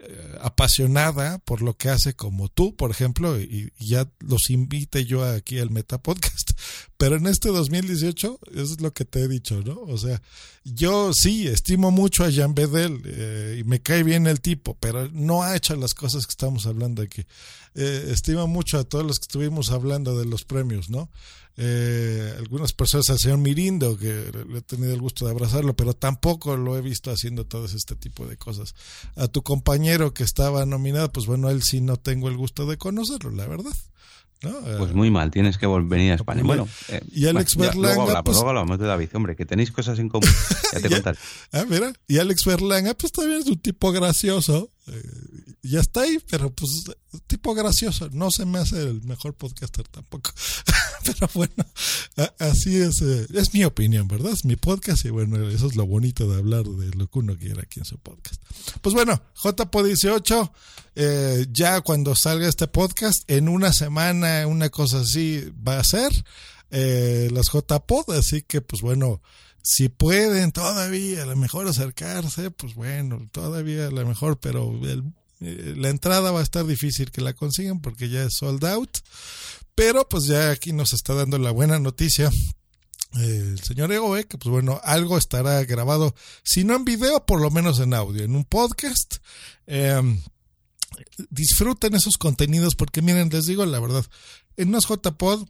eh, 0.00 0.38
apasionada 0.42 1.40
por 1.40 1.60
lo 1.60 1.76
que 1.76 1.88
hace 1.88 2.14
como 2.14 2.48
tú, 2.48 2.76
por 2.76 2.92
ejemplo, 2.92 3.36
y, 3.40 3.72
ya 3.80 4.08
los 4.20 4.48
invite 4.48 5.04
yo 5.04 5.24
aquí 5.24 5.58
al 5.58 5.70
Meta 5.70 5.98
Podcast. 5.98 6.52
Pero 6.96 7.16
en 7.16 7.26
este 7.26 7.48
2018, 7.48 8.38
eso 8.54 8.62
es 8.62 8.80
lo 8.80 8.92
que 8.92 9.04
te 9.04 9.24
he 9.24 9.28
dicho, 9.28 9.60
¿no? 9.64 9.80
O 9.80 9.98
sea, 9.98 10.22
yo 10.62 11.12
sí 11.12 11.48
estimo 11.48 11.90
mucho 11.90 12.22
a 12.22 12.30
Jean 12.30 12.54
Bedel 12.54 13.02
eh, 13.06 13.56
y 13.58 13.64
me 13.64 13.80
cae 13.80 14.04
bien 14.04 14.28
el 14.28 14.40
tipo, 14.40 14.76
pero 14.78 15.08
no 15.08 15.42
ha 15.42 15.56
hecho 15.56 15.74
las 15.74 15.94
cosas 15.94 16.26
que 16.26 16.30
estamos 16.30 16.66
hablando 16.66 17.02
aquí. 17.02 17.26
Eh, 17.74 18.10
estimo 18.12 18.46
mucho 18.46 18.78
a 18.78 18.84
todos 18.84 19.04
los 19.04 19.18
que 19.18 19.24
estuvimos 19.24 19.72
hablando 19.72 20.16
de 20.16 20.26
los 20.26 20.44
premios, 20.44 20.90
¿no? 20.90 21.10
Eh, 21.60 22.34
algunas 22.38 22.72
personas 22.72 23.10
al 23.10 23.18
señor 23.18 23.38
Mirindo, 23.38 23.98
que 23.98 24.30
le 24.48 24.58
he 24.58 24.62
tenido 24.62 24.92
el 24.94 25.00
gusto 25.00 25.24
de 25.24 25.32
abrazarlo, 25.32 25.74
pero 25.74 25.92
tampoco 25.92 26.56
lo 26.56 26.78
he 26.78 26.80
visto 26.80 27.10
haciendo 27.10 27.44
todo 27.46 27.64
este 27.64 27.96
tipo 27.96 28.26
de 28.28 28.36
cosas. 28.36 28.76
A 29.16 29.26
tu 29.26 29.42
compañero 29.42 30.14
que 30.14 30.22
estaba 30.22 30.64
nominado, 30.66 31.10
pues 31.10 31.26
bueno, 31.26 31.50
él 31.50 31.62
sí 31.64 31.80
no 31.80 31.96
tengo 31.96 32.28
el 32.28 32.36
gusto 32.36 32.64
de 32.66 32.76
conocerlo, 32.78 33.30
la 33.32 33.46
verdad. 33.48 33.72
¿no? 34.40 34.50
Eh, 34.50 34.76
Pues 34.78 34.92
muy 34.94 35.10
mal, 35.10 35.32
tienes 35.32 35.58
que 35.58 35.66
venir 35.66 36.12
a 36.12 36.14
España. 36.14 36.44
Bueno, 36.44 36.68
eh, 36.90 37.00
Y 37.10 37.26
Alex 37.26 37.56
bueno, 37.56 37.72
Berlanga, 37.72 37.88
luego 37.88 38.02
hablamos, 38.02 38.24
pues- 38.24 38.36
luego 38.36 38.48
hablamos 38.50 38.78
de 38.78 38.86
David, 38.86 39.08
hombre, 39.14 39.34
que 39.34 39.44
tenéis 39.44 39.72
cosas 39.72 39.98
en 39.98 40.08
común. 40.08 40.30
Ya 40.74 40.80
te 40.80 40.90
contaré. 40.90 41.18
Ah, 41.50 41.64
mira, 41.68 41.92
y 42.06 42.18
Alex 42.18 42.44
Berlanga, 42.44 42.94
pues 42.94 43.10
también 43.10 43.40
es 43.40 43.46
un 43.46 43.58
tipo 43.58 43.90
gracioso. 43.90 44.70
Eh, 44.86 45.02
ya 45.62 45.80
está 45.80 46.02
ahí, 46.02 46.18
pero 46.30 46.50
pues 46.52 46.70
tipo 47.26 47.54
gracioso. 47.54 48.08
No 48.12 48.30
se 48.30 48.44
me 48.46 48.58
hace 48.58 48.82
el 48.82 49.02
mejor 49.02 49.34
podcaster 49.34 49.86
tampoco. 49.88 50.30
pero 51.04 51.28
bueno, 51.34 51.54
así 52.38 52.76
es. 52.76 53.02
eh, 53.02 53.26
es 53.34 53.52
mi 53.54 53.64
opinión, 53.64 54.06
¿verdad? 54.08 54.32
Es 54.32 54.44
mi 54.44 54.56
podcast 54.56 55.04
y 55.04 55.10
bueno, 55.10 55.48
eso 55.48 55.66
es 55.66 55.76
lo 55.76 55.86
bonito 55.86 56.28
de 56.30 56.38
hablar 56.38 56.64
de 56.64 56.90
lo 56.96 57.08
que 57.08 57.18
uno 57.18 57.36
quiere 57.36 57.60
aquí 57.62 57.80
en 57.80 57.86
su 57.86 57.98
podcast. 57.98 58.40
Pues 58.82 58.94
bueno, 58.94 59.20
JPO 59.42 59.82
18, 59.84 60.52
eh, 60.96 61.46
ya 61.50 61.80
cuando 61.80 62.14
salga 62.14 62.48
este 62.48 62.66
podcast, 62.68 63.22
en 63.30 63.48
una 63.48 63.72
semana, 63.72 64.46
una 64.46 64.68
cosa 64.70 65.00
así 65.00 65.44
va 65.66 65.78
a 65.78 65.84
ser 65.84 66.12
eh, 66.70 67.28
las 67.32 67.46
JPod, 67.52 68.12
así 68.16 68.42
que 68.42 68.60
pues 68.60 68.82
bueno, 68.82 69.22
si 69.62 69.88
pueden 69.88 70.52
todavía 70.52 71.22
a 71.22 71.26
lo 71.26 71.36
mejor 71.36 71.66
acercarse, 71.68 72.50
pues 72.50 72.74
bueno, 72.74 73.28
todavía 73.32 73.86
a 73.88 73.90
lo 73.90 74.06
mejor, 74.06 74.38
pero 74.38 74.70
el- 74.84 75.12
eh, 75.40 75.74
la 75.76 75.88
entrada 75.88 76.30
va 76.30 76.40
a 76.40 76.42
estar 76.42 76.66
difícil 76.66 77.10
que 77.10 77.20
la 77.20 77.32
consigan 77.32 77.80
porque 77.80 78.08
ya 78.08 78.24
es 78.24 78.34
sold 78.34 78.64
out. 78.64 78.98
Pero 79.74 80.08
pues 80.08 80.24
ya 80.24 80.50
aquí 80.50 80.72
nos 80.72 80.92
está 80.92 81.14
dando 81.14 81.38
la 81.38 81.52
buena 81.52 81.78
noticia 81.78 82.30
el 83.14 83.58
señor 83.60 83.90
Egoe, 83.92 84.26
que 84.26 84.36
pues 84.38 84.50
bueno, 84.50 84.80
algo 84.84 85.16
estará 85.16 85.64
grabado, 85.64 86.14
si 86.42 86.64
no 86.64 86.76
en 86.76 86.84
video, 86.84 87.24
por 87.24 87.40
lo 87.40 87.50
menos 87.50 87.80
en 87.80 87.94
audio, 87.94 88.22
en 88.22 88.36
un 88.36 88.44
podcast. 88.44 89.16
Eh, 89.66 90.00
disfruten 91.30 91.94
esos 91.94 92.18
contenidos 92.18 92.74
porque 92.74 93.02
miren, 93.02 93.30
les 93.30 93.46
digo 93.46 93.64
la 93.64 93.80
verdad, 93.80 94.04
en 94.56 94.68
unos 94.68 94.86
JPod 94.86 95.48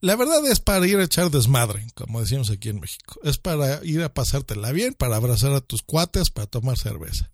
la 0.00 0.14
verdad 0.14 0.46
es 0.46 0.60
para 0.60 0.86
ir 0.86 0.98
a 0.98 1.04
echar 1.04 1.30
desmadre, 1.30 1.86
como 1.94 2.20
decimos 2.20 2.50
aquí 2.50 2.68
en 2.68 2.80
México. 2.80 3.18
Es 3.24 3.38
para 3.38 3.82
ir 3.84 4.02
a 4.02 4.12
pasártela 4.12 4.70
bien, 4.70 4.92
para 4.92 5.16
abrazar 5.16 5.52
a 5.52 5.62
tus 5.62 5.82
cuates, 5.82 6.30
para 6.30 6.46
tomar 6.46 6.76
cerveza. 6.76 7.30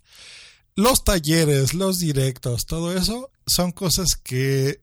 Los 0.75 1.05
talleres, 1.05 1.75
los 1.75 1.99
directos, 1.99 2.67
todo 2.67 2.97
eso 2.97 3.31
son 3.47 3.73
cosas 3.73 4.15
que 4.23 4.81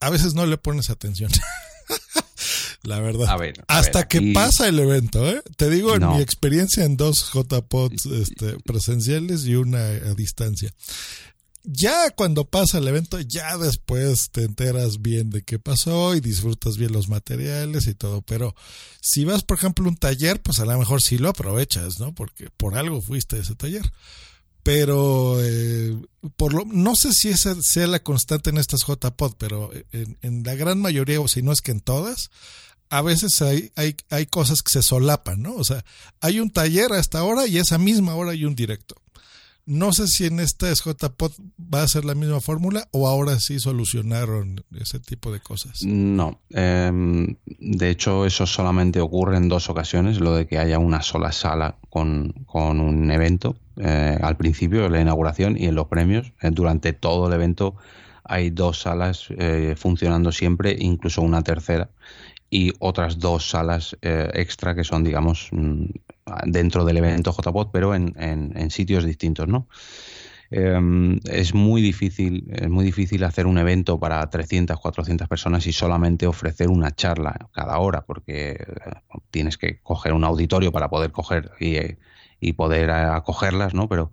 a 0.00 0.10
veces 0.10 0.34
no 0.34 0.44
le 0.46 0.58
pones 0.58 0.90
atención. 0.90 1.30
La 2.82 3.00
verdad. 3.00 3.28
A 3.28 3.36
ver, 3.36 3.64
a 3.66 3.78
Hasta 3.78 4.00
ver, 4.00 4.08
que 4.08 4.32
pasa 4.32 4.68
el 4.68 4.78
evento, 4.78 5.28
¿eh? 5.28 5.42
Te 5.56 5.68
digo 5.70 5.94
en 5.94 6.02
No. 6.02 6.14
mi 6.16 6.22
experiencia 6.22 6.84
en 6.84 6.96
dos 6.96 7.30
JPOds 7.32 8.06
este, 8.06 8.58
presenciales 8.64 9.44
y 9.46 9.56
una 9.56 9.78
a 9.78 10.14
distancia. 10.14 10.72
Ya 11.64 12.10
cuando 12.10 12.44
pasa 12.44 12.78
el 12.78 12.86
evento, 12.86 13.18
ya 13.18 13.58
después 13.58 14.30
te 14.30 14.44
enteras 14.44 15.02
bien 15.02 15.30
de 15.30 15.42
qué 15.42 15.58
pasó 15.58 16.14
y 16.14 16.20
disfrutas 16.20 16.76
bien 16.76 16.92
los 16.92 17.08
materiales 17.08 17.88
y 17.88 17.94
todo. 17.94 18.22
Pero 18.22 18.54
si 19.00 19.24
vas, 19.24 19.42
por 19.42 19.56
ejemplo, 19.58 19.84
a 19.86 19.88
un 19.88 19.96
taller, 19.96 20.40
pues 20.40 20.60
a 20.60 20.64
lo 20.64 20.78
mejor 20.78 21.02
sí 21.02 21.18
lo 21.18 21.28
aprovechas, 21.30 21.98
¿no? 21.98 22.14
Porque 22.14 22.50
por 22.56 22.76
algo 22.76 23.02
fuiste 23.02 23.34
a 23.34 23.40
ese 23.40 23.56
taller. 23.56 23.82
Pero 24.66 25.38
eh, 25.44 25.96
por 26.36 26.52
lo, 26.52 26.64
no 26.64 26.96
sé 26.96 27.12
si 27.12 27.28
esa 27.28 27.54
sea 27.62 27.86
la 27.86 28.02
constante 28.02 28.50
en 28.50 28.58
estas 28.58 28.84
JPod, 28.84 29.34
pero 29.38 29.70
en, 29.92 30.18
en 30.22 30.42
la 30.42 30.56
gran 30.56 30.80
mayoría, 30.80 31.20
o 31.20 31.28
si 31.28 31.40
no 31.40 31.52
es 31.52 31.60
que 31.60 31.70
en 31.70 31.78
todas, 31.78 32.30
a 32.88 33.00
veces 33.00 33.40
hay, 33.42 33.70
hay, 33.76 33.94
hay 34.10 34.26
cosas 34.26 34.62
que 34.62 34.72
se 34.72 34.82
solapan, 34.82 35.40
¿no? 35.40 35.54
O 35.54 35.62
sea, 35.62 35.84
hay 36.20 36.40
un 36.40 36.50
taller 36.50 36.92
a 36.92 36.98
esta 36.98 37.22
hora 37.22 37.46
y 37.46 37.58
esa 37.58 37.78
misma 37.78 38.16
hora 38.16 38.32
hay 38.32 38.44
un 38.44 38.56
directo. 38.56 38.96
No 39.66 39.92
sé 39.92 40.06
si 40.06 40.26
en 40.26 40.38
esta 40.38 40.72
JPod 40.72 41.32
va 41.58 41.82
a 41.82 41.88
ser 41.88 42.04
la 42.04 42.14
misma 42.14 42.40
fórmula 42.40 42.86
o 42.92 43.08
ahora 43.08 43.40
sí 43.40 43.58
solucionaron 43.58 44.64
ese 44.80 45.00
tipo 45.00 45.32
de 45.32 45.40
cosas. 45.40 45.82
No, 45.84 46.40
em, 46.50 47.36
de 47.46 47.90
hecho 47.90 48.26
eso 48.26 48.46
solamente 48.46 49.00
ocurre 49.00 49.36
en 49.36 49.48
dos 49.48 49.68
ocasiones, 49.68 50.20
lo 50.20 50.36
de 50.36 50.46
que 50.46 50.58
haya 50.58 50.78
una 50.78 51.02
sola 51.02 51.32
sala 51.32 51.78
con, 51.90 52.32
con 52.46 52.80
un 52.80 53.10
evento, 53.10 53.56
eh, 53.76 54.16
al 54.22 54.36
principio, 54.36 54.86
en 54.86 54.92
la 54.92 55.00
inauguración 55.00 55.56
y 55.58 55.66
en 55.66 55.74
los 55.74 55.88
premios. 55.88 56.32
Eh, 56.42 56.50
durante 56.52 56.92
todo 56.92 57.26
el 57.26 57.32
evento 57.32 57.74
hay 58.22 58.50
dos 58.50 58.80
salas 58.80 59.26
eh, 59.30 59.74
funcionando 59.76 60.30
siempre, 60.30 60.76
incluso 60.78 61.22
una 61.22 61.42
tercera, 61.42 61.90
y 62.50 62.72
otras 62.78 63.18
dos 63.18 63.48
salas 63.50 63.96
eh, 64.02 64.30
extra 64.34 64.74
que 64.74 64.84
son, 64.84 65.04
digamos, 65.04 65.48
mm, 65.52 65.86
dentro 66.44 66.84
del 66.84 66.96
evento 66.98 67.32
JPOD, 67.32 67.68
pero 67.72 67.94
en, 67.94 68.70
sitios 68.70 69.04
distintos, 69.04 69.48
¿no? 69.48 69.68
Eh, 70.50 71.18
es 71.24 71.54
muy 71.54 71.82
difícil, 71.82 72.48
es 72.52 72.68
muy 72.68 72.84
difícil 72.84 73.24
hacer 73.24 73.46
un 73.46 73.58
evento 73.58 73.98
para 73.98 74.28
300, 74.28 74.78
400 74.78 75.28
personas 75.28 75.66
y 75.66 75.72
solamente 75.72 76.26
ofrecer 76.26 76.68
una 76.68 76.92
charla 76.92 77.48
cada 77.52 77.78
hora, 77.78 78.02
porque 78.02 78.50
eh, 78.50 78.56
tienes 79.30 79.58
que 79.58 79.80
coger 79.80 80.12
un 80.12 80.24
auditorio 80.24 80.70
para 80.70 80.88
poder 80.88 81.10
coger 81.10 81.50
y, 81.58 81.76
y 82.40 82.52
poder 82.52 82.90
acogerlas, 82.90 83.74
¿no? 83.74 83.88
Pero 83.88 84.12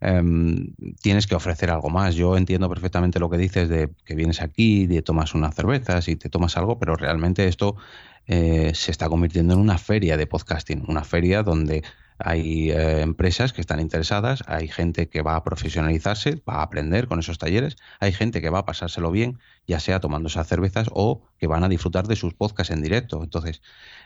em, 0.00 0.74
tienes 1.02 1.26
que 1.26 1.34
ofrecer 1.34 1.70
algo 1.70 1.90
más. 1.90 2.14
Yo 2.14 2.36
entiendo 2.36 2.68
perfectamente 2.68 3.18
lo 3.18 3.30
que 3.30 3.38
dices 3.38 3.68
de 3.68 3.90
que 4.04 4.14
vienes 4.14 4.42
aquí, 4.42 4.86
de 4.86 5.02
tomas 5.02 5.34
unas 5.34 5.54
cervezas 5.54 6.08
y 6.08 6.16
te 6.16 6.28
tomas 6.28 6.56
algo, 6.56 6.78
pero 6.78 6.94
realmente 6.96 7.46
esto 7.48 7.76
eh, 8.26 8.72
se 8.74 8.90
está 8.90 9.08
convirtiendo 9.08 9.54
en 9.54 9.60
una 9.60 9.78
feria 9.78 10.16
de 10.16 10.26
podcasting, 10.26 10.84
una 10.88 11.04
feria 11.04 11.42
donde 11.42 11.82
hay 12.22 12.70
eh, 12.70 13.00
empresas 13.00 13.52
que 13.52 13.60
están 13.60 13.80
interesadas, 13.80 14.44
hay 14.46 14.68
gente 14.68 15.08
que 15.08 15.22
va 15.22 15.36
a 15.36 15.44
profesionalizarse, 15.44 16.42
va 16.48 16.56
a 16.56 16.62
aprender 16.62 17.08
con 17.08 17.18
esos 17.18 17.38
talleres, 17.38 17.76
hay 17.98 18.12
gente 18.12 18.42
que 18.42 18.50
va 18.50 18.60
a 18.60 18.64
pasárselo 18.64 19.10
bien, 19.10 19.38
ya 19.66 19.80
sea 19.80 20.00
tomándose 20.00 20.38
a 20.38 20.44
cervezas 20.44 20.88
o 20.92 21.22
que 21.38 21.46
van 21.46 21.64
a 21.64 21.68
disfrutar 21.68 22.06
de 22.06 22.16
sus 22.16 22.34
podcasts 22.34 22.72
en 22.72 22.82
directo. 22.82 23.22
Entonces, 23.22 23.62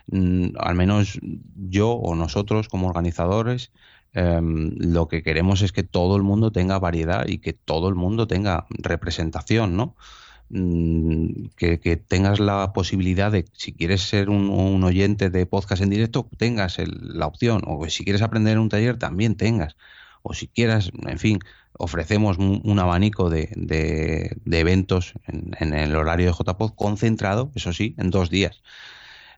mm, 0.07 0.51
al 0.57 0.75
menos 0.75 1.19
yo 1.55 1.91
o 1.91 2.15
nosotros 2.15 2.69
como 2.69 2.87
organizadores, 2.87 3.71
em, 4.13 4.71
lo 4.77 5.07
que 5.09 5.21
queremos 5.21 5.61
es 5.61 5.73
que 5.73 5.83
todo 5.83 6.15
el 6.15 6.23
mundo 6.23 6.51
tenga 6.51 6.79
variedad 6.79 7.27
y 7.27 7.39
que 7.39 7.51
todo 7.53 7.89
el 7.89 7.95
mundo 7.95 8.27
tenga 8.27 8.65
representación, 8.69 9.75
¿no? 9.75 9.95
Mm, 10.49 11.47
que, 11.57 11.97
tengas 11.97 12.39
la 12.39 12.71
posibilidad 12.71 13.31
de, 13.31 13.45
si 13.53 13.73
quieres 13.73 14.01
ser 14.03 14.29
un, 14.29 14.83
oyente 14.83 15.29
de 15.31 15.45
podcast 15.47 15.81
en 15.81 15.89
directo, 15.89 16.29
tengas 16.37 16.77
la 16.77 17.25
opción, 17.25 17.63
o 17.65 17.87
si 17.89 18.03
quieres 18.03 18.21
aprender 18.21 18.53
en 18.53 18.59
un 18.59 18.69
taller, 18.69 18.99
también 18.99 19.35
tengas, 19.35 19.75
o 20.21 20.33
si 20.33 20.47
quieras, 20.47 20.91
en 21.07 21.19
fin, 21.19 21.39
ofrecemos 21.73 22.37
un, 22.37 22.79
abanico 22.79 23.29
de, 23.29 24.37
eventos 24.51 25.13
en, 25.27 25.73
el 25.73 25.95
horario 25.95 26.27
de 26.27 26.33
JPod 26.33 26.73
concentrado, 26.75 27.51
eso 27.55 27.73
sí, 27.73 27.95
en 27.97 28.11
dos 28.11 28.29
días. 28.29 28.61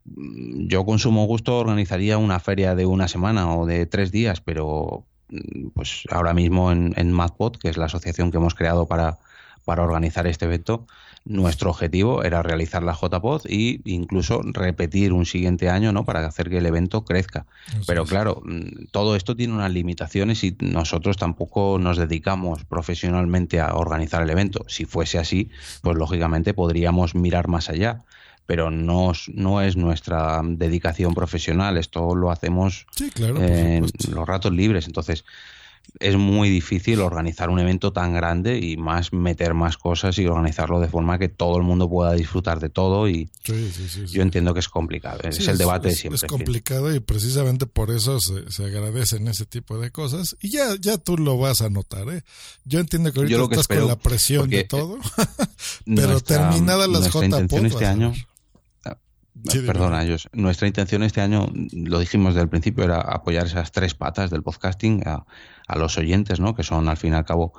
Mm, 0.05 0.67
yo 0.67 0.85
con 0.85 0.99
sumo 0.99 1.25
gusto 1.25 1.57
organizaría 1.57 2.17
una 2.17 2.39
feria 2.39 2.75
de 2.75 2.85
una 2.85 3.07
semana 3.07 3.55
o 3.55 3.65
de 3.65 3.85
tres 3.85 4.11
días, 4.11 4.41
pero 4.41 5.05
mm, 5.29 5.69
pues 5.69 6.03
ahora 6.11 6.33
mismo 6.33 6.71
en, 6.71 6.93
en 6.97 7.11
MadPod, 7.13 7.57
que 7.57 7.69
es 7.69 7.77
la 7.77 7.85
asociación 7.85 8.31
que 8.31 8.37
hemos 8.37 8.55
creado 8.55 8.87
para, 8.87 9.19
para 9.67 9.83
organizar 9.83 10.25
este 10.27 10.45
evento, 10.45 10.87
nuestro 11.25 11.71
objetivo 11.71 12.23
era 12.23 12.41
realizar 12.41 12.83
la 12.83 12.93
JPod 12.93 13.41
e 13.47 13.81
incluso 13.83 14.41
repetir 14.41 15.11
un 15.11 15.25
siguiente 15.25 15.69
año 15.69 15.91
¿no? 15.91 16.05
para 16.05 16.25
hacer 16.25 16.49
que 16.49 16.59
el 16.59 16.65
evento 16.65 17.03
crezca. 17.03 17.45
Pero 17.85 18.05
claro, 18.05 18.41
mm, 18.45 18.85
todo 18.91 19.17
esto 19.17 19.35
tiene 19.35 19.53
unas 19.53 19.69
limitaciones 19.73 20.41
y 20.45 20.55
nosotros 20.61 21.17
tampoco 21.17 21.79
nos 21.79 21.97
dedicamos 21.97 22.63
profesionalmente 22.63 23.59
a 23.59 23.75
organizar 23.75 24.23
el 24.23 24.29
evento. 24.29 24.63
Si 24.69 24.85
fuese 24.85 25.19
así, 25.19 25.49
pues 25.81 25.97
lógicamente 25.97 26.53
podríamos 26.53 27.13
mirar 27.13 27.49
más 27.49 27.67
allá 27.67 28.05
pero 28.45 28.71
no, 28.71 29.11
no 29.33 29.61
es 29.61 29.75
nuestra 29.75 30.41
dedicación 30.41 31.13
profesional, 31.13 31.77
esto 31.77 32.15
lo 32.15 32.31
hacemos 32.31 32.87
en 33.13 33.85
los 34.09 34.25
ratos 34.25 34.53
libres. 34.53 34.87
Entonces, 34.87 35.25
es 35.99 36.15
muy 36.15 36.49
difícil 36.49 37.01
organizar 37.01 37.49
un 37.49 37.59
evento 37.59 37.91
tan 37.91 38.13
grande 38.13 38.59
y 38.59 38.77
más 38.77 39.13
meter 39.13 39.53
más 39.53 39.77
cosas 39.77 40.17
y 40.17 40.25
organizarlo 40.25 40.79
de 40.79 40.87
forma 40.87 41.17
que 41.17 41.29
todo 41.29 41.57
el 41.57 41.63
mundo 41.63 41.89
pueda 41.89 42.13
disfrutar 42.13 42.59
de 42.59 42.69
todo 42.69 43.09
y 43.09 43.29
yo 44.11 44.21
entiendo 44.21 44.53
que 44.53 44.59
es 44.59 44.69
complicado, 44.69 45.21
es 45.23 45.47
el 45.47 45.57
debate 45.57 45.89
de 45.89 45.95
siempre. 45.95 46.17
Es 46.17 46.23
complicado 46.23 46.93
y 46.93 46.99
precisamente 46.99 47.65
por 47.65 47.91
eso 47.91 48.19
se, 48.19 48.65
agradecen 48.65 49.27
ese 49.27 49.45
tipo 49.45 49.77
de 49.79 49.91
cosas 49.91 50.35
y 50.41 50.49
ya, 50.49 50.75
ya 50.79 50.97
tú 50.97 51.17
lo 51.17 51.37
vas 51.37 51.61
a 51.61 51.69
notar, 51.69 52.09
¿eh? 52.09 52.23
Yo 52.65 52.79
entiendo 52.79 53.11
que 53.11 53.19
ahorita 53.19 53.43
estás 53.43 53.67
con 53.67 53.87
la 53.87 53.95
presión 53.97 54.49
de 54.49 54.63
todo, 54.63 54.97
pero 55.85 56.19
terminadas 56.19 56.89
las 56.89 57.09
J 57.09 57.25
este 57.67 57.85
año 57.85 58.13
Perdona, 59.43 60.03
ellos. 60.03 60.29
Nuestra 60.33 60.67
intención 60.67 61.03
este 61.03 61.21
año, 61.21 61.47
lo 61.71 61.99
dijimos 61.99 62.33
desde 62.33 62.43
el 62.43 62.49
principio, 62.49 62.83
era 62.83 62.99
apoyar 63.01 63.45
esas 63.45 63.71
tres 63.71 63.93
patas 63.93 64.29
del 64.29 64.43
podcasting 64.43 65.03
a, 65.05 65.25
los 65.75 65.97
oyentes, 65.97 66.39
¿no? 66.39 66.55
Que 66.55 66.63
son 66.63 66.87
al 66.89 66.97
fin 66.97 67.13
y 67.13 67.15
al 67.15 67.25
cabo 67.25 67.53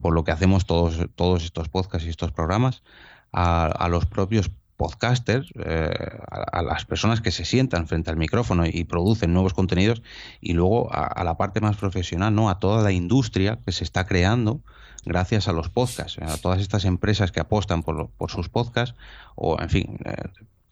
por 0.00 0.14
lo 0.14 0.24
que 0.24 0.32
hacemos 0.32 0.66
todos, 0.66 0.98
todos 1.14 1.44
estos 1.44 1.68
podcasts 1.68 2.06
y 2.06 2.10
estos 2.10 2.32
programas, 2.32 2.82
a, 3.32 3.88
los 3.88 4.06
propios 4.06 4.50
podcasters, 4.76 5.50
eh, 5.64 5.90
a, 6.30 6.62
las 6.62 6.84
personas 6.84 7.20
que 7.20 7.30
se 7.30 7.44
sientan 7.44 7.86
frente 7.86 8.10
al 8.10 8.16
micrófono 8.16 8.66
y 8.66 8.84
producen 8.84 9.32
nuevos 9.32 9.54
contenidos, 9.54 10.02
y 10.40 10.52
luego 10.52 10.92
a, 10.92 11.24
la 11.24 11.36
parte 11.36 11.60
más 11.60 11.76
profesional, 11.76 12.34
¿no? 12.34 12.50
A 12.50 12.58
toda 12.58 12.82
la 12.82 12.92
industria 12.92 13.60
que 13.64 13.72
se 13.72 13.84
está 13.84 14.06
creando 14.06 14.60
gracias 15.04 15.48
a 15.48 15.52
los 15.52 15.68
podcasts, 15.68 16.18
a 16.20 16.36
todas 16.38 16.60
estas 16.60 16.84
empresas 16.84 17.32
que 17.32 17.40
apostan 17.40 17.82
por, 17.82 18.10
por 18.10 18.30
sus 18.30 18.48
podcasts, 18.48 18.96
o 19.36 19.60
en 19.60 19.70
fin, 19.70 19.98
eh, 20.04 20.14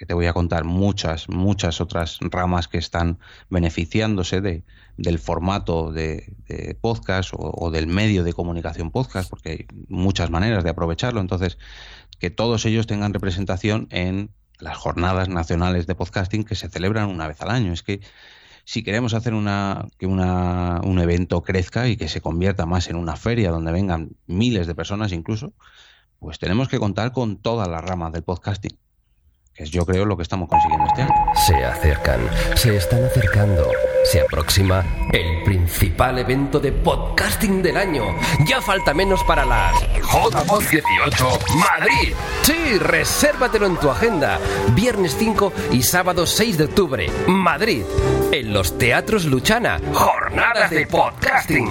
que 0.03 0.07
te 0.07 0.15
voy 0.15 0.27
a 0.27 0.33
contar 0.33 0.65
muchas, 0.65 1.29
muchas 1.29 1.81
otras 1.81 2.19
ramas 2.23 2.67
que 2.67 2.77
están 2.77 3.21
beneficiándose 3.51 4.41
de, 4.41 4.65
del 4.97 5.21
formato 5.21 5.93
de, 5.93 6.35
podcast 6.81 7.31
o, 7.37 7.71
del 7.71 7.87
medio 7.87 8.25
de 8.25 8.33
comunicación 8.33 8.91
podcast, 8.91 9.31
porque 9.31 9.51
hay 9.51 9.67
muchas 9.87 10.29
maneras 10.29 10.65
de 10.65 10.71
aprovecharlo. 10.71 11.21
Entonces, 11.21 11.57
que 12.19 12.31
todos 12.31 12.67
ellos 12.67 12.89
tengan 12.89 13.15
representación 13.15 13.87
en 13.93 14.31
las 14.59 14.77
jornadas 14.77 15.29
nacionales 15.29 15.87
de 15.87 15.95
podcasting 15.95 16.43
que 16.43 16.57
se 16.57 16.69
celebran 16.69 17.09
una 17.09 17.29
vez 17.29 17.41
al 17.41 17.51
año. 17.51 17.73
Es 17.73 17.85
que 17.85 18.01
si 18.65 18.83
queremos 18.83 19.15
hacer 19.15 19.35
una, 19.35 19.87
que 19.99 20.07
una, 20.09 20.81
un 20.83 20.99
evento 20.99 21.45
crezca 21.45 21.87
y 21.87 21.97
que 21.97 22.09
se 22.09 22.21
convierta 22.21 22.67
más 22.67 22.89
en 22.89 22.97
una 22.97 23.15
feria 23.15 23.53
donde 23.53 23.71
vengan 23.71 24.17
miles 24.27 24.67
de 24.67 24.75
personas 24.75 25.13
incluso, 25.13 25.53
pues 26.19 26.41
tenemos 26.41 26.67
que 26.67 26.81
contar 26.81 27.13
con 27.13 27.37
todas 27.37 27.69
las 27.69 27.85
ramas 27.85 28.13
del 28.13 28.25
podcasting 28.25 28.77
que 29.55 29.65
es 29.65 29.71
yo 29.71 29.85
creo 29.85 30.07
lo 30.07 30.17
que 30.17 30.23
estamos 30.23 30.49
consiguiendo 30.49 30.87
este 30.87 31.03
año. 31.03 31.15
Se 31.47 31.65
acercan, 31.65 32.21
se 32.55 32.77
están 32.77 33.05
acercando, 33.05 33.69
se 34.05 34.21
aproxima 34.21 34.85
el 35.13 35.43
principal 35.45 36.19
evento 36.19 36.59
de 36.59 36.73
podcasting 36.73 37.63
del 37.63 37.77
año. 37.77 38.05
Ya 38.47 38.63
falta 38.63 38.95
menos 38.95 39.23
para 39.25 39.45
las 39.45 39.79
JPod 39.81 40.63
18 40.63 41.39
Madrid. 41.57 42.15
Sí, 42.45 42.79
resérvatelo 42.79 43.67
en 43.67 43.77
tu 43.77 43.91
agenda. 43.91 44.39
Viernes 44.75 45.17
5 45.19 45.53
y 45.73 45.83
sábado 45.83 46.27
6 46.27 46.59
de 46.59 46.65
octubre, 46.65 47.11
Madrid. 47.27 47.85
En 48.31 48.55
los 48.55 48.79
Teatros 48.79 49.27
Luchana, 49.27 49.81
jornadas 49.93 50.71
de 50.71 50.87
podcasting 50.87 51.69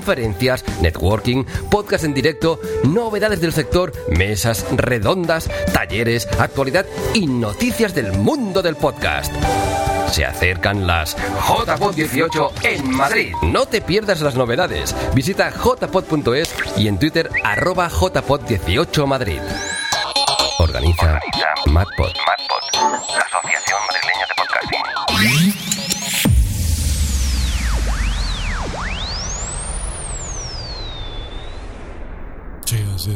conferencias, 0.00 0.64
networking, 0.80 1.44
podcast 1.70 2.04
en 2.04 2.14
directo, 2.14 2.58
novedades 2.84 3.42
del 3.42 3.52
sector, 3.52 3.92
mesas 4.08 4.64
redondas, 4.74 5.50
talleres, 5.74 6.26
actualidad 6.38 6.86
y 7.12 7.26
noticias 7.26 7.94
del 7.94 8.14
mundo 8.14 8.62
del 8.62 8.76
podcast. 8.76 9.30
Se 10.10 10.24
acercan 10.24 10.86
las 10.86 11.18
JPod 11.46 11.94
18 11.94 12.52
en 12.62 12.90
Madrid. 12.96 13.34
No 13.42 13.66
te 13.66 13.82
pierdas 13.82 14.22
las 14.22 14.36
novedades. 14.36 14.96
Visita 15.14 15.50
jpod.es 15.50 16.54
y 16.78 16.88
en 16.88 16.98
Twitter 16.98 17.28
arroba 17.44 17.90
jpod 17.90 18.40
18 18.40 19.06
Madrid. 19.06 19.40
Organiza, 20.60 21.20
MadPod. 21.66 22.12
la 22.16 23.38
Asociación 23.38 23.80
Madrileña 23.86 24.26
de 24.28 24.34
Podcasting. 24.34 25.69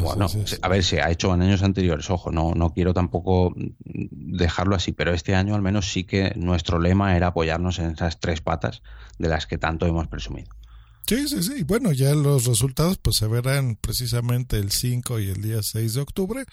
Bueno, 0.01 0.27
a 0.63 0.69
ver, 0.69 0.85
se 0.85 1.01
ha 1.01 1.11
hecho 1.11 1.35
en 1.35 1.43
años 1.43 1.63
anteriores, 1.63 2.11
ojo, 2.11 2.31
no, 2.31 2.53
no 2.55 2.73
quiero 2.73 2.95
tampoco 2.95 3.55
dejarlo 3.85 4.77
así, 4.77 4.93
pero 4.93 5.13
este 5.13 5.35
año 5.35 5.55
al 5.55 5.63
menos 5.63 5.93
sí 5.93 6.05
que 6.05 6.33
nuestro 6.37 6.79
lema 6.79 7.17
era 7.17 7.29
apoyarnos 7.29 7.79
en 7.79 7.91
esas 7.91 8.21
tres 8.21 8.41
patas 8.41 8.83
de 9.19 9.29
las 9.29 9.47
que 9.47 9.59
tanto 9.59 9.87
hemos 9.87 10.09
presumido. 10.09 10.49
Sí, 11.07 11.29
sí, 11.29 11.43
sí. 11.43 11.63
Bueno, 11.65 11.93
ya 11.93 12.15
los 12.15 12.47
resultados 12.47 12.97
pues 12.97 13.17
se 13.19 13.27
verán 13.27 13.77
precisamente 13.77 14.57
el 14.57 14.71
5 14.71 15.21
y 15.21 15.29
el 15.29 15.43
día 15.43 15.61
6 15.63 15.95
de 15.95 16.01
octubre. 16.01 16.45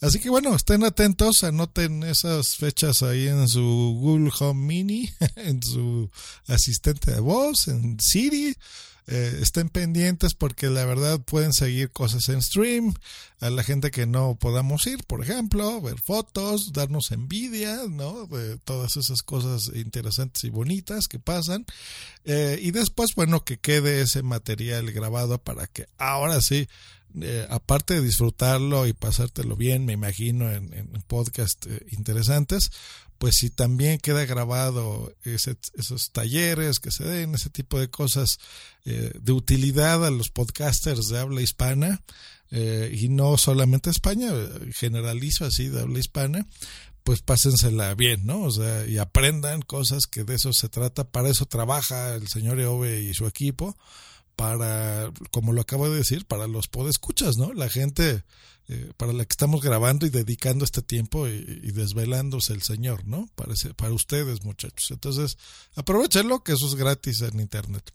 Así 0.00 0.20
que 0.20 0.30
bueno, 0.30 0.54
estén 0.54 0.84
atentos, 0.84 1.42
anoten 1.42 2.04
esas 2.04 2.54
fechas 2.56 3.02
ahí 3.02 3.26
en 3.26 3.48
su 3.48 3.96
Google 4.00 4.30
Home 4.38 4.64
Mini, 4.64 5.10
en 5.36 5.60
su 5.60 6.08
asistente 6.46 7.10
de 7.10 7.20
voz, 7.20 7.66
en 7.66 7.98
Siri 7.98 8.54
eh, 9.10 9.38
estén 9.40 9.70
pendientes 9.70 10.34
porque 10.34 10.68
la 10.68 10.84
verdad 10.84 11.18
pueden 11.20 11.54
seguir 11.54 11.90
cosas 11.90 12.28
en 12.28 12.42
stream. 12.42 12.94
A 13.40 13.48
la 13.50 13.62
gente 13.62 13.90
que 13.90 14.06
no 14.06 14.36
podamos 14.38 14.86
ir, 14.86 15.02
por 15.04 15.22
ejemplo, 15.22 15.80
ver 15.80 15.98
fotos, 15.98 16.72
darnos 16.72 17.10
envidia, 17.10 17.80
¿no? 17.88 18.26
De 18.26 18.58
todas 18.58 18.96
esas 18.96 19.22
cosas 19.22 19.70
interesantes 19.74 20.44
y 20.44 20.50
bonitas 20.50 21.08
que 21.08 21.18
pasan. 21.18 21.64
Eh, 22.24 22.58
y 22.60 22.70
después, 22.72 23.14
bueno, 23.14 23.44
que 23.44 23.58
quede 23.58 24.02
ese 24.02 24.22
material 24.22 24.92
grabado 24.92 25.38
para 25.38 25.66
que 25.68 25.86
ahora 25.96 26.42
sí 26.42 26.68
eh, 27.22 27.46
aparte 27.48 27.94
de 27.94 28.02
disfrutarlo 28.02 28.86
y 28.86 28.92
pasártelo 28.92 29.56
bien, 29.56 29.86
me 29.86 29.94
imagino, 29.94 30.50
en, 30.50 30.74
en 30.74 30.88
podcast 31.06 31.66
interesantes, 31.90 32.70
pues 33.18 33.36
si 33.36 33.50
también 33.50 33.98
queda 33.98 34.24
grabado 34.24 35.12
esos 35.24 36.10
talleres 36.12 36.78
que 36.78 36.92
se 36.92 37.04
den, 37.04 37.34
ese 37.34 37.50
tipo 37.50 37.78
de 37.78 37.90
cosas 37.90 38.38
eh, 38.84 39.12
de 39.20 39.32
utilidad 39.32 40.06
a 40.06 40.10
los 40.10 40.30
podcasters 40.30 41.08
de 41.08 41.18
habla 41.18 41.42
hispana, 41.42 42.02
eh, 42.50 42.96
y 42.98 43.08
no 43.08 43.36
solamente 43.36 43.90
España, 43.90 44.30
generalizo 44.72 45.44
así 45.44 45.68
de 45.68 45.80
habla 45.80 45.98
hispana, 45.98 46.46
pues 47.02 47.20
pásensela 47.20 47.94
bien, 47.94 48.24
¿no? 48.24 48.42
O 48.42 48.50
sea, 48.50 48.86
y 48.86 48.98
aprendan 48.98 49.62
cosas 49.62 50.06
que 50.06 50.24
de 50.24 50.36
eso 50.36 50.52
se 50.52 50.68
trata, 50.68 51.10
para 51.10 51.28
eso 51.28 51.46
trabaja 51.46 52.14
el 52.14 52.28
señor 52.28 52.60
Eove 52.60 53.02
y 53.02 53.14
su 53.14 53.26
equipo, 53.26 53.76
para, 54.36 55.10
como 55.32 55.52
lo 55.52 55.62
acabo 55.62 55.90
de 55.90 55.96
decir, 55.96 56.24
para 56.24 56.46
los 56.46 56.68
podescuchas, 56.68 57.36
¿no? 57.36 57.52
La 57.52 57.68
gente 57.68 58.22
eh, 58.70 58.92
para 58.96 59.12
la 59.14 59.24
que 59.24 59.32
estamos 59.32 59.62
grabando 59.62 60.04
y 60.06 60.10
dedicando 60.10 60.64
este 60.64 60.82
tiempo 60.82 61.26
y, 61.26 61.32
y 61.62 61.70
desvelándose 61.72 62.52
el 62.52 62.62
Señor, 62.62 63.06
¿no? 63.06 63.28
Para, 63.34 63.54
ese- 63.54 63.72
para 63.74 63.92
ustedes, 63.92 64.44
muchachos. 64.44 64.90
Entonces, 64.90 65.38
aprovechenlo, 65.74 66.42
que 66.44 66.52
eso 66.52 66.66
es 66.66 66.74
gratis 66.74 67.22
en 67.22 67.40
Internet. 67.40 67.90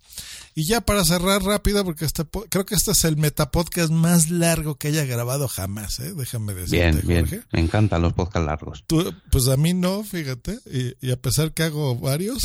Y 0.56 0.66
ya 0.66 0.82
para 0.82 1.04
cerrar 1.06 1.44
rápido, 1.44 1.84
porque 1.86 2.06
este, 2.06 2.24
creo 2.50 2.66
que 2.66 2.76
este 2.76 2.92
es 2.92 3.04
el 3.04 3.18
metapodcast 3.18 3.92
más 3.92 4.30
largo 4.30 4.76
que 4.76 4.88
haya 4.88 5.06
grabado 5.06 5.48
jamás, 5.48 6.00
¿eh? 6.00 6.14
Déjame 6.16 6.54
decirte, 6.54 7.02
Bien, 7.04 7.26
bien. 7.30 7.46
Me 7.52 7.60
encantan 7.60 8.02
los 8.02 8.14
podcasts 8.14 8.46
largos. 8.46 8.84
Tú- 8.88 9.14
pues 9.32 9.48
a 9.48 9.58
mí 9.58 9.74
no, 9.74 10.04
fíjate, 10.04 10.60
y, 10.72 11.08
y 11.08 11.12
a 11.12 11.18
pesar 11.22 11.54
que 11.54 11.64
hago 11.64 11.96
varios, 11.98 12.44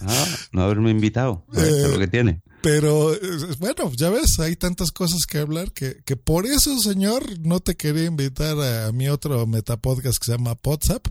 Ah, 0.00 0.26
no 0.52 0.62
haberme 0.62 0.90
invitado. 0.90 1.44
A 1.52 1.60
ver, 1.60 1.68
¿qué 1.72 1.82
es 1.84 1.90
lo 1.90 1.98
que 1.98 2.08
tiene? 2.08 2.42
Pero 2.64 3.12
eh, 3.12 3.18
bueno, 3.58 3.92
ya 3.94 4.08
ves, 4.08 4.40
hay 4.40 4.56
tantas 4.56 4.90
cosas 4.90 5.26
que 5.26 5.36
hablar 5.36 5.70
que, 5.72 6.02
que 6.06 6.16
por 6.16 6.46
eso, 6.46 6.78
señor, 6.78 7.38
no 7.40 7.60
te 7.60 7.76
quería 7.76 8.06
invitar 8.06 8.58
a, 8.58 8.90
mi 8.90 9.10
otro 9.10 9.46
metapodcast 9.46 10.16
que 10.18 10.24
se 10.24 10.32
llama 10.32 10.56
WhatsApp, 10.64 11.06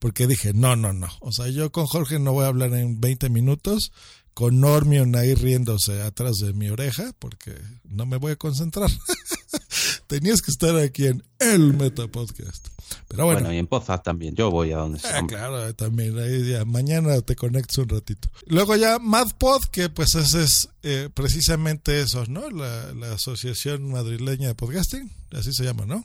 porque 0.00 0.26
dije, 0.26 0.52
no, 0.52 0.74
no, 0.74 0.92
no, 0.92 1.06
o 1.20 1.30
sea, 1.30 1.46
yo 1.46 1.70
con 1.70 1.86
Jorge 1.86 2.18
no 2.18 2.32
voy 2.32 2.44
a 2.44 2.48
hablar 2.48 2.74
en 2.74 3.00
20 3.00 3.30
minutos, 3.30 3.92
con 4.34 4.60
Normion 4.60 5.14
ahí 5.14 5.34
riéndose 5.34 6.02
atrás 6.02 6.38
de 6.38 6.52
mi 6.54 6.70
oreja, 6.70 7.12
porque 7.20 7.54
no 7.84 8.04
me 8.04 8.16
voy 8.16 8.32
a 8.32 8.36
concentrar. 8.36 8.90
Tenías 10.08 10.42
que 10.42 10.50
estar 10.50 10.76
aquí 10.76 11.06
en 11.06 11.22
el 11.38 11.72
metapodcast. 11.72 12.66
Pero 13.08 13.24
bueno, 13.24 13.40
Bueno, 13.40 13.54
y 13.54 13.58
en 13.58 13.66
Podzap 13.66 14.02
también. 14.02 14.34
Yo 14.34 14.50
voy 14.50 14.72
a 14.72 14.78
donde 14.78 14.98
sea. 14.98 15.18
Ah, 15.18 15.26
claro, 15.26 15.74
también. 15.74 16.18
Ahí 16.18 16.50
ya, 16.50 16.64
mañana 16.64 17.20
te 17.20 17.36
conectas 17.36 17.78
un 17.78 17.88
ratito. 17.88 18.28
Luego 18.46 18.74
ya 18.76 18.98
MadPod, 18.98 19.64
que 19.70 19.88
pues 19.88 20.14
ese 20.14 20.42
es 20.42 20.68
eh, 20.82 21.08
precisamente 21.12 22.00
eso, 22.00 22.24
¿no? 22.26 22.50
La, 22.50 22.92
la 22.94 23.12
Asociación 23.12 23.90
Madrileña 23.90 24.48
de 24.48 24.54
Podcasting, 24.54 25.10
así 25.32 25.52
se 25.52 25.64
llama, 25.64 25.86
¿no? 25.86 26.04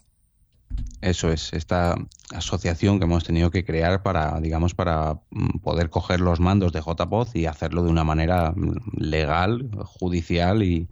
Eso 1.01 1.31
es, 1.31 1.51
esta 1.53 1.95
asociación 2.29 2.99
que 2.99 3.05
hemos 3.05 3.23
tenido 3.23 3.49
que 3.49 3.65
crear 3.65 4.03
para, 4.03 4.39
digamos, 4.39 4.75
para 4.75 5.19
mm, 5.31 5.59
poder 5.59 5.89
coger 5.89 6.21
los 6.21 6.39
mandos 6.39 6.73
de 6.73 6.81
JPod 6.81 7.29
y 7.33 7.47
hacerlo 7.47 7.83
de 7.83 7.89
una 7.89 8.03
manera 8.03 8.53
mm, 8.55 8.75
legal, 8.97 9.69
judicial 9.83 10.61
y, 10.61 10.87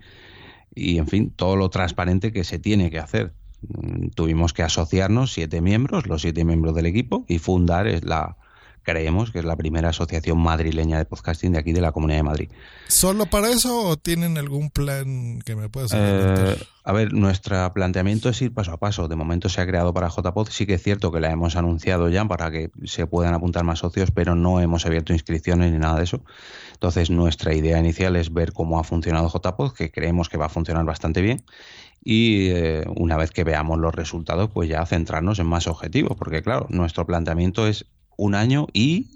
y, 0.73 0.97
en 0.97 1.07
fin, 1.07 1.29
todo 1.29 1.55
lo 1.55 1.69
transparente 1.69 2.31
que 2.33 2.43
se 2.43 2.57
tiene 2.57 2.89
que 2.89 2.97
hacer. 2.97 3.33
Mm, 3.61 4.09
Tuvimos 4.09 4.53
que 4.53 4.63
asociarnos 4.63 5.33
siete 5.33 5.61
miembros, 5.61 6.07
los 6.07 6.21
siete 6.21 6.45
miembros 6.45 6.75
del 6.75 6.85
equipo, 6.85 7.25
y 7.27 7.39
fundar 7.39 7.87
es 7.87 8.03
la, 8.03 8.37
creemos 8.83 9.31
que 9.31 9.39
es 9.39 9.45
la 9.45 9.55
primera 9.55 9.89
asociación 9.89 10.39
madrileña 10.39 10.97
de 10.97 11.05
podcasting 11.05 11.51
de 11.51 11.59
aquí 11.59 11.73
de 11.73 11.81
la 11.81 11.91
Comunidad 11.91 12.19
de 12.19 12.23
Madrid. 12.23 12.49
¿Solo 12.87 13.27
para 13.27 13.49
eso 13.49 13.87
o 13.87 13.97
tienen 13.97 14.37
algún 14.37 14.69
plan 14.69 15.39
que 15.45 15.55
me 15.55 15.69
puedas 15.69 15.91
Eh, 15.93 16.57
a 16.83 16.91
ver, 16.91 17.13
nuestro 17.13 17.71
planteamiento 17.71 18.29
es 18.29 18.41
ir 18.41 18.51
paso 18.51 18.71
a 18.71 18.77
paso. 18.77 19.07
De 19.07 19.15
momento 19.15 19.47
se 19.47 19.61
ha 19.61 19.67
creado 19.67 19.93
para 19.93 20.09
JPod. 20.09 20.49
Sí 20.49 20.65
que 20.65 20.73
es 20.73 20.81
cierto 20.81 21.11
que 21.11 21.19
la 21.19 21.29
hemos 21.29 21.55
anunciado 21.55 22.09
ya 22.09 22.25
para 22.25 22.49
que 22.49 22.71
se 22.85 23.05
puedan 23.05 23.35
apuntar 23.35 23.63
más 23.63 23.79
socios, 23.79 24.09
pero 24.09 24.33
no 24.33 24.59
hemos 24.59 24.87
abierto 24.87 25.13
inscripciones 25.13 25.71
ni 25.71 25.77
nada 25.77 25.97
de 25.97 26.05
eso. 26.05 26.23
Entonces, 26.73 27.11
nuestra 27.11 27.53
idea 27.53 27.77
inicial 27.77 28.15
es 28.15 28.33
ver 28.33 28.53
cómo 28.53 28.79
ha 28.79 28.83
funcionado 28.83 29.29
JPod, 29.29 29.73
que 29.73 29.91
creemos 29.91 30.29
que 30.29 30.37
va 30.37 30.47
a 30.47 30.49
funcionar 30.49 30.83
bastante 30.85 31.21
bien. 31.21 31.43
Y 32.03 32.47
eh, 32.49 32.85
una 32.95 33.17
vez 33.17 33.31
que 33.31 33.43
veamos 33.43 33.77
los 33.79 33.93
resultados, 33.93 34.49
pues 34.53 34.69
ya 34.69 34.85
centrarnos 34.85 35.39
en 35.39 35.47
más 35.47 35.67
objetivos. 35.67 36.17
Porque, 36.17 36.41
claro, 36.41 36.67
nuestro 36.69 37.05
planteamiento 37.05 37.67
es 37.67 37.85
un 38.17 38.35
año 38.35 38.67
y 38.73 39.11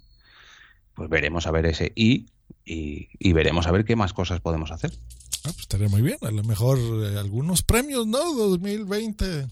pues 0.96 1.10
veremos 1.10 1.48
a 1.48 1.52
ver 1.52 1.66
ese 1.66 1.92
y 1.96 2.28
y, 2.66 3.10
y 3.20 3.34
veremos 3.34 3.68
a 3.68 3.72
ver 3.72 3.84
qué 3.84 3.96
más 3.96 4.14
cosas 4.14 4.40
podemos 4.40 4.72
hacer. 4.72 4.92
Ah, 5.46 5.50
pues 5.52 5.60
estaría 5.62 5.90
muy 5.90 6.02
bien. 6.02 6.18
A 6.22 6.32
lo 6.32 6.44
mejor 6.44 6.78
eh, 6.78 7.18
algunos 7.20 7.64
premios, 7.64 8.06
¿no? 8.08 8.20
2020. 8.34 9.48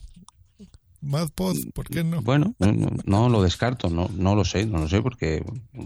MadPod, 1.01 1.57
¿por 1.73 1.87
qué 1.89 2.03
no? 2.03 2.21
Bueno, 2.21 2.53
no, 2.59 2.71
no- 2.71 2.89
no 3.05 3.29
lo 3.29 3.41
descarto, 3.41 3.89
no, 3.89 4.07
no 4.15 4.35
lo 4.35 4.45
sé, 4.45 4.67
no 4.67 4.77
lo 4.77 4.87
sé, 4.87 5.01
porque 5.01 5.43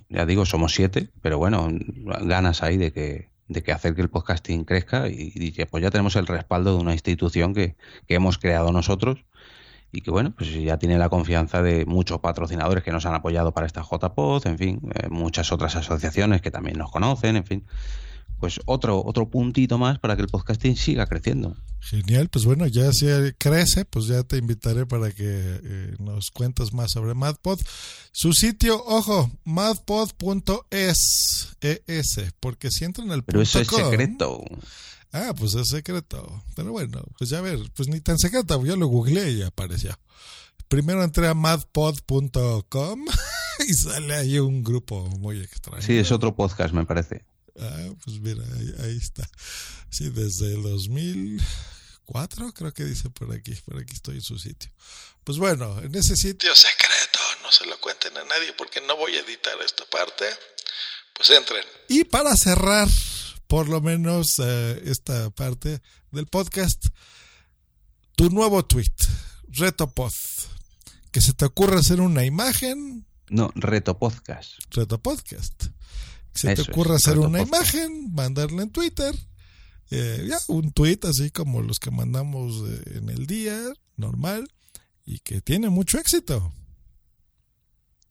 ya 0.10 0.26
digo, 0.26 0.46
somos 0.46 0.74
siete, 0.74 1.10
pero 1.22 1.38
bueno, 1.38 1.70
ganas 2.22 2.62
ahí 2.62 2.76
de 2.78 2.92
que, 2.92 3.30
de 3.48 3.64
que 3.64 3.72
hacer 3.72 3.96
que 3.96 4.02
el 4.02 4.10
podcasting 4.10 4.66
crezca 4.66 5.08
y, 5.08 5.52
que 5.52 5.66
pues 5.66 5.84
ya 5.84 5.92
tenemos 5.92 6.16
el 6.16 6.28
respaldo 6.28 6.76
de 6.76 6.82
una 6.82 6.94
institución 6.94 7.54
que, 7.54 7.76
que 8.08 8.16
hemos 8.16 8.38
creado 8.38 8.72
nosotros 8.72 9.26
y 9.92 10.02
que 10.02 10.12
bueno, 10.12 10.34
pues 10.36 10.54
ya 10.54 10.78
tiene 10.78 10.98
la 10.98 11.10
confianza 11.10 11.62
de 11.62 11.86
muchos 11.86 12.20
patrocinadores 12.20 12.84
que 12.84 12.92
nos 12.92 13.06
han 13.06 13.14
apoyado 13.14 13.54
para 13.54 13.66
esta 13.66 13.82
JPod, 13.82 14.46
en 14.46 14.58
fin, 14.58 14.82
eh, 14.94 15.08
muchas 15.10 15.52
otras 15.52 15.76
asociaciones 15.76 16.42
que 16.42 16.52
también 16.52 16.78
nos 16.78 16.92
conocen, 16.92 17.38
en 17.38 17.46
fin. 17.46 17.66
Pues 18.46 18.60
otro, 18.66 19.04
otro 19.04 19.28
puntito 19.28 19.80
más 19.80 19.98
para 19.98 20.16
que 20.16 20.22
el 20.22 20.28
podcasting 20.28 20.78
siga 20.78 21.08
creciendo. 21.08 21.58
Genial, 21.80 22.30
pues 22.30 22.46
bueno, 22.46 22.68
ya 22.68 22.94
si 22.94 23.08
crece, 23.40 23.86
pues 23.86 24.06
ya 24.06 24.22
te 24.22 24.38
invitaré 24.38 24.86
para 24.86 25.12
que 25.12 25.24
eh, 25.26 25.96
nos 25.98 26.30
cuentes 26.30 26.72
más 26.72 26.92
sobre 26.92 27.16
MadPod. 27.16 27.60
Su 28.12 28.34
sitio, 28.34 28.84
ojo, 28.86 29.32
madpod.es, 29.46 31.58
ES, 31.60 32.34
porque 32.40 32.70
si 32.70 32.86
entran 32.86 33.10
al 33.10 33.24
Pero 33.24 33.42
eso 33.42 33.62
es 33.62 33.68
secreto. 33.68 34.44
Ah, 35.12 35.34
pues 35.36 35.56
es 35.56 35.70
secreto. 35.70 36.44
Pero 36.56 36.72
bueno, 36.72 37.02
pues 37.18 37.32
ya 37.32 37.42
ver, 37.42 37.58
pues 37.76 37.88
ni 37.88 38.00
tan 38.00 38.20
secreto, 38.20 38.64
yo 38.64 38.76
lo 38.76 38.86
googleé 38.86 39.32
y 39.32 39.42
apareció. 39.42 39.98
Primero 40.68 41.04
entré 41.04 41.28
a 41.28 41.34
madpod.com 41.34 43.06
y 43.68 43.74
sale 43.74 44.14
ahí 44.14 44.38
un 44.38 44.64
grupo 44.64 45.08
muy 45.18 45.40
extraño. 45.40 45.82
Sí, 45.82 45.98
es 45.98 46.12
otro 46.12 46.36
podcast, 46.36 46.76
me 46.76 46.86
parece. 46.86 47.26
Ah, 47.60 47.90
pues 48.04 48.20
mira, 48.20 48.44
ahí, 48.58 48.74
ahí 48.86 48.98
está. 48.98 49.30
Sí, 49.90 50.10
desde 50.10 50.54
el 50.54 50.64
2004 50.64 52.54
creo 52.54 52.74
que 52.74 52.84
dice 52.84 53.10
por 53.10 53.34
aquí, 53.34 53.56
por 53.66 53.78
aquí 53.80 53.94
estoy 53.94 54.16
en 54.16 54.22
su 54.22 54.38
sitio. 54.38 54.72
Pues 55.24 55.38
bueno, 55.38 55.80
en 55.82 55.96
ese 55.96 56.16
sitio... 56.16 56.54
secreto, 56.56 57.20
no 57.42 57.52
se 57.52 57.66
lo 57.66 57.80
cuenten 57.80 58.16
a 58.18 58.24
nadie 58.26 58.54
porque 58.58 58.82
no 58.82 58.96
voy 58.98 59.16
a 59.16 59.22
editar 59.22 59.54
esta 59.66 59.86
parte. 59.86 60.26
Pues 61.14 61.30
entren. 61.30 61.64
Y 61.88 62.04
para 62.04 62.36
cerrar, 62.36 62.90
por 63.48 63.70
lo 63.70 63.80
menos 63.82 64.36
eh, 64.40 64.82
esta 64.86 65.30
parte 65.30 65.82
del 66.12 66.28
podcast, 66.28 66.88
tu 68.18 68.30
nuevo 68.30 68.66
tweet, 68.66 68.94
Reto 69.48 69.90
Pod, 69.94 70.14
que 71.12 71.22
se 71.22 71.34
te 71.34 71.46
ocurra 71.46 71.80
hacer 71.80 72.02
una 72.02 72.26
imagen, 72.26 73.08
No, 73.30 73.52
Reto 73.56 73.98
Podcast. 73.98 74.52
Reto 74.72 75.02
Podcast. 75.02 75.68
Se 76.36 76.52
Eso 76.52 76.56
te 76.56 76.62
es, 76.64 76.70
ocurra 76.70 76.96
hacer 76.96 77.18
una 77.18 77.42
imagen, 77.42 78.14
mandarla 78.14 78.62
en 78.64 78.70
Twitter, 78.70 79.16
eh, 79.90 80.26
ya 80.30 80.38
un 80.50 80.72
tweet 80.72 81.00
así 81.04 81.32
como 81.32 81.62
los 81.62 81.80
que 81.80 81.90
mandamos 81.92 82.64
eh, 82.68 82.98
en 82.98 83.10
el 83.10 83.26
día, 83.26 83.58
normal, 83.98 84.48
y 85.06 85.20
que 85.20 85.42
tiene 85.42 85.70
mucho 85.70 85.98
éxito. 85.98 86.52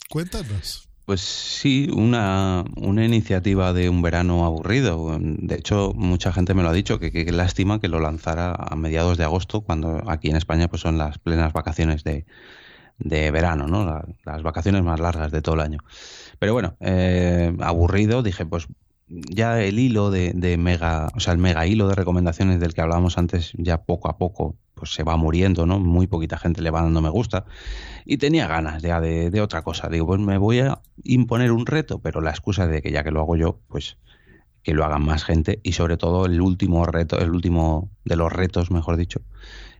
Cuéntanos. 0.08 0.88
Pues 1.06 1.20
sí, 1.20 1.90
una, 1.94 2.64
una 2.76 3.04
iniciativa 3.04 3.74
de 3.74 3.90
un 3.90 4.00
verano 4.00 4.46
aburrido. 4.46 5.18
De 5.20 5.56
hecho, 5.56 5.92
mucha 5.94 6.32
gente 6.32 6.54
me 6.54 6.62
lo 6.62 6.70
ha 6.70 6.72
dicho, 6.72 6.98
que 6.98 7.12
qué 7.12 7.30
lástima 7.30 7.78
que 7.78 7.88
lo 7.88 8.00
lanzara 8.00 8.54
a 8.54 8.74
mediados 8.74 9.18
de 9.18 9.24
agosto, 9.24 9.60
cuando 9.60 10.02
aquí 10.10 10.30
en 10.30 10.36
España 10.36 10.68
pues 10.68 10.80
son 10.80 10.96
las 10.96 11.18
plenas 11.18 11.52
vacaciones 11.52 12.04
de, 12.04 12.24
de 12.98 13.30
verano, 13.30 13.66
¿no? 13.66 13.84
La- 13.84 14.06
las 14.24 14.42
vacaciones 14.42 14.82
más 14.82 14.98
largas 14.98 15.30
de 15.30 15.42
todo 15.42 15.56
el 15.56 15.60
año. 15.60 15.80
Pero 16.38 16.52
bueno, 16.52 16.76
eh, 16.80 17.54
aburrido, 17.60 18.22
dije, 18.22 18.46
pues 18.46 18.68
ya 19.08 19.60
el 19.62 19.78
hilo 19.78 20.10
de, 20.10 20.32
de 20.34 20.56
mega, 20.56 21.08
o 21.14 21.20
sea, 21.20 21.32
el 21.32 21.38
mega 21.38 21.66
hilo 21.66 21.88
de 21.88 21.94
recomendaciones 21.94 22.60
del 22.60 22.74
que 22.74 22.80
hablábamos 22.80 23.18
antes, 23.18 23.52
ya 23.56 23.82
poco 23.82 24.08
a 24.08 24.16
poco, 24.16 24.56
pues 24.74 24.92
se 24.92 25.02
va 25.02 25.16
muriendo, 25.16 25.66
¿no? 25.66 25.78
Muy 25.78 26.06
poquita 26.06 26.38
gente 26.38 26.62
le 26.62 26.70
va 26.70 26.82
dando 26.82 27.00
me 27.00 27.10
gusta. 27.10 27.44
Y 28.04 28.16
tenía 28.16 28.46
ganas 28.46 28.82
ya 28.82 29.00
de, 29.00 29.30
de 29.30 29.40
otra 29.40 29.62
cosa. 29.62 29.88
Digo, 29.88 30.06
pues 30.06 30.20
me 30.20 30.38
voy 30.38 30.60
a 30.60 30.80
imponer 31.04 31.52
un 31.52 31.66
reto, 31.66 32.00
pero 32.00 32.20
la 32.20 32.30
excusa 32.30 32.66
de 32.66 32.82
que 32.82 32.90
ya 32.90 33.04
que 33.04 33.10
lo 33.10 33.20
hago 33.20 33.36
yo, 33.36 33.60
pues 33.68 33.98
que 34.62 34.74
lo 34.74 34.84
hagan 34.84 35.04
más 35.04 35.24
gente. 35.24 35.60
Y 35.62 35.72
sobre 35.72 35.96
todo 35.96 36.26
el 36.26 36.40
último 36.40 36.84
reto, 36.86 37.18
el 37.18 37.30
último 37.30 37.90
de 38.04 38.16
los 38.16 38.32
retos, 38.32 38.70
mejor 38.70 38.96
dicho, 38.96 39.20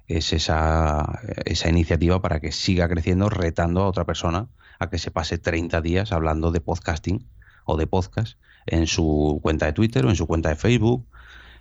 es 0.07 0.33
esa, 0.33 1.21
esa 1.45 1.69
iniciativa 1.71 2.21
para 2.21 2.41
que 2.41 2.53
siga 2.53 2.89
creciendo, 2.89 3.31
retando 3.31 3.83
a 3.83 3.89
otra 3.89 4.05
persona 4.05 4.49
a 4.79 4.91
que 4.91 4.99
se 4.99 5.11
pase 5.11 5.39
30 5.39 5.81
días 5.81 6.13
hablando 6.13 6.51
de 6.53 6.61
podcasting 6.61 7.29
o 7.65 7.77
de 7.77 7.87
podcast 7.87 8.39
en 8.67 8.87
su 8.87 9.41
cuenta 9.43 9.67
de 9.67 9.73
Twitter 9.73 10.05
o 10.07 10.11
en 10.11 10.17
su 10.17 10.27
cuenta 10.27 10.49
de 10.51 10.57
Facebook. 10.57 11.07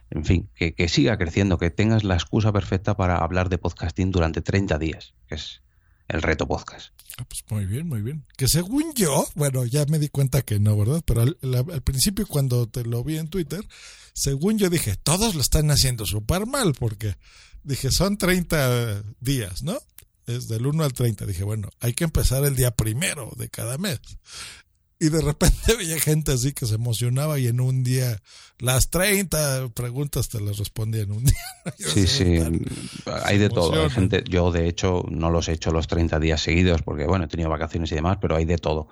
En 0.09 0.25
fin, 0.25 0.49
que, 0.55 0.75
siga 0.89 1.17
creciendo, 1.17 1.57
que 1.57 1.71
tengas 1.71 2.03
la 2.03 2.13
excusa 2.15 2.51
perfecta 2.51 2.95
para 2.95 3.17
hablar 3.17 3.49
de 3.49 3.57
podcasting 3.57 4.11
durante 4.11 4.41
30 4.41 4.77
días, 4.77 5.13
que 5.27 5.35
es 5.35 5.61
el 6.07 6.21
reto 6.21 6.47
podcast. 6.47 6.93
Ah, 7.17 7.25
pues 7.27 7.43
muy 7.49 7.65
bien, 7.65 7.87
muy 7.87 8.01
bien. 8.01 8.25
Que 8.37 8.47
según 8.47 8.93
yo, 8.95 9.25
bueno, 9.35 9.65
ya 9.65 9.85
me 9.85 9.97
di 9.99 10.09
cuenta 10.09 10.41
que 10.41 10.59
no, 10.59 10.77
¿verdad? 10.77 11.01
Pero 11.05 11.21
al, 11.21 11.37
al- 11.41 11.71
al 11.71 11.81
principio 11.81 12.27
cuando 12.27 12.67
te 12.67 12.83
lo 12.83 13.03
vi 13.03 13.17
en 13.17 13.27
Twitter, 13.27 13.65
según 14.13 14.57
yo 14.59 14.69
dije, 14.69 14.95
todos 15.01 15.33
lo 15.35 15.41
están 15.41 15.71
haciendo 15.71 16.05
súper 16.05 16.45
mal, 16.45 16.73
porque 16.77 17.15
dije, 17.63 17.89
son 17.91 18.17
30 18.17 19.03
días, 19.19 19.63
¿no? 19.63 19.77
Es 20.27 20.47
del 20.47 20.65
1 20.65 20.83
al 20.83 20.93
30. 20.93 21.25
Dije, 21.25 21.43
bueno, 21.43 21.69
hay 21.79 21.93
que 21.93 22.03
empezar 22.03 22.43
el 22.45 22.55
día 22.55 22.71
primero 22.71 23.31
de 23.35 23.49
cada 23.49 23.77
mes. 23.77 23.99
y 24.99 25.09
de 25.09 25.21
repente 25.21 25.75
veía 25.77 25.99
gente 25.99 26.31
así 26.31 26.53
que 26.53 26.65
se 26.65 26.75
emocionaba 26.75 27.37
y 27.39 27.47
en 27.47 27.59
un 27.59 27.83
día 27.83 28.21
las 28.59 28.89
30 28.89 29.69
preguntas 29.73 30.29
te 30.29 30.39
las 30.39 30.57
respondía 30.57 31.01
en 31.01 31.11
un 31.11 31.23
día. 31.25 31.73
Sí, 31.77 32.07
sí, 32.07 32.39
hay 33.25 33.37
de 33.37 33.49
todo. 33.49 33.83
Hay 33.83 33.89
gente, 33.89 34.23
yo 34.29 34.51
de 34.51 34.67
hecho 34.69 35.03
no 35.09 35.29
los 35.29 35.49
he 35.49 35.53
hecho 35.53 35.71
los 35.71 35.87
30 35.87 36.19
días 36.19 36.41
seguidos 36.41 36.81
porque 36.83 37.05
bueno, 37.05 37.25
he 37.25 37.27
tenido 37.27 37.49
vacaciones 37.49 37.91
y 37.91 37.95
demás, 37.95 38.17
pero 38.21 38.35
hay 38.35 38.45
de 38.45 38.57
todo. 38.57 38.87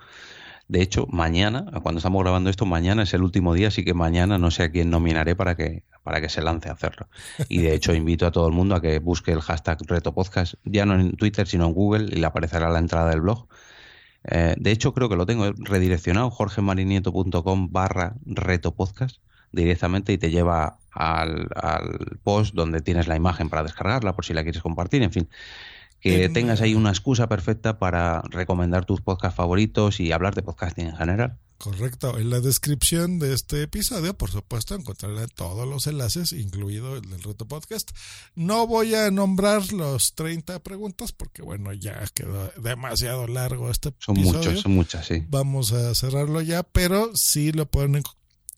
De 0.72 0.80
hecho, 0.80 1.06
mañana, 1.10 1.66
cuando 1.82 1.98
estamos 1.98 2.22
grabando 2.22 2.48
esto, 2.48 2.64
mañana 2.64 3.02
es 3.02 3.12
el 3.12 3.22
último 3.22 3.52
día, 3.52 3.68
así 3.68 3.84
que 3.84 3.92
mañana 3.92 4.38
no 4.38 4.50
sé 4.50 4.62
a 4.62 4.70
quién 4.70 4.88
nominaré 4.88 5.36
para 5.36 5.54
que, 5.54 5.84
para 6.02 6.22
que 6.22 6.30
se 6.30 6.40
lance 6.40 6.70
a 6.70 6.72
hacerlo. 6.72 7.08
Y 7.50 7.60
de 7.60 7.74
hecho, 7.74 7.92
invito 7.92 8.26
a 8.26 8.30
todo 8.30 8.46
el 8.48 8.54
mundo 8.54 8.74
a 8.74 8.80
que 8.80 8.98
busque 8.98 9.32
el 9.32 9.42
hashtag 9.42 9.76
Reto 9.86 10.14
Podcast, 10.14 10.54
ya 10.64 10.86
no 10.86 10.94
en 10.94 11.14
Twitter, 11.14 11.46
sino 11.46 11.66
en 11.66 11.74
Google, 11.74 12.04
y 12.04 12.18
le 12.18 12.24
aparecerá 12.24 12.70
la 12.70 12.78
entrada 12.78 13.10
del 13.10 13.20
blog. 13.20 13.48
Eh, 14.24 14.54
de 14.56 14.70
hecho, 14.70 14.94
creo 14.94 15.10
que 15.10 15.16
lo 15.16 15.26
tengo 15.26 15.52
redireccionado, 15.52 16.30
jorgemarinieto.com 16.30 17.70
barra 17.70 18.14
Reto 18.24 18.74
Podcast, 18.74 19.18
directamente 19.52 20.14
y 20.14 20.16
te 20.16 20.30
lleva 20.30 20.78
al, 20.90 21.48
al 21.54 22.18
post 22.22 22.54
donde 22.54 22.80
tienes 22.80 23.08
la 23.08 23.16
imagen 23.16 23.50
para 23.50 23.62
descargarla, 23.62 24.14
por 24.14 24.24
si 24.24 24.32
la 24.32 24.42
quieres 24.42 24.62
compartir, 24.62 25.02
en 25.02 25.12
fin 25.12 25.28
que 26.02 26.28
tengas 26.28 26.60
ahí 26.60 26.74
una 26.74 26.90
excusa 26.90 27.28
perfecta 27.28 27.78
para 27.78 28.22
recomendar 28.22 28.84
tus 28.84 29.00
podcasts 29.00 29.36
favoritos 29.36 30.00
y 30.00 30.10
hablar 30.10 30.34
de 30.34 30.42
podcasting 30.42 30.88
en 30.88 30.96
general. 30.96 31.38
Correcto. 31.58 32.18
En 32.18 32.28
la 32.28 32.40
descripción 32.40 33.20
de 33.20 33.32
este 33.32 33.62
episodio, 33.62 34.14
por 34.14 34.32
supuesto, 34.32 34.74
encontrarán 34.74 35.28
todos 35.28 35.68
los 35.68 35.86
enlaces, 35.86 36.32
incluido 36.32 36.96
el 36.96 37.02
del 37.02 37.22
reto 37.22 37.46
podcast. 37.46 37.92
No 38.34 38.66
voy 38.66 38.96
a 38.96 39.12
nombrar 39.12 39.72
los 39.72 40.16
30 40.16 40.58
preguntas 40.64 41.12
porque, 41.12 41.40
bueno, 41.42 41.72
ya 41.72 42.02
quedó 42.14 42.50
demasiado 42.60 43.28
largo 43.28 43.70
este 43.70 43.90
episodio. 43.90 44.24
Son 44.24 44.34
muchos, 44.34 44.60
son 44.60 44.74
muchas, 44.74 45.06
sí. 45.06 45.24
Vamos 45.28 45.70
a 45.70 45.94
cerrarlo 45.94 46.40
ya, 46.40 46.64
pero 46.64 47.12
sí 47.14 47.52
lo 47.52 47.66
pueden 47.66 47.94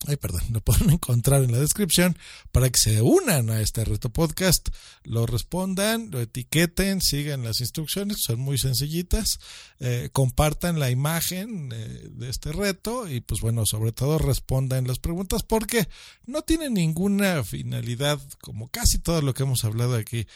ay, 0.06 0.16
perdón, 0.16 0.42
lo 0.50 0.60
pueden 0.60 0.90
encontrar 0.90 1.42
en 1.42 1.52
la 1.52 1.58
descripción 1.58 2.16
para 2.52 2.68
que 2.70 2.78
se 2.78 3.02
unan 3.02 3.50
a 3.50 3.60
este 3.60 3.84
reto 3.84 4.10
podcast, 4.10 4.68
lo 5.02 5.26
respondan, 5.26 6.10
lo 6.10 6.20
etiqueten, 6.20 7.00
sigan 7.00 7.44
las 7.44 7.60
instrucciones, 7.60 8.18
son 8.20 8.40
muy 8.40 8.58
sencillitas, 8.58 9.38
eh, 9.80 10.10
compartan 10.12 10.78
la 10.78 10.90
imagen 10.90 11.70
eh, 11.72 12.08
de 12.10 12.30
este 12.30 12.52
reto 12.52 13.08
y 13.08 13.20
pues 13.20 13.40
bueno, 13.40 13.64
sobre 13.66 13.92
todo 13.92 14.18
respondan 14.18 14.86
las 14.86 14.98
preguntas 14.98 15.42
porque 15.42 15.88
no 16.26 16.42
tiene 16.42 16.70
ninguna 16.70 17.44
finalidad, 17.44 18.20
como 18.40 18.68
casi 18.68 18.98
todo 18.98 19.22
lo 19.22 19.34
que 19.34 19.42
hemos 19.42 19.64
hablado 19.64 19.96
aquí, 19.96 20.26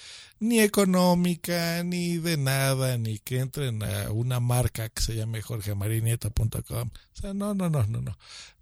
ni 0.40 0.60
económica, 0.60 1.82
ni 1.84 2.18
de 2.18 2.36
nada, 2.36 2.96
ni 2.96 3.18
que 3.18 3.40
entren 3.40 3.82
a 3.82 4.10
una 4.10 4.40
marca 4.40 4.88
que 4.88 5.02
se 5.02 5.16
llame 5.16 5.42
jorgemarinieto.com. 5.42 6.90
O 7.18 7.20
sea, 7.20 7.34
no, 7.34 7.54
no, 7.54 7.68
no, 7.68 7.84
no, 7.86 8.00
no. 8.00 8.16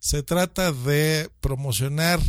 Se 0.07 0.23
trata 0.23 0.71
de 0.71 1.31
promocionar, 1.41 2.21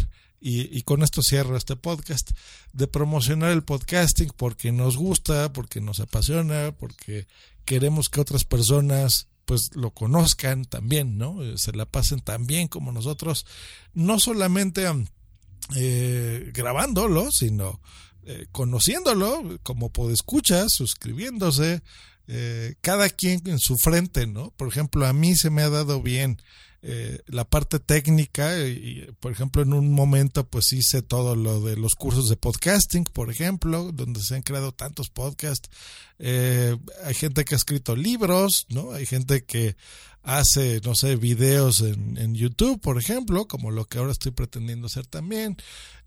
y, 0.41 0.75
y, 0.75 0.81
con 0.81 1.03
esto 1.03 1.21
cierro 1.21 1.55
este 1.55 1.75
podcast, 1.75 2.31
de 2.73 2.87
promocionar 2.87 3.51
el 3.51 3.63
podcasting 3.63 4.31
porque 4.35 4.71
nos 4.71 4.97
gusta, 4.97 5.53
porque 5.53 5.79
nos 5.79 5.99
apasiona, 5.99 6.71
porque 6.71 7.27
queremos 7.65 8.09
que 8.09 8.19
otras 8.19 8.45
personas 8.45 9.27
pues 9.45 9.75
lo 9.75 9.91
conozcan 9.91 10.65
también, 10.65 11.19
¿no? 11.19 11.37
Se 11.55 11.71
la 11.71 11.85
pasen 11.85 12.19
tan 12.19 12.47
bien 12.47 12.67
como 12.67 12.91
nosotros, 12.91 13.45
no 13.93 14.19
solamente 14.19 14.87
eh, 15.75 16.49
grabándolo, 16.55 17.31
sino 17.31 17.79
eh, 18.25 18.47
conociéndolo 18.51 19.59
como 19.61 19.93
podescuchas, 19.93 20.73
suscribiéndose, 20.73 21.83
eh, 22.27 22.73
cada 22.81 23.07
quien 23.07 23.47
en 23.47 23.59
su 23.59 23.77
frente, 23.77 24.25
¿no? 24.25 24.49
Por 24.57 24.67
ejemplo, 24.67 25.05
a 25.05 25.13
mí 25.13 25.35
se 25.35 25.51
me 25.51 25.61
ha 25.61 25.69
dado 25.69 26.01
bien 26.01 26.41
eh, 26.81 27.19
la 27.27 27.45
parte 27.45 27.79
técnica 27.79 28.59
y, 28.59 29.07
por 29.19 29.31
ejemplo, 29.31 29.61
en 29.61 29.73
un 29.73 29.91
momento 29.91 30.47
pues 30.47 30.71
hice 30.73 31.01
todo 31.01 31.35
lo 31.35 31.61
de 31.61 31.75
los 31.75 31.95
cursos 31.95 32.29
de 32.29 32.37
podcasting, 32.37 33.05
por 33.05 33.29
ejemplo, 33.31 33.91
donde 33.91 34.21
se 34.21 34.35
han 34.35 34.43
creado 34.43 34.71
tantos 34.71 35.09
podcasts. 35.09 35.69
hay 36.19 37.13
gente 37.13 37.45
que 37.45 37.55
ha 37.55 37.57
escrito 37.57 37.95
libros, 37.95 38.65
¿no? 38.69 38.91
Hay 38.91 39.05
gente 39.05 39.43
que 39.43 39.75
hace, 40.23 40.81
no 40.83 40.93
sé, 40.93 41.15
videos 41.15 41.81
en, 41.81 42.17
en 42.17 42.35
YouTube, 42.35 42.81
por 42.81 42.97
ejemplo, 42.97 43.47
como 43.47 43.71
lo 43.71 43.85
que 43.85 43.97
ahora 43.97 44.11
estoy 44.11 44.31
pretendiendo 44.31 44.87
hacer 44.87 45.07
también. 45.07 45.57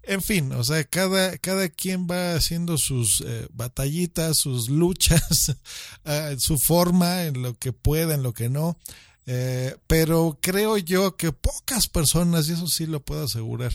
En 0.02 0.22
fin, 0.22 0.52
o 0.52 0.64
sea, 0.64 0.82
cada, 0.84 1.36
cada 1.38 1.68
quien 1.68 2.06
va 2.10 2.34
haciendo 2.34 2.78
sus 2.78 3.22
eh, 3.26 3.46
batallitas, 3.52 4.38
sus 4.38 4.68
luchas, 4.70 5.56
en 6.04 6.40
su 6.40 6.58
forma, 6.58 7.24
en 7.24 7.42
lo 7.42 7.54
que 7.54 7.72
puede, 7.72 8.14
en 8.14 8.22
lo 8.22 8.32
que 8.32 8.48
no. 8.48 8.78
Eh, 9.32 9.76
pero 9.86 10.40
creo 10.42 10.76
yo 10.76 11.16
que 11.16 11.30
pocas 11.30 11.86
personas, 11.86 12.48
y 12.48 12.54
eso 12.54 12.66
sí 12.66 12.86
lo 12.86 12.98
puedo 12.98 13.26
asegurar, 13.26 13.72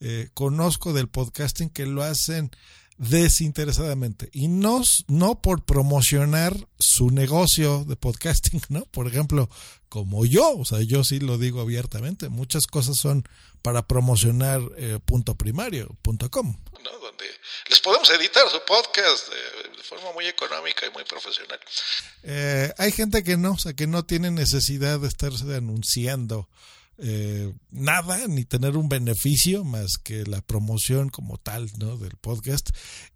eh, 0.00 0.30
conozco 0.32 0.94
del 0.94 1.08
podcasting 1.08 1.68
que 1.68 1.84
lo 1.84 2.02
hacen 2.02 2.50
desinteresadamente 2.96 4.28
y 4.32 4.48
no, 4.48 4.82
no 5.08 5.40
por 5.42 5.64
promocionar 5.64 6.54
su 6.78 7.10
negocio 7.10 7.84
de 7.84 7.96
podcasting, 7.96 8.62
¿no? 8.68 8.84
Por 8.86 9.06
ejemplo, 9.06 9.48
como 9.88 10.24
yo, 10.24 10.56
o 10.56 10.64
sea, 10.64 10.80
yo 10.82 11.04
sí 11.04 11.20
lo 11.20 11.38
digo 11.38 11.60
abiertamente, 11.60 12.28
muchas 12.28 12.66
cosas 12.66 12.96
son 12.96 13.28
para 13.62 13.86
promocionar 13.86 14.60
eh, 14.76 14.98
punto 15.04 15.36
primario, 15.36 15.88
punto 16.02 16.30
com. 16.30 16.56
¿no? 16.82 16.98
Donde 16.98 17.24
les 17.68 17.80
podemos 17.80 18.08
editar 18.10 18.48
su 18.50 18.60
podcast 18.66 19.28
de, 19.28 19.82
forma 19.82 20.12
muy 20.12 20.26
económica 20.26 20.86
y 20.86 20.90
muy 20.90 21.04
profesional. 21.04 21.60
Eh, 22.22 22.72
hay 22.78 22.90
gente 22.90 23.22
que 23.22 23.36
no, 23.36 23.52
o 23.52 23.58
sea, 23.58 23.74
que 23.74 23.86
no 23.86 24.04
tiene 24.04 24.30
necesidad 24.30 24.98
de 24.98 25.08
estarse 25.08 25.44
anunciando 25.54 26.48
eh, 26.98 27.52
nada 27.70 28.26
ni 28.28 28.44
tener 28.44 28.76
un 28.76 28.88
beneficio 28.88 29.64
más 29.64 29.98
que 29.98 30.24
la 30.24 30.40
promoción 30.42 31.08
como 31.08 31.38
tal 31.38 31.70
¿no? 31.78 31.96
del 31.96 32.16
podcast 32.16 32.70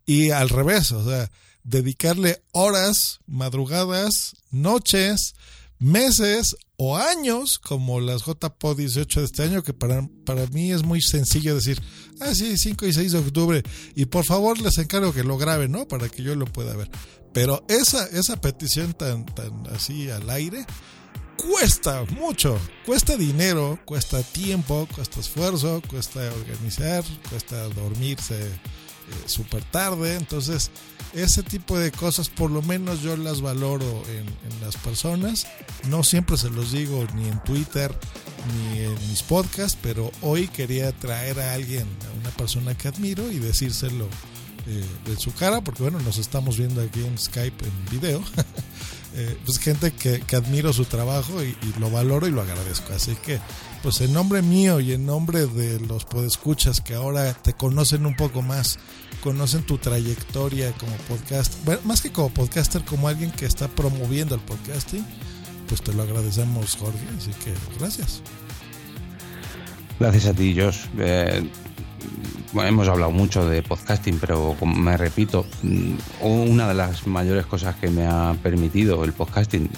y 0.05 0.31
al 0.31 0.49
revés, 0.49 0.93
o 0.93 1.09
sea, 1.09 1.31
dedicarle 1.63 2.43
horas, 2.53 3.21
madrugadas, 3.27 4.37
noches, 4.51 5.35
meses 5.79 6.57
o 6.77 6.97
años 6.97 7.59
como 7.59 8.01
las 8.01 8.23
JPO 8.23 8.75
18 8.75 9.21
de 9.21 9.27
este 9.27 9.43
año, 9.43 9.63
que 9.63 9.75
para, 9.75 10.09
para 10.25 10.47
mí 10.47 10.73
es 10.73 10.83
muy 10.83 11.03
sencillo 11.03 11.55
decir, 11.55 11.81
ah, 12.21 12.35
sí, 12.35 12.57
5 12.57 12.87
y 12.87 12.93
6 12.93 13.13
de 13.13 13.19
octubre, 13.19 13.63
y 13.95 14.07
por 14.07 14.25
favor 14.25 14.61
les 14.61 14.79
encargo 14.79 15.13
que 15.13 15.25
lo 15.25 15.39
graben, 15.39 15.73
¿no? 15.73 15.87
Para 15.87 16.09
que 16.09 16.23
yo 16.23 16.35
lo 16.35 16.47
pueda 16.47 16.77
ver. 16.77 16.91
Pero 17.33 17.65
esa, 17.69 18.07
esa 18.07 18.41
petición 18.41 18.95
tan, 18.95 19.27
tan 19.27 19.67
así 19.69 20.11
al 20.11 20.31
aire, 20.31 20.65
cuesta 21.39 22.05
mucho, 22.11 22.59
cuesta 22.85 23.17
dinero, 23.17 23.79
cuesta 23.85 24.23
tiempo, 24.23 24.87
cuesta 24.95 25.21
esfuerzo, 25.21 25.81
cuesta 25.89 26.21
organizar, 26.35 27.05
cuesta 27.31 27.69
dormirse 27.69 28.35
eh, 28.45 28.51
súper 29.27 29.63
tarde, 29.65 30.17
entonces 30.17 30.71
ese 31.15 31.43
tipo 31.43 31.79
de 31.79 31.93
cosas 31.93 32.29
por 32.29 32.51
lo 32.51 32.61
menos 32.61 33.01
yo 33.03 33.17
las 33.17 33.41
valoro 33.41 34.03
en, 34.09 34.27
las 34.61 34.77
personas, 34.77 35.47
no 35.89 36.03
siempre 36.03 36.37
se 36.37 36.51
los 36.51 36.73
digo 36.73 37.07
ni 37.15 37.29
en 37.29 37.43
Twitter 37.45 37.97
ni 38.53 38.81
en 38.81 39.09
mis 39.09 39.23
podcasts, 39.23 39.79
pero 39.81 40.11
hoy 40.21 40.49
quería 40.49 40.93
traer 40.93 41.39
a 41.41 41.55
alguien, 41.55 41.87
a 42.09 42.21
una 42.21 42.31
persona 42.31 42.77
que 42.77 42.89
admiro 42.89 43.31
y 43.31 43.39
decírselo 43.39 44.07
eh, 44.67 44.85
de 45.07 45.17
su 45.17 45.33
cara, 45.33 45.63
porque 45.63 45.85
bueno, 45.85 46.01
nos 46.01 46.19
estamos 46.19 46.59
viendo 46.59 46.83
aquí 46.83 47.05
en 47.05 47.17
Skype 47.17 47.65
en 47.65 47.91
video. 47.91 48.23
Eh, 49.21 49.37
pues 49.45 49.59
gente 49.59 49.91
que, 49.91 50.21
que, 50.21 50.37
admiro 50.37 50.73
su 50.73 50.85
trabajo 50.85 51.43
y, 51.43 51.57
lo 51.81 51.91
valoro 51.91 52.29
y 52.29 52.31
lo 52.31 52.41
agradezco. 52.41 52.93
Así 52.93 53.17
que, 53.17 53.41
pues 53.83 54.01
en 54.01 54.13
nombre 54.13 54.43
mío 54.43 54.79
y 54.79 54.93
en 54.93 55.07
nombre 55.07 55.49
de 55.49 55.81
los 55.81 56.05
podescuchas 56.05 56.81
que 56.81 56.95
ahora 56.95 57.35
te 57.35 57.53
conocen 57.53 58.07
un 58.07 58.15
poco 58.15 58.43
más, 58.43 58.79
conocen 59.21 59.65
tu 59.65 59.77
trayectoria 59.77 60.71
como 60.75 60.93
podcast, 61.09 61.53
bueno, 61.65 61.81
más 61.83 62.01
que 62.01 62.13
como 62.13 62.31
podcaster, 62.31 62.85
como 62.85 63.09
alguien 63.09 63.33
que 63.33 63.45
está 63.47 63.67
promoviendo 63.67 64.37
el 64.37 64.41
podcasting, 64.43 65.05
pues 65.67 65.83
te 65.83 65.93
lo 65.93 66.05
agradecemos, 66.05 66.77
Jorge. 66.77 67.05
Así 67.19 67.33
que 67.43 67.53
gracias. 67.81 68.23
Gracias 69.99 70.27
a 70.27 70.33
ti, 70.33 70.55
Josh. 70.57 70.87
Eh, 70.97 71.43
hemos 72.55 72.89
hablado 72.89 73.11
mucho 73.11 73.49
de 73.49 73.63
podcasting, 73.63 74.19
pero 74.19 74.57
como 74.59 74.75
me 74.75 74.97
repito, 74.97 75.47
una 76.21 76.69
de 76.69 76.75
las 76.75 77.07
mayores 77.07 77.47
cosas 77.47 77.77
que 77.77 77.89
me 77.89 78.07
ha 78.07 78.35
permitido 78.43 79.05
el 79.05 79.13
podcasting, 79.13 79.69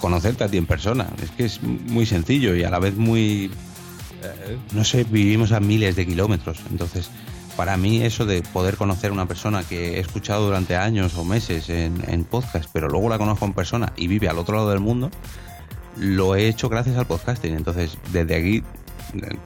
conocerte 0.00 0.44
a 0.44 0.48
ti 0.48 0.58
en 0.58 0.66
persona, 0.66 1.08
es 1.22 1.30
que 1.30 1.44
es 1.46 1.62
muy 1.62 2.06
sencillo 2.06 2.54
y 2.54 2.64
a 2.64 2.70
la 2.70 2.78
vez 2.78 2.96
muy, 2.96 3.50
eh, 4.22 4.58
no 4.72 4.84
sé, 4.84 5.04
vivimos 5.04 5.52
a 5.52 5.60
miles 5.60 5.96
de 5.96 6.06
kilómetros, 6.06 6.60
entonces 6.70 7.10
para 7.56 7.76
mí 7.76 8.02
eso 8.02 8.26
de 8.26 8.42
poder 8.42 8.76
conocer 8.76 9.10
a 9.10 9.12
una 9.12 9.26
persona 9.26 9.62
que 9.62 9.96
he 9.96 10.00
escuchado 10.00 10.44
durante 10.46 10.76
años 10.76 11.14
o 11.16 11.24
meses 11.24 11.68
en, 11.70 12.02
en 12.08 12.24
podcast, 12.24 12.68
pero 12.72 12.88
luego 12.88 13.08
la 13.08 13.18
conozco 13.18 13.44
en 13.46 13.54
persona 13.54 13.92
y 13.96 14.08
vive 14.08 14.28
al 14.28 14.38
otro 14.38 14.56
lado 14.56 14.70
del 14.70 14.80
mundo, 14.80 15.10
lo 15.96 16.34
he 16.34 16.48
hecho 16.48 16.68
gracias 16.68 16.96
al 16.96 17.06
podcasting, 17.06 17.54
entonces 17.54 17.96
desde 18.12 18.34
aquí 18.34 18.62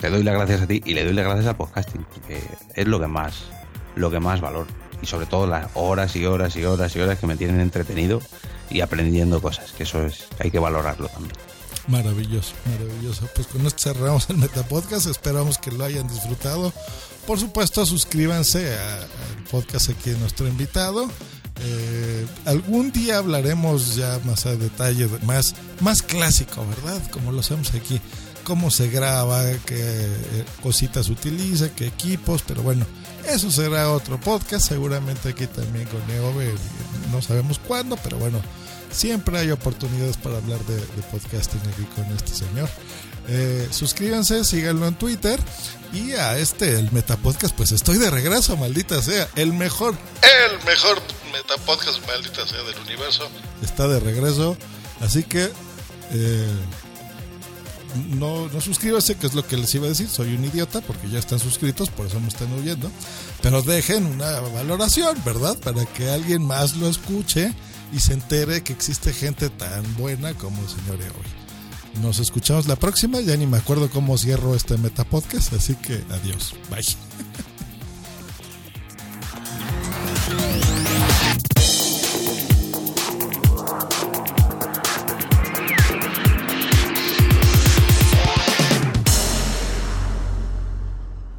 te 0.00 0.10
doy 0.10 0.22
las 0.22 0.34
gracias 0.34 0.62
a 0.62 0.66
ti 0.66 0.82
y 0.84 0.94
le 0.94 1.04
doy 1.04 1.12
las 1.14 1.24
gracias 1.24 1.46
al 1.46 1.56
podcasting, 1.56 2.06
que 2.26 2.42
es 2.74 2.86
lo 2.86 3.00
que 3.00 3.06
más, 3.06 3.34
lo 3.96 4.10
que 4.10 4.20
más 4.20 4.40
valor. 4.40 4.66
Y 5.02 5.06
sobre 5.06 5.26
todo 5.26 5.46
las 5.46 5.68
horas 5.74 6.16
y 6.16 6.24
horas 6.26 6.56
y 6.56 6.64
horas 6.64 6.94
y 6.96 7.00
horas 7.00 7.18
que 7.18 7.26
me 7.26 7.36
tienen 7.36 7.60
entretenido 7.60 8.20
y 8.70 8.80
aprendiendo 8.80 9.40
cosas, 9.40 9.72
que 9.72 9.84
eso 9.84 10.04
es, 10.04 10.24
hay 10.40 10.50
que 10.50 10.58
valorarlo 10.58 11.08
también. 11.08 11.32
Maravilloso, 11.86 12.52
maravilloso. 12.66 13.26
Pues 13.34 13.46
con 13.46 13.66
esto 13.66 13.94
cerramos 13.94 14.28
el 14.28 14.36
Metapodcast. 14.36 15.06
Esperamos 15.06 15.56
que 15.56 15.70
lo 15.70 15.84
hayan 15.84 16.06
disfrutado. 16.06 16.70
Por 17.26 17.40
supuesto, 17.40 17.86
suscríbanse 17.86 18.76
al 18.78 19.44
podcast 19.50 19.88
aquí 19.90 20.10
de 20.10 20.18
nuestro 20.18 20.46
invitado. 20.48 21.08
Eh, 21.60 22.26
algún 22.44 22.92
día 22.92 23.18
hablaremos 23.18 23.96
ya 23.96 24.20
más 24.24 24.44
a 24.46 24.54
detalle, 24.56 25.06
de- 25.08 25.18
más, 25.26 25.54
más 25.80 26.02
clásico, 26.02 26.64
¿verdad? 26.66 27.00
Como 27.10 27.32
lo 27.32 27.40
hacemos 27.40 27.72
aquí. 27.74 28.00
Cómo 28.48 28.70
se 28.70 28.88
graba, 28.88 29.44
qué 29.66 29.76
eh, 29.78 30.44
cositas 30.62 31.10
utiliza, 31.10 31.68
qué 31.74 31.86
equipos, 31.88 32.42
pero 32.48 32.62
bueno, 32.62 32.86
eso 33.28 33.50
será 33.50 33.92
otro 33.92 34.18
podcast. 34.18 34.66
Seguramente 34.68 35.28
aquí 35.28 35.46
también 35.46 35.86
con 35.88 36.00
Neove, 36.06 36.54
no 37.12 37.20
sabemos 37.20 37.58
cuándo, 37.58 37.98
pero 38.02 38.16
bueno, 38.16 38.40
siempre 38.90 39.38
hay 39.38 39.50
oportunidades 39.50 40.16
para 40.16 40.38
hablar 40.38 40.60
de, 40.64 40.76
de 40.76 41.02
podcasting 41.12 41.60
aquí 41.60 41.84
con 41.94 42.06
este 42.16 42.32
señor. 42.32 42.70
Eh, 43.28 43.68
suscríbanse, 43.70 44.42
síganlo 44.46 44.86
en 44.88 44.94
Twitter. 44.94 45.38
Y 45.92 46.12
a 46.12 46.38
este, 46.38 46.78
el 46.78 46.90
Metapodcast, 46.90 47.54
pues 47.54 47.72
estoy 47.72 47.98
de 47.98 48.10
regreso, 48.10 48.56
maldita 48.56 49.02
sea. 49.02 49.28
El 49.36 49.52
mejor, 49.52 49.94
El 50.22 50.64
mejor 50.64 51.02
metapodcast, 51.32 52.06
maldita 52.06 52.46
sea, 52.46 52.62
del 52.62 52.78
universo. 52.78 53.28
está 53.62 53.86
de 53.88 54.00
regreso. 54.00 54.56
Así 55.02 55.22
que 55.22 55.50
eh, 56.12 56.46
no, 58.18 58.48
no 58.48 58.60
suscríbanse, 58.60 59.16
que 59.16 59.26
es 59.26 59.34
lo 59.34 59.46
que 59.46 59.56
les 59.56 59.74
iba 59.74 59.86
a 59.86 59.90
decir. 59.90 60.08
Soy 60.08 60.34
un 60.34 60.44
idiota 60.44 60.80
porque 60.80 61.08
ya 61.08 61.18
están 61.18 61.38
suscritos, 61.38 61.90
por 61.90 62.06
eso 62.06 62.20
me 62.20 62.28
están 62.28 62.52
oyendo. 62.52 62.90
Pero 63.42 63.62
dejen 63.62 64.06
una 64.06 64.40
valoración, 64.40 65.16
¿verdad? 65.24 65.56
Para 65.58 65.84
que 65.86 66.10
alguien 66.10 66.42
más 66.42 66.76
lo 66.76 66.88
escuche 66.88 67.52
y 67.92 68.00
se 68.00 68.12
entere 68.14 68.62
que 68.62 68.72
existe 68.72 69.12
gente 69.12 69.50
tan 69.50 69.96
buena 69.96 70.34
como 70.34 70.60
el 70.62 70.68
señor 70.68 70.98
hoy. 71.00 72.02
Nos 72.02 72.18
escuchamos 72.18 72.68
la 72.68 72.76
próxima. 72.76 73.20
Ya 73.20 73.36
ni 73.36 73.46
me 73.46 73.58
acuerdo 73.58 73.90
cómo 73.90 74.16
cierro 74.18 74.54
este 74.54 74.76
metapodcast, 74.78 75.52
así 75.54 75.74
que 75.74 76.04
adiós. 76.10 76.54
Bye. 76.70 76.84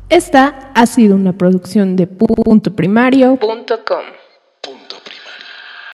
Esta 0.10 0.72
ha 0.74 0.86
sido 0.88 1.16
una 1.16 1.34
producción 1.34 1.96
de 1.96 2.08
puntoprimario.com. 2.08 3.38
Punto. 3.38 3.80